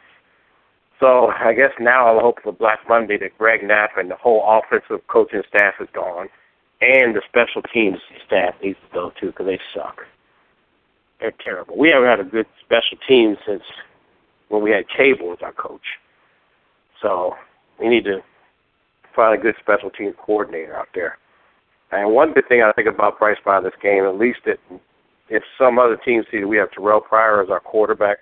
So 0.99 1.27
I 1.27 1.53
guess 1.53 1.71
now 1.79 2.07
I'll 2.07 2.21
hope 2.21 2.41
for 2.41 2.53
Black 2.53 2.79
Monday 2.87 3.17
that 3.17 3.37
Greg 3.37 3.63
Knapp 3.63 3.97
and 3.97 4.09
the 4.09 4.15
whole 4.15 4.43
offensive 4.47 5.05
coaching 5.07 5.43
staff 5.47 5.75
is 5.79 5.89
gone, 5.93 6.29
and 6.81 7.15
the 7.15 7.21
special 7.27 7.61
teams 7.61 7.97
staff 8.25 8.55
needs 8.63 8.79
to 8.87 8.93
go 8.93 9.11
too 9.19 9.27
because 9.27 9.45
they 9.45 9.59
suck. 9.73 10.01
They're 11.19 11.33
terrible. 11.43 11.77
We 11.77 11.89
haven't 11.89 12.09
had 12.09 12.19
a 12.19 12.23
good 12.23 12.47
special 12.63 12.97
team 13.07 13.37
since 13.45 13.63
when 14.49 14.61
we 14.61 14.71
had 14.71 14.85
Cable 14.89 15.33
as 15.33 15.39
our 15.41 15.53
coach. 15.53 15.81
So 17.05 17.35
we 17.79 17.87
need 17.87 18.03
to 18.05 18.21
find 19.15 19.39
a 19.39 19.41
good 19.41 19.53
special 19.61 19.91
teams 19.91 20.15
coordinator 20.17 20.75
out 20.75 20.87
there. 20.95 21.19
And 21.91 22.11
one 22.15 22.33
good 22.33 22.47
thing 22.49 22.63
I 22.63 22.71
think 22.71 22.87
about 22.87 23.19
Bryce 23.19 23.37
Brown 23.43 23.63
this 23.63 23.73
game, 23.81 24.05
at 24.05 24.17
least 24.17 24.39
it, 24.45 24.59
if 25.29 25.43
some 25.55 25.77
other 25.77 25.97
teams 26.03 26.25
see 26.31 26.39
that 26.39 26.47
we 26.47 26.57
have 26.57 26.71
Terrell 26.71 26.99
Pryor 26.99 27.43
as 27.43 27.49
our 27.51 27.59
quarterback, 27.59 28.17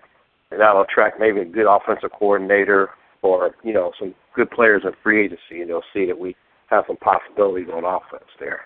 and 0.51 0.59
that'll 0.59 0.81
attract 0.81 1.17
maybe 1.17 1.39
a 1.39 1.45
good 1.45 1.65
offensive 1.65 2.11
coordinator 2.11 2.89
or 3.21 3.55
you 3.63 3.73
know 3.73 3.93
some 3.97 4.13
good 4.36 4.51
players 4.51 4.84
in 4.84 4.91
free 5.01 5.23
agency, 5.23 5.61
and 5.61 5.69
they'll 5.69 5.81
see 5.93 6.05
that 6.05 6.19
we 6.19 6.36
have 6.69 6.84
some 6.86 6.97
possibilities 6.97 7.69
on 7.73 7.86
offense 7.86 8.29
there. 8.38 8.61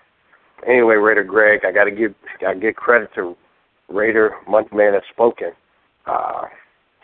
Anyway, 0.67 0.95
Raider 0.95 1.23
Greg, 1.23 1.61
I 1.63 1.71
got 1.71 1.83
to 1.83 1.91
give 1.91 2.15
I 2.45 2.55
give 2.55 2.75
credit 2.75 3.09
to 3.15 3.37
Raider 3.87 4.31
Monkman 4.49 4.95
has 4.95 5.03
spoken. 5.13 5.51
Uh, 6.07 6.45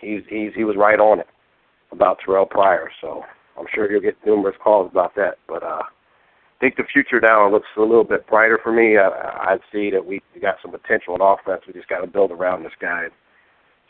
he's 0.01 0.21
he's 0.27 0.51
he 0.55 0.63
was 0.63 0.75
right 0.75 0.99
on 0.99 1.19
it 1.19 1.27
about 1.93 2.17
Terrell 2.25 2.45
Pryor, 2.45 2.89
so 2.99 3.23
I'm 3.57 3.67
sure 3.73 3.89
he'll 3.89 4.01
get 4.01 4.17
numerous 4.25 4.55
calls 4.61 4.89
about 4.91 5.15
that. 5.15 5.35
But 5.47 5.63
uh, 5.63 5.83
I 5.83 6.59
think 6.59 6.75
the 6.75 6.83
future 6.91 7.21
now 7.21 7.49
looks 7.49 7.67
a 7.77 7.81
little 7.81 8.03
bit 8.03 8.27
brighter 8.27 8.59
for 8.61 8.73
me. 8.73 8.97
I, 8.97 9.07
I 9.07 9.57
see 9.71 9.89
that 9.91 10.05
we 10.05 10.21
got 10.41 10.55
some 10.61 10.71
potential 10.71 11.15
in 11.15 11.21
offense. 11.21 11.61
We 11.67 11.73
just 11.73 11.87
got 11.87 12.01
to 12.01 12.07
build 12.07 12.31
around 12.31 12.63
this 12.63 12.73
guy. 12.81 13.05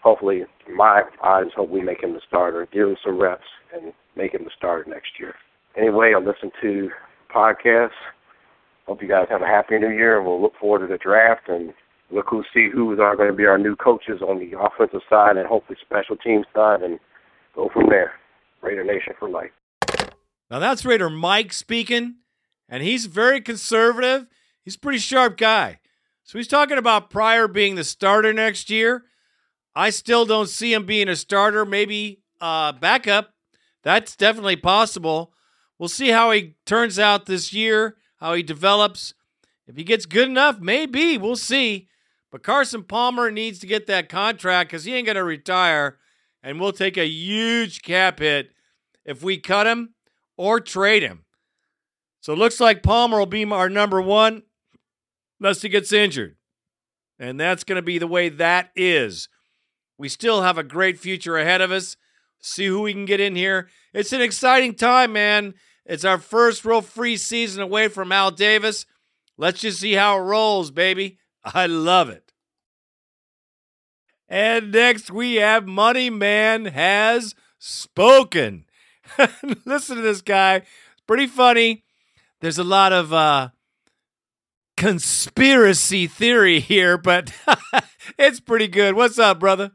Hopefully, 0.04 0.44
my 0.76 1.04
eyes, 1.24 1.46
hope 1.56 1.70
we 1.70 1.82
make 1.82 2.04
him 2.04 2.14
the 2.14 2.22
starter, 2.28 2.68
give 2.74 2.90
him 2.90 2.98
some 3.04 3.22
reps, 3.22 3.48
and 3.74 3.94
make 4.18 4.34
him 4.34 4.44
the 4.44 4.52
starter 4.56 4.90
next 4.90 5.12
year. 5.20 5.34
Anyway, 5.78 6.14
I'll 6.14 6.24
listen 6.24 6.52
to 6.62 6.90
podcasts. 7.34 7.90
Hope 8.86 9.02
you 9.02 9.08
guys 9.08 9.28
have 9.30 9.42
a 9.42 9.48
happy 9.48 9.78
new 9.80 9.90
year, 9.90 10.18
and 10.18 10.28
we'll 10.28 10.42
look 10.42 10.58
forward 10.60 10.86
to 10.86 10.92
the 10.92 10.98
draft 10.98 11.48
and 11.48 11.74
look 12.12 12.26
who 12.30 12.44
see 12.54 12.70
who 12.72 13.00
are 13.02 13.16
going 13.16 13.30
to 13.30 13.36
be 13.36 13.46
our 13.46 13.58
new 13.58 13.78
coaches 13.78 14.22
on 14.22 14.40
the 14.40 14.60
offensive 14.60 15.02
side 15.10 15.38
and 15.38 15.48
hopefully 15.48 15.78
special 15.82 16.18
team 16.18 16.44
side, 16.54 16.82
and 16.82 17.00
go 17.56 17.70
from 17.74 17.90
there. 17.90 18.14
Raider 18.62 18.84
Nation 18.84 19.14
for 19.20 19.30
life. 19.30 19.52
Now 20.50 20.60
that's 20.60 20.86
Raider 20.86 21.10
Mike 21.10 21.54
speaking, 21.54 22.16
and 22.70 22.84
he's 22.84 23.06
very 23.08 23.42
conservative. 23.42 24.28
He's 24.64 24.76
a 24.76 24.80
pretty 24.80 25.00
sharp 25.00 25.38
guy. 25.38 25.80
So 26.24 26.38
he's 26.38 26.48
talking 26.48 26.78
about 26.78 27.10
Pryor 27.10 27.48
being 27.48 27.76
the 27.76 27.84
starter 27.84 28.32
next 28.32 28.70
year. 28.70 29.04
I 29.76 29.90
still 29.90 30.26
don't 30.26 30.50
see 30.50 30.74
him 30.74 30.86
being 30.86 31.10
a 31.10 31.16
starter, 31.16 31.66
maybe 31.66 32.22
uh, 32.40 32.72
backup. 32.74 33.34
That's 33.82 34.16
definitely 34.16 34.56
possible. 34.56 35.34
We'll 35.78 35.90
see 35.90 36.10
how 36.10 36.32
he 36.32 36.56
turns 36.66 36.98
out 36.98 37.26
this 37.26 37.52
year, 37.52 37.98
how 38.18 38.34
he 38.36 38.44
develops. 38.44 39.14
If 39.68 39.76
he 39.76 39.84
gets 39.84 40.06
good 40.06 40.30
enough, 40.30 40.60
maybe. 40.60 41.18
We'll 41.18 41.36
see. 41.36 41.90
But 42.32 42.44
Carson 42.44 42.84
Palmer 42.84 43.32
needs 43.32 43.60
to 43.60 43.68
get 43.68 43.88
that 43.88 44.10
contract 44.10 44.70
because 44.70 44.86
he 44.86 44.94
ain't 44.94 45.06
going 45.06 45.16
to 45.16 45.24
retire. 45.24 45.98
And 46.44 46.60
we'll 46.60 46.74
take 46.74 46.98
a 46.98 47.08
huge 47.08 47.82
cap 47.82 48.20
hit 48.20 48.52
if 49.06 49.24
we 49.24 49.38
cut 49.38 49.66
him 49.66 49.94
or 50.38 50.60
trade 50.60 51.02
him. 51.02 51.24
So 52.20 52.34
it 52.34 52.40
looks 52.40 52.60
like 52.60 52.84
Palmer 52.84 53.18
will 53.18 53.26
be 53.26 53.46
our 53.46 53.70
number 53.70 54.02
one 54.02 54.44
unless 55.40 55.62
he 55.62 55.70
gets 55.70 55.92
injured. 55.92 56.36
And 57.20 57.40
that's 57.40 57.64
going 57.64 57.78
to 57.78 57.82
be 57.82 57.98
the 57.98 58.08
way 58.08 58.30
that 58.30 58.72
is. 58.76 59.30
We 59.98 60.10
still 60.10 60.42
have 60.42 60.58
a 60.58 60.64
great 60.64 61.00
future 61.00 61.38
ahead 61.38 61.62
of 61.62 61.72
us. 61.72 61.96
See 62.40 62.66
who 62.66 62.82
we 62.82 62.94
can 62.94 63.06
get 63.06 63.20
in 63.20 63.36
here. 63.36 63.70
It's 63.94 64.12
an 64.12 64.22
exciting 64.22 64.74
time, 64.74 65.14
man. 65.14 65.54
It's 65.86 66.06
our 66.06 66.18
first 66.18 66.66
real 66.66 66.82
free 66.82 67.18
season 67.18 67.62
away 67.62 67.88
from 67.88 68.12
Al 68.12 68.32
Davis. 68.32 68.86
Let's 69.38 69.62
just 69.62 69.80
see 69.80 69.94
how 69.94 70.18
it 70.18 70.22
rolls, 70.22 70.72
baby. 70.72 71.20
I 71.44 71.68
love 71.68 72.10
it. 72.10 72.23
And 74.34 74.72
next 74.72 75.12
we 75.12 75.36
have 75.36 75.68
Money 75.68 76.10
Man 76.10 76.66
has 76.66 77.36
spoken. 77.60 78.66
Listen 79.64 79.98
to 79.98 80.02
this 80.02 80.24
guy. 80.24 80.56
It's 80.56 81.04
pretty 81.06 81.28
funny. 81.28 81.84
There's 82.42 82.58
a 82.58 82.64
lot 82.64 82.92
of 82.92 83.14
uh, 83.14 83.50
conspiracy 84.76 86.08
theory 86.08 86.60
here, 86.62 86.98
but 86.98 87.32
it's 88.18 88.40
pretty 88.40 88.68
good. 88.68 88.96
What's 88.96 89.20
up, 89.20 89.40
brother? 89.40 89.70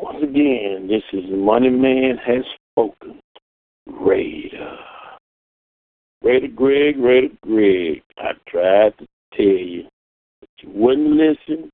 Once 0.00 0.24
again, 0.24 0.88
this 0.88 1.04
is 1.12 1.30
Money 1.30 1.70
Man 1.70 2.16
has 2.16 2.42
spoken. 2.72 3.20
Raider. 3.86 4.76
Raider 6.24 6.48
Greg, 6.48 6.98
Raider 6.98 7.28
Greg. 7.42 8.02
I 8.18 8.32
tried 8.50 8.98
to 8.98 9.06
tell 9.36 9.46
you, 9.46 9.84
wouldn't 10.66 11.16
listen. 11.16 11.70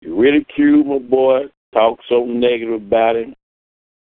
You 0.00 0.20
ridiculed 0.20 0.86
my 0.86 0.98
boy, 0.98 1.44
talked 1.72 2.02
so 2.08 2.24
negative 2.24 2.74
about 2.74 3.16
him, 3.16 3.34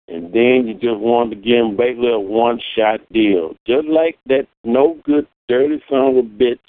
and 0.08 0.34
then 0.34 0.68
you 0.68 0.74
just 0.74 1.00
wanted 1.00 1.36
to 1.36 1.42
give 1.42 1.66
him 1.66 1.78
basically 1.78 2.12
a 2.12 2.20
one 2.20 2.60
shot 2.76 3.02
deal. 3.12 3.56
Just 3.66 3.88
like 3.88 4.18
that 4.26 4.48
no 4.64 5.00
good, 5.04 5.28
dirty 5.48 5.82
son 5.90 6.00
of 6.00 6.18
a 6.18 6.22
bitch 6.22 6.60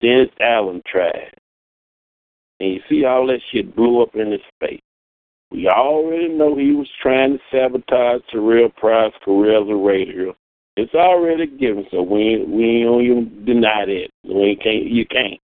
Dennis 0.00 0.30
Allen 0.40 0.82
tried. 0.86 1.32
And 2.60 2.74
you 2.74 2.80
see 2.88 3.04
all 3.04 3.26
that 3.28 3.40
shit 3.50 3.74
blew 3.74 4.02
up 4.02 4.14
in 4.14 4.30
his 4.30 4.40
face. 4.60 4.80
We 5.50 5.68
already 5.68 6.28
know 6.28 6.56
he 6.56 6.72
was 6.72 6.88
trying 7.00 7.38
to 7.38 7.44
sabotage 7.50 8.22
Terrell 8.30 8.70
Pryor's 8.70 9.12
career 9.24 9.62
as 9.62 9.68
a 9.68 9.74
Raider. 9.74 10.32
It's 10.76 10.94
already 10.94 11.46
given, 11.46 11.86
so 11.90 12.02
we 12.02 12.44
we 12.44 12.82
gonna 12.84 13.02
even 13.02 13.44
deny 13.44 13.84
that. 13.86 14.08
We 14.24 14.56
can't, 14.56 14.84
you 14.84 15.06
can't. 15.06 15.40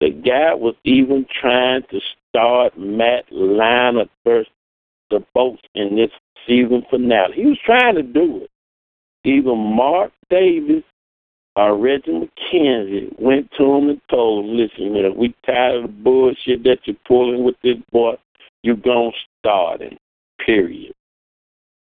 The 0.00 0.10
guy 0.10 0.54
was 0.54 0.74
even 0.84 1.26
trying 1.40 1.82
to 1.90 2.00
start 2.28 2.78
Matt 2.78 3.28
Leinart 3.30 4.10
first 4.24 4.50
the 5.10 5.24
boats 5.34 5.62
in 5.74 5.96
this 5.96 6.10
season 6.46 6.84
finale. 6.90 7.34
He 7.34 7.46
was 7.46 7.58
trying 7.64 7.94
to 7.94 8.02
do 8.02 8.42
it. 8.42 8.50
Even 9.24 9.58
Mark 9.58 10.12
Davis 10.30 10.84
or 11.56 11.76
Reggie 11.76 12.10
McKenzie 12.12 13.18
went 13.18 13.50
to 13.56 13.64
him 13.64 13.88
and 13.88 14.00
told 14.10 14.44
him, 14.44 14.56
listen, 14.56 14.92
man, 14.92 15.16
we 15.16 15.34
tired 15.44 15.76
of 15.76 15.82
the 15.82 15.88
bullshit 15.88 16.62
that 16.64 16.78
you're 16.84 16.96
pulling 17.06 17.44
with 17.44 17.56
this 17.62 17.78
boy. 17.90 18.14
You're 18.62 18.76
going 18.76 19.12
to 19.12 19.18
start 19.38 19.80
him, 19.80 19.96
period. 20.44 20.92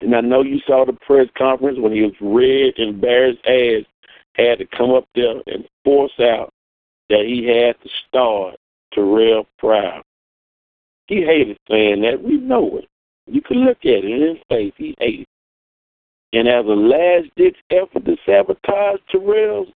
And 0.02 0.16
I 0.16 0.22
know 0.22 0.44
you 0.44 0.60
saw 0.66 0.86
the 0.86 0.94
press 0.94 1.28
conference 1.38 1.80
when 1.80 1.92
he 1.92 2.04
was 2.04 2.14
red 2.22 2.74
and 2.78 3.04
his 3.04 3.38
ass, 3.46 3.86
had 4.36 4.60
to 4.60 4.68
come 4.68 4.92
up 4.92 5.06
there 5.16 5.42
and 5.48 5.68
force 5.84 6.12
out 6.20 6.54
that 7.10 7.26
he 7.26 7.46
had 7.46 7.76
to 7.82 7.90
start 8.08 8.56
Terrell 8.94 9.46
Pryor. 9.60 10.02
He 11.08 11.22
hated 11.22 11.58
saying 11.70 12.02
that. 12.02 12.22
We 12.22 12.38
know 12.38 12.78
it. 12.78 12.88
You 13.26 13.42
can 13.42 13.66
look 13.66 13.80
at 13.84 14.04
it 14.04 14.06
in 14.06 14.36
his 14.36 14.44
face. 14.50 14.74
He 14.78 14.96
hated 15.00 15.22
it. 15.22 15.28
And 16.34 16.48
as 16.48 16.66
a 16.66 16.70
last 16.70 17.30
ditch 17.38 17.58
effort 17.72 18.06
to 18.06 18.18
sabotage 18.26 19.00
Terrell's 19.10 19.70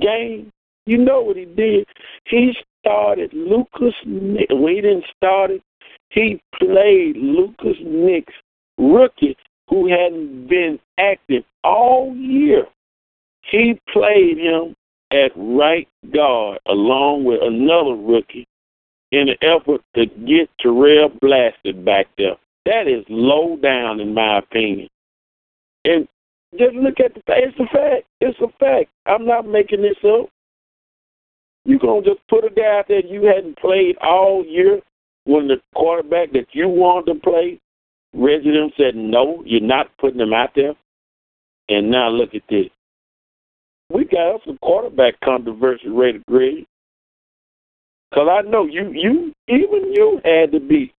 game, 0.00 0.50
you 0.86 0.98
know 0.98 1.20
what 1.20 1.36
he 1.36 1.44
did. 1.44 1.86
He 2.24 2.54
started 2.80 3.32
Lucas 3.34 3.94
Nix. 4.06 4.52
We 4.54 4.80
didn't 4.80 5.04
start 5.16 5.50
it. 5.50 5.62
He 6.10 6.40
played 6.58 7.16
Lucas 7.16 7.76
Nix, 7.82 8.32
rookie, 8.78 9.36
who 9.68 9.88
hadn't 9.88 10.48
been 10.48 10.78
active 10.98 11.42
all 11.64 12.14
year. 12.16 12.66
He 13.42 13.78
played 13.92 14.38
him 14.38 14.74
at 15.12 15.30
right 15.36 15.88
guard 16.12 16.58
along 16.66 17.24
with 17.24 17.40
another 17.42 17.94
rookie 17.94 18.46
in 19.12 19.28
an 19.28 19.36
effort 19.42 19.82
to 19.94 20.06
get 20.06 20.50
Terrell 20.60 21.10
blasted 21.20 21.84
back 21.84 22.06
there. 22.18 22.36
That 22.64 22.88
is 22.88 23.04
low 23.08 23.56
down, 23.56 24.00
in 24.00 24.12
my 24.12 24.38
opinion. 24.38 24.88
And 25.84 26.08
just 26.58 26.74
look 26.74 26.98
at 26.98 27.14
the 27.14 27.20
fact. 27.26 27.40
It's 27.42 27.58
a 27.60 27.66
fact. 27.72 28.04
It's 28.20 28.38
a 28.40 28.48
fact. 28.58 28.90
I'm 29.06 29.26
not 29.26 29.46
making 29.46 29.82
this 29.82 29.96
up. 30.04 30.28
You 31.64 31.78
gonna 31.78 32.02
just 32.02 32.26
put 32.28 32.44
a 32.44 32.50
guy 32.50 32.78
out 32.78 32.86
there 32.88 33.04
you 33.04 33.24
hadn't 33.24 33.58
played 33.58 33.96
all 33.98 34.44
year 34.44 34.80
when 35.24 35.48
the 35.48 35.56
quarterback 35.74 36.32
that 36.32 36.46
you 36.52 36.68
wanted 36.68 37.14
to 37.14 37.20
play, 37.20 37.60
Reggie 38.14 38.72
said 38.76 38.94
no, 38.94 39.42
you're 39.44 39.60
not 39.60 39.90
putting 39.98 40.20
him 40.20 40.32
out 40.32 40.50
there. 40.54 40.74
And 41.68 41.90
now 41.90 42.08
look 42.08 42.34
at 42.34 42.42
this. 42.48 42.66
We 43.90 44.04
got 44.04 44.36
us 44.36 44.40
a 44.48 44.58
quarterback 44.58 45.14
controversy 45.20 45.88
Raider 45.88 46.22
Greg. 46.28 46.66
Cause 48.14 48.28
I 48.30 48.48
know 48.48 48.64
you, 48.64 48.90
you, 48.92 49.32
even 49.48 49.92
you 49.94 50.20
had 50.24 50.52
to 50.52 50.60
be 50.60 50.92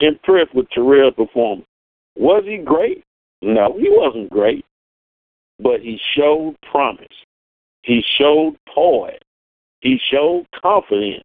impressed 0.00 0.54
with 0.54 0.68
Terrell's 0.70 1.14
performance. 1.14 1.66
Was 2.16 2.44
he 2.46 2.58
great? 2.58 3.02
No, 3.42 3.76
he 3.78 3.88
wasn't 3.90 4.30
great. 4.30 4.64
But 5.58 5.80
he 5.80 5.98
showed 6.14 6.56
promise. 6.70 7.06
He 7.82 8.02
showed 8.18 8.56
poise. 8.72 9.18
He 9.80 9.98
showed 10.10 10.46
confidence. 10.62 11.24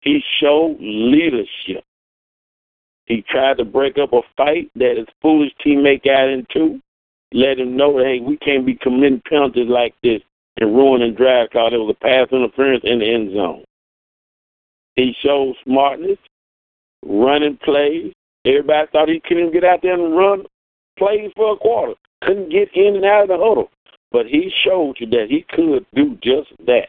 He 0.00 0.20
showed 0.40 0.76
leadership. 0.80 1.84
He 3.06 3.22
tried 3.28 3.58
to 3.58 3.64
break 3.64 3.98
up 3.98 4.12
a 4.12 4.22
fight 4.36 4.70
that 4.76 4.96
his 4.96 5.06
foolish 5.20 5.52
teammate 5.64 6.04
got 6.04 6.28
into. 6.28 6.80
Let 7.32 7.58
him 7.58 7.76
know 7.76 7.98
that, 7.98 8.06
hey, 8.06 8.20
we 8.20 8.36
can't 8.38 8.66
be 8.66 8.74
committing 8.74 9.22
penalties 9.28 9.68
like 9.68 9.94
this 10.02 10.22
and 10.60 10.74
ruining 10.76 11.14
drive 11.14 11.48
because 11.50 11.70
there 11.70 11.80
was 11.80 11.94
a 11.96 12.04
pass 12.04 12.28
interference 12.30 12.84
in 12.84 13.00
the 13.00 13.12
end 13.12 13.32
zone. 13.32 13.64
He 14.96 15.14
showed 15.22 15.56
smartness, 15.64 16.18
running 17.04 17.58
plays, 17.62 18.12
Everybody 18.44 18.88
thought 18.90 19.08
he 19.08 19.20
couldn't 19.20 19.48
even 19.48 19.52
get 19.52 19.64
out 19.64 19.80
there 19.82 19.94
and 19.94 20.16
run 20.16 20.44
plays 20.98 21.30
for 21.36 21.52
a 21.52 21.56
quarter. 21.56 21.94
Couldn't 22.22 22.50
get 22.50 22.68
in 22.74 22.96
and 22.96 23.04
out 23.04 23.24
of 23.24 23.28
the 23.28 23.36
huddle. 23.36 23.70
But 24.12 24.26
he 24.26 24.52
showed 24.64 24.96
you 24.98 25.06
that 25.08 25.26
he 25.28 25.44
could 25.50 25.86
do 25.94 26.18
just 26.22 26.50
that. 26.66 26.88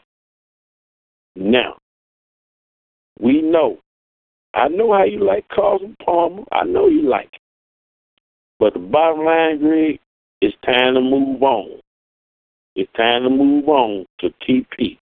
Now, 1.36 1.78
we 3.20 3.42
know. 3.42 3.80
I 4.54 4.68
know 4.70 4.94
how 4.94 5.04
you 5.04 5.24
like 5.24 5.48
Carson 5.50 5.96
Palmer. 6.04 6.44
I 6.52 6.64
know 6.66 6.88
you 6.88 7.08
like 7.08 7.30
it. 7.34 7.42
But 8.60 8.74
the 8.74 8.80
bottom 8.80 9.26
line, 9.26 9.60
Greg, 9.60 10.00
it's 10.42 10.56
time 10.66 10.96
to 10.96 11.02
move 11.02 11.42
on. 11.42 11.80
It's 12.76 12.92
time 12.94 13.24
to 13.24 13.30
move 13.30 13.68
on 13.68 14.06
to 14.20 14.30
TP. 14.48 14.98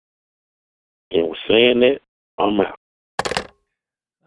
And 1.11 1.30
with 1.30 1.38
saying 1.49 1.82
that, 1.82 1.99
I'm 2.38 2.59
out. 2.61 2.78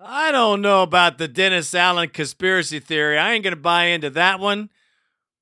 I 0.02 0.32
don't 0.32 0.62
know 0.62 0.82
about 0.82 1.18
the 1.18 1.28
Dennis 1.28 1.74
Allen 1.74 2.08
conspiracy 2.08 2.80
theory. 2.80 3.18
I 3.18 3.32
ain't 3.32 3.44
going 3.44 3.54
to 3.54 3.60
buy 3.60 3.86
into 3.86 4.08
that 4.10 4.40
one. 4.40 4.70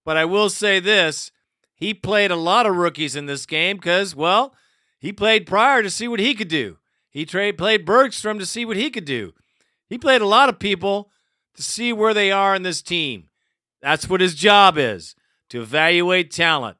But 0.04 0.16
I 0.16 0.24
will 0.24 0.50
say 0.50 0.80
this 0.80 1.30
he 1.74 1.94
played 1.94 2.32
a 2.32 2.36
lot 2.36 2.66
of 2.66 2.74
rookies 2.74 3.14
in 3.14 3.26
this 3.26 3.46
game 3.46 3.76
because, 3.76 4.16
well, 4.16 4.54
he 4.98 5.12
played 5.12 5.46
Pryor 5.46 5.82
to 5.82 5.90
see 5.90 6.08
what 6.08 6.18
he 6.18 6.34
could 6.34 6.48
do. 6.48 6.78
He 7.08 7.24
trade, 7.24 7.56
played 7.56 7.84
Bergstrom 7.84 8.38
to 8.40 8.46
see 8.46 8.64
what 8.64 8.76
he 8.76 8.90
could 8.90 9.04
do. 9.04 9.32
He 9.88 9.96
played 9.96 10.20
a 10.20 10.26
lot 10.26 10.48
of 10.48 10.58
people 10.58 11.10
to 11.54 11.62
see 11.62 11.92
where 11.92 12.12
they 12.14 12.32
are 12.32 12.54
in 12.54 12.64
this 12.64 12.82
team. 12.82 13.28
That's 13.80 14.08
what 14.08 14.20
his 14.20 14.34
job 14.34 14.76
is 14.76 15.14
to 15.50 15.62
evaluate 15.62 16.32
talent. 16.32 16.77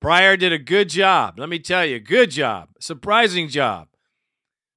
Pryor 0.00 0.36
did 0.36 0.52
a 0.52 0.58
good 0.58 0.88
job. 0.88 1.38
Let 1.38 1.48
me 1.48 1.58
tell 1.58 1.84
you, 1.84 1.98
good 2.00 2.30
job, 2.30 2.68
surprising 2.80 3.48
job. 3.48 3.88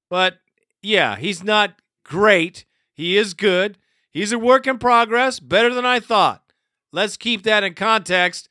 But 0.09 0.39
yeah, 0.82 1.15
he's 1.17 1.43
not 1.43 1.82
great. 2.03 2.65
He 2.93 3.17
is 3.17 3.34
good. 3.34 3.78
He's 4.11 4.32
a 4.32 4.39
work 4.39 4.65
in 4.65 4.80
progress, 4.80 5.39
better 5.39 5.74
than 5.74 5.86
I 5.86 5.99
thought. 5.99 6.43
Let's 6.91 7.17
keep 7.17 7.43
that 7.43 7.63
in 7.63 7.76
context. 7.76 8.49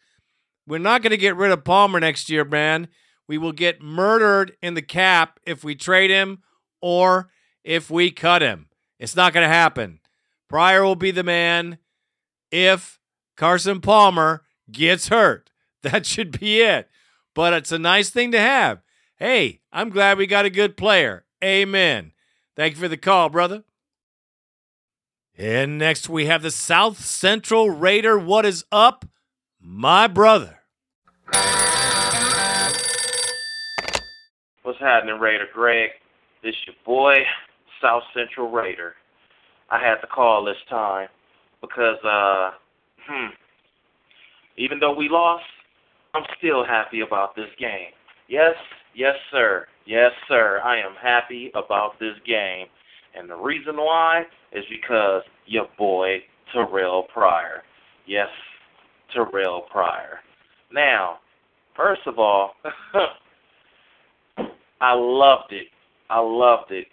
We're 0.67 0.79
not 0.79 1.03
going 1.03 1.11
to 1.11 1.17
get 1.17 1.37
rid 1.37 1.51
of 1.51 1.65
Palmer 1.65 1.99
next 1.99 2.31
year, 2.31 2.45
man. 2.45 2.89
We 3.27 3.39
will 3.39 3.53
get 3.53 3.83
murdered 3.83 4.57
in 4.63 4.75
the 4.75 4.83
cap 4.83 5.41
if 5.45 5.65
we 5.65 5.75
trade 5.75 6.11
him 6.11 6.43
or 6.81 7.31
if 7.65 7.91
we 7.91 8.11
cut 8.11 8.43
him. 8.43 8.69
It's 8.99 9.17
not 9.17 9.33
going 9.33 9.45
to 9.45 9.53
happen. 9.53 10.01
Pryor 10.49 10.85
will 10.85 10.97
be 10.97 11.11
the 11.11 11.23
man 11.23 11.79
if 12.51 12.99
Carson 13.37 13.81
Palmer 13.81 14.45
gets 14.71 15.09
hurt. 15.09 15.51
That 15.83 16.07
should 16.07 16.41
be 16.41 16.61
it. 16.61 16.89
But 17.35 17.53
it's 17.53 17.71
a 17.71 17.79
nice 17.79 18.11
thing 18.11 18.33
to 18.33 18.41
have. 18.41 18.81
Hey, 19.17 19.61
I'm 19.73 19.91
glad 19.91 20.19
we 20.19 20.27
got 20.27 20.45
a 20.45 20.51
good 20.51 20.77
player. 20.77 21.25
Amen. 21.43 22.13
Thank 22.57 22.75
you 22.75 22.81
for 22.81 22.89
the 22.89 22.97
call, 22.97 23.29
brother. 23.29 23.63
And 25.37 25.79
next 25.79 26.09
we 26.09 26.27
have 26.27 26.43
the 26.43 26.51
South 26.51 26.99
Central 26.99 27.71
Raider. 27.71 28.19
What 28.19 28.45
is 28.45 28.65
up, 28.73 29.05
my 29.61 30.09
brother? 30.09 30.59
What's 34.65 34.81
happening, 34.81 35.21
Raider 35.21 35.47
Greg? 35.55 35.91
This 36.43 36.55
your 36.67 36.75
boy, 36.85 37.19
South 37.81 38.03
Central 38.13 38.51
Raider. 38.51 38.95
I 39.71 39.79
had 39.79 39.97
to 40.01 40.07
call 40.09 40.45
this 40.45 40.57
time 40.69 41.09
because, 41.61 41.99
uh, 42.05 42.51
hmm, 43.07 43.29
even 44.57 44.81
though 44.81 44.95
we 44.95 45.09
lost, 45.09 45.45
I'm 46.15 46.25
still 46.39 46.65
happy 46.65 47.01
about 47.01 47.37
this 47.37 47.49
game. 47.59 47.93
Yes, 48.29 48.55
yes, 48.95 49.15
sir. 49.31 49.67
Yes, 49.87 50.13
sir. 50.27 50.61
I 50.65 50.79
am 50.79 50.95
happy 51.01 51.51
about 51.55 51.99
this 51.99 52.15
game. 52.27 52.67
And 53.17 53.29
the 53.29 53.37
reason 53.37 53.77
why 53.77 54.25
is 54.53 54.65
because 54.71 55.23
your 55.47 55.67
boy, 55.79 56.19
Terrell 56.53 57.05
Pryor. 57.13 57.63
Yes, 58.07 58.29
Terrell 59.13 59.63
Pryor. 59.71 60.21
Now, 60.73 61.19
first 61.77 62.03
of 62.07 62.19
all, 62.19 62.53
I 64.81 64.95
loved 64.95 65.53
it. 65.53 65.69
I 66.11 66.21
loved 66.21 66.71
it. 66.71 66.87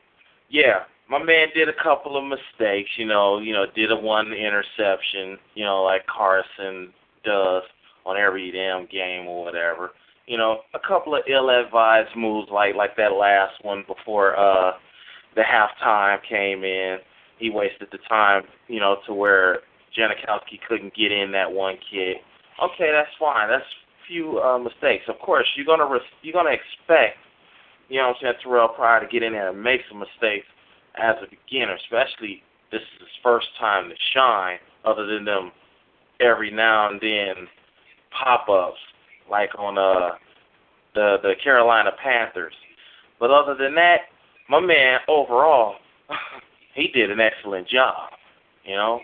Yeah, 0.50 0.84
my 1.10 1.22
man 1.22 1.48
did 1.54 1.70
a 1.70 1.84
couple 1.84 2.18
of 2.18 2.24
mistakes, 2.24 2.90
you 2.98 3.06
know, 3.06 3.40
you 3.40 3.54
know, 3.54 3.66
did 3.76 3.92
a 3.92 3.96
one 3.96 4.34
interception, 4.34 5.38
you 5.54 5.64
know, 5.64 5.84
like 5.84 6.06
Carson 6.08 6.90
does 7.24 7.64
on 8.06 8.18
every 8.18 8.52
damn 8.52 8.86
game 8.88 9.28
or 9.28 9.44
whatever. 9.44 9.92
You 10.28 10.38
know, 10.38 10.62
a 10.74 10.80
couple 10.80 11.16
of 11.16 11.22
ill-advised 11.30 12.16
moves 12.16 12.50
like 12.52 12.76
like 12.76 12.96
that 12.98 13.14
last 13.14 13.54
one 13.64 13.84
before 13.88 14.38
uh 14.38 14.74
the 15.36 15.42
halftime 15.42 16.18
came 16.28 16.64
in. 16.64 16.98
He 17.38 17.50
wasted 17.50 17.90
the 17.92 18.00
time, 18.08 18.44
you 18.68 18.80
know, 18.80 18.98
to 19.06 19.14
where 19.14 19.60
Janikowski 19.98 20.60
couldn't 20.68 20.96
get 20.96 21.12
in 21.12 21.32
that 21.34 21.52
one 21.52 21.76
kid. 21.92 22.18
Okay, 22.64 22.90
that's 22.92 23.12
fine. 23.20 23.50
That's 23.50 23.66
few 24.08 24.40
uh, 24.40 24.58
mistakes. 24.58 25.06
Of 25.08 25.20
course, 25.20 25.48
you're 25.56 25.66
gonna 25.66 25.86
res- 25.86 26.02
you're 26.22 26.34
gonna 26.34 26.56
expect, 26.56 27.18
you 27.90 27.98
know, 27.98 28.08
what 28.08 28.18
I'm 28.18 28.22
saying 28.22 28.34
Terrell 28.44 28.70
Pryor 28.70 29.02
to 29.02 29.08
get 29.08 29.24
in 29.24 29.34
there 29.34 29.50
and 29.50 29.62
make 29.62 29.82
some 29.90 30.00
mistakes 30.00 30.48
as 30.96 31.16
a 31.22 31.28
beginner, 31.30 31.76
especially 31.76 32.44
this 32.72 32.82
is 32.82 33.00
his 33.00 33.18
first 33.24 33.48
time 33.60 33.90
to 33.90 33.96
shine, 34.14 34.58
other 34.86 35.06
than 35.06 35.26
them 35.26 35.52
every 36.20 36.52
now 36.52 36.90
and 36.90 37.02
then 37.02 37.48
pop-ups 38.18 38.78
like 39.30 39.50
on 39.58 39.78
uh 39.78 40.16
the 40.94 41.18
the 41.22 41.34
Carolina 41.44 41.92
Panthers. 42.02 42.54
But 43.20 43.32
other 43.32 43.56
than 43.56 43.76
that, 43.76 43.98
my 44.50 44.60
man 44.60 45.00
overall, 45.08 45.76
he 46.76 46.88
did 46.88 47.12
an 47.12 47.20
excellent 47.20 47.68
job, 47.68 48.10
you 48.64 48.76
know. 48.76 49.00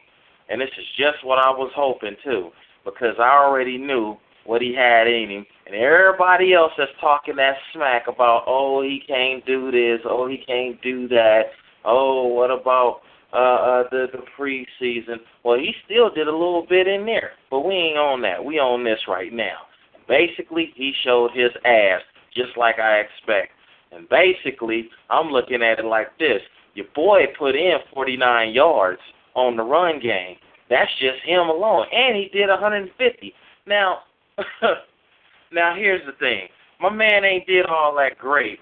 And 0.50 0.60
this 0.60 0.70
is 0.78 0.86
just 0.98 1.26
what 1.26 1.40
I 1.40 1.50
was 1.50 1.72
hoping 1.76 2.16
too, 2.24 2.50
because 2.84 3.16
I 3.20 3.38
already 3.38 3.78
knew 3.78 4.18
what 4.46 4.62
he 4.62 4.74
had 4.76 5.08
in 5.08 5.30
him, 5.30 5.46
and 5.66 5.76
everybody 5.76 6.54
else 6.54 6.72
that's 6.78 6.92
talking 7.00 7.36
that 7.36 7.56
smack 7.74 8.08
about, 8.08 8.44
oh, 8.48 8.82
he 8.82 9.02
can't 9.08 9.46
do 9.46 9.72
this, 9.72 10.02
oh, 10.04 10.28
he 10.28 10.38
can't 10.46 10.82
do 10.82 11.08
that, 11.10 11.44
oh, 11.86 12.28
what 12.28 12.50
about 12.50 13.02
uh, 13.34 13.38
uh 13.38 13.84
the 13.92 14.08
the 14.12 14.24
preseason? 14.38 15.18
Well, 15.44 15.58
he 15.58 15.74
still 15.86 16.10
did 16.10 16.28
a 16.28 16.32
little 16.32 16.66
bit 16.68 16.88
in 16.88 17.06
there, 17.06 17.32
but 17.50 17.62
we 17.62 17.74
ain't 17.74 17.98
on 17.98 18.22
that. 18.22 18.44
We 18.44 18.60
on 18.60 18.84
this 18.84 19.00
right 19.08 19.34
now. 19.34 19.68
Basically, 20.08 20.72
he 20.76 20.94
showed 21.04 21.32
his 21.34 21.52
ass 21.66 22.02
just 22.36 22.58
like 22.58 22.80
I 22.80 23.00
expect. 23.00 23.52
And 23.92 24.08
basically, 24.10 24.90
I'm 25.10 25.28
looking 25.28 25.62
at 25.62 25.80
it 25.80 25.86
like 25.86 26.18
this. 26.18 26.42
Your 26.74 26.86
boy 26.96 27.24
put 27.38 27.56
in 27.56 27.78
49 27.94 28.54
yards 28.54 29.02
on 29.36 29.58
the 29.58 29.64
run 29.64 30.00
game. 30.00 30.38
That's 30.70 30.92
just 31.00 31.20
him 31.26 31.50
alone. 31.50 31.86
And 31.92 32.16
he 32.16 32.30
did 32.32 32.48
150. 32.48 33.34
Now, 33.68 34.00
now 35.52 35.76
here's 35.76 36.06
the 36.06 36.14
thing. 36.14 36.48
My 36.80 36.90
man 36.90 37.26
ain't 37.26 37.46
did 37.46 37.66
all 37.66 37.94
that 37.98 38.18
great. 38.18 38.60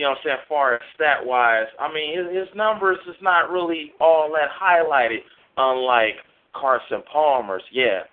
You 0.00 0.06
know 0.06 0.12
what 0.12 0.18
I'm 0.20 0.24
saying, 0.24 0.38
far 0.48 0.74
as 0.76 0.80
stat 0.94 1.18
wise. 1.26 1.66
I 1.78 1.92
mean 1.92 2.16
his, 2.16 2.34
his 2.34 2.56
numbers 2.56 2.96
is 3.06 3.16
not 3.20 3.50
really 3.50 3.92
all 4.00 4.32
that 4.32 4.48
highlighted, 4.48 5.18
unlike 5.58 6.14
Carson 6.54 7.02
Palmer's, 7.12 7.62
yeah. 7.70 8.04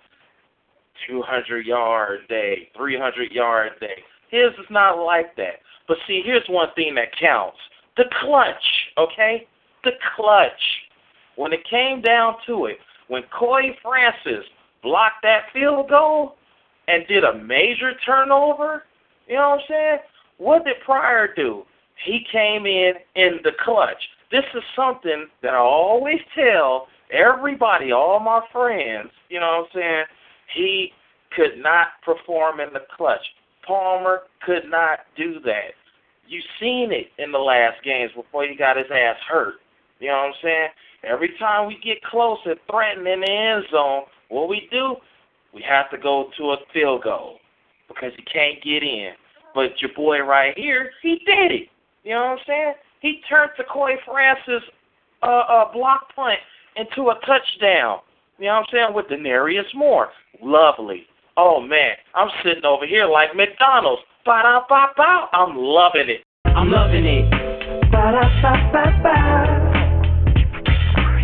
Two 1.08 1.22
hundred 1.22 1.64
yard 1.64 2.28
day, 2.28 2.68
three 2.76 2.98
hundred 2.98 3.32
yard 3.32 3.72
day. 3.80 4.02
His 4.30 4.50
is 4.58 4.66
not 4.68 5.02
like 5.02 5.34
that. 5.36 5.60
But 5.86 5.96
see, 6.06 6.20
here's 6.22 6.46
one 6.50 6.68
thing 6.76 6.94
that 6.96 7.18
counts. 7.18 7.56
The 7.96 8.04
clutch, 8.20 8.52
okay? 8.98 9.46
The 9.82 9.92
clutch. 10.14 10.50
When 11.36 11.54
it 11.54 11.60
came 11.70 12.02
down 12.02 12.34
to 12.48 12.66
it, 12.66 12.76
when 13.06 13.22
Coye 13.32 13.74
Francies 13.82 14.44
blocked 14.82 15.22
that 15.22 15.44
field 15.54 15.88
goal 15.88 16.34
and 16.86 17.06
did 17.08 17.24
a 17.24 17.42
major 17.42 17.92
turnover, 18.04 18.82
you 19.26 19.36
know 19.36 19.48
what 19.48 19.60
I'm 19.60 19.64
saying? 19.70 19.98
What 20.36 20.66
did 20.66 20.76
Pryor 20.84 21.30
do? 21.34 21.64
He 22.04 22.24
came 22.30 22.66
in 22.66 22.94
in 23.14 23.40
the 23.44 23.52
clutch. 23.64 24.02
This 24.30 24.44
is 24.54 24.62
something 24.76 25.26
that 25.42 25.54
I 25.54 25.58
always 25.58 26.20
tell 26.34 26.88
everybody, 27.10 27.92
all 27.92 28.20
my 28.20 28.40
friends, 28.52 29.10
you 29.28 29.40
know 29.40 29.66
what 29.72 29.80
I'm 29.80 29.80
saying? 29.80 30.04
He 30.54 30.92
could 31.34 31.58
not 31.58 31.88
perform 32.04 32.60
in 32.60 32.72
the 32.72 32.82
clutch. 32.96 33.24
Palmer 33.66 34.20
could 34.44 34.70
not 34.70 35.00
do 35.16 35.40
that. 35.44 35.72
You've 36.26 36.44
seen 36.60 36.92
it 36.92 37.08
in 37.22 37.32
the 37.32 37.38
last 37.38 37.82
games 37.84 38.10
before 38.14 38.44
he 38.44 38.54
got 38.54 38.76
his 38.76 38.86
ass 38.92 39.16
hurt. 39.28 39.54
You 39.98 40.08
know 40.08 40.16
what 40.16 40.26
I'm 40.26 40.32
saying? 40.42 40.68
Every 41.04 41.30
time 41.38 41.66
we 41.66 41.78
get 41.82 42.02
close 42.02 42.38
and 42.44 42.56
threaten 42.70 43.06
in 43.06 43.20
the 43.20 43.30
end 43.30 43.64
zone, 43.70 44.02
what 44.28 44.48
we 44.48 44.68
do, 44.70 44.96
we 45.54 45.62
have 45.68 45.90
to 45.90 45.98
go 45.98 46.30
to 46.36 46.50
a 46.50 46.56
field 46.72 47.02
goal 47.02 47.38
because 47.88 48.12
he 48.16 48.22
can't 48.24 48.62
get 48.62 48.82
in. 48.82 49.12
But 49.54 49.80
your 49.80 49.92
boy 49.96 50.20
right 50.20 50.56
here, 50.56 50.90
he 51.02 51.20
did 51.24 51.52
it. 51.52 51.68
You 52.04 52.14
know 52.14 52.20
what 52.20 52.38
I'm 52.38 52.38
saying? 52.46 52.72
He 53.00 53.20
turned 53.28 53.52
the 53.56 53.64
Coye 53.64 53.96
Francies 54.04 54.62
uh, 55.22 55.26
uh, 55.26 55.72
block 55.72 56.14
punt 56.14 56.38
into 56.76 57.10
a 57.10 57.14
touchdown. 57.26 57.98
You 58.38 58.46
know 58.46 58.54
what 58.54 58.58
I'm 58.60 58.64
saying? 58.72 58.94
With 58.94 59.08
Denarius 59.08 59.66
Moore. 59.74 60.08
Lovely. 60.42 61.06
Oh 61.36 61.60
man, 61.60 61.92
I'm 62.14 62.28
sitting 62.42 62.64
over 62.64 62.86
here 62.86 63.06
like 63.06 63.34
McDonald's. 63.36 64.02
Ba 64.24 64.40
da 64.42 64.60
ba 64.68 64.88
ba. 64.96 65.28
I'm 65.32 65.56
loving 65.56 66.08
it. 66.08 66.22
I'm 66.46 66.70
loving 66.70 67.04
it. 67.04 67.30
Ba 67.90 68.12
da 68.12 68.22
ba 68.42 68.70
ba 68.72 68.84
ba. 69.02 69.14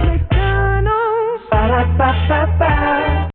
McDonald's. 0.04 1.44
Ba 1.50 1.68
da 1.68 1.84
ba 1.98 2.26
ba 2.28 2.58
ba. 2.58 3.30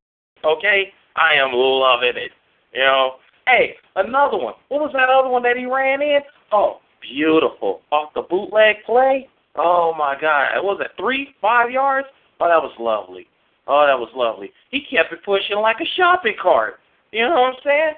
Okay, 0.45 0.93
I 1.15 1.33
am 1.35 1.51
loving 1.53 2.15
it. 2.15 2.31
You 2.73 2.81
know, 2.81 3.15
Hey, 3.49 3.73
another 3.95 4.37
one. 4.37 4.53
What 4.67 4.81
was 4.81 4.91
that 4.93 5.09
other 5.09 5.27
one 5.27 5.41
that 5.41 5.57
he 5.57 5.65
ran 5.65 6.03
in? 6.03 6.19
Oh, 6.51 6.77
beautiful. 7.01 7.81
Off 7.91 8.13
the 8.13 8.21
bootleg 8.21 8.77
play. 8.85 9.27
Oh 9.55 9.93
my 9.97 10.15
God. 10.19 10.55
What 10.63 10.77
was 10.77 10.85
it 10.85 10.91
three, 10.97 11.29
five 11.41 11.71
yards? 11.71 12.07
Oh, 12.39 12.47
that 12.47 12.61
was 12.61 12.73
lovely. 12.79 13.27
Oh, 13.67 13.85
that 13.85 13.99
was 13.99 14.09
lovely. 14.15 14.51
He 14.71 14.81
kept 14.81 15.13
it 15.13 15.19
pushing 15.23 15.57
like 15.57 15.77
a 15.81 15.85
shopping 15.95 16.35
cart. 16.41 16.79
You 17.11 17.23
know 17.27 17.41
what 17.41 17.53
I'm 17.53 17.59
saying? 17.63 17.93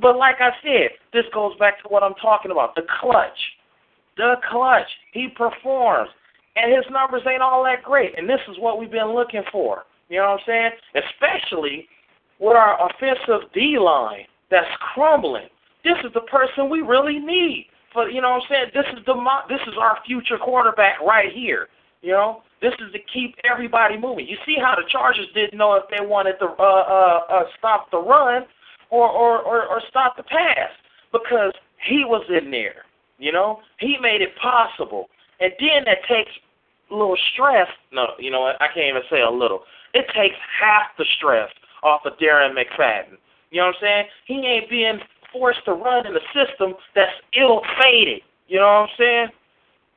But 0.00 0.16
like 0.16 0.36
I 0.40 0.50
said, 0.62 0.90
this 1.12 1.24
goes 1.34 1.56
back 1.58 1.82
to 1.82 1.88
what 1.88 2.02
I'm 2.02 2.14
talking 2.14 2.50
about 2.50 2.74
the 2.74 2.82
clutch. 3.00 3.38
The 4.16 4.34
clutch. 4.50 4.86
He 5.12 5.28
performs. 5.28 6.10
And 6.56 6.72
his 6.72 6.84
numbers 6.90 7.22
ain't 7.30 7.42
all 7.42 7.64
that 7.64 7.82
great. 7.82 8.16
And 8.18 8.28
this 8.28 8.40
is 8.48 8.56
what 8.58 8.78
we've 8.78 8.90
been 8.90 9.14
looking 9.14 9.42
for. 9.50 9.84
You 10.08 10.18
know 10.18 10.30
what 10.30 10.40
I'm 10.40 10.46
saying? 10.46 10.70
Especially 10.94 11.88
with 12.38 12.56
our 12.56 12.78
offensive 12.88 13.50
D 13.52 13.78
line 13.78 14.24
that's 14.50 14.70
crumbling. 14.94 15.48
This 15.84 15.96
is 16.04 16.12
the 16.12 16.22
person 16.22 16.68
we 16.68 16.80
really 16.80 17.18
need. 17.18 17.66
For 17.92 18.08
you 18.08 18.20
know 18.20 18.38
what 18.38 18.42
I'm 18.42 18.48
saying? 18.48 18.66
This 18.74 18.86
is 18.96 19.04
the 19.06 19.14
this 19.48 19.60
is 19.66 19.74
our 19.80 19.98
future 20.06 20.38
quarterback 20.38 21.00
right 21.00 21.32
here. 21.32 21.68
You 22.02 22.12
know, 22.12 22.42
this 22.62 22.72
is 22.80 22.92
to 22.92 22.98
keep 23.12 23.36
everybody 23.44 23.98
moving. 23.98 24.26
You 24.26 24.36
see 24.46 24.56
how 24.60 24.74
the 24.74 24.88
Chargers 24.88 25.26
didn't 25.34 25.58
know 25.58 25.74
if 25.74 25.84
they 25.90 26.04
wanted 26.04 26.38
to 26.38 26.46
uh, 26.46 26.62
uh, 26.62 27.20
uh, 27.28 27.42
stop 27.58 27.90
the 27.90 27.98
run 27.98 28.44
or, 28.90 29.08
or, 29.08 29.40
or, 29.40 29.66
or 29.66 29.82
stop 29.88 30.16
the 30.16 30.22
pass 30.22 30.70
because 31.12 31.52
he 31.88 32.04
was 32.04 32.24
in 32.28 32.50
there. 32.50 32.84
You 33.18 33.32
know, 33.32 33.60
he 33.78 33.96
made 34.00 34.22
it 34.22 34.30
possible, 34.40 35.10
and 35.40 35.52
then 35.60 35.84
that 35.84 35.98
takes 36.08 36.30
a 36.90 36.94
little 36.94 37.18
stress. 37.32 37.68
No, 37.92 38.06
you 38.18 38.30
know 38.30 38.40
what? 38.40 38.56
I 38.62 38.68
can't 38.68 38.88
even 38.88 39.02
say 39.10 39.20
a 39.20 39.30
little. 39.30 39.64
It 39.92 40.06
takes 40.16 40.36
half 40.60 40.96
the 40.96 41.04
stress 41.18 41.50
off 41.82 42.02
of 42.06 42.14
Darren 42.18 42.54
McFadden. 42.56 43.18
You 43.50 43.60
know 43.60 43.66
what 43.66 43.76
I'm 43.76 43.80
saying? 43.82 44.04
He 44.26 44.34
ain't 44.46 44.70
being 44.70 45.00
forced 45.32 45.64
to 45.64 45.72
run 45.72 46.06
in 46.06 46.14
a 46.14 46.20
system 46.34 46.74
that's 46.94 47.12
ill 47.38 47.62
fated. 47.80 48.22
You 48.48 48.58
know 48.58 48.66
what 48.66 48.70
I'm 48.70 48.88
saying? 48.98 49.28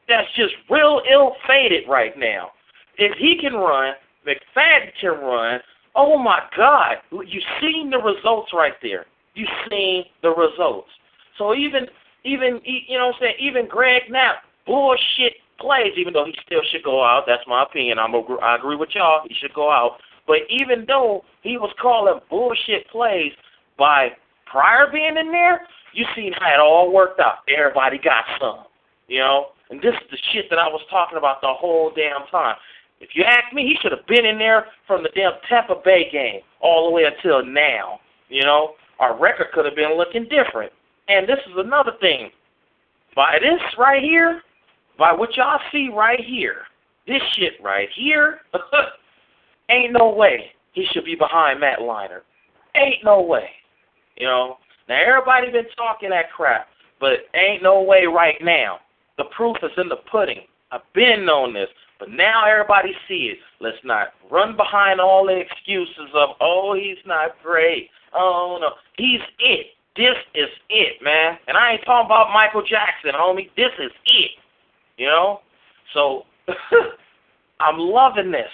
That's 0.07 0.27
just 0.36 0.53
real 0.69 1.01
ill 1.11 1.36
fated 1.47 1.88
right 1.88 2.17
now. 2.17 2.51
If 2.97 3.17
he 3.17 3.38
can 3.39 3.53
run, 3.53 3.93
McFadden 4.27 4.91
can 4.99 5.11
run. 5.11 5.59
Oh 5.95 6.17
my 6.17 6.41
God! 6.57 6.97
You've 7.11 7.43
seen 7.61 7.89
the 7.89 7.97
results 7.97 8.51
right 8.53 8.73
there. 8.81 9.05
You've 9.36 9.49
seen 9.69 10.05
the 10.21 10.29
results. 10.29 10.89
So 11.38 11.55
even 11.55 11.88
even 12.23 12.59
you 12.63 12.97
know 12.97 13.07
what 13.07 13.15
I'm 13.15 13.19
saying? 13.21 13.36
Even 13.39 13.67
Greg 13.67 14.03
Knapp 14.09 14.43
bullshit 14.65 15.34
plays, 15.59 15.93
even 15.97 16.13
though 16.13 16.25
he 16.25 16.36
still 16.45 16.61
should 16.71 16.84
go 16.84 17.03
out. 17.03 17.23
That's 17.27 17.43
my 17.47 17.63
opinion. 17.63 17.99
I'm 17.99 18.13
a, 18.13 18.21
I 18.41 18.55
agree 18.55 18.75
with 18.75 18.89
y'all. 18.93 19.21
He 19.27 19.36
should 19.36 19.53
go 19.53 19.71
out. 19.71 19.97
But 20.25 20.39
even 20.49 20.86
though 20.88 21.23
he 21.41 21.57
was 21.57 21.71
calling 21.81 22.19
bullshit 22.29 22.88
plays 22.89 23.31
by 23.77 24.09
prior 24.45 24.91
being 24.91 25.17
in 25.17 25.31
there, 25.31 25.61
you 25.93 26.05
seen 26.15 26.33
how 26.33 26.53
it 26.53 26.59
all 26.59 26.91
worked 26.91 27.19
out. 27.19 27.39
Everybody 27.55 27.97
got 27.97 28.25
some, 28.39 28.65
you 29.07 29.19
know. 29.19 29.47
And 29.69 29.81
this 29.81 29.93
is 29.93 30.11
the 30.11 30.17
shit 30.31 30.49
that 30.49 30.59
I 30.59 30.67
was 30.67 30.81
talking 30.89 31.17
about 31.17 31.41
the 31.41 31.47
whole 31.47 31.91
damn 31.95 32.27
time. 32.29 32.55
If 32.99 33.09
you 33.15 33.23
ask 33.23 33.53
me, 33.53 33.63
he 33.63 33.75
should 33.81 33.91
have 33.91 34.05
been 34.07 34.25
in 34.25 34.37
there 34.37 34.67
from 34.87 35.03
the 35.03 35.09
damn 35.15 35.33
Tampa 35.49 35.75
Bay 35.83 36.09
game 36.11 36.41
all 36.61 36.87
the 36.87 36.91
way 36.91 37.03
until 37.03 37.45
now. 37.45 37.99
You 38.29 38.43
know, 38.43 38.75
our 38.99 39.19
record 39.19 39.47
could 39.53 39.65
have 39.65 39.75
been 39.75 39.97
looking 39.97 40.23
different. 40.29 40.71
And 41.07 41.27
this 41.27 41.39
is 41.47 41.53
another 41.57 41.91
thing. 41.99 42.29
By 43.15 43.37
this 43.41 43.61
right 43.77 44.01
here, 44.01 44.41
by 44.97 45.11
what 45.11 45.35
y'all 45.35 45.59
see 45.71 45.89
right 45.93 46.19
here, 46.19 46.61
this 47.07 47.21
shit 47.35 47.53
right 47.61 47.89
here, 47.95 48.39
ain't 49.69 49.93
no 49.93 50.09
way 50.09 50.51
he 50.71 50.85
should 50.91 51.05
be 51.05 51.15
behind 51.15 51.59
Matt 51.59 51.79
Leinart. 51.79 52.21
Ain't 52.75 53.03
no 53.03 53.21
way. 53.21 53.49
You 54.18 54.28
know. 54.28 54.57
Now 54.89 54.99
everybody 55.05 55.49
been 55.51 55.70
talking 55.78 56.09
that 56.09 56.32
crap, 56.32 56.68
but 56.99 57.20
ain't 57.34 57.64
no 57.64 57.82
way 57.82 58.05
right 58.05 58.36
now. 58.41 58.80
The 59.18 59.26
proof 59.36 59.57
is 59.64 59.72
in 59.78 59.88
the 59.88 59.97
pudding. 60.11 60.41
I've 60.72 60.82
been 60.93 61.26
known 61.26 61.53
this, 61.53 61.70
but 61.99 62.09
now 62.09 62.45
everybody 62.45 62.93
see 63.07 63.32
it. 63.34 63.38
Let's 63.61 63.78
not 63.84 64.09
run 64.30 64.57
behind 64.57 64.99
all 64.99 65.26
the 65.26 65.38
excuses 65.38 66.09
of, 66.14 66.32
oh, 66.41 66.74
he's 66.74 66.97
not 67.05 67.36
great. 67.41 67.89
Oh 68.14 68.57
no, 68.59 68.72
he's 68.97 69.22
it. 69.39 69.68
This 69.95 70.16
is 70.34 70.49
it, 70.70 71.03
man. 71.03 71.38
And 71.47 71.55
I 71.55 71.74
ain't 71.74 71.86
talking 71.86 72.07
about 72.07 72.34
Michael 72.34 72.64
Jackson, 72.64 73.11
homie. 73.14 73.49
This 73.55 73.72
is 73.80 73.91
it. 74.07 74.32
You 74.97 75.07
know? 75.07 75.41
So 75.93 76.24
I'm 77.59 77.78
loving 77.78 78.32
this. 78.32 78.49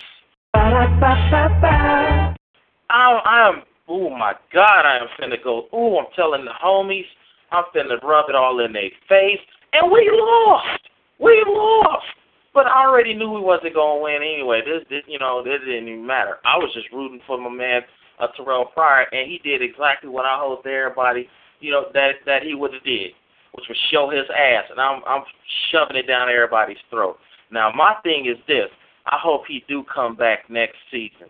I'm, 2.89 3.21
I'm, 3.23 3.63
oh 3.89 4.09
my 4.09 4.33
God, 4.53 4.85
I 4.85 4.97
am 4.97 5.07
finna 5.19 5.43
go. 5.43 5.67
oh, 5.73 5.99
I'm 5.99 6.05
telling 6.15 6.45
the 6.45 6.51
homies, 6.63 7.05
I'm 7.51 7.65
finna 7.75 8.01
rub 8.03 8.29
it 8.29 8.35
all 8.35 8.63
in 8.63 8.71
their 8.71 8.89
face. 9.09 9.39
And 9.73 9.91
we 9.91 10.09
lost. 10.11 10.81
We 11.19 11.43
lost. 11.47 12.05
But 12.53 12.65
I 12.65 12.85
already 12.85 13.13
knew 13.13 13.31
we 13.31 13.41
wasn't 13.41 13.75
gonna 13.75 14.01
win 14.01 14.21
anyway. 14.21 14.61
This, 14.65 14.83
this, 14.89 15.03
you 15.07 15.19
know, 15.19 15.43
this 15.43 15.59
didn't 15.65 15.87
even 15.87 16.05
matter. 16.05 16.37
I 16.45 16.57
was 16.57 16.71
just 16.73 16.91
rooting 16.91 17.21
for 17.27 17.37
my 17.37 17.49
man 17.49 17.81
uh, 18.19 18.27
Terrelle 18.37 18.71
Pryor, 18.73 19.05
and 19.11 19.29
he 19.29 19.39
did 19.43 19.61
exactly 19.61 20.09
what 20.09 20.25
I 20.25 20.37
hoped 20.39 20.67
everybody, 20.67 21.27
you 21.59 21.71
know, 21.71 21.85
that 21.93 22.13
that 22.25 22.43
he 22.43 22.55
would 22.55 22.73
have 22.73 22.83
did, 22.83 23.11
which 23.53 23.65
was 23.69 23.77
show 23.91 24.09
his 24.09 24.25
ass. 24.29 24.65
And 24.69 24.79
I'm 24.79 25.01
I'm 25.07 25.23
shoving 25.71 25.97
it 25.97 26.07
down 26.07 26.29
everybody's 26.29 26.81
throat. 26.89 27.17
Now 27.51 27.71
my 27.71 27.95
thing 28.03 28.25
is 28.25 28.37
this: 28.47 28.69
I 29.05 29.17
hope 29.21 29.43
he 29.47 29.63
do 29.67 29.83
come 29.93 30.15
back 30.15 30.49
next 30.49 30.77
season. 30.91 31.27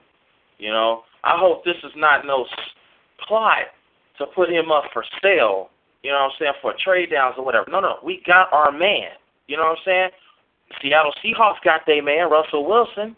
You 0.57 0.71
know, 0.71 1.03
I 1.23 1.37
hope 1.37 1.63
this 1.65 1.77
is 1.83 1.91
not 1.95 2.25
no 2.25 2.45
plot 3.27 3.67
to 4.17 4.25
put 4.27 4.49
him 4.49 4.71
up 4.71 4.85
for 4.93 5.03
sale. 5.21 5.69
You 6.03 6.11
know 6.11 6.17
what 6.17 6.23
I'm 6.23 6.31
saying 6.39 6.53
for 6.61 6.73
trade 6.83 7.11
downs 7.11 7.35
or 7.37 7.45
whatever. 7.45 7.69
No, 7.69 7.79
no, 7.79 7.95
we 8.03 8.21
got 8.25 8.51
our 8.53 8.71
man. 8.71 9.11
You 9.47 9.57
know 9.57 9.63
what 9.63 9.77
I'm 9.79 9.83
saying? 9.85 10.09
Seattle 10.81 11.13
Seahawks 11.23 11.61
got 11.63 11.81
their 11.85 12.03
man, 12.03 12.29
Russell 12.29 12.65
Wilson. 12.65 13.15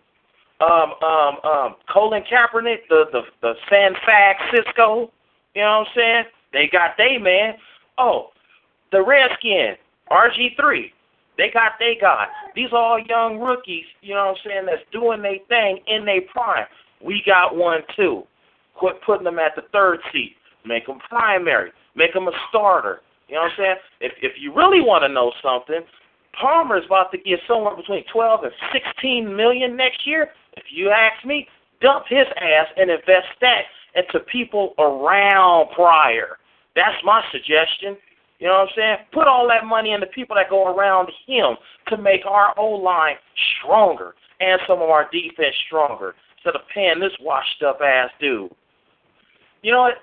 Um, 0.62 0.94
um, 1.04 1.38
um, 1.44 1.76
Colin 1.92 2.24
Kaepernick, 2.24 2.88
the 2.90 3.06
the 3.12 3.22
the 3.42 3.54
San 3.70 3.94
Francisco. 4.06 5.12
You 5.56 5.62
know 5.62 5.80
what 5.80 5.88
I'm 5.88 5.94
saying? 5.96 6.24
They 6.54 6.70
got 6.72 6.98
their 6.98 7.20
man. 7.20 7.56
Oh, 7.98 8.30
the 8.92 9.04
Redskins, 9.04 9.78
RG3. 10.10 10.92
They 11.38 11.50
got 11.50 11.74
they 11.80 11.98
guy. 12.00 12.28
These 12.56 12.72
are 12.72 12.78
all 12.78 13.00
young 13.00 13.40
rookies, 13.40 13.86
you 14.02 14.14
know 14.14 14.28
what 14.28 14.38
I'm 14.38 14.44
saying, 14.46 14.66
that's 14.66 14.84
doing 14.92 15.22
their 15.22 15.40
thing 15.48 15.80
in 15.88 16.06
their 16.06 16.22
prime. 16.22 16.66
We 17.04 17.22
got 17.26 17.56
one 17.56 17.82
too. 17.96 18.24
Quit 18.76 18.96
putting 19.06 19.26
them 19.26 19.40
at 19.40 19.56
the 19.56 19.64
third 19.72 20.00
seat. 20.12 20.36
Make 20.66 20.88
them 20.88 21.00
primary. 21.10 21.72
Make 21.96 22.14
them 22.14 22.28
a 22.28 22.32
starter. 22.50 23.02
You 23.28 23.36
know 23.36 23.42
what 23.42 23.52
I'm 23.52 23.58
saying? 23.58 23.76
If 24.02 24.12
if 24.22 24.34
you 24.40 24.54
really 24.54 24.82
want 24.82 25.04
to 25.04 25.10
know 25.10 25.32
something, 25.42 25.82
Palmer 26.40 26.78
is 26.78 26.86
about 26.86 27.12
to 27.12 27.18
get 27.18 27.40
somewhere 27.48 27.76
between 27.76 28.04
12 28.12 28.44
and 28.44 28.54
16 28.74 29.36
million 29.36 29.76
next 29.76 30.06
year. 30.06 30.30
If 30.58 30.66
you 30.72 30.90
ask 30.90 31.26
me, 31.26 31.48
dump 31.82 32.06
his 32.08 32.28
ass 32.38 32.68
and 32.78 32.90
invest 32.90 33.28
that 33.42 33.64
into 33.96 34.20
people 34.32 34.74
around 34.80 35.70
Pryor. 35.76 36.38
That's 36.76 36.98
my 37.04 37.22
suggestion. 37.32 37.98
You 38.40 38.48
know 38.48 38.54
what 38.54 38.70
I'm 38.70 38.76
saying? 38.76 38.98
Put 39.14 39.28
all 39.28 39.48
that 39.50 39.66
money 39.66 39.92
into 39.92 40.08
people 40.08 40.36
that 40.36 40.50
go 40.50 40.74
around 40.74 41.10
him 41.28 41.56
to 41.88 41.98
make 41.98 42.26
our 42.26 42.58
O 42.58 42.70
line 42.70 43.16
stronger 43.60 44.16
and 44.40 44.60
some 44.68 44.82
of 44.82 44.90
our 44.90 45.10
defense 45.12 45.56
stronger 45.68 46.16
instead 46.44 46.60
of 46.60 46.68
paying 46.74 47.00
this 47.00 47.14
washed 47.22 47.64
up 47.64 47.80
ass 47.82 48.10
dude. 48.20 48.50
You 49.62 49.72
know 49.72 49.82
what? 49.82 49.96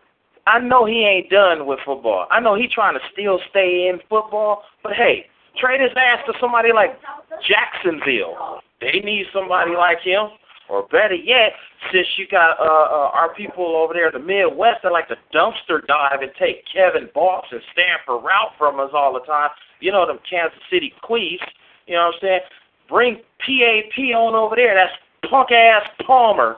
I 0.47 0.59
know 0.59 0.86
he 0.86 1.05
ain't 1.05 1.30
done 1.30 1.66
with 1.66 1.78
football. 1.84 2.26
I 2.30 2.41
know 2.41 2.55
he 2.55 2.68
trying 2.68 2.95
to 2.95 3.01
still 3.12 3.39
stay 3.51 3.89
in 3.89 3.99
football, 4.09 4.62
but 4.82 4.95
hey, 4.95 5.26
trade 5.61 5.80
his 5.80 5.91
ass 5.97 6.20
to 6.26 6.32
somebody 6.41 6.70
like 6.72 6.99
Jacksonville. 7.47 8.61
They 8.80 9.01
need 9.01 9.26
somebody 9.32 9.72
like 9.76 10.01
him. 10.01 10.28
Or 10.70 10.86
better 10.93 11.14
yet, 11.14 11.53
since 11.91 12.07
you 12.18 12.26
got 12.30 12.61
uh, 12.61 12.62
uh, 12.62 13.11
our 13.14 13.32
people 13.34 13.64
over 13.74 13.95
there 13.95 14.09
in 14.09 14.12
the 14.12 14.26
Midwest 14.26 14.82
that 14.82 14.93
like 14.93 15.09
to 15.09 15.16
dumpster 15.32 15.80
dive 15.86 16.20
and 16.20 16.30
take 16.39 16.62
Kevin 16.70 17.09
Boss 17.14 17.47
and 17.51 17.62
Stanford 17.72 18.22
Routt 18.22 18.53
from 18.59 18.78
us 18.78 18.91
all 18.93 19.14
the 19.14 19.24
time, 19.24 19.49
you 19.80 19.91
know 19.91 20.07
them 20.07 20.18
Kansas 20.28 20.59
City 20.70 20.93
Queefs, 21.03 21.41
you 21.86 21.95
know 21.95 22.12
what 22.12 22.16
I'm 22.16 22.20
saying? 22.20 22.41
Bring 22.86 23.14
PAP 23.41 23.97
on 24.14 24.34
over 24.34 24.57
there. 24.57 24.74
That's 24.74 24.93
punk 25.29 25.51
ass 25.53 25.89
Palmer. 26.07 26.57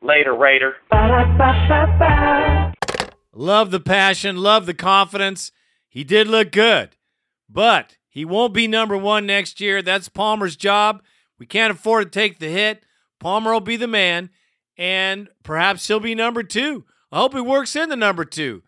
Later, 0.00 0.34
Raider. 0.34 0.76
Love 3.34 3.70
the 3.70 3.80
passion, 3.80 4.36
love 4.36 4.66
the 4.66 4.74
confidence. 4.74 5.52
He 5.88 6.04
did 6.04 6.28
look 6.28 6.52
good, 6.52 6.96
but 7.48 7.96
he 8.08 8.24
won't 8.24 8.54
be 8.54 8.66
number 8.66 8.96
one 8.96 9.26
next 9.26 9.60
year. 9.60 9.82
That's 9.82 10.08
Palmer's 10.08 10.56
job. 10.56 11.02
We 11.38 11.46
can't 11.46 11.72
afford 11.72 12.12
to 12.12 12.18
take 12.18 12.38
the 12.38 12.48
hit. 12.48 12.84
Palmer 13.20 13.52
will 13.52 13.60
be 13.60 13.76
the 13.76 13.86
man, 13.86 14.30
and 14.76 15.28
perhaps 15.42 15.86
he'll 15.86 16.00
be 16.00 16.14
number 16.14 16.42
two. 16.42 16.84
I 17.10 17.18
hope 17.18 17.34
he 17.34 17.40
works 17.40 17.74
in 17.74 17.88
the 17.88 17.96
number 17.96 18.24
two. 18.24 18.62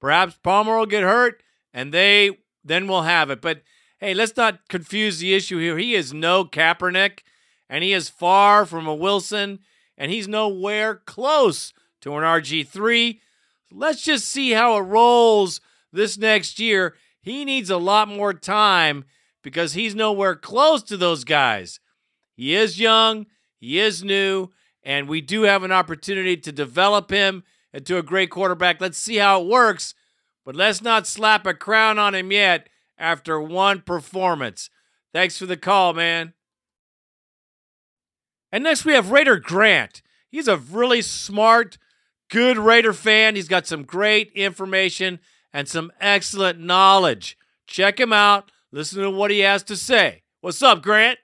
Perhaps 0.00 0.38
Palmer 0.42 0.78
will 0.78 0.86
get 0.86 1.02
hurt, 1.02 1.42
and 1.72 1.92
they 1.92 2.38
then 2.64 2.86
will 2.88 3.02
have 3.02 3.30
it. 3.30 3.40
But 3.40 3.62
hey, 3.98 4.14
let's 4.14 4.36
not 4.36 4.68
confuse 4.68 5.18
the 5.18 5.34
issue 5.34 5.58
here. 5.58 5.78
He 5.78 5.94
is 5.94 6.12
no 6.12 6.44
Kaepernick, 6.44 7.20
and 7.72 7.82
he 7.82 7.94
is 7.94 8.10
far 8.10 8.66
from 8.66 8.86
a 8.86 8.94
Wilson, 8.94 9.58
and 9.96 10.12
he's 10.12 10.28
nowhere 10.28 10.94
close 10.94 11.72
to 12.02 12.14
an 12.14 12.22
RG3. 12.22 13.18
Let's 13.72 14.02
just 14.02 14.28
see 14.28 14.50
how 14.50 14.76
it 14.76 14.82
rolls 14.82 15.62
this 15.90 16.18
next 16.18 16.58
year. 16.58 16.94
He 17.22 17.46
needs 17.46 17.70
a 17.70 17.78
lot 17.78 18.08
more 18.08 18.34
time 18.34 19.06
because 19.42 19.72
he's 19.72 19.94
nowhere 19.94 20.36
close 20.36 20.82
to 20.82 20.98
those 20.98 21.24
guys. 21.24 21.80
He 22.34 22.54
is 22.54 22.78
young, 22.78 23.24
he 23.56 23.78
is 23.78 24.04
new, 24.04 24.50
and 24.82 25.08
we 25.08 25.22
do 25.22 25.44
have 25.44 25.62
an 25.62 25.72
opportunity 25.72 26.36
to 26.36 26.52
develop 26.52 27.10
him 27.10 27.42
into 27.72 27.96
a 27.96 28.02
great 28.02 28.28
quarterback. 28.28 28.82
Let's 28.82 28.98
see 28.98 29.16
how 29.16 29.40
it 29.40 29.48
works, 29.48 29.94
but 30.44 30.54
let's 30.54 30.82
not 30.82 31.06
slap 31.06 31.46
a 31.46 31.54
crown 31.54 31.98
on 31.98 32.14
him 32.14 32.32
yet 32.32 32.68
after 32.98 33.40
one 33.40 33.80
performance. 33.80 34.68
Thanks 35.14 35.38
for 35.38 35.46
the 35.46 35.56
call, 35.56 35.94
man. 35.94 36.34
And 38.52 38.64
next 38.64 38.84
we 38.84 38.92
have 38.92 39.10
Raider 39.10 39.38
Grant. 39.38 40.02
He's 40.28 40.46
a 40.46 40.58
really 40.58 41.00
smart, 41.00 41.78
good 42.28 42.58
Raider 42.58 42.92
fan. 42.92 43.34
He's 43.34 43.48
got 43.48 43.66
some 43.66 43.82
great 43.82 44.30
information 44.32 45.20
and 45.54 45.66
some 45.66 45.90
excellent 46.00 46.60
knowledge. 46.60 47.38
Check 47.66 47.98
him 47.98 48.12
out. 48.12 48.52
Listen 48.70 49.02
to 49.02 49.10
what 49.10 49.30
he 49.30 49.40
has 49.40 49.62
to 49.64 49.76
say. 49.76 50.22
What's 50.42 50.62
up, 50.62 50.82
Grant? 50.82 51.18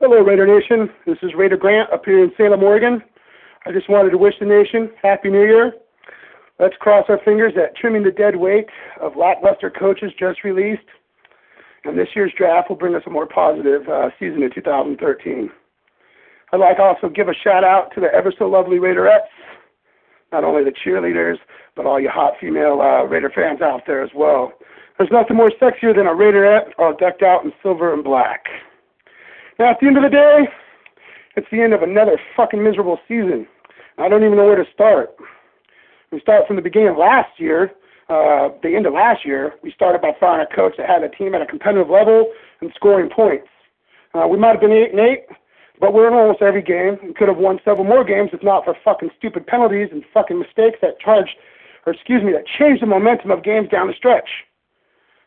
Hello, 0.00 0.20
Raider 0.22 0.46
Nation. 0.46 0.88
This 1.04 1.18
is 1.22 1.34
Raider 1.34 1.58
Grant 1.58 1.92
up 1.92 2.06
here 2.06 2.24
in 2.24 2.32
Salem, 2.38 2.62
Oregon. 2.62 3.02
I 3.66 3.72
just 3.72 3.90
wanted 3.90 4.10
to 4.10 4.18
wish 4.18 4.34
the 4.40 4.46
nation 4.46 4.90
Happy 5.02 5.28
New 5.28 5.42
Year. 5.42 5.72
Let's 6.58 6.76
cross 6.78 7.04
our 7.10 7.18
fingers 7.22 7.52
that 7.56 7.76
trimming 7.76 8.02
the 8.02 8.10
dead 8.10 8.36
weight 8.36 8.66
of 9.00 9.16
lackluster 9.16 9.68
coaches 9.68 10.12
just 10.18 10.42
released, 10.42 10.86
and 11.86 11.98
this 11.98 12.08
year's 12.14 12.32
draft 12.36 12.68
will 12.68 12.76
bring 12.76 12.94
us 12.94 13.02
a 13.06 13.10
more 13.10 13.26
positive 13.26 13.88
uh, 13.88 14.10
season 14.18 14.42
in 14.42 14.50
2013. 14.54 15.50
I'd 16.52 16.60
like 16.60 16.76
to 16.76 16.82
also 16.82 17.08
give 17.08 17.28
a 17.28 17.34
shout 17.34 17.64
out 17.64 17.92
to 17.94 18.00
the 18.00 18.12
ever 18.14 18.32
so 18.36 18.46
lovely 18.46 18.78
Raiderettes, 18.78 19.30
not 20.32 20.44
only 20.44 20.64
the 20.64 20.72
cheerleaders, 20.72 21.36
but 21.74 21.86
all 21.86 22.00
you 22.00 22.08
hot 22.08 22.34
female 22.40 22.80
uh, 22.80 23.04
Raider 23.04 23.30
fans 23.34 23.60
out 23.60 23.82
there 23.86 24.02
as 24.02 24.10
well. 24.14 24.52
There's 24.98 25.10
nothing 25.10 25.36
more 25.36 25.50
sexier 25.60 25.94
than 25.94 26.06
a 26.06 26.14
Raiderette 26.14 26.70
all 26.78 26.94
decked 26.94 27.22
out 27.22 27.44
in 27.44 27.52
silver 27.62 27.92
and 27.92 28.02
black. 28.02 28.46
Now, 29.58 29.70
at 29.70 29.78
the 29.80 29.86
end 29.86 29.96
of 29.96 30.02
the 30.02 30.08
day, 30.08 30.48
it's 31.36 31.46
the 31.50 31.60
end 31.60 31.74
of 31.74 31.82
another 31.82 32.18
fucking 32.36 32.62
miserable 32.62 32.98
season. 33.06 33.46
I 33.98 34.08
don't 34.08 34.24
even 34.24 34.36
know 34.36 34.46
where 34.46 34.62
to 34.62 34.70
start. 34.72 35.14
We 36.12 36.20
start 36.20 36.46
from 36.46 36.56
the 36.56 36.62
beginning 36.62 36.88
of 36.88 36.96
last 36.96 37.38
year, 37.38 37.72
uh, 38.08 38.48
the 38.62 38.74
end 38.74 38.86
of 38.86 38.92
last 38.92 39.24
year. 39.24 39.54
We 39.62 39.72
started 39.72 40.00
by 40.00 40.12
firing 40.18 40.46
a 40.50 40.54
coach 40.54 40.74
that 40.78 40.88
had 40.88 41.02
a 41.02 41.08
team 41.08 41.34
at 41.34 41.42
a 41.42 41.46
competitive 41.46 41.90
level 41.90 42.32
and 42.60 42.70
scoring 42.74 43.10
points. 43.10 43.48
Uh, 44.14 44.26
we 44.28 44.38
might 44.38 44.52
have 44.52 44.60
been 44.60 44.72
eight 44.72 44.92
and 44.92 45.00
eight, 45.00 45.26
but 45.80 45.92
we're 45.92 46.08
in 46.08 46.14
almost 46.14 46.40
every 46.40 46.62
game. 46.62 46.98
We 47.04 47.12
could 47.12 47.28
have 47.28 47.36
won 47.36 47.58
several 47.64 47.84
more 47.84 48.04
games 48.04 48.30
if 48.32 48.42
not 48.42 48.64
for 48.64 48.76
fucking 48.84 49.10
stupid 49.18 49.46
penalties 49.46 49.88
and 49.92 50.04
fucking 50.14 50.38
mistakes 50.38 50.78
that 50.82 50.98
charged, 51.00 51.36
or 51.84 51.92
excuse 51.92 52.22
me, 52.22 52.32
that 52.32 52.46
changed 52.46 52.82
the 52.82 52.86
momentum 52.86 53.30
of 53.30 53.42
games 53.42 53.68
down 53.68 53.88
the 53.88 53.94
stretch. 53.94 54.28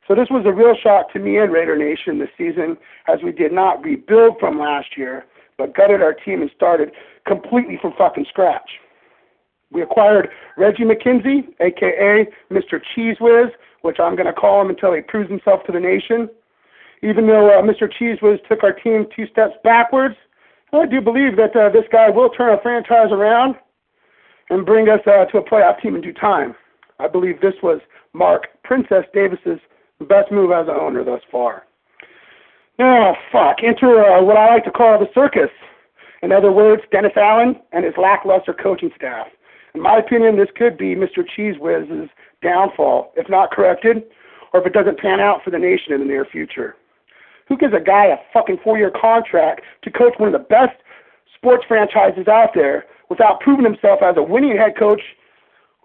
So 0.08 0.16
this 0.16 0.30
was 0.32 0.44
a 0.48 0.52
real 0.52 0.76
shock 0.82 1.14
to 1.14 1.20
me 1.20 1.38
and 1.38 1.54
Raider 1.54 1.78
Nation 1.78 2.18
this 2.18 2.30
season, 2.36 2.78
as 3.08 3.20
we 3.24 3.32
did 3.32 3.52
not 3.52 3.84
rebuild 3.84 4.40
from 4.40 4.58
last 4.58 4.98
year, 4.98 5.26
but 5.58 5.76
gutted 5.76 6.02
our 6.02 6.14
team 6.14 6.42
and 6.42 6.50
started 6.56 6.92
completely 7.28 7.78
from 7.80 7.94
fucking 7.96 8.26
scratch. 8.28 8.72
We 9.72 9.82
acquired 9.82 10.30
Reggie 10.58 10.84
McKenzie, 10.84 11.48
aka 11.60 12.26
Mr. 12.52 12.82
Cheese 12.96 13.18
Whiz, 13.22 13.50
which 13.82 14.00
I'm 14.00 14.16
going 14.16 14.26
to 14.26 14.34
call 14.34 14.62
him 14.62 14.70
until 14.70 14.94
he 14.94 15.02
proves 15.02 15.30
himself 15.30 15.64
to 15.66 15.72
the 15.72 15.80
nation. 15.80 16.30
Even 17.02 17.28
though 17.28 17.48
uh, 17.48 17.62
Mr. 17.62 17.92
Cheese 17.92 18.18
Whiz 18.22 18.40
took 18.50 18.64
our 18.64 18.74
team 18.74 19.06
two 19.16 19.28
steps 19.28 19.54
backwards, 19.64 20.16
I 20.74 20.86
do 20.86 21.02
believe 21.02 21.38
that 21.38 21.56
uh, 21.56 21.70
this 21.70 21.86
guy 21.92 22.10
will 22.10 22.30
turn 22.30 22.50
our 22.50 22.62
franchise 22.62 23.12
around 23.12 23.56
and 24.50 24.66
bring 24.66 24.90
us 24.90 25.00
uh, 25.06 25.26
to 25.26 25.38
a 25.38 25.44
playoff 25.44 25.82
team 25.82 25.96
in 25.96 26.02
due 26.02 26.14
time. 26.14 26.56
I 27.00 27.08
believe 27.08 27.40
this 27.40 27.54
was 27.64 27.80
Mark 28.14 28.48
Princess 28.64 29.06
Davis's 29.14 29.60
best 30.08 30.32
move 30.32 30.52
as 30.52 30.68
an 30.68 30.76
owner 30.76 31.04
thus 31.04 31.22
far. 31.32 31.64
Oh, 32.80 33.14
fuck. 33.32 33.58
Enter 33.64 34.04
uh, 34.04 34.24
what 34.24 34.38
I 34.38 34.54
like 34.54 34.64
to 34.66 34.72
call 34.72 35.00
the 35.00 35.10
circus. 35.14 35.50
In 36.22 36.32
other 36.32 36.52
words, 36.52 36.82
Dennis 36.92 37.14
Allen 37.16 37.56
and 37.72 37.86
his 37.86 37.94
lackluster 37.98 38.54
coaching 38.54 38.92
staff. 38.96 39.28
In 39.80 39.84
my 39.84 39.96
opinion, 39.96 40.36
this 40.36 40.50
could 40.58 40.78
be 40.78 40.94
Mr. 40.94 41.24
Cheese 41.26 41.56
Whiz's 41.58 42.10
downfall, 42.44 43.14
if 43.16 43.30
not 43.30 43.50
corrected, 43.50 44.04
or 44.52 44.60
if 44.60 44.68
it 44.68 44.74
doesn't 44.74 45.00
pan 45.00 45.22
out 45.22 45.42
for 45.42 45.52
the 45.52 45.58
nation 45.58 45.94
in 45.94 46.02
the 46.02 46.06
near 46.06 46.26
future. 46.26 46.76
Who 47.48 47.56
gives 47.56 47.74
a 47.74 47.80
guy 47.80 48.08
a 48.08 48.18
fucking 48.34 48.58
four 48.62 48.78
year 48.78 48.92
contract 48.92 49.62
to 49.84 49.90
coach 49.90 50.16
one 50.18 50.28
of 50.28 50.34
the 50.34 50.46
best 50.50 50.76
sports 51.34 51.64
franchises 51.66 52.28
out 52.28 52.50
there 52.54 52.88
without 53.10 53.40
proving 53.40 53.64
himself 53.64 54.02
as 54.04 54.18
a 54.18 54.22
winning 54.22 54.58
head 54.58 54.76
coach 54.78 55.00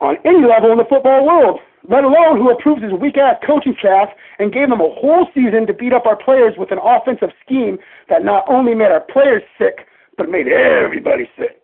on 0.01 0.17
any 0.25 0.45
level 0.45 0.73
in 0.73 0.79
the 0.79 0.91
football 0.91 1.25
world? 1.25 1.61
let 1.87 2.03
alone 2.03 2.39
who 2.39 2.51
approves 2.51 2.83
his 2.83 2.95
weak 2.95 3.19
ass 3.19 3.37
coaching 3.47 3.77
staff 3.79 4.09
and 4.39 4.55
gave 4.55 4.71
them 4.71 4.81
a 4.81 4.89
whole 4.89 5.29
season 5.35 5.67
to 5.67 5.75
beat 5.75 5.93
up 5.93 6.07
our 6.07 6.17
players 6.17 6.55
with 6.57 6.73
an 6.73 6.79
offensive 6.83 7.29
scheme 7.45 7.79
that 8.09 8.25
not 8.25 8.43
only 8.49 8.75
made 8.75 8.91
our 8.91 9.03
players 9.03 9.43
sick, 9.59 9.87
but 10.17 10.31
made 10.31 10.49
everybody 10.49 11.29
sick. 11.37 11.63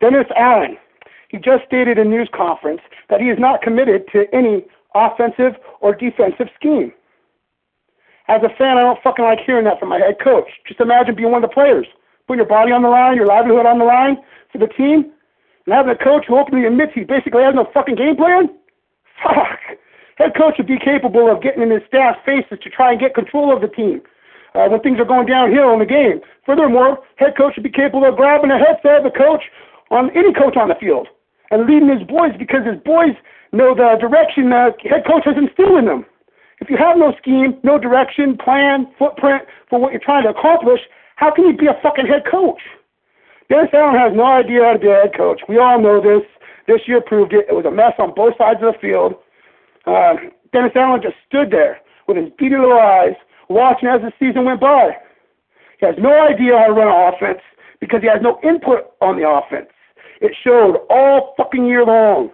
Dennis 0.00 0.26
Allen, 0.36 0.76
he 1.30 1.38
just 1.38 1.64
stated 1.64 1.96
in 1.96 2.10
news 2.10 2.28
conference 2.34 2.80
that 3.08 3.20
he 3.20 3.28
is 3.28 3.38
not 3.38 3.62
committed 3.62 4.02
to 4.10 4.26
any 4.34 4.66
offensive 4.94 5.54
or 5.80 5.94
defensive 5.94 6.48
scheme. 6.58 6.92
As 8.26 8.42
a 8.42 8.50
fan, 8.58 8.78
I 8.78 8.82
don't 8.82 9.02
fucking 9.02 9.24
like 9.24 9.38
hearing 9.46 9.64
that 9.64 9.78
from 9.78 9.90
my 9.90 9.98
head 9.98 10.16
coach. 10.22 10.50
Just 10.66 10.80
imagine 10.80 11.14
being 11.14 11.30
one 11.30 11.42
of 11.44 11.48
the 11.48 11.54
players, 11.54 11.86
putting 12.26 12.38
your 12.38 12.48
body 12.48 12.72
on 12.72 12.82
the 12.82 12.88
line, 12.88 13.14
your 13.14 13.26
livelihood 13.26 13.66
on 13.66 13.78
the 13.78 13.84
line 13.84 14.18
for 14.50 14.58
the 14.58 14.66
team, 14.66 15.12
and 15.66 15.74
having 15.74 15.92
a 15.92 15.96
coach 15.96 16.26
who 16.26 16.36
openly 16.36 16.66
admits 16.66 16.92
he 16.94 17.04
basically 17.04 17.42
has 17.42 17.54
no 17.54 17.66
fucking 17.72 17.94
game 17.94 18.16
plan. 18.16 18.50
Fuck. 19.22 19.78
Head 20.18 20.34
coach 20.36 20.54
would 20.58 20.66
be 20.66 20.78
capable 20.78 21.30
of 21.30 21.42
getting 21.42 21.62
in 21.62 21.70
his 21.70 21.82
staff's 21.86 22.18
faces 22.26 22.58
to 22.62 22.70
try 22.70 22.90
and 22.90 23.00
get 23.00 23.14
control 23.14 23.54
of 23.54 23.62
the 23.62 23.68
team 23.68 24.02
uh, 24.54 24.66
when 24.66 24.80
things 24.80 24.98
are 24.98 25.06
going 25.06 25.26
downhill 25.26 25.72
in 25.72 25.78
the 25.78 25.86
game. 25.86 26.20
Furthermore, 26.44 26.98
head 27.16 27.36
coach 27.38 27.54
would 27.54 27.62
be 27.62 27.70
capable 27.70 28.04
of 28.04 28.16
grabbing 28.16 28.50
the 28.50 28.58
headset 28.58 28.98
of 28.98 29.04
the 29.04 29.16
coach 29.16 29.44
on 29.90 30.10
any 30.10 30.34
coach 30.34 30.56
on 30.56 30.68
the 30.68 30.74
field 30.74 31.08
and 31.50 31.66
leading 31.66 31.88
his 31.88 32.06
boys 32.06 32.32
because 32.38 32.64
his 32.64 32.80
boys 32.84 33.14
know 33.52 33.74
the 33.74 33.96
direction 34.00 34.50
the 34.50 34.72
head 34.88 35.04
coach 35.06 35.24
has 35.24 35.36
instilled 35.36 35.78
in 35.78 35.84
them. 35.86 36.06
If 36.60 36.68
you 36.68 36.76
have 36.76 36.96
no 36.96 37.14
scheme, 37.18 37.58
no 37.62 37.78
direction, 37.78 38.36
plan, 38.36 38.86
footprint 38.98 39.44
for 39.68 39.80
what 39.80 39.92
you're 39.92 40.00
trying 40.00 40.24
to 40.24 40.30
accomplish, 40.30 40.80
how 41.16 41.32
can 41.32 41.46
you 41.46 41.56
be 41.56 41.66
a 41.66 41.78
fucking 41.82 42.06
head 42.06 42.22
coach? 42.30 42.60
Dennis 43.48 43.70
Allen 43.72 43.98
has 43.98 44.12
no 44.14 44.24
idea 44.24 44.62
how 44.64 44.72
to 44.74 44.78
be 44.78 44.88
a 44.88 44.94
head 44.94 45.16
coach. 45.16 45.40
We 45.48 45.58
all 45.58 45.80
know 45.80 46.00
this. 46.00 46.22
This 46.68 46.86
year 46.86 47.00
proved 47.00 47.32
it. 47.32 47.46
It 47.48 47.54
was 47.54 47.64
a 47.64 47.70
mess 47.70 47.94
on 47.98 48.14
both 48.14 48.36
sides 48.38 48.60
of 48.62 48.74
the 48.74 48.78
field. 48.78 49.14
Uh, 49.86 50.14
Dennis 50.52 50.72
Allen 50.76 51.00
just 51.02 51.16
stood 51.26 51.50
there 51.50 51.80
with 52.06 52.16
his 52.16 52.28
beady 52.38 52.56
little 52.56 52.78
eyes, 52.78 53.14
watching 53.48 53.88
as 53.88 54.02
the 54.02 54.12
season 54.20 54.44
went 54.44 54.60
by. 54.60 54.96
He 55.80 55.86
has 55.86 55.96
no 55.98 56.12
idea 56.12 56.58
how 56.58 56.66
to 56.66 56.72
run 56.72 56.88
an 56.88 57.14
offense 57.14 57.40
because 57.80 58.02
he 58.02 58.08
has 58.08 58.20
no 58.22 58.38
input 58.44 58.92
on 59.00 59.16
the 59.16 59.28
offense. 59.28 59.70
It 60.20 60.32
showed 60.44 60.76
all 60.90 61.34
fucking 61.36 61.66
year 61.66 61.84
long. 61.84 62.30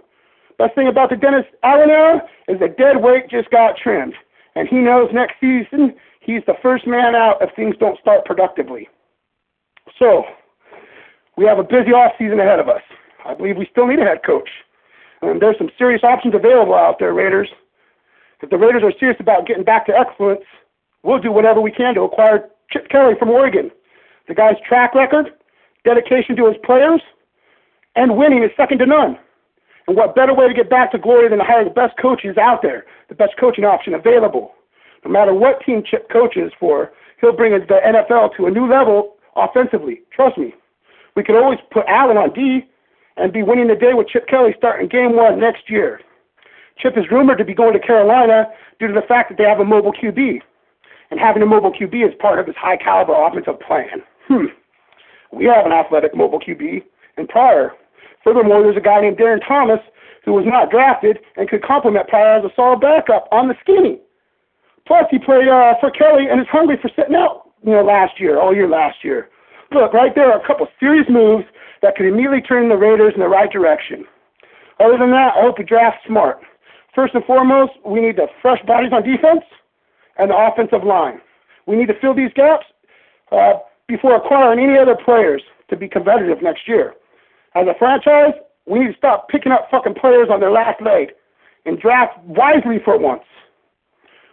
Best 0.59 0.75
thing 0.75 0.89
about 0.89 1.11
the 1.11 1.17
Dennis 1.17 1.45
Allen 1.63 1.91
era 1.91 2.23
is 2.49 2.59
the 2.59 2.69
dead 2.69 3.03
weight 3.03 3.29
just 3.31 3.51
got 3.51 3.77
trimmed, 3.77 4.15
and 4.55 4.69
he 4.69 4.77
knows 4.77 5.11
next 5.13 5.35
season 5.41 5.95
he's 6.21 6.43
the 6.47 6.55
first 6.63 6.87
man 6.87 7.15
out 7.15 7.37
if 7.41 7.55
things 7.55 7.77
don't 7.79 7.99
start 8.01 8.25
productively. 8.25 8.89
So, 9.99 10.25
we 11.37 11.45
have 11.45 11.59
a 11.59 11.63
busy 11.63 11.93
off 11.93 12.13
season 12.19 12.41
ahead 12.41 12.59
of 12.59 12.69
us. 12.69 12.83
I 13.25 13.35
believe 13.35 13.57
we 13.57 13.69
still 13.71 13.87
need 13.87 13.99
a 13.99 14.05
head 14.05 14.25
coach. 14.25 14.49
And 15.23 15.41
there's 15.41 15.59
some 15.59 15.71
serious 15.79 16.03
options 16.03 16.35
available 16.35 16.75
out 16.75 16.97
there, 16.99 17.13
Raiders. 17.13 17.49
If 18.43 18.51
the 18.51 18.59
Raiders 18.59 18.83
are 18.83 18.93
serious 18.99 19.19
about 19.21 19.47
getting 19.47 19.65
back 19.65 19.87
to 19.87 19.97
excellence, 19.97 20.45
we'll 21.03 21.19
do 21.19 21.33
whatever 21.33 21.61
we 21.61 21.71
can 21.71 21.95
to 21.95 22.03
acquire 22.03 22.49
Chip 22.71 22.89
Kelly 22.89 23.15
from 23.19 23.31
Oregon. 23.31 23.71
The 24.29 24.35
guy's 24.35 24.57
track 24.67 24.95
record, 24.95 25.31
dedication 25.85 26.37
to 26.37 26.47
his 26.47 26.57
players, 26.65 27.01
and 27.97 28.17
winning 28.17 28.43
is 28.43 28.51
second 28.57 28.79
to 28.79 28.87
none. 28.87 29.19
And 29.89 29.97
what 29.97 30.15
better 30.15 30.35
way 30.35 30.49
to 30.49 30.55
get 30.55 30.71
back 30.71 30.93
to 30.93 30.99
glory 30.99 31.29
than 31.29 31.39
to 31.39 31.45
hire 31.45 31.65
the 31.65 31.71
best 31.71 31.95
coaches 32.01 32.37
out 32.37 32.63
there, 32.63 32.85
the 33.09 33.15
best 33.15 33.35
coaching 33.39 33.65
option 33.65 33.95
available? 33.95 34.53
No 35.05 35.11
matter 35.11 35.33
what 35.33 35.61
team 35.65 35.83
Chip 35.85 36.11
coaches 36.11 36.53
for, 36.59 36.93
he'll 37.21 37.37
bring 37.37 37.53
the 37.53 37.81
NFL 37.85 38.37
to 38.37 38.47
a 38.47 38.51
new 38.51 38.69
level 38.69 39.17
offensively. 39.37 40.03
Trust 40.11 40.39
me. 40.39 40.55
We 41.15 41.23
could 41.23 41.37
always 41.37 41.59
put 41.71 41.87
Allen 41.87 42.17
on 42.17 42.33
D 42.33 42.69
and 43.17 43.33
be 43.33 43.43
winning 43.43 43.69
the 43.69 43.75
day 43.75 43.95
with 43.95 44.09
Chip 44.09 44.27
Kelly 44.29 44.55
starting 44.59 44.89
game 44.89 45.17
one 45.17 45.41
next 45.41 45.71
year. 45.71 46.01
Chip 46.79 46.99
is 46.99 47.05
rumored 47.11 47.39
to 47.39 47.45
be 47.45 47.55
going 47.55 47.73
to 47.73 47.79
Carolina 47.79 48.47
due 48.79 48.89
to 48.89 48.93
the 48.93 49.07
fact 49.07 49.31
that 49.31 49.39
they 49.39 49.45
have 49.45 49.61
a 49.61 49.65
mobile 49.65 49.93
QB. 49.93 50.41
And 51.11 51.21
having 51.21 51.43
a 51.43 51.47
mobile 51.47 51.73
QB 51.73 52.07
is 52.07 52.15
part 52.21 52.39
of 52.39 52.47
his 52.47 52.57
high 52.57 52.77
caliber 52.77 53.15
offensive 53.15 53.61
plan. 53.61 54.03
Hmm. 54.27 54.47
We 55.33 55.45
have 55.47 55.65
an 55.65 55.73
athletic 55.73 56.15
mobile 56.15 56.41
QB 56.41 56.83
in 57.17 57.27
Pryor. 57.29 57.73
Furthermore, 58.27 58.65
there's 58.65 58.77
a 58.77 58.81
guy 58.81 59.01
named 59.01 59.19
Darron 59.19 59.39
Thomas 59.47 59.79
who 60.25 60.33
was 60.33 60.43
not 60.45 60.69
drafted 60.69 61.21
and 61.37 61.49
could 61.49 61.63
complement 61.63 62.09
Pryor 62.09 62.39
as 62.39 62.45
a 62.45 62.51
solid 62.57 62.81
backup 62.81 63.29
on 63.31 63.47
the 63.47 63.55
skinny. 63.63 64.01
Plus, 64.85 65.07
he 65.13 65.19
played 65.19 65.47
uh, 65.47 65.75
for 65.79 65.93
Kelly 65.93 66.27
and 66.29 66.41
is 66.41 66.51
hungry 66.51 66.77
for 66.83 66.91
sitting 66.97 67.15
out, 67.15 67.53
you 67.63 67.71
know, 67.71 67.85
last 67.85 68.19
year, 68.19 68.41
all 68.41 68.53
year 68.53 68.67
last 68.67 69.05
year. 69.05 69.31
Look, 69.71 69.93
right 69.93 70.13
there 70.13 70.33
are 70.33 70.43
a 70.43 70.47
couple 70.47 70.67
serious 70.81 71.07
moves 71.09 71.45
that 71.83 71.95
could 71.95 72.07
immediately 72.07 72.41
turn 72.41 72.69
the 72.69 72.77
Raiders 72.77 73.13
in 73.15 73.21
the 73.21 73.29
right 73.29 73.51
direction. 73.51 74.05
Other 74.81 74.99
than 74.99 75.13
that, 75.13 75.39
I 75.39 75.43
hope 75.43 75.59
we 75.59 75.65
draft 75.65 75.99
smart. 76.05 76.41
First 76.97 77.15
and 77.15 77.25
foremost, 77.25 77.73
we 77.87 78.01
need 78.01 78.17
the 78.17 78.27
fresh 78.43 78.61
bodies 78.67 78.91
on 78.93 79.05
defense 79.05 79.45
and 80.19 80.31
the 80.31 80.37
offensive 80.37 80.83
line. 80.83 81.21
We 81.67 81.77
need 81.77 81.87
to 81.89 81.99
fill 82.01 82.15
these 82.15 82.33
gaps 82.35 82.67
uh, 83.31 83.63
before 83.87 84.17
acquiring 84.17 84.59
any 84.59 84.77
other 84.77 84.97
players 84.97 85.43
to 85.71 85.77
be 85.77 85.89
competitive 85.89 86.43
next 86.43 86.67
year. 86.67 86.95
As 87.57 87.67
a 87.67 87.75
franchise, 87.79 88.35
we 88.67 88.81
need 88.81 88.93
to 88.93 88.99
stop 88.99 89.31
picking 89.31 89.51
up 89.51 89.69
fucking 89.71 89.95
players 89.95 90.29
on 90.31 90.41
their 90.41 90.51
last 90.51 90.83
leg 90.83 91.13
and 91.65 91.81
draft 91.81 92.13
wisely 92.25 92.77
for 92.85 92.99
once. 92.99 93.25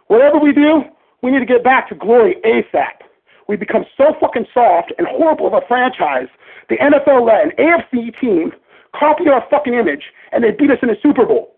Whatever 0.08 0.40
we 0.40 0.52
do, 0.52 0.84
we 1.22 1.32
need 1.32 1.40
to 1.40 1.46
get 1.46 1.64
back 1.64 1.88
to 1.88 1.96
glory 1.96 2.36
ASAP. 2.44 3.00
We've 3.48 3.62
become 3.62 3.86
so 3.96 4.14
fucking 4.20 4.48
soft 4.54 4.92
and 4.98 5.08
horrible 5.08 5.48
of 5.48 5.54
a 5.54 5.62
franchise. 5.70 6.28
The 6.68 6.76
NFL 6.76 7.26
let 7.26 7.46
an 7.46 7.52
AFC 7.58 8.20
team 8.20 8.52
copy 8.94 9.30
our 9.30 9.46
fucking 9.50 9.74
image 9.74 10.04
and 10.34 10.44
they 10.44 10.52
beat 10.52 10.72
us 10.72 10.80
in 10.82 10.90
the 10.90 10.98
Super 11.02 11.26
Bowl. 11.26 11.56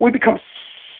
We've 0.00 0.14
become 0.14 0.40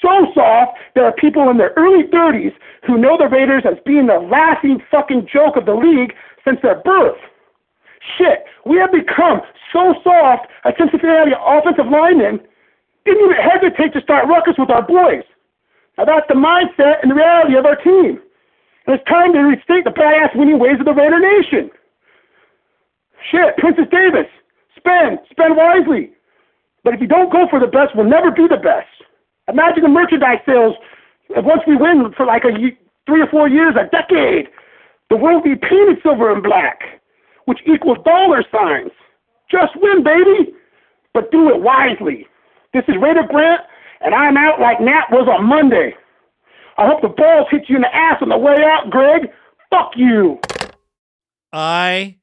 so 0.03 0.27
soft, 0.35 0.77
there 0.95 1.07
are 1.07 1.13
people 1.13 1.49
in 1.49 1.57
their 1.57 1.73
early 1.77 2.05
30s 2.13 2.53
who 2.87 2.99
know 2.99 3.17
the 3.17 3.29
Raiders 3.29 3.63
as 3.65 3.79
being 3.87 4.09
the 4.09 4.19
laughing 4.19 4.83
fucking 4.91 5.29
joke 5.33 5.57
of 5.57 5.65
the 5.65 5.75
league 5.75 6.13
since 6.45 6.59
their 6.63 6.83
birth. 6.83 7.17
Shit, 8.19 8.45
we 8.67 8.77
have 8.79 8.93
become 8.93 9.41
so 9.73 9.95
soft, 10.03 10.47
a 10.65 10.73
Cincinnati 10.77 11.33
offensive 11.39 11.87
lineman 11.87 12.41
didn't 13.05 13.25
even 13.25 13.37
hesitate 13.37 13.93
to 13.95 14.01
start 14.03 14.29
ruckus 14.29 14.55
with 14.59 14.71
our 14.71 14.83
boys. 14.83 15.25
Now 15.99 16.05
that's 16.05 16.27
the 16.29 16.35
mindset 16.35 17.03
and 17.03 17.11
the 17.11 17.15
reality 17.15 17.57
of 17.57 17.67
our 17.67 17.77
team. 17.77 18.21
And 18.87 18.99
it's 18.99 19.09
time 19.09 19.33
to 19.33 19.41
restate 19.41 19.85
the 19.85 19.95
badass 19.95 20.35
winning 20.35 20.59
ways 20.59 20.79
of 20.79 20.87
the 20.87 20.95
Raider 20.95 21.21
Nation. 21.21 21.71
Shit, 23.31 23.57
Princess 23.59 23.87
Davis, 23.91 24.27
spend, 24.77 25.19
spend 25.31 25.57
wisely. 25.57 26.13
But 26.83 26.95
if 26.95 27.01
you 27.01 27.07
don't 27.07 27.31
go 27.31 27.47
for 27.49 27.61
the 27.61 27.67
best, 27.71 27.95
we'll 27.95 28.09
never 28.09 28.31
be 28.31 28.49
the 28.49 28.57
best. 28.57 28.91
Imagine 29.49 29.83
the 29.83 29.89
merchandise 29.89 30.43
sales 30.47 30.75
once 31.31 31.63
we 31.67 31.77
win 31.77 32.13
for 32.17 32.27
like 32.27 32.43
a 32.45 32.51
three 33.07 33.23
or 33.23 33.29
four 33.29 33.49
years, 33.49 33.75
a 33.79 33.89
decade. 33.91 34.49
The 35.11 35.17
world 35.17 35.45
will 35.45 35.55
be 35.55 35.61
painted 35.61 35.99
silver 36.03 36.33
and 36.33 36.43
black, 36.43 37.02
which 37.47 37.59
equals 37.67 37.99
dollar 38.05 38.45
signs. 38.53 38.93
Just 39.51 39.73
win, 39.77 40.03
baby, 40.03 40.53
but 41.15 41.31
do 41.31 41.51
it 41.51 41.61
wisely. 41.61 42.27
This 42.73 42.85
is 42.89 42.97
Raider 43.01 43.25
Grant, 43.29 43.61
and 44.01 44.15
I'm 44.15 44.37
out 44.37 44.61
like 44.61 44.81
Knapp 44.81 45.11
was 45.11 45.29
on 45.29 45.45
Monday. 45.47 45.95
I 46.79 46.87
hope 46.87 47.03
the 47.03 47.09
balls 47.09 47.49
hit 47.51 47.69
you 47.69 47.77
in 47.77 47.83
the 47.83 47.95
ass 47.95 48.17
on 48.23 48.31
the 48.31 48.39
way 48.39 48.57
out, 48.65 48.91
Greg. 48.91 49.29
Fuck 49.71 49.93
you. 49.95 50.41
I 51.53 52.17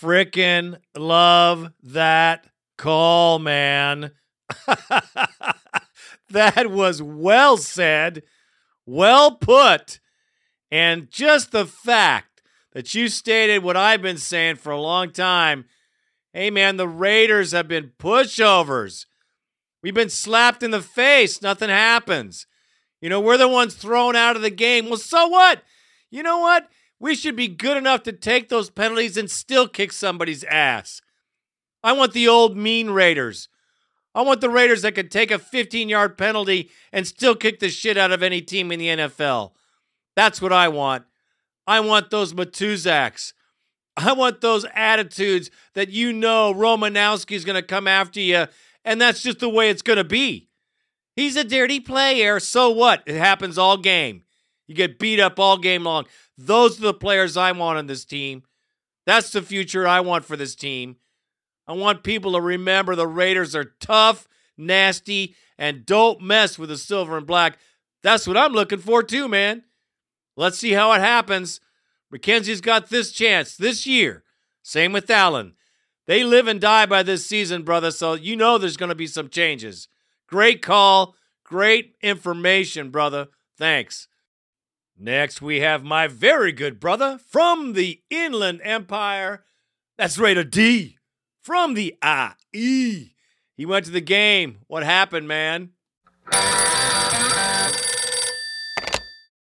frickin' 0.00 0.78
love 0.96 1.72
that 1.82 2.46
call, 2.78 3.40
man. 3.40 4.12
that 6.30 6.70
was 6.70 7.02
well 7.02 7.56
said, 7.56 8.22
well 8.84 9.32
put. 9.32 9.98
And 10.70 11.10
just 11.10 11.52
the 11.52 11.66
fact 11.66 12.35
that 12.76 12.94
you 12.94 13.08
stated 13.08 13.62
what 13.62 13.74
I've 13.74 14.02
been 14.02 14.18
saying 14.18 14.56
for 14.56 14.70
a 14.70 14.78
long 14.78 15.10
time 15.10 15.64
hey, 16.34 16.50
man, 16.50 16.76
the 16.76 16.86
Raiders 16.86 17.52
have 17.52 17.66
been 17.66 17.92
pushovers. 17.98 19.06
We've 19.82 19.94
been 19.94 20.10
slapped 20.10 20.62
in 20.62 20.72
the 20.72 20.82
face, 20.82 21.40
nothing 21.40 21.70
happens. 21.70 22.46
You 23.00 23.08
know, 23.08 23.22
we're 23.22 23.38
the 23.38 23.48
ones 23.48 23.74
thrown 23.74 24.14
out 24.14 24.36
of 24.36 24.42
the 24.42 24.50
game. 24.50 24.90
Well, 24.90 24.98
so 24.98 25.28
what? 25.28 25.62
You 26.10 26.22
know 26.22 26.40
what? 26.40 26.68
We 27.00 27.14
should 27.14 27.36
be 27.36 27.48
good 27.48 27.78
enough 27.78 28.02
to 28.02 28.12
take 28.12 28.50
those 28.50 28.68
penalties 28.68 29.16
and 29.16 29.30
still 29.30 29.66
kick 29.66 29.90
somebody's 29.90 30.44
ass. 30.44 31.00
I 31.82 31.92
want 31.92 32.12
the 32.12 32.28
old 32.28 32.58
mean 32.58 32.90
Raiders. 32.90 33.48
I 34.14 34.20
want 34.20 34.42
the 34.42 34.50
Raiders 34.50 34.82
that 34.82 34.94
could 34.94 35.10
take 35.10 35.30
a 35.30 35.38
15 35.38 35.88
yard 35.88 36.18
penalty 36.18 36.70
and 36.92 37.06
still 37.06 37.34
kick 37.34 37.60
the 37.60 37.70
shit 37.70 37.96
out 37.96 38.12
of 38.12 38.22
any 38.22 38.42
team 38.42 38.70
in 38.70 38.78
the 38.78 38.88
NFL. 38.88 39.52
That's 40.14 40.42
what 40.42 40.52
I 40.52 40.68
want. 40.68 41.06
I 41.66 41.80
want 41.80 42.10
those 42.10 42.32
Matuszaks. 42.32 43.32
I 43.96 44.12
want 44.12 44.40
those 44.40 44.66
attitudes 44.74 45.50
that 45.74 45.88
you 45.88 46.12
know 46.12 46.52
Romanowski's 46.52 47.44
going 47.44 47.56
to 47.56 47.62
come 47.62 47.88
after 47.88 48.20
you, 48.20 48.46
and 48.84 49.00
that's 49.00 49.22
just 49.22 49.38
the 49.38 49.48
way 49.48 49.70
it's 49.70 49.82
going 49.82 49.96
to 49.96 50.04
be. 50.04 50.48
He's 51.14 51.36
a 51.36 51.44
dirty 51.44 51.80
player. 51.80 52.38
So 52.38 52.70
what? 52.70 53.02
It 53.06 53.16
happens 53.16 53.56
all 53.56 53.78
game. 53.78 54.22
You 54.66 54.74
get 54.74 54.98
beat 54.98 55.18
up 55.18 55.40
all 55.40 55.56
game 55.56 55.84
long. 55.84 56.04
Those 56.36 56.78
are 56.78 56.82
the 56.82 56.94
players 56.94 57.36
I 57.36 57.52
want 57.52 57.78
on 57.78 57.86
this 57.86 58.04
team. 58.04 58.42
That's 59.06 59.30
the 59.30 59.40
future 59.40 59.86
I 59.86 60.00
want 60.00 60.24
for 60.24 60.36
this 60.36 60.54
team. 60.54 60.96
I 61.66 61.72
want 61.72 62.02
people 62.02 62.32
to 62.32 62.40
remember 62.40 62.94
the 62.94 63.06
Raiders 63.06 63.56
are 63.56 63.72
tough, 63.80 64.28
nasty, 64.58 65.34
and 65.58 65.86
don't 65.86 66.20
mess 66.20 66.58
with 66.58 66.68
the 66.68 66.76
silver 66.76 67.16
and 67.16 67.26
black. 67.26 67.58
That's 68.02 68.26
what 68.26 68.36
I'm 68.36 68.52
looking 68.52 68.78
for 68.78 69.02
too, 69.02 69.26
man. 69.26 69.62
Let's 70.36 70.58
see 70.58 70.72
how 70.72 70.92
it 70.92 71.00
happens. 71.00 71.60
McKenzie's 72.12 72.60
got 72.60 72.90
this 72.90 73.10
chance 73.10 73.56
this 73.56 73.86
year. 73.86 74.22
Same 74.62 74.92
with 74.92 75.10
Allen. 75.10 75.54
They 76.06 76.22
live 76.22 76.46
and 76.46 76.60
die 76.60 76.86
by 76.86 77.02
this 77.02 77.26
season, 77.26 77.62
brother, 77.62 77.90
so 77.90 78.14
you 78.14 78.36
know 78.36 78.58
there's 78.58 78.76
going 78.76 78.90
to 78.90 78.94
be 78.94 79.08
some 79.08 79.28
changes. 79.28 79.88
Great 80.28 80.62
call. 80.62 81.16
Great 81.44 81.96
information, 82.02 82.90
brother. 82.90 83.28
Thanks. 83.56 84.08
Next, 84.98 85.42
we 85.42 85.60
have 85.60 85.84
my 85.84 86.06
very 86.06 86.52
good 86.52 86.80
brother 86.80 87.18
from 87.18 87.74
the 87.74 88.00
Inland 88.10 88.60
Empire. 88.62 89.44
That's 89.98 90.18
Raider 90.18 90.44
D 90.44 90.98
from 91.40 91.74
the 91.74 91.94
IE. 92.04 93.14
He 93.54 93.66
went 93.66 93.84
to 93.86 93.90
the 93.90 94.00
game. 94.00 94.58
What 94.66 94.82
happened, 94.82 95.28
man? 95.28 95.70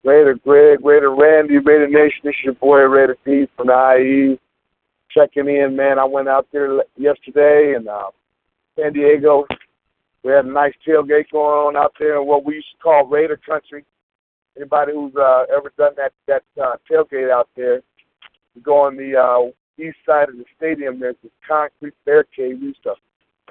Raider 0.08 0.36
Greg, 0.36 0.86
Raider 0.86 1.14
Randy, 1.14 1.58
Raider 1.58 1.90
Nation. 1.90 2.22
This 2.24 2.36
is 2.40 2.46
your 2.46 2.54
boy 2.54 2.78
Raider 2.78 3.18
D 3.26 3.46
from 3.58 3.68
the 3.68 3.98
IE. 4.00 4.40
Checking 5.12 5.50
in, 5.50 5.76
man. 5.76 6.00
I 6.00 6.06
went 6.06 6.30
out 6.30 6.48
there 6.54 6.82
yesterday 6.96 7.74
in 7.78 7.90
uh, 7.90 8.12
San 8.78 8.94
Diego. 8.94 9.46
We 10.24 10.32
had 10.32 10.46
a 10.46 10.50
nice 10.50 10.74
tailgate 10.88 11.30
going 11.34 11.76
on 11.76 11.76
out 11.76 11.92
there 12.00 12.22
in 12.22 12.26
what 12.26 12.46
we 12.46 12.56
used 12.56 12.68
to 12.78 12.82
call 12.82 13.06
Raider 13.06 13.38
Country. 13.46 13.84
Anybody 14.56 14.94
who's 14.94 15.14
uh, 15.18 15.44
ever 15.54 15.74
done 15.78 15.92
that 15.98 16.14
that 16.28 16.44
uh, 16.62 16.78
tailgate 16.90 17.30
out 17.30 17.50
there, 17.58 17.82
you 18.56 18.62
go 18.62 18.80
on 18.80 18.96
the 18.96 19.14
uh, 19.14 19.52
east 19.78 19.98
side 20.06 20.30
of 20.30 20.38
the 20.38 20.46
stadium. 20.56 21.02
There's 21.02 21.16
this 21.22 21.34
concrete 21.46 21.96
barricade. 22.06 22.62
We 22.62 22.68
used 22.68 22.84
to 22.84 22.94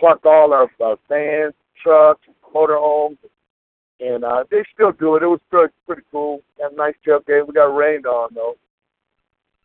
park 0.01 0.25
all 0.25 0.55
our 0.55 0.71
uh, 0.83 0.97
vans, 1.07 1.53
trucks, 1.83 2.23
motorhomes, 2.55 3.19
and 3.23 3.31
uh, 4.25 4.45
they 4.51 4.63
still 4.75 4.93
do 4.93 5.17
it. 5.17 5.23
It 5.23 5.27
was 5.27 5.41
pretty, 5.51 5.73
pretty 5.87 6.03
cool. 6.11 6.43
Had 6.61 6.73
a 6.73 6.77
nice 6.77 6.95
tailgate. 7.07 7.47
We 7.47 7.55
got 7.55 7.75
rained 7.75 8.07
on 8.07 8.31
though. 8.35 8.57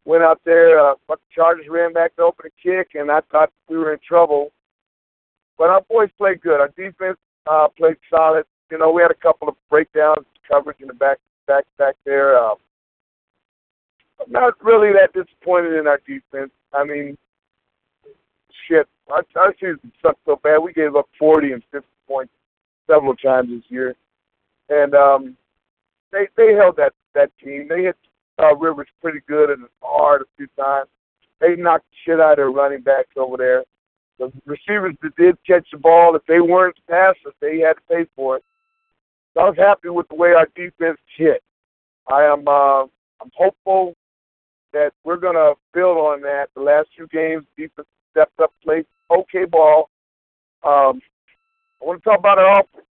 Went 0.06 0.24
out 0.24 0.42
there. 0.46 0.80
Uh, 0.80 0.96
the 1.08 1.18
Chargers 1.36 1.66
ran 1.70 1.94
back 1.94 2.16
to 2.16 2.24
open 2.24 2.46
a 2.48 2.62
kick, 2.62 2.92
and 2.96 3.12
I 3.12 3.22
thought 3.32 3.52
we 3.70 3.78
were 3.78 3.94
in 3.94 4.00
trouble. 4.08 4.52
But 5.58 5.70
our 5.70 5.82
boys 5.82 6.10
played 6.18 6.42
good. 6.42 6.60
Our 6.60 6.70
defense 6.70 7.18
uh, 7.50 7.68
played 7.78 7.98
solid. 8.10 8.46
You 8.72 8.78
know, 8.78 8.92
we 8.92 9.02
had 9.02 9.12
a 9.12 9.16
couple 9.16 9.50
of 9.50 9.56
breakdowns, 9.70 10.26
coverage 10.50 10.80
in 10.80 10.88
the 10.88 10.94
back, 10.94 11.18
back, 11.46 11.66
back 11.78 11.96
there. 12.06 12.38
Um, 12.38 12.56
I'm 14.20 14.32
not 14.32 14.64
really 14.64 14.92
that 14.94 15.14
disappointed 15.14 15.74
in 15.74 15.88
our 15.88 16.00
defense. 16.08 16.52
I 16.74 16.84
mean, 16.84 17.18
shit, 18.68 18.88
our, 19.10 19.24
our 19.36 19.54
season 19.60 19.92
sucked 20.02 20.22
so 20.26 20.40
bad. 20.42 20.60
We 20.60 20.74
gave 20.74 20.96
up 20.96 21.10
40 21.20 21.52
and 21.52 21.64
50 21.72 21.88
points 22.08 22.34
several 22.90 23.16
times 23.16 23.50
this 23.50 23.64
year, 23.70 23.96
and 24.72 24.96
um, 24.96 25.38
they 26.12 26.28
they 26.38 26.54
held 26.54 26.78
that 26.78 26.94
that 27.14 27.30
team. 27.44 27.68
They 27.70 27.84
hit 27.84 27.98
uh, 28.40 28.56
Rivers 28.56 28.88
pretty 29.02 29.20
good 29.28 29.50
and 29.50 29.66
hard 29.84 30.22
a 30.22 30.26
few 30.38 30.48
times. 30.58 30.90
They 31.40 31.56
knocked 31.56 31.86
the 31.92 31.98
shit 32.06 32.20
out 32.20 32.32
of 32.32 32.38
their 32.38 32.52
running 32.52 32.82
backs 32.82 33.16
over 33.18 33.38
there. 33.38 33.64
The 34.18 34.32
receivers 34.46 34.96
that 35.02 35.16
did 35.16 35.38
catch 35.46 35.68
the 35.72 35.78
ball, 35.78 36.16
if 36.16 36.26
they 36.28 36.40
weren't 36.40 36.78
passes, 36.88 37.34
they 37.40 37.60
had 37.60 37.74
to 37.74 37.82
pay 37.90 38.06
for 38.16 38.38
it. 38.38 38.44
So 39.34 39.42
I 39.42 39.50
was 39.50 39.58
happy 39.58 39.90
with 39.90 40.08
the 40.10 40.16
way 40.16 40.34
our 40.34 40.48
defense 40.56 41.00
hit. 41.18 41.44
I 42.12 42.24
am 42.24 42.48
uh, 42.48 42.84
I'm 42.84 43.32
hopeful 43.36 43.96
that 44.74 44.92
we're 45.04 45.18
to 45.18 45.56
build 45.74 45.98
on 45.98 46.22
that. 46.22 46.48
The 46.56 46.62
last 46.62 46.90
few 46.96 47.08
games, 47.08 47.44
defense 47.58 47.88
stepped 48.12 48.40
up, 48.40 48.54
played 48.64 48.86
okay 49.10 49.46
ball. 49.46 49.90
Um, 50.64 51.02
I 51.82 51.86
want 51.86 52.04
to 52.04 52.10
talk 52.10 52.20
about 52.20 52.38
our 52.38 52.62
offense. 52.62 52.86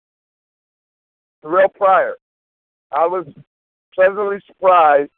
Terrelle 1.46 1.72
Pryor. 1.74 2.16
I 2.92 3.06
was 3.06 3.26
pleasantly 3.94 4.38
surprised 4.46 5.10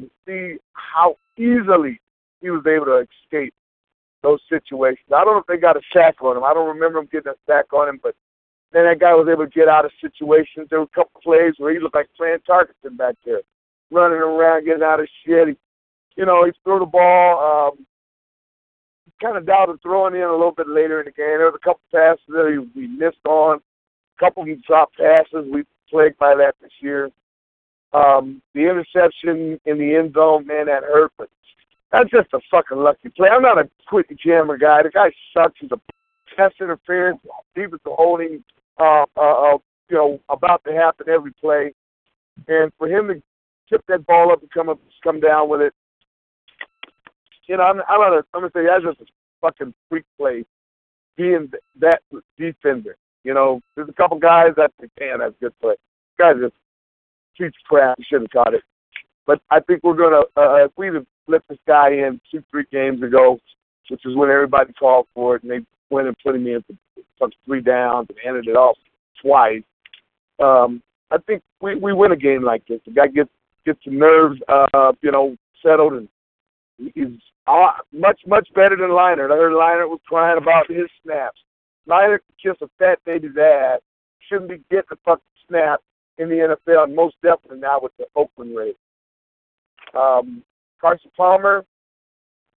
to 0.00 0.10
see 0.26 0.56
how 0.72 1.16
easily 1.36 2.00
he 2.40 2.50
was 2.50 2.64
able 2.66 2.86
to 2.86 3.06
escape 3.24 3.54
those 4.22 4.40
situations. 4.48 5.08
I 5.14 5.24
don't 5.24 5.34
know 5.34 5.38
if 5.38 5.46
they 5.46 5.56
got 5.56 5.76
a 5.76 5.80
sack 5.92 6.22
on 6.22 6.36
him. 6.36 6.44
I 6.44 6.54
don't 6.54 6.68
remember 6.68 7.00
him 7.00 7.08
getting 7.10 7.32
a 7.32 7.36
sack 7.46 7.72
on 7.72 7.88
him, 7.88 8.00
but 8.02 8.14
then 8.72 8.84
that 8.84 9.00
guy 9.00 9.14
was 9.14 9.28
able 9.30 9.44
to 9.44 9.50
get 9.50 9.68
out 9.68 9.84
of 9.84 9.90
situations. 10.00 10.68
There 10.70 10.78
were 10.78 10.86
a 10.86 10.94
couple 10.94 11.20
plays 11.22 11.54
where 11.58 11.72
he 11.72 11.80
looked 11.80 11.94
like 11.94 12.08
playing 12.16 12.38
Tarkenton 12.48 12.96
back 12.96 13.16
there, 13.24 13.42
running 13.90 14.18
around, 14.18 14.64
getting 14.64 14.82
out 14.82 15.00
of 15.00 15.08
shit. 15.26 15.48
He, 15.48 15.54
you 16.16 16.26
know, 16.26 16.44
he 16.44 16.52
threw 16.64 16.78
the 16.78 16.86
ball. 16.86 17.72
Um, 17.72 17.86
kind 19.20 19.36
of 19.36 19.46
doubted 19.46 19.80
throwing 19.82 20.16
in 20.16 20.22
a 20.22 20.32
little 20.32 20.52
bit 20.52 20.68
later 20.68 20.98
in 20.98 21.04
the 21.04 21.12
game. 21.12 21.38
There 21.38 21.46
was 21.46 21.54
a 21.54 21.64
couple 21.64 21.80
passes 21.94 22.24
that 22.28 22.68
we 22.74 22.88
missed 22.88 23.24
on, 23.24 23.58
a 23.58 24.18
couple 24.18 24.42
of 24.42 24.64
dropped 24.64 24.96
passes. 24.96 25.46
We 25.52 25.62
plagued 25.92 26.18
by 26.18 26.34
that 26.34 26.54
this 26.60 26.72
year. 26.80 27.10
Um, 27.92 28.40
the 28.54 28.62
interception 28.62 29.60
in 29.66 29.78
the 29.78 29.94
end 29.94 30.14
zone, 30.14 30.46
man, 30.46 30.66
that 30.66 30.82
hurt, 30.82 31.12
but 31.18 31.28
that's 31.92 32.10
just 32.10 32.32
a 32.32 32.40
fucking 32.50 32.78
lucky 32.78 33.10
play. 33.10 33.28
I'm 33.28 33.42
not 33.42 33.58
a 33.58 33.68
Quentin 33.86 34.16
Jammer 34.24 34.56
guy. 34.56 34.82
The 34.82 34.90
guy 34.90 35.12
sucks. 35.34 35.60
He's 35.60 35.70
a 35.72 35.80
pass 36.34 36.52
interference, 36.58 37.20
defensive 37.54 37.80
holding, 37.84 38.42
uh, 38.80 39.04
uh, 39.14 39.54
uh, 39.54 39.58
you 39.90 39.96
know, 39.96 40.20
about 40.30 40.64
to 40.64 40.72
happen 40.72 41.06
every 41.10 41.32
play. 41.32 41.74
And 42.48 42.72
for 42.78 42.88
him 42.88 43.08
to 43.08 43.22
tip 43.68 43.84
that 43.88 44.06
ball 44.06 44.32
up 44.32 44.40
and 44.40 44.50
come 44.50 44.70
up, 44.70 44.80
come 45.04 45.20
down 45.20 45.50
with 45.50 45.60
it, 45.60 45.74
you 47.46 47.58
know, 47.58 47.64
I'm, 47.64 47.80
I'm 47.88 48.00
not. 48.00 48.12
A, 48.14 48.24
I'm 48.32 48.40
gonna 48.40 48.50
say 48.54 48.64
that's 48.66 48.84
just 48.84 49.00
a 49.00 49.12
fucking 49.42 49.74
freak 49.90 50.04
play. 50.18 50.44
Being 51.16 51.52
that 51.80 52.00
defender, 52.38 52.96
you 53.24 53.34
know, 53.34 53.60
there's 53.76 53.88
a 53.88 53.92
couple 53.92 54.18
guys 54.18 54.50
that 54.56 54.72
think, 54.80 54.92
man, 54.98 55.18
that's 55.20 55.34
good 55.40 55.52
play. 55.60 55.74
Guys 56.18 56.36
just 56.40 56.54
treats 57.36 57.56
crap. 57.64 57.96
He 57.98 58.04
should 58.04 58.22
have 58.22 58.30
caught 58.30 58.54
it. 58.54 58.62
But 59.26 59.40
I 59.50 59.60
think 59.60 59.82
we're 59.82 59.94
gonna. 59.94 60.22
Uh, 60.36 60.64
if 60.64 60.72
we'd 60.76 60.92
let 61.28 61.42
this 61.48 61.58
guy 61.66 61.90
in 61.90 62.20
two, 62.30 62.42
three 62.50 62.64
games 62.72 63.02
ago, 63.02 63.38
which 63.88 64.04
is 64.04 64.16
when 64.16 64.30
everybody 64.30 64.72
called 64.72 65.06
for 65.14 65.36
it, 65.36 65.42
and 65.42 65.50
they 65.50 65.60
went 65.90 66.08
and 66.08 66.16
put 66.24 66.34
him 66.34 66.46
in 66.46 66.64
for 67.18 67.28
three 67.44 67.60
downs 67.60 68.08
and 68.08 68.18
ended 68.26 68.48
it 68.48 68.56
off 68.56 68.76
twice. 69.20 69.62
Um, 70.42 70.82
I 71.10 71.18
think 71.18 71.42
we 71.60 71.76
we 71.76 71.92
win 71.92 72.12
a 72.12 72.16
game 72.16 72.42
like 72.42 72.66
this. 72.66 72.80
The 72.84 72.92
guy 72.92 73.06
gets 73.06 73.30
gets 73.64 73.78
the 73.84 73.92
nerves, 73.92 74.40
uh, 74.48 74.92
you 75.02 75.12
know, 75.12 75.36
settled, 75.62 75.92
and 75.92 76.08
he's 76.94 77.18
uh, 77.46 77.72
much 77.92 78.20
much 78.26 78.48
better 78.54 78.76
than 78.76 78.90
Leinart. 78.90 79.30
I 79.30 79.36
heard 79.36 79.52
Leinart 79.52 79.88
was 79.88 80.00
crying 80.06 80.38
about 80.38 80.68
his 80.68 80.88
snaps. 81.04 81.38
Leinart 81.88 82.20
can 82.42 82.52
kiss 82.52 82.62
a 82.62 82.70
fat 82.78 82.98
baby's 83.04 83.36
ass. 83.36 83.80
Shouldn't 84.28 84.50
be 84.50 84.62
getting 84.70 84.84
a 84.92 84.96
fucking 85.04 85.22
snap 85.48 85.80
in 86.18 86.28
the 86.28 86.56
NFL, 86.68 86.84
and 86.84 86.94
most 86.94 87.16
definitely 87.22 87.58
now 87.58 87.80
with 87.82 87.92
the 87.98 88.06
Oakland 88.14 88.56
Raiders. 88.56 88.76
Um, 89.98 90.42
Carson 90.80 91.10
Palmer, 91.16 91.64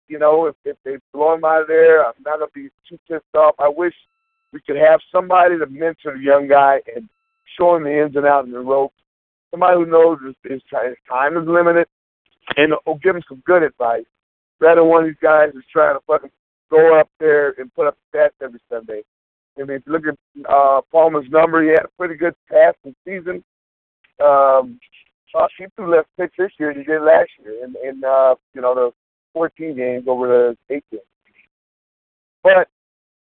you 0.08 0.20
know, 0.20 0.46
if, 0.46 0.56
if 0.64 0.78
they 0.84 0.98
blow 1.14 1.34
him 1.34 1.44
out 1.44 1.62
of 1.62 1.68
there, 1.68 2.06
I'm 2.06 2.14
not 2.26 2.40
gonna 2.40 2.52
be 2.54 2.70
too 2.88 3.00
pissed 3.10 3.24
off. 3.36 3.56
I 3.60 3.70
wish 3.70 3.94
we 4.54 4.62
could 4.62 4.78
have 4.78 5.00
somebody 5.12 5.58
to 5.58 5.66
mentor 5.68 6.18
the 6.18 6.24
young 6.24 6.48
guy 6.48 6.82
and 6.96 7.10
show 7.58 7.76
him 7.76 7.84
the 7.84 8.04
ins 8.04 8.16
and 8.16 8.26
outs 8.26 8.48
of 8.48 8.54
the 8.54 8.60
ropes. 8.60 8.96
Somebody 9.52 9.78
who 9.78 9.86
knows 9.86 10.20
his, 10.26 10.36
his, 10.50 10.62
time, 10.72 10.90
his 10.90 10.98
time 11.10 11.38
is 11.38 11.48
limited 11.48 11.88
and 12.58 12.74
will 12.86 12.96
give 12.96 13.16
him 13.16 13.24
some 13.28 13.42
good 13.46 13.64
advice. 13.64 14.06
Rather 14.60 14.82
than 14.82 14.90
one 14.90 15.04
of 15.04 15.10
these 15.10 15.22
guys 15.22 15.50
who's 15.54 15.66
trying 15.72 15.96
to 15.96 16.02
fucking 16.06 16.32
go 16.70 17.00
up 17.00 17.10
there 17.20 17.54
and 17.58 17.74
put 17.74 17.88
up 17.88 17.98
stats 18.14 18.30
every 18.42 18.60
Sunday. 18.70 19.04
I 19.58 19.64
mean, 19.64 19.78
if 19.78 19.84
you 19.86 19.94
look 19.94 20.04
at 20.08 20.18
uh, 20.50 20.82
Palmer's 20.92 21.30
number, 21.30 21.64
he 21.64 21.70
had 21.70 21.86
a 21.86 21.98
pretty 21.98 22.16
good 22.16 22.34
passing 22.50 22.96
season. 23.06 23.44
Um, 24.24 24.80
uh, 25.34 25.48
he 25.58 25.66
threw 25.76 25.92
less 25.94 26.06
picks 26.18 26.36
this 26.38 26.52
year 26.60 26.74
than 26.74 26.84
he 26.84 26.86
did 26.86 27.02
last 27.02 27.30
year 27.44 27.64
in, 27.64 27.76
in 27.84 28.04
uh, 28.04 28.36
you 28.54 28.62
know, 28.62 28.74
the 28.74 28.92
14 29.34 29.76
games 29.76 30.06
over 30.08 30.28
the 30.28 30.74
eight 30.74 30.84
games. 30.92 31.04
But 32.44 32.68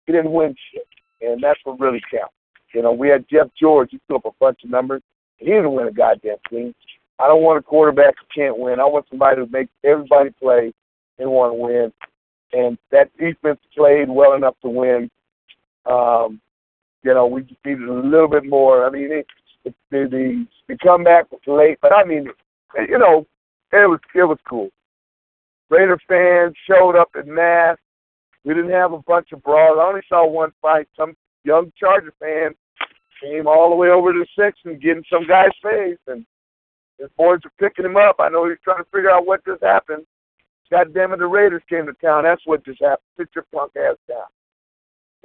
he 0.06 0.12
didn't 0.12 0.32
win 0.32 0.54
shit, 0.72 0.86
and 1.20 1.42
that's 1.42 1.60
what 1.64 1.80
really 1.80 2.02
counts. 2.10 2.34
You 2.74 2.82
know, 2.82 2.92
we 2.92 3.08
had 3.08 3.24
Jeff 3.30 3.48
George. 3.58 3.90
He 3.92 4.00
threw 4.06 4.16
up 4.16 4.26
a 4.26 4.30
bunch 4.40 4.58
of 4.64 4.70
numbers. 4.70 5.02
He 5.38 5.46
didn't 5.46 5.72
win 5.72 5.86
a 5.86 5.92
goddamn 5.92 6.36
thing. 6.50 6.74
I 7.18 7.28
don't 7.28 7.42
want 7.42 7.58
a 7.58 7.62
quarterback 7.62 8.14
who 8.18 8.42
can't 8.42 8.58
win. 8.58 8.80
I 8.80 8.84
want 8.84 9.06
somebody 9.08 9.40
who 9.40 9.46
makes 9.46 9.70
everybody 9.84 10.30
play 10.30 10.72
and 11.18 11.30
want 11.30 11.52
to 11.52 11.54
win. 11.54 11.92
And 12.52 12.76
that 12.90 13.16
defense 13.16 13.60
played 13.76 14.08
well 14.08 14.34
enough 14.34 14.56
to 14.62 14.68
win. 14.68 15.08
Um, 15.86 16.40
you 17.02 17.12
know, 17.12 17.26
we 17.26 17.42
just 17.42 17.60
needed 17.64 17.88
a 17.88 17.92
little 17.92 18.28
bit 18.28 18.44
more. 18.44 18.86
I 18.86 18.90
mean, 18.90 19.12
it, 19.12 19.26
the, 19.64 19.74
the 19.90 20.46
the 20.68 20.78
comeback 20.78 21.30
was 21.30 21.40
late, 21.46 21.78
but 21.80 21.92
I 21.92 22.04
mean, 22.04 22.28
you 22.88 22.98
know, 22.98 23.26
it 23.72 23.88
was 23.88 24.00
it 24.14 24.24
was 24.24 24.38
cool. 24.48 24.70
Raider 25.70 25.98
fans 26.08 26.54
showed 26.66 26.96
up 26.96 27.10
in 27.16 27.32
mass. 27.32 27.76
We 28.44 28.54
didn't 28.54 28.70
have 28.70 28.92
a 28.92 28.98
bunch 28.98 29.32
of 29.32 29.42
brawls. 29.42 29.78
I 29.80 29.86
only 29.86 30.02
saw 30.08 30.26
one 30.26 30.52
fight. 30.60 30.86
Some 30.96 31.16
young 31.44 31.72
Charger 31.78 32.12
fan 32.20 32.54
came 33.22 33.46
all 33.46 33.70
the 33.70 33.76
way 33.76 33.88
over 33.88 34.12
to 34.12 34.18
the 34.18 34.26
section, 34.42 34.78
getting 34.78 35.04
some 35.10 35.26
guy's 35.26 35.50
face, 35.62 35.98
and 36.06 36.26
his 36.98 37.08
boys 37.16 37.40
were 37.42 37.52
picking 37.58 37.84
him 37.84 37.96
up. 37.96 38.16
I 38.18 38.28
know 38.28 38.48
he's 38.48 38.58
trying 38.62 38.84
to 38.84 38.90
figure 38.92 39.10
out 39.10 39.26
what 39.26 39.44
just 39.44 39.62
happened. 39.62 40.04
God 40.70 40.92
damn 40.94 41.12
it, 41.12 41.18
the 41.18 41.26
Raiders 41.26 41.62
came 41.68 41.86
to 41.86 41.92
town. 41.94 42.24
That's 42.24 42.42
what 42.44 42.64
just 42.64 42.80
happened. 42.80 43.06
Sit 43.16 43.28
your 43.34 43.46
punk 43.52 43.72
ass 43.76 43.96
down. 44.08 44.26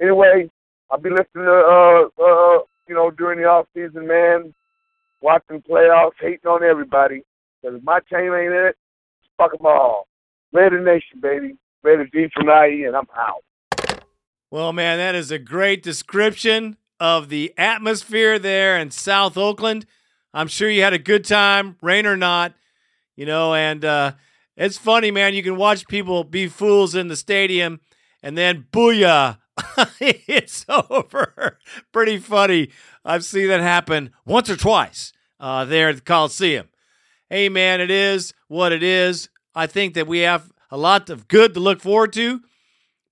Anyway, 0.00 0.50
I'll 0.90 0.98
be 0.98 1.10
listening 1.10 1.44
to, 1.44 1.52
uh, 1.52 2.22
uh, 2.22 2.58
you 2.88 2.94
know, 2.94 3.10
during 3.10 3.40
the 3.40 3.46
off 3.46 3.66
season, 3.74 4.06
man, 4.06 4.54
watching 5.20 5.62
playoffs, 5.62 6.12
hating 6.20 6.48
on 6.48 6.62
everybody. 6.62 7.22
Because 7.60 7.78
if 7.78 7.84
my 7.84 8.00
team 8.10 8.32
ain't 8.32 8.52
in 8.52 8.66
it, 8.68 8.76
fuck 9.36 9.52
them 9.52 9.66
all. 9.66 10.08
Raider 10.52 10.80
Nation, 10.80 11.20
baby. 11.20 11.56
Raider 11.82 12.06
D 12.06 12.28
from 12.34 12.48
IE, 12.48 12.84
and 12.84 12.96
I'm 12.96 13.06
out. 13.16 13.44
Well, 14.50 14.72
man, 14.72 14.98
that 14.98 15.14
is 15.14 15.30
a 15.30 15.38
great 15.38 15.82
description 15.82 16.76
of 16.98 17.28
the 17.28 17.54
atmosphere 17.56 18.38
there 18.38 18.76
in 18.78 18.90
South 18.90 19.36
Oakland. 19.36 19.86
I'm 20.34 20.48
sure 20.48 20.68
you 20.68 20.82
had 20.82 20.92
a 20.92 20.98
good 20.98 21.24
time, 21.24 21.76
rain 21.80 22.06
or 22.06 22.16
not, 22.16 22.54
you 23.16 23.26
know, 23.26 23.54
and 23.54 23.84
uh, 23.84 24.12
it's 24.56 24.76
funny, 24.76 25.10
man. 25.10 25.34
You 25.34 25.42
can 25.42 25.56
watch 25.56 25.86
people 25.88 26.24
be 26.24 26.46
fools 26.48 26.94
in 26.94 27.08
the 27.08 27.16
stadium 27.16 27.80
and 28.22 28.36
then 28.36 28.66
booyah, 28.72 29.38
it's 30.00 30.64
over. 30.68 31.58
Pretty 31.92 32.18
funny. 32.18 32.70
I've 33.04 33.24
seen 33.24 33.48
that 33.48 33.60
happen 33.60 34.12
once 34.24 34.50
or 34.50 34.56
twice 34.56 35.12
uh, 35.38 35.64
there 35.64 35.88
at 35.88 35.96
the 35.96 36.02
Coliseum. 36.02 36.68
Hey, 37.28 37.48
man, 37.48 37.80
it 37.80 37.90
is 37.90 38.34
what 38.48 38.72
it 38.72 38.82
is. 38.82 39.28
I 39.54 39.66
think 39.66 39.94
that 39.94 40.06
we 40.06 40.20
have 40.20 40.52
a 40.70 40.76
lot 40.76 41.10
of 41.10 41.28
good 41.28 41.54
to 41.54 41.60
look 41.60 41.80
forward 41.80 42.12
to. 42.14 42.40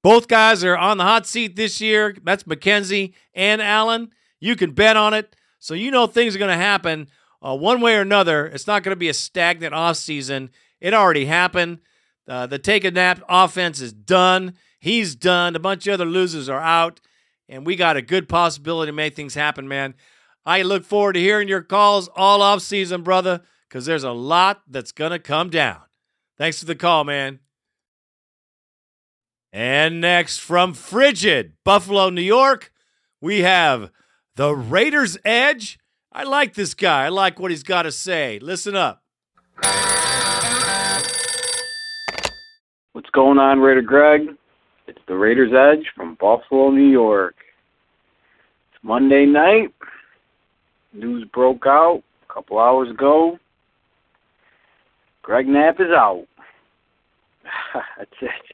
Both 0.02 0.28
guys 0.28 0.62
are 0.64 0.76
on 0.76 0.98
the 0.98 1.04
hot 1.04 1.26
seat 1.26 1.56
this 1.56 1.80
year. 1.80 2.16
That's 2.22 2.44
McKenzie 2.44 3.14
and 3.34 3.60
Allen. 3.60 4.10
You 4.40 4.56
can 4.56 4.72
bet 4.72 4.96
on 4.96 5.14
it. 5.14 5.34
So 5.58 5.74
you 5.74 5.90
know 5.90 6.06
things 6.06 6.36
are 6.36 6.38
going 6.38 6.50
to 6.50 6.56
happen 6.56 7.08
uh, 7.42 7.56
one 7.56 7.80
way 7.80 7.96
or 7.96 8.00
another. 8.00 8.46
It's 8.46 8.66
not 8.66 8.82
going 8.82 8.94
to 8.94 8.98
be 8.98 9.08
a 9.08 9.14
stagnant 9.14 9.74
offseason. 9.74 10.50
It 10.80 10.94
already 10.94 11.26
happened. 11.26 11.80
Uh, 12.28 12.46
the 12.46 12.58
take 12.58 12.84
a 12.84 12.90
nap 12.90 13.22
offense 13.28 13.80
is 13.80 13.92
done. 13.92 14.54
He's 14.78 15.14
done. 15.14 15.56
A 15.56 15.60
bunch 15.60 15.86
of 15.86 15.94
other 15.94 16.04
losers 16.04 16.48
are 16.48 16.60
out. 16.60 17.00
And 17.48 17.66
we 17.66 17.76
got 17.76 17.96
a 17.96 18.02
good 18.02 18.28
possibility 18.28 18.90
to 18.90 18.94
make 18.94 19.14
things 19.14 19.34
happen, 19.34 19.66
man. 19.66 19.94
I 20.44 20.62
look 20.62 20.84
forward 20.84 21.14
to 21.14 21.20
hearing 21.20 21.48
your 21.48 21.62
calls 21.62 22.08
all 22.14 22.42
off 22.42 22.62
season, 22.62 23.02
brother, 23.02 23.42
because 23.68 23.86
there's 23.86 24.04
a 24.04 24.12
lot 24.12 24.62
that's 24.68 24.92
to 24.92 25.18
come 25.18 25.50
down. 25.50 25.80
Thanks 26.36 26.60
for 26.60 26.66
the 26.66 26.74
call, 26.74 27.04
man. 27.04 27.40
And 29.52 30.00
next 30.00 30.38
from 30.38 30.74
frigid 30.74 31.54
Buffalo, 31.64 32.10
New 32.10 32.22
York, 32.22 32.72
we 33.20 33.40
have 33.40 33.90
the 34.36 34.54
Raiders 34.54 35.18
Edge. 35.24 35.78
I 36.12 36.22
like 36.24 36.54
this 36.54 36.74
guy. 36.74 37.06
I 37.06 37.08
like 37.08 37.38
what 37.38 37.50
he's 37.50 37.62
got 37.62 37.82
to 37.82 37.92
say. 37.92 38.38
Listen 38.40 38.76
up. 38.76 39.02
What's 42.92 43.10
going 43.10 43.38
on, 43.38 43.60
Raider 43.60 43.82
Greg? 43.82 44.28
It's 44.88 44.98
the 45.06 45.14
Raiders 45.14 45.52
Edge 45.52 45.84
from 45.94 46.16
Buffalo, 46.18 46.70
New 46.70 46.90
York. 46.90 47.34
It's 48.72 48.82
Monday 48.82 49.26
night. 49.26 49.68
News 50.94 51.28
broke 51.34 51.66
out 51.66 52.02
a 52.28 52.32
couple 52.32 52.58
hours 52.58 52.90
ago. 52.90 53.38
Greg 55.20 55.46
Knapp 55.46 55.78
is 55.78 55.90
out. 55.90 56.24
it's, 58.00 58.10
it's 58.22 58.48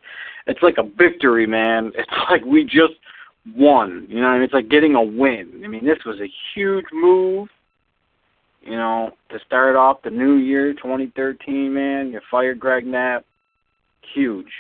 it's 0.48 0.62
like 0.62 0.74
a 0.78 0.82
victory, 0.82 1.47
man. 1.47 1.93
It's 1.94 2.11
like 2.31 2.44
we 2.44 2.65
just 2.65 2.94
won. 3.55 4.05
You 4.09 4.20
know, 4.20 4.27
I 4.27 4.35
mean, 4.35 4.43
it's 4.43 4.52
like 4.52 4.69
getting 4.69 4.97
a 4.97 5.02
win. 5.02 5.62
I 5.65 5.69
mean, 5.69 5.85
this 5.85 6.05
was 6.05 6.19
a 6.20 6.32
huge 6.52 6.86
move. 6.93 7.48
You 8.61 8.77
know, 8.77 9.12
to 9.31 9.39
start 9.47 9.77
off 9.77 10.02
the 10.02 10.11
new 10.11 10.35
year, 10.35 10.73
2013, 10.73 11.73
man. 11.73 12.11
You 12.11 12.20
fired 12.28 12.59
Greg 12.59 12.85
Knapp, 12.85 13.24
huge. 14.15 14.51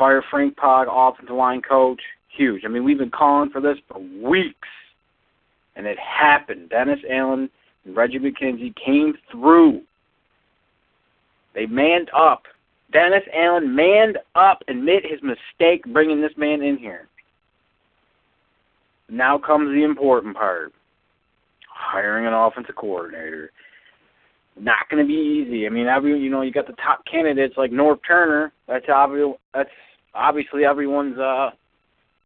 Fire 0.00 0.24
Frank 0.30 0.56
Pog, 0.56 0.86
offensive 0.90 1.36
line 1.36 1.60
coach, 1.60 2.00
huge. 2.34 2.62
I 2.64 2.68
mean, 2.68 2.84
we've 2.84 2.96
been 2.96 3.10
calling 3.10 3.50
for 3.50 3.60
this 3.60 3.76
for 3.86 4.00
weeks, 4.00 4.68
and 5.76 5.86
it 5.86 5.98
happened. 5.98 6.70
Dennis 6.70 7.00
Allen 7.08 7.50
and 7.84 7.94
Reggie 7.94 8.18
McKenzie 8.18 8.74
came 8.82 9.12
through. 9.30 9.82
They 11.54 11.66
manned 11.66 12.10
up. 12.16 12.44
Dennis 12.94 13.24
Allen 13.34 13.76
manned 13.76 14.16
up, 14.34 14.62
admit 14.68 15.04
his 15.04 15.20
mistake 15.22 15.84
bringing 15.92 16.22
this 16.22 16.32
man 16.38 16.62
in 16.62 16.78
here. 16.78 17.06
Now 19.10 19.36
comes 19.36 19.68
the 19.68 19.84
important 19.84 20.34
part 20.34 20.72
hiring 21.68 22.26
an 22.26 22.32
offensive 22.32 22.76
coordinator. 22.76 23.50
Not 24.58 24.88
going 24.90 25.04
to 25.04 25.06
be 25.06 25.44
easy. 25.44 25.66
I 25.66 25.68
mean, 25.68 25.88
every, 25.88 26.18
you 26.18 26.30
know, 26.30 26.40
you 26.40 26.52
got 26.52 26.66
the 26.66 26.74
top 26.74 27.04
candidates 27.04 27.54
like 27.58 27.70
Norv 27.70 27.98
Turner. 28.06 28.50
That's 28.66 28.86
obvious. 28.88 29.36
That's 29.52 29.70
obviously 30.14 30.64
everyone's 30.64 31.18
uh, 31.18 31.50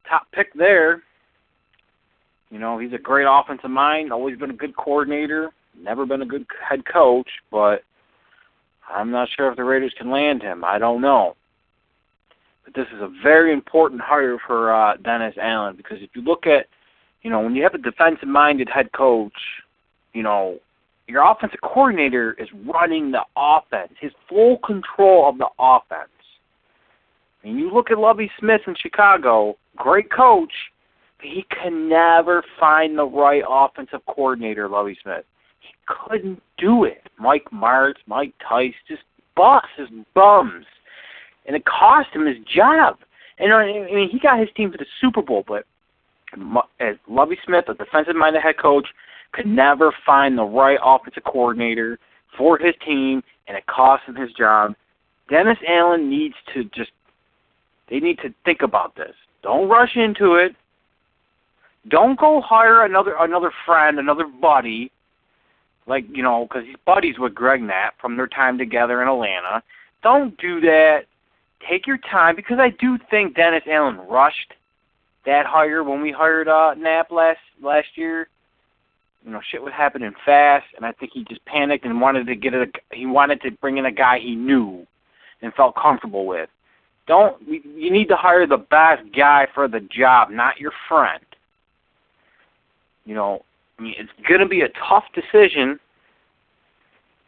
top 0.09 0.27
pick 0.33 0.53
there. 0.55 1.03
You 2.51 2.59
know, 2.59 2.79
he's 2.79 2.93
a 2.93 2.99
great 2.99 3.27
offensive 3.29 3.71
mind, 3.71 4.13
always 4.13 4.39
been 4.39 4.51
a 4.51 4.55
good 4.55 4.77
coordinator, 4.77 5.51
never 5.79 6.07
been 6.07 6.23
a 6.23 6.27
good 6.27 6.47
head 6.63 6.85
coach, 6.87 7.29
but 7.51 7.83
I'm 8.89 9.11
not 9.11 9.29
sure 9.35 9.51
if 9.51 9.57
the 9.57 9.65
Raiders 9.65 9.95
can 9.97 10.11
land 10.11 10.43
him. 10.43 10.65
I 10.65 10.79
don't 10.79 11.01
know. 11.01 11.37
But 12.65 12.75
this 12.75 12.87
is 12.95 13.01
a 13.01 13.11
very 13.23 13.53
important 13.53 14.01
hire 14.01 14.39
for 14.47 14.73
uh, 14.73 14.97
Dennis 14.99 15.35
Allen 15.41 15.77
because 15.77 15.99
if 16.01 16.11
you 16.15 16.23
look 16.23 16.47
at, 16.47 16.67
you 17.23 17.31
know, 17.31 17.41
when 17.41 17.55
you 17.55 17.63
have 17.63 17.75
a 17.75 17.79
defensive 17.79 18.29
minded 18.29 18.69
head 18.69 18.93
coach, 18.93 19.33
you 20.13 20.23
know, 20.23 20.59
your 21.07 21.29
offensive 21.31 21.61
coordinator 21.63 22.35
is 22.39 22.49
running 22.67 23.11
the 23.11 23.23
offense, 23.37 23.93
his 24.01 24.13
full 24.29 24.59
control 24.59 25.29
of 25.29 25.39
the 25.39 25.49
offense. 25.59 26.09
And 27.45 27.59
you 27.59 27.71
look 27.71 27.91
at 27.91 27.99
Lovie 27.99 28.31
Smith 28.41 28.63
in 28.67 28.75
Chicago, 28.75 29.57
great 29.77 30.11
coach, 30.11 30.53
but 31.19 31.27
he 31.27 31.45
can 31.51 31.89
never 31.89 32.43
find 32.59 32.99
the 32.99 33.05
right 33.05 33.43
offensive 33.49 34.01
coordinator, 34.07 34.69
Lovie 34.69 34.99
Smith. 35.03 35.25
He 35.61 35.69
couldn't 35.87 36.43
do 36.59 36.85
it. 36.85 37.03
Mike 37.19 37.45
Martz, 37.53 37.97
Mike 38.07 38.33
Tice, 38.47 38.75
just 38.89 39.03
busts 39.37 39.69
bums. 40.15 40.65
And 41.47 41.55
it 41.55 41.65
cost 41.67 42.09
him 42.13 42.25
his 42.25 42.39
job. 42.47 42.97
And 43.39 43.53
uh, 43.53 43.57
I 43.57 43.93
mean, 43.93 44.09
he 44.11 44.19
got 44.19 44.41
his 44.41 44.49
team 44.57 44.73
to 44.73 44.79
the 44.79 44.87
Super 45.01 45.21
Bowl, 45.21 45.45
but 45.47 45.67
as 46.81 46.97
uh, 46.97 47.13
Lovie 47.13 47.39
Smith, 47.45 47.67
a 47.69 47.75
defensive-minded 47.75 48.41
head 48.41 48.57
coach, 48.61 48.89
could 49.33 49.47
never 49.47 49.93
find 50.07 50.39
the 50.39 50.45
right 50.45 50.79
offensive 50.83 51.25
coordinator 51.25 51.99
for 52.39 52.59
his 52.59 52.75
team, 52.85 53.23
and 53.47 53.57
it 53.57 53.67
cost 53.67 54.05
him 54.07 54.15
his 54.15 54.33
job. 54.33 54.75
Dennis 55.29 55.59
Allen 55.69 56.09
needs 56.09 56.35
to 56.55 56.65
just 56.65 56.91
they 57.89 58.01
need 58.01 58.19
to 58.19 58.33
think 58.45 58.63
about 58.63 58.97
this. 58.97 59.15
Don't 59.43 59.69
rush 59.69 59.97
into 59.97 60.35
it. 60.35 60.55
Don't 61.89 62.19
go 62.19 62.41
hire 62.41 62.85
another 62.85 63.15
another 63.21 63.53
friend, 63.67 63.99
another 63.99 64.27
buddy, 64.27 64.91
like 65.87 66.05
you 66.11 66.23
know, 66.23 66.47
because 66.47 66.65
he's 66.67 66.77
buddies 66.87 67.19
with 67.19 67.35
Greg 67.35 67.63
Knapp 67.63 68.01
from 68.01 68.17
their 68.17 68.27
time 68.27 68.57
together 68.57 69.03
in 69.03 69.09
Atlanta. 69.09 69.63
Don't 70.03 70.37
do 70.39 70.61
that. 70.61 71.03
Take 71.69 71.87
your 71.87 71.99
time 71.99 72.37
because 72.37 72.59
I 72.59 72.71
do 72.71 72.99
think 73.11 73.37
Dennis 73.37 73.63
Allen 73.71 73.99
rushed 74.09 74.55
that 75.27 75.47
hire 75.47 75.83
when 75.83 76.01
we 76.01 76.11
hired 76.11 76.49
uh, 76.49 76.75
Knapp 76.75 77.11
last 77.11 77.41
last 77.63 77.89
year. 77.97 78.29
You 79.25 79.33
know, 79.33 79.41
shit 79.51 79.63
was 79.63 79.73
happening 79.75 80.13
fast, 80.25 80.67
and 80.77 80.85
I 80.85 80.93
think 80.93 81.13
he 81.15 81.25
just 81.25 81.45
panicked 81.47 81.85
and 81.85 82.01
wanted 82.01 82.27
to 82.27 82.35
get 82.35 82.55
a. 82.55 82.67
He 82.93 83.05
wanted 83.07 83.43
to 83.43 83.51
bring 83.51 83.77
in 83.77 83.87
a 83.87 83.93
guy 83.93 84.19
he 84.19 84.35
knew 84.35 84.87
and 85.43 85.53
felt 85.55 85.75
comfortable 85.77 86.27
with. 86.27 86.49
Don't 87.07 87.37
you 87.47 87.91
need 87.91 88.09
to 88.09 88.17
hire 88.17 88.47
the 88.47 88.57
best 88.57 89.03
guy 89.15 89.47
for 89.55 89.69
the 89.69 89.81
job, 89.81 90.31
not 90.31 90.59
your 90.59 90.73
friend. 90.89 91.23
You 93.05 93.15
know, 93.15 93.45
I 93.79 93.83
mean, 93.83 93.95
it's 93.99 94.11
going 94.29 94.41
to 94.41 94.49
be 94.49 94.63
a 94.63 94.69
tough 94.89 95.05
decision. 95.15 95.79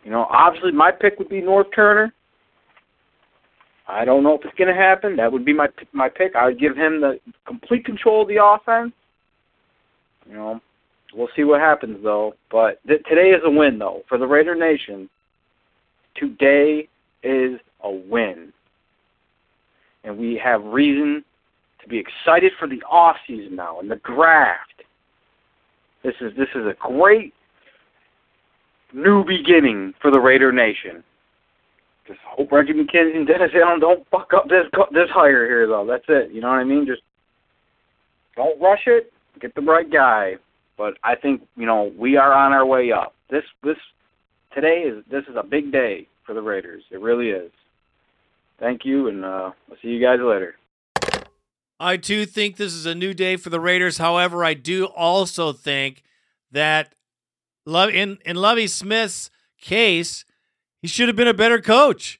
You 0.04 0.10
know, 0.10 0.26
obviously 0.30 0.72
my 0.72 0.90
pick 0.90 1.18
would 1.18 1.28
be 1.28 1.42
Norv 1.42 1.66
Turner. 1.74 2.14
I 3.88 4.04
don't 4.04 4.22
know 4.22 4.34
if 4.34 4.44
it's 4.44 4.56
going 4.56 4.74
to 4.74 4.80
happen. 4.80 5.16
That 5.16 5.30
would 5.30 5.44
be 5.44 5.52
my 5.52 5.68
my 5.92 6.08
pick. 6.08 6.34
I 6.34 6.46
would 6.46 6.58
give 6.58 6.76
him 6.76 7.00
the 7.00 7.20
complete 7.46 7.84
control 7.84 8.22
of 8.22 8.28
the 8.28 8.42
offense. 8.42 8.92
You 10.28 10.34
know, 10.34 10.60
we'll 11.14 11.28
see 11.36 11.44
what 11.44 11.60
happens 11.60 12.02
though. 12.02 12.34
But 12.50 12.80
th- 12.86 13.04
today 13.08 13.30
is 13.30 13.42
a 13.44 13.50
win 13.50 13.78
though 13.78 14.02
for 14.08 14.16
the 14.16 14.26
Raider 14.26 14.54
Nation. 14.54 15.08
Today 16.16 16.88
is 17.22 17.60
a 17.84 17.90
win 17.90 18.52
and 20.06 20.16
we 20.16 20.40
have 20.42 20.64
reason 20.64 21.22
to 21.82 21.88
be 21.88 21.98
excited 21.98 22.52
for 22.58 22.66
the 22.66 22.80
off 22.90 23.16
season 23.26 23.56
now 23.56 23.80
and 23.80 23.90
the 23.90 23.96
draft. 23.96 24.82
This 26.02 26.14
is 26.20 26.32
this 26.36 26.48
is 26.54 26.64
a 26.64 26.74
great 26.78 27.34
new 28.94 29.24
beginning 29.24 29.92
for 30.00 30.10
the 30.10 30.20
Raider 30.20 30.52
Nation. 30.52 31.02
Just 32.06 32.20
hope 32.24 32.52
Reggie 32.52 32.72
McKenzie 32.72 33.16
and 33.16 33.26
Dennis 33.26 33.50
Allen 33.60 33.80
don't 33.80 34.06
fuck 34.10 34.32
up 34.32 34.48
this 34.48 34.66
this 34.92 35.10
hire 35.10 35.44
here 35.46 35.66
though. 35.66 35.84
That's 35.86 36.04
it. 36.08 36.32
You 36.32 36.40
know 36.40 36.48
what 36.48 36.60
I 36.60 36.64
mean? 36.64 36.86
Just 36.86 37.02
don't 38.36 38.60
rush 38.60 38.82
it. 38.86 39.12
Get 39.40 39.54
the 39.54 39.60
right 39.60 39.90
guy. 39.90 40.36
But 40.78 40.94
I 41.02 41.16
think 41.16 41.42
you 41.56 41.66
know 41.66 41.92
we 41.98 42.16
are 42.16 42.32
on 42.32 42.52
our 42.52 42.64
way 42.64 42.92
up. 42.92 43.14
This 43.28 43.44
this 43.64 43.76
today 44.54 44.84
is 44.86 45.02
this 45.10 45.24
is 45.28 45.34
a 45.36 45.44
big 45.44 45.72
day 45.72 46.06
for 46.24 46.34
the 46.34 46.42
Raiders. 46.42 46.84
It 46.92 47.00
really 47.00 47.30
is. 47.30 47.50
Thank 48.58 48.84
you, 48.84 49.08
and 49.08 49.24
uh, 49.24 49.52
I'll 49.70 49.76
see 49.82 49.88
you 49.88 50.00
guys 50.00 50.18
later. 50.20 50.56
I 51.78 51.98
too 51.98 52.24
think 52.24 52.56
this 52.56 52.72
is 52.72 52.86
a 52.86 52.94
new 52.94 53.12
day 53.12 53.36
for 53.36 53.50
the 53.50 53.60
Raiders. 53.60 53.98
However, 53.98 54.42
I 54.44 54.54
do 54.54 54.86
also 54.86 55.52
think 55.52 56.02
that 56.50 56.94
in 57.66 58.18
in 58.24 58.36
Lovie 58.36 58.66
Smith's 58.66 59.30
case, 59.60 60.24
he 60.80 60.88
should 60.88 61.08
have 61.08 61.16
been 61.16 61.28
a 61.28 61.34
better 61.34 61.60
coach. 61.60 62.18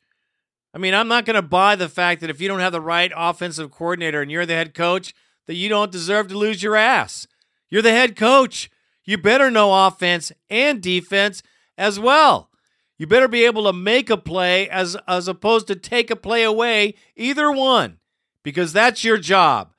I 0.74 0.78
mean, 0.78 0.92
I'm 0.92 1.08
not 1.08 1.24
going 1.24 1.36
to 1.36 1.42
buy 1.42 1.74
the 1.74 1.88
fact 1.88 2.20
that 2.20 2.28
if 2.28 2.38
you 2.38 2.48
don't 2.48 2.60
have 2.60 2.72
the 2.72 2.82
right 2.82 3.10
offensive 3.16 3.70
coordinator 3.70 4.20
and 4.20 4.30
you're 4.30 4.44
the 4.44 4.52
head 4.52 4.74
coach, 4.74 5.14
that 5.46 5.54
you 5.54 5.70
don't 5.70 5.90
deserve 5.90 6.28
to 6.28 6.36
lose 6.36 6.62
your 6.62 6.76
ass. 6.76 7.26
You're 7.70 7.80
the 7.80 7.92
head 7.92 8.14
coach. 8.14 8.70
You 9.04 9.16
better 9.16 9.50
know 9.50 9.86
offense 9.86 10.32
and 10.50 10.82
defense 10.82 11.42
as 11.78 11.98
well. 11.98 12.50
You 12.98 13.06
better 13.06 13.28
be 13.28 13.44
able 13.44 13.64
to 13.64 13.72
make 13.72 14.08
a 14.08 14.16
play 14.16 14.68
as 14.68 14.96
as 15.06 15.28
opposed 15.28 15.66
to 15.66 15.76
take 15.76 16.10
a 16.10 16.16
play 16.16 16.42
away, 16.42 16.94
either 17.14 17.52
one, 17.52 17.98
because 18.42 18.72
that's 18.72 19.04
your 19.04 19.18
job. 19.18 19.72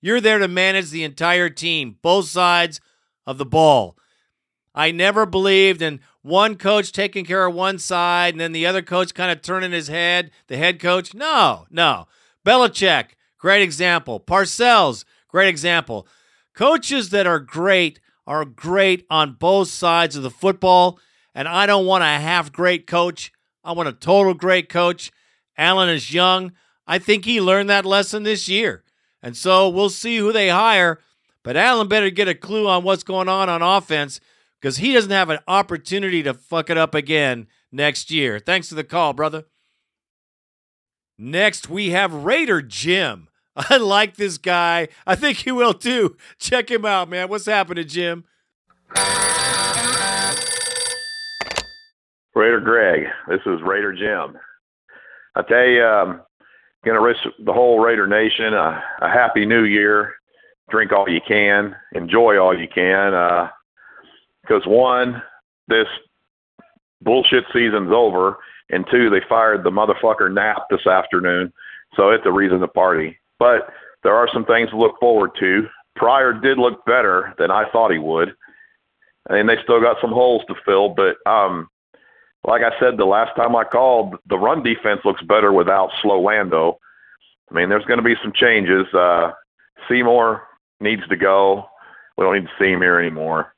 You're 0.00 0.20
there 0.20 0.38
to 0.38 0.48
manage 0.48 0.90
the 0.90 1.04
entire 1.04 1.50
team, 1.50 1.96
both 2.00 2.26
sides 2.26 2.80
of 3.26 3.38
the 3.38 3.44
ball. 3.44 3.96
I 4.74 4.92
never 4.92 5.26
believed 5.26 5.82
in 5.82 6.00
one 6.22 6.56
coach 6.56 6.92
taking 6.92 7.24
care 7.24 7.44
of 7.44 7.54
one 7.54 7.78
side 7.78 8.34
and 8.34 8.40
then 8.40 8.52
the 8.52 8.66
other 8.66 8.82
coach 8.82 9.14
kind 9.14 9.30
of 9.30 9.42
turning 9.42 9.72
his 9.72 9.88
head, 9.88 10.30
the 10.46 10.56
head 10.56 10.78
coach. 10.78 11.12
No, 11.12 11.66
no. 11.70 12.06
Belichick, 12.46 13.10
great 13.38 13.62
example. 13.62 14.20
Parcells, 14.20 15.04
great 15.28 15.48
example. 15.48 16.06
Coaches 16.54 17.10
that 17.10 17.26
are 17.26 17.40
great 17.40 18.00
are 18.26 18.44
great 18.44 19.06
on 19.10 19.32
both 19.32 19.68
sides 19.68 20.14
of 20.14 20.22
the 20.22 20.30
football 20.30 20.98
and 21.34 21.48
I 21.48 21.66
don't 21.66 21.86
want 21.86 22.04
a 22.04 22.06
half 22.06 22.52
great 22.52 22.86
coach. 22.86 23.32
I 23.62 23.72
want 23.72 23.88
a 23.88 23.92
total 23.92 24.34
great 24.34 24.68
coach. 24.68 25.10
Allen 25.56 25.88
is 25.88 26.12
young. 26.12 26.52
I 26.86 26.98
think 26.98 27.24
he 27.24 27.40
learned 27.40 27.70
that 27.70 27.84
lesson 27.84 28.22
this 28.22 28.48
year. 28.48 28.82
And 29.22 29.36
so 29.36 29.68
we'll 29.68 29.90
see 29.90 30.16
who 30.16 30.32
they 30.32 30.48
hire. 30.48 31.00
But 31.42 31.56
Allen 31.56 31.88
better 31.88 32.10
get 32.10 32.28
a 32.28 32.34
clue 32.34 32.68
on 32.68 32.84
what's 32.84 33.02
going 33.02 33.28
on 33.28 33.48
on 33.48 33.62
offense 33.62 34.20
because 34.60 34.78
he 34.78 34.92
doesn't 34.92 35.10
have 35.10 35.30
an 35.30 35.40
opportunity 35.48 36.22
to 36.22 36.34
fuck 36.34 36.70
it 36.70 36.76
up 36.78 36.94
again 36.94 37.46
next 37.72 38.10
year. 38.10 38.38
Thanks 38.38 38.68
for 38.68 38.74
the 38.74 38.84
call, 38.84 39.12
brother. 39.12 39.44
Next, 41.18 41.68
we 41.68 41.90
have 41.90 42.12
Raider 42.12 42.62
Jim. 42.62 43.28
I 43.56 43.76
like 43.76 44.16
this 44.16 44.38
guy. 44.38 44.88
I 45.06 45.14
think 45.14 45.38
he 45.38 45.52
will 45.52 45.74
too. 45.74 46.16
Check 46.38 46.70
him 46.70 46.84
out, 46.84 47.08
man. 47.08 47.28
What's 47.28 47.46
happening, 47.46 47.86
Jim? 47.86 48.24
Raider 52.34 52.60
Greg. 52.60 53.06
This 53.28 53.40
is 53.46 53.60
Raider 53.62 53.92
Jim. 53.92 54.38
I 55.34 55.42
tell 55.42 55.66
you, 55.66 55.84
um, 55.84 56.22
gonna 56.84 57.02
wish 57.02 57.16
the 57.44 57.52
whole 57.52 57.80
Raider 57.80 58.06
Nation 58.06 58.54
a, 58.54 58.82
a 59.02 59.08
happy 59.08 59.44
New 59.44 59.64
Year. 59.64 60.14
Drink 60.70 60.92
all 60.92 61.08
you 61.08 61.20
can, 61.26 61.74
enjoy 61.92 62.38
all 62.38 62.56
you 62.56 62.68
can. 62.68 63.10
Because 64.42 64.64
uh, 64.66 64.70
one, 64.70 65.20
this 65.66 65.88
bullshit 67.02 67.44
season's 67.52 67.90
over, 67.92 68.36
and 68.70 68.86
two, 68.90 69.10
they 69.10 69.20
fired 69.28 69.64
the 69.64 69.70
motherfucker 69.70 70.32
Knapp 70.32 70.68
this 70.70 70.86
afternoon, 70.86 71.52
so 71.96 72.10
it's 72.10 72.26
a 72.26 72.32
reason 72.32 72.60
to 72.60 72.68
party. 72.68 73.18
But 73.40 73.70
there 74.04 74.14
are 74.14 74.28
some 74.32 74.44
things 74.44 74.70
to 74.70 74.76
look 74.76 74.98
forward 75.00 75.32
to. 75.40 75.66
Pryor 75.96 76.32
did 76.32 76.58
look 76.58 76.84
better 76.84 77.34
than 77.38 77.50
I 77.50 77.68
thought 77.70 77.90
he 77.90 77.98
would, 77.98 78.32
and 79.28 79.48
they 79.48 79.56
still 79.64 79.80
got 79.80 79.96
some 80.00 80.12
holes 80.12 80.42
to 80.46 80.54
fill. 80.64 80.90
But 80.90 81.16
um, 81.28 81.68
like 82.44 82.62
I 82.62 82.78
said 82.80 82.96
the 82.96 83.04
last 83.04 83.36
time 83.36 83.54
I 83.54 83.64
called, 83.64 84.16
the 84.28 84.38
run 84.38 84.62
defense 84.62 85.00
looks 85.04 85.22
better 85.22 85.52
without 85.52 85.90
Slow 86.02 86.20
Lando. 86.20 86.78
I 87.50 87.54
mean, 87.54 87.68
there's 87.68 87.84
going 87.84 87.98
to 87.98 88.04
be 88.04 88.16
some 88.22 88.32
changes. 88.32 88.86
Uh, 88.94 89.32
Seymour 89.88 90.42
needs 90.80 91.02
to 91.08 91.16
go. 91.16 91.66
We 92.16 92.24
don't 92.24 92.34
need 92.34 92.46
to 92.46 92.58
see 92.58 92.70
him 92.70 92.80
here 92.80 92.98
anymore. 92.98 93.54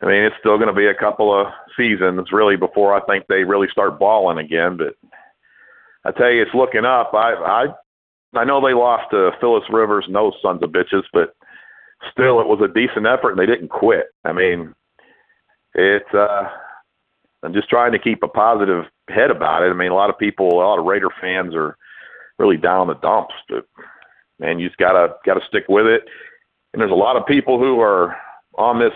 I 0.00 0.06
mean, 0.06 0.22
it's 0.22 0.36
still 0.38 0.58
going 0.58 0.68
to 0.68 0.74
be 0.74 0.86
a 0.86 0.94
couple 0.94 1.38
of 1.38 1.48
seasons 1.76 2.30
really 2.30 2.56
before 2.56 2.94
I 2.94 3.04
think 3.06 3.26
they 3.26 3.42
really 3.42 3.68
start 3.70 3.98
balling 3.98 4.38
again. 4.38 4.76
But 4.76 4.94
I 6.04 6.12
tell 6.12 6.30
you, 6.30 6.42
it's 6.42 6.54
looking 6.54 6.84
up. 6.84 7.12
I 7.14 7.34
I 7.34 7.66
I 8.34 8.44
know 8.44 8.60
they 8.60 8.74
lost 8.74 9.10
to 9.10 9.32
Phyllis 9.40 9.64
Rivers 9.70 10.06
those 10.12 10.34
sons 10.40 10.62
of 10.62 10.70
bitches, 10.70 11.02
but 11.12 11.34
still, 12.12 12.40
it 12.40 12.46
was 12.46 12.60
a 12.62 12.72
decent 12.72 13.06
effort 13.06 13.30
and 13.30 13.38
they 13.40 13.46
didn't 13.46 13.68
quit. 13.68 14.06
I 14.24 14.32
mean, 14.32 14.74
it's 15.74 16.14
uh 16.14 16.48
I'm 17.42 17.54
just 17.54 17.68
trying 17.68 17.92
to 17.92 17.98
keep 17.98 18.22
a 18.22 18.28
positive 18.28 18.84
head 19.08 19.30
about 19.30 19.62
it. 19.62 19.70
I 19.70 19.74
mean, 19.74 19.92
a 19.92 19.94
lot 19.94 20.10
of 20.10 20.18
people, 20.18 20.52
a 20.52 20.64
lot 20.64 20.78
of 20.78 20.84
Raider 20.84 21.10
fans 21.20 21.54
are 21.54 21.76
really 22.38 22.56
down 22.56 22.88
the 22.88 22.94
dumps. 22.94 23.34
But 23.48 23.66
man, 24.38 24.58
you 24.58 24.68
just 24.68 24.78
gotta 24.78 25.14
gotta 25.24 25.40
stick 25.48 25.64
with 25.68 25.86
it. 25.86 26.02
And 26.72 26.80
there's 26.80 26.92
a 26.92 26.94
lot 26.94 27.16
of 27.16 27.26
people 27.26 27.58
who 27.58 27.80
are 27.80 28.16
on 28.56 28.78
this 28.78 28.92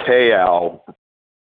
Te'o 0.00 0.80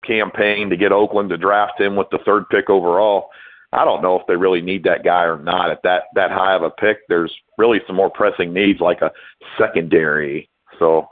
campaign 0.05 0.71
to 0.71 0.77
get 0.77 0.93
Oakland 0.93 1.31
to 1.31 1.37
draft 1.37 1.81
him 1.81 1.97
with 1.97 2.09
the 2.11 2.19
third 2.25 2.49
pick 2.51 2.71
overall. 2.71 3.29
I 3.73 3.85
don't 3.85 4.03
know 4.03 4.19
if 4.19 4.27
they 4.27 4.37
really 4.37 4.61
need 4.61 4.85
that 4.85 5.05
guy 5.05 5.25
or 5.25 5.39
not 5.39 5.71
at 5.71 5.83
that 5.83 6.05
that 6.15 6.31
high 6.31 6.55
of 6.55 6.63
a 6.63 6.71
pick. 6.71 6.99
There's 7.09 7.35
really 7.59 7.81
some 7.87 7.97
more 7.97 8.11
pressing 8.11 8.53
needs 8.53 8.81
like 8.81 9.03
a 9.03 9.13
secondary. 9.59 10.49
So, 10.79 11.09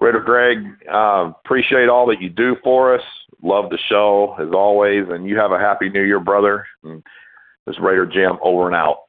Raider 0.00 0.20
Greg, 0.20 0.58
uh, 0.92 1.32
appreciate 1.44 1.88
all 1.88 2.06
that 2.06 2.20
you 2.20 2.28
do 2.28 2.56
for 2.62 2.94
us. 2.94 3.02
Love 3.42 3.70
the 3.70 3.78
show 3.88 4.36
as 4.40 4.52
always, 4.52 5.04
and 5.08 5.28
you 5.28 5.36
have 5.36 5.52
a 5.52 5.58
happy 5.58 5.88
New 5.88 6.02
Year, 6.02 6.20
brother. 6.20 6.66
And 6.84 7.02
this 7.66 7.74
is 7.76 7.80
Raider 7.80 8.06
Jim 8.06 8.38
over 8.42 8.66
and 8.66 8.76
out. 8.76 9.04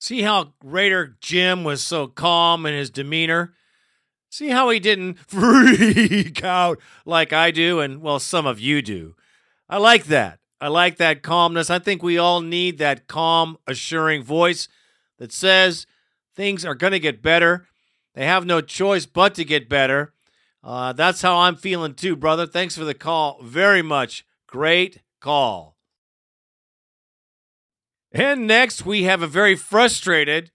See 0.00 0.22
how 0.22 0.52
Raider 0.62 1.16
Jim 1.20 1.64
was 1.64 1.82
so 1.82 2.06
calm 2.06 2.66
in 2.66 2.74
his 2.74 2.90
demeanor? 2.90 3.54
See 4.30 4.48
how 4.48 4.68
he 4.70 4.78
didn't 4.78 5.14
freak 5.26 6.44
out 6.44 6.78
like 7.04 7.32
I 7.32 7.50
do, 7.50 7.80
and 7.80 8.00
well, 8.00 8.18
some 8.20 8.46
of 8.46 8.60
you 8.60 8.82
do. 8.82 9.16
I 9.68 9.78
like 9.78 10.04
that. 10.04 10.38
I 10.60 10.68
like 10.68 10.96
that 10.96 11.22
calmness. 11.22 11.70
I 11.70 11.78
think 11.78 12.02
we 12.02 12.18
all 12.18 12.40
need 12.40 12.78
that 12.78 13.06
calm, 13.06 13.58
assuring 13.66 14.22
voice 14.22 14.68
that 15.18 15.32
says 15.32 15.86
things 16.34 16.64
are 16.64 16.74
going 16.74 16.92
to 16.92 17.00
get 17.00 17.22
better. 17.22 17.66
They 18.18 18.26
have 18.26 18.44
no 18.44 18.60
choice 18.60 19.06
but 19.06 19.36
to 19.36 19.44
get 19.44 19.68
better. 19.68 20.12
Uh, 20.64 20.92
that's 20.92 21.22
how 21.22 21.36
I'm 21.38 21.54
feeling 21.54 21.94
too, 21.94 22.16
brother. 22.16 22.46
Thanks 22.46 22.76
for 22.76 22.84
the 22.84 22.92
call. 22.92 23.38
Very 23.44 23.80
much. 23.80 24.26
Great 24.48 25.02
call. 25.20 25.76
And 28.10 28.48
next, 28.48 28.84
we 28.84 29.04
have 29.04 29.22
a 29.22 29.28
very 29.28 29.54
frustrated 29.54 30.50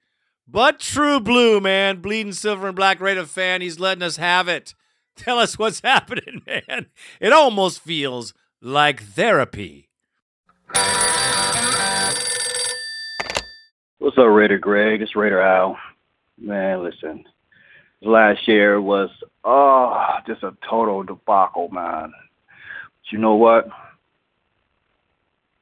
but 0.45 0.81
true 0.81 1.21
blue 1.21 1.61
man, 1.61 2.01
bleeding 2.01 2.33
silver 2.33 2.67
and 2.67 2.75
black 2.75 2.99
Raider 2.99 3.25
fan. 3.25 3.61
He's 3.61 3.79
letting 3.79 4.03
us 4.03 4.17
have 4.17 4.49
it. 4.49 4.75
Tell 5.15 5.39
us 5.39 5.57
what's 5.57 5.79
happening, 5.85 6.41
man. 6.45 6.87
It 7.21 7.31
almost 7.31 7.79
feels 7.79 8.33
like 8.61 9.01
therapy. 9.01 9.87
What's 13.99 14.17
up, 14.17 14.27
Raider 14.27 14.57
Greg? 14.57 15.01
It's 15.01 15.15
Raider 15.15 15.39
Al. 15.39 15.77
Man, 16.37 16.83
listen. 16.83 17.23
Last 18.05 18.47
year 18.47 18.81
was 18.81 19.09
oh 19.43 20.15
just 20.27 20.43
a 20.43 20.55
total 20.69 21.03
debacle, 21.03 21.69
man. 21.69 22.11
But 22.11 23.11
you 23.11 23.17
know 23.17 23.35
what? 23.35 23.67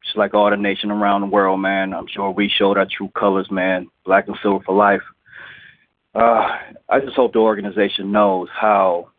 Just 0.03 0.17
like 0.17 0.33
all 0.33 0.49
the 0.49 0.57
nation 0.57 0.91
around 0.91 1.21
the 1.21 1.27
world, 1.27 1.61
man. 1.61 1.93
I'm 1.93 2.07
sure 2.07 2.31
we 2.31 2.49
showed 2.49 2.77
our 2.77 2.87
true 2.89 3.09
colors, 3.09 3.47
man. 3.51 3.87
Black 4.05 4.27
and 4.27 4.37
silver 4.41 4.63
for 4.65 4.75
life. 4.75 5.01
Uh, 6.15 6.57
I 6.89 6.99
just 6.99 7.15
hope 7.15 7.33
the 7.33 7.39
organization 7.39 8.11
knows 8.11 8.49
how 8.51 9.09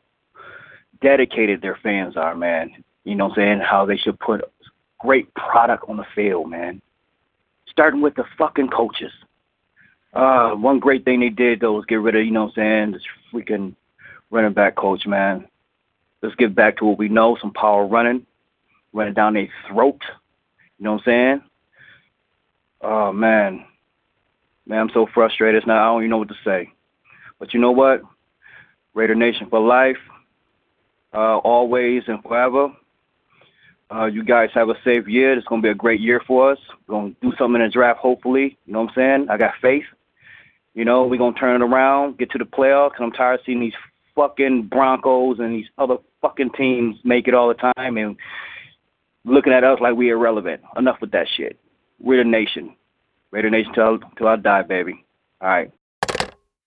dedicated 1.01 1.63
their 1.63 1.79
fans 1.83 2.17
are, 2.17 2.35
man. 2.35 2.85
You 3.05 3.15
know 3.15 3.27
what 3.27 3.39
I'm 3.39 3.45
saying? 3.45 3.61
How 3.61 3.87
they 3.87 3.97
should 3.97 4.19
put 4.19 4.43
great 4.99 5.33
product 5.35 5.85
on 5.89 5.97
the 5.97 6.07
field, 6.15 6.51
man. 6.51 6.83
Starting 7.69 8.01
with 8.03 8.15
the 8.15 8.25
fucking 8.37 8.69
coaches. 8.69 9.13
Uh, 10.13 10.51
one 10.51 10.79
great 10.79 11.05
thing 11.05 11.21
they 11.21 11.31
did 11.31 11.61
though 11.61 11.73
was 11.73 11.87
get 11.87 11.97
rid 11.97 12.15
of, 12.15 12.25
you 12.25 12.31
know 12.31 12.45
what 12.45 12.59
I'm 12.59 12.91
saying, 12.91 12.93
this 12.93 13.03
freaking 13.33 13.75
running 14.31 14.53
back 14.53 14.77
coach, 14.77 15.07
man. 15.07 15.47
Let's 16.23 16.35
get 16.37 16.55
back 16.55 16.77
to 16.79 16.85
what 16.85 16.99
we 16.99 17.09
know, 17.09 17.37
some 17.41 17.53
power 17.53 17.87
running, 17.87 18.27
running 18.93 19.15
down 19.15 19.35
their 19.35 19.49
throat. 19.69 20.01
You 20.79 20.85
know 20.85 20.93
what 20.93 21.01
I'm 21.01 21.05
saying? 21.05 21.43
Oh 22.83 23.13
man. 23.13 23.65
Man, 24.67 24.79
I'm 24.79 24.91
so 24.95 25.07
frustrated 25.13 25.67
now. 25.67 25.83
I 25.83 25.87
don't 25.87 26.03
even 26.03 26.11
know 26.11 26.19
what 26.19 26.29
to 26.29 26.37
say. 26.45 26.73
But 27.39 27.53
you 27.53 27.61
know 27.61 27.73
what? 27.73 28.03
Raider 28.95 29.15
Nation 29.15 29.49
for 29.49 29.61
life. 29.61 29.97
Uh, 31.13 31.39
always 31.39 32.05
and 32.07 32.23
forever. 32.23 32.73
Uh, 33.93 34.07
you 34.07 34.25
guys 34.25 34.51
have 34.55 34.69
a 34.71 34.75
safe 34.85 35.07
year. 35.07 35.37
It's 35.37 35.47
gonna 35.47 35.61
be 35.61 35.69
a 35.69 35.75
great 35.75 36.01
year 36.01 36.21
for 36.27 36.53
us. 36.53 36.59
We're 36.87 36.95
gonna 36.95 37.15
do 37.21 37.33
something 37.37 37.61
in 37.61 37.67
the 37.67 37.73
draft, 37.73 37.99
hopefully. 37.99 38.57
You 38.67 38.73
know 38.73 38.83
what 38.83 38.91
I'm 38.91 38.95
saying? 38.95 39.27
I 39.29 39.37
got 39.37 39.55
faith. 39.61 39.85
You 40.75 40.85
know, 40.85 41.05
we're 41.05 41.19
gonna 41.19 41.39
turn 41.39 41.61
it 41.61 41.65
around, 41.65 42.19
get 42.19 42.31
to 42.33 42.39
the 42.39 42.45
playoffs. 42.45 42.93
I'm 42.99 43.13
tired 43.13 43.41
of 43.41 43.47
seeing 43.47 43.61
these 43.61 43.75
fucking 44.15 44.69
Broncos 44.69 45.39
and 45.39 45.55
these 45.55 45.67
other 45.79 45.97
fucking 46.21 46.51
teams 46.57 46.97
make 47.05 47.29
it 47.29 47.35
all 47.35 47.49
the 47.49 47.73
time 47.75 47.97
and 47.97 48.17
looking 49.25 49.53
at 49.53 49.65
us 49.65 49.79
like 49.81 49.95
we 49.95 50.11
are 50.11 50.17
irrelevant. 50.17 50.63
Enough 50.77 51.01
with 51.01 51.13
that 51.13 51.27
shit. 51.37 51.59
We're 51.99 52.23
the 52.23 52.29
nation. 52.29 52.75
Raider 53.31 53.51
Nation 53.51 53.73
till 53.75 53.99
till 54.17 54.29
I 54.29 54.37
die, 54.37 54.63
baby. 54.63 55.05
All 55.41 55.49
right. 55.49 55.73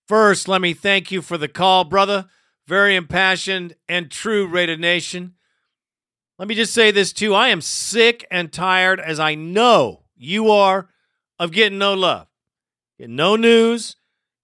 First, 0.06 0.48
let 0.48 0.60
me 0.60 0.74
thank 0.74 1.10
you 1.10 1.22
for 1.22 1.38
the 1.38 1.48
call, 1.48 1.84
brother. 1.84 2.26
Very 2.66 2.96
impassioned 2.96 3.76
and 3.88 4.10
true, 4.10 4.46
Raider 4.46 4.76
Nation. 4.76 5.34
Let 6.38 6.48
me 6.48 6.54
just 6.54 6.74
say 6.74 6.90
this 6.90 7.12
too. 7.12 7.34
I 7.34 7.48
am 7.48 7.60
sick 7.60 8.26
and 8.30 8.52
tired, 8.52 9.00
as 9.00 9.18
I 9.18 9.34
know 9.34 10.02
you 10.16 10.50
are, 10.50 10.88
of 11.38 11.52
getting 11.52 11.78
no 11.78 11.94
love, 11.94 12.26
getting 12.98 13.16
no 13.16 13.36
news, 13.36 13.96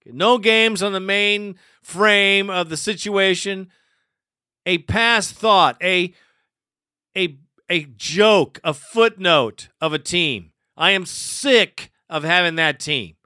getting 0.05 0.19
no 0.19 0.39
games 0.39 0.83
on 0.83 0.93
the 0.93 1.01
main 1.01 1.57
frame 1.83 2.51
of 2.51 2.69
the 2.69 2.77
situation. 2.77 3.69
A 4.65 4.79
past 4.79 5.35
thought, 5.35 5.77
a 5.83 6.15
a 7.17 7.39
a 7.69 7.85
joke, 7.97 8.61
a 8.63 8.75
footnote 8.75 9.69
of 9.81 9.93
a 9.93 9.99
team. 9.99 10.53
I 10.77 10.91
am 10.93 11.07
sick 11.07 11.91
of 12.09 12.23
having 12.23 12.57
that 12.57 12.79
team. 12.79 13.17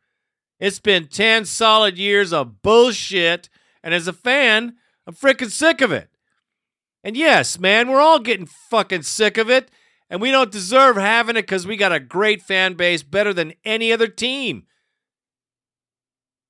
It's 0.58 0.78
been 0.78 1.08
10 1.08 1.44
solid 1.44 1.98
years 1.98 2.32
of 2.32 2.62
bullshit, 2.62 3.48
and 3.82 3.92
as 3.92 4.08
a 4.08 4.12
fan, 4.12 4.76
I'm 5.06 5.14
freaking 5.14 5.50
sick 5.50 5.80
of 5.80 5.92
it. 5.92 6.08
And 7.04 7.16
yes, 7.16 7.58
man, 7.58 7.88
we're 7.88 8.00
all 8.00 8.18
getting 8.18 8.46
fucking 8.46 9.02
sick 9.02 9.36
of 9.36 9.50
it, 9.50 9.70
and 10.08 10.20
we 10.20 10.30
don't 10.30 10.50
deserve 10.50 10.96
having 10.96 11.36
it 11.36 11.42
because 11.42 11.66
we 11.66 11.76
got 11.76 11.92
a 11.92 12.00
great 12.00 12.42
fan 12.42 12.74
base 12.74 13.02
better 13.02 13.34
than 13.34 13.54
any 13.64 13.92
other 13.92 14.08
team. 14.08 14.66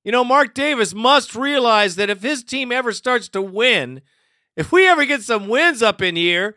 You 0.07 0.13
know, 0.13 0.23
Mark 0.23 0.53
Davis 0.53 0.93
must 0.93 1.35
realize 1.35 1.97
that 1.97 2.09
if 2.09 2.21
his 2.21 2.41
team 2.41 2.71
ever 2.71 2.93
starts 2.93 3.27
to 3.27 3.41
win, 3.41 3.99
if 4.55 4.71
we 4.71 4.87
ever 4.87 5.03
get 5.03 5.21
some 5.21 5.49
wins 5.49 5.83
up 5.83 6.01
in 6.01 6.15
here, 6.15 6.55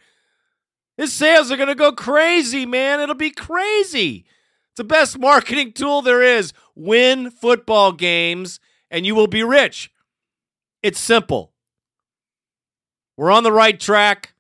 his 0.97 1.13
sales 1.13 1.51
are 1.51 1.57
going 1.57 1.69
to 1.69 1.75
go 1.75 1.91
crazy, 1.91 2.65
man. 2.65 3.01
It'll 3.01 3.17
be 3.17 3.33
crazy. 3.33 4.25
It's 4.69 4.77
the 4.77 4.85
best 4.85 5.19
marketing 5.19 5.73
tool 5.73 6.01
there 6.01 6.23
is. 6.23 6.53
Win 6.77 7.29
football 7.29 7.91
games 7.91 8.61
and 8.89 9.05
you 9.05 9.17
will 9.17 9.27
be 9.27 9.43
rich. 9.43 9.91
It's 10.81 11.01
simple. 11.01 11.53
We're 13.17 13.33
on 13.33 13.43
the 13.43 13.51
right 13.51 13.81
track. 13.81 14.33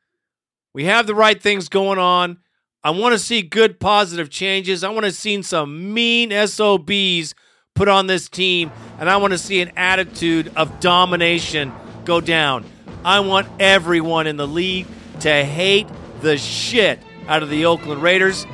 We 0.72 0.84
have 0.84 1.08
the 1.08 1.16
right 1.16 1.42
things 1.42 1.68
going 1.68 1.98
on. 1.98 2.38
I 2.84 2.90
want 2.90 3.14
to 3.14 3.18
see 3.18 3.42
good 3.42 3.80
positive 3.80 4.30
changes. 4.30 4.84
I 4.84 4.90
want 4.90 5.04
to 5.04 5.10
see 5.10 5.42
some 5.42 5.92
mean 5.92 6.30
SOBs 6.46 7.34
put 7.74 7.88
on 7.88 8.06
this 8.06 8.28
team, 8.28 8.70
and 8.98 9.08
I 9.08 9.16
want 9.16 9.32
to 9.32 9.38
see 9.38 9.60
an 9.60 9.72
attitude 9.76 10.52
of 10.56 10.80
domination 10.80 11.72
go 12.04 12.20
down. 12.20 12.64
I 13.04 13.20
want 13.20 13.48
everyone 13.58 14.26
in 14.26 14.36
the 14.36 14.46
league 14.46 14.86
to 15.20 15.44
hate 15.44 15.88
the 16.20 16.36
shit 16.36 16.98
out 17.26 17.42
of 17.42 17.48
the 17.48 17.66
Oakland 17.66 18.02
Raiders. 18.02 18.46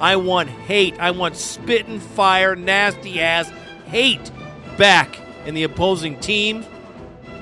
I 0.00 0.16
want 0.16 0.48
hate. 0.48 0.98
I 1.00 1.12
want 1.12 1.36
spit 1.36 1.86
and 1.86 2.02
fire, 2.02 2.54
nasty 2.56 3.20
ass 3.20 3.50
hate 3.86 4.30
back 4.76 5.18
in 5.46 5.54
the 5.54 5.62
opposing 5.62 6.20
team. 6.20 6.64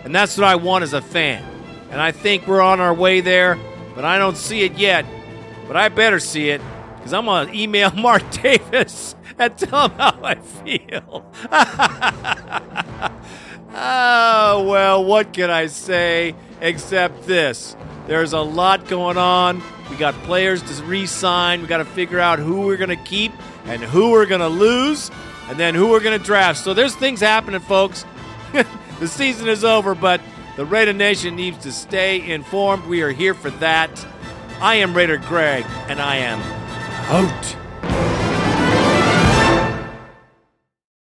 And 0.05 0.15
that's 0.15 0.37
what 0.37 0.47
I 0.47 0.57
want 0.57 0.85
as 0.85 0.93
a 0.93 1.03
fan. 1.03 1.45
And 1.91 2.01
I 2.01 2.13
think 2.13 2.47
we're 2.47 2.61
on 2.61 2.81
our 2.81 2.95
way 2.95 3.21
there, 3.21 3.59
but 3.95 4.05
I 4.05 4.19
don't 4.19 4.37
see 4.37 4.63
it 4.63 4.75
yet. 4.75 5.05
But 5.67 5.77
I 5.77 5.89
better 5.89 6.21
see 6.21 6.51
it 6.51 6.61
because 7.03 7.13
I'm 7.13 7.25
going 7.25 7.49
to 7.49 7.59
email 7.59 7.91
Mark 7.97 8.23
Davis 8.31 9.17
and 9.37 9.59
tell 9.59 9.89
him 9.89 9.99
how 9.99 10.21
I 10.23 10.37
feel. 10.37 11.27
oh, 13.75 14.69
well, 14.71 15.05
what 15.05 15.33
can 15.33 15.51
I 15.51 15.67
say 15.67 16.37
except 16.61 17.27
this? 17.27 17.75
There's 18.07 18.33
a 18.33 18.41
lot 18.41 18.87
going 18.87 19.19
on. 19.19 19.61
We 19.91 19.97
got 19.97 20.15
players 20.23 20.63
to 20.63 20.85
re 20.85 21.07
sign. 21.07 21.63
We 21.63 21.67
got 21.67 21.79
to 21.79 21.85
figure 21.85 22.21
out 22.21 22.39
who 22.39 22.61
we're 22.61 22.77
going 22.77 22.97
to 22.97 23.05
keep 23.05 23.33
and 23.65 23.83
who 23.83 24.13
we're 24.13 24.27
going 24.27 24.41
to 24.41 24.49
lose, 24.49 25.11
and 25.49 25.59
then 25.59 25.75
who 25.75 25.89
we're 25.89 26.01
going 26.01 26.19
to 26.19 26.25
draft. 26.25 26.61
So 26.61 26.73
there's 26.73 26.95
things 26.95 27.21
happening, 27.21 27.61
folks. 27.61 28.05
the 29.01 29.09
season 29.09 29.49
is 29.49 29.65
over, 29.65 29.97
but 29.97 30.21
the 30.57 30.65
Raider 30.65 30.93
Nation 30.93 31.35
needs 31.35 31.59
to 31.59 31.73
stay 31.73 32.31
informed. 32.33 32.87
We 32.87 33.03
are 33.03 33.11
here 33.11 33.35
for 33.35 33.51
that. 33.51 34.07
I 34.61 34.77
am 34.77 34.95
Raider 34.95 35.17
Greg, 35.17 35.65
and 35.89 36.01
I 36.01 36.17
am 36.19 36.62
out. 37.13 37.62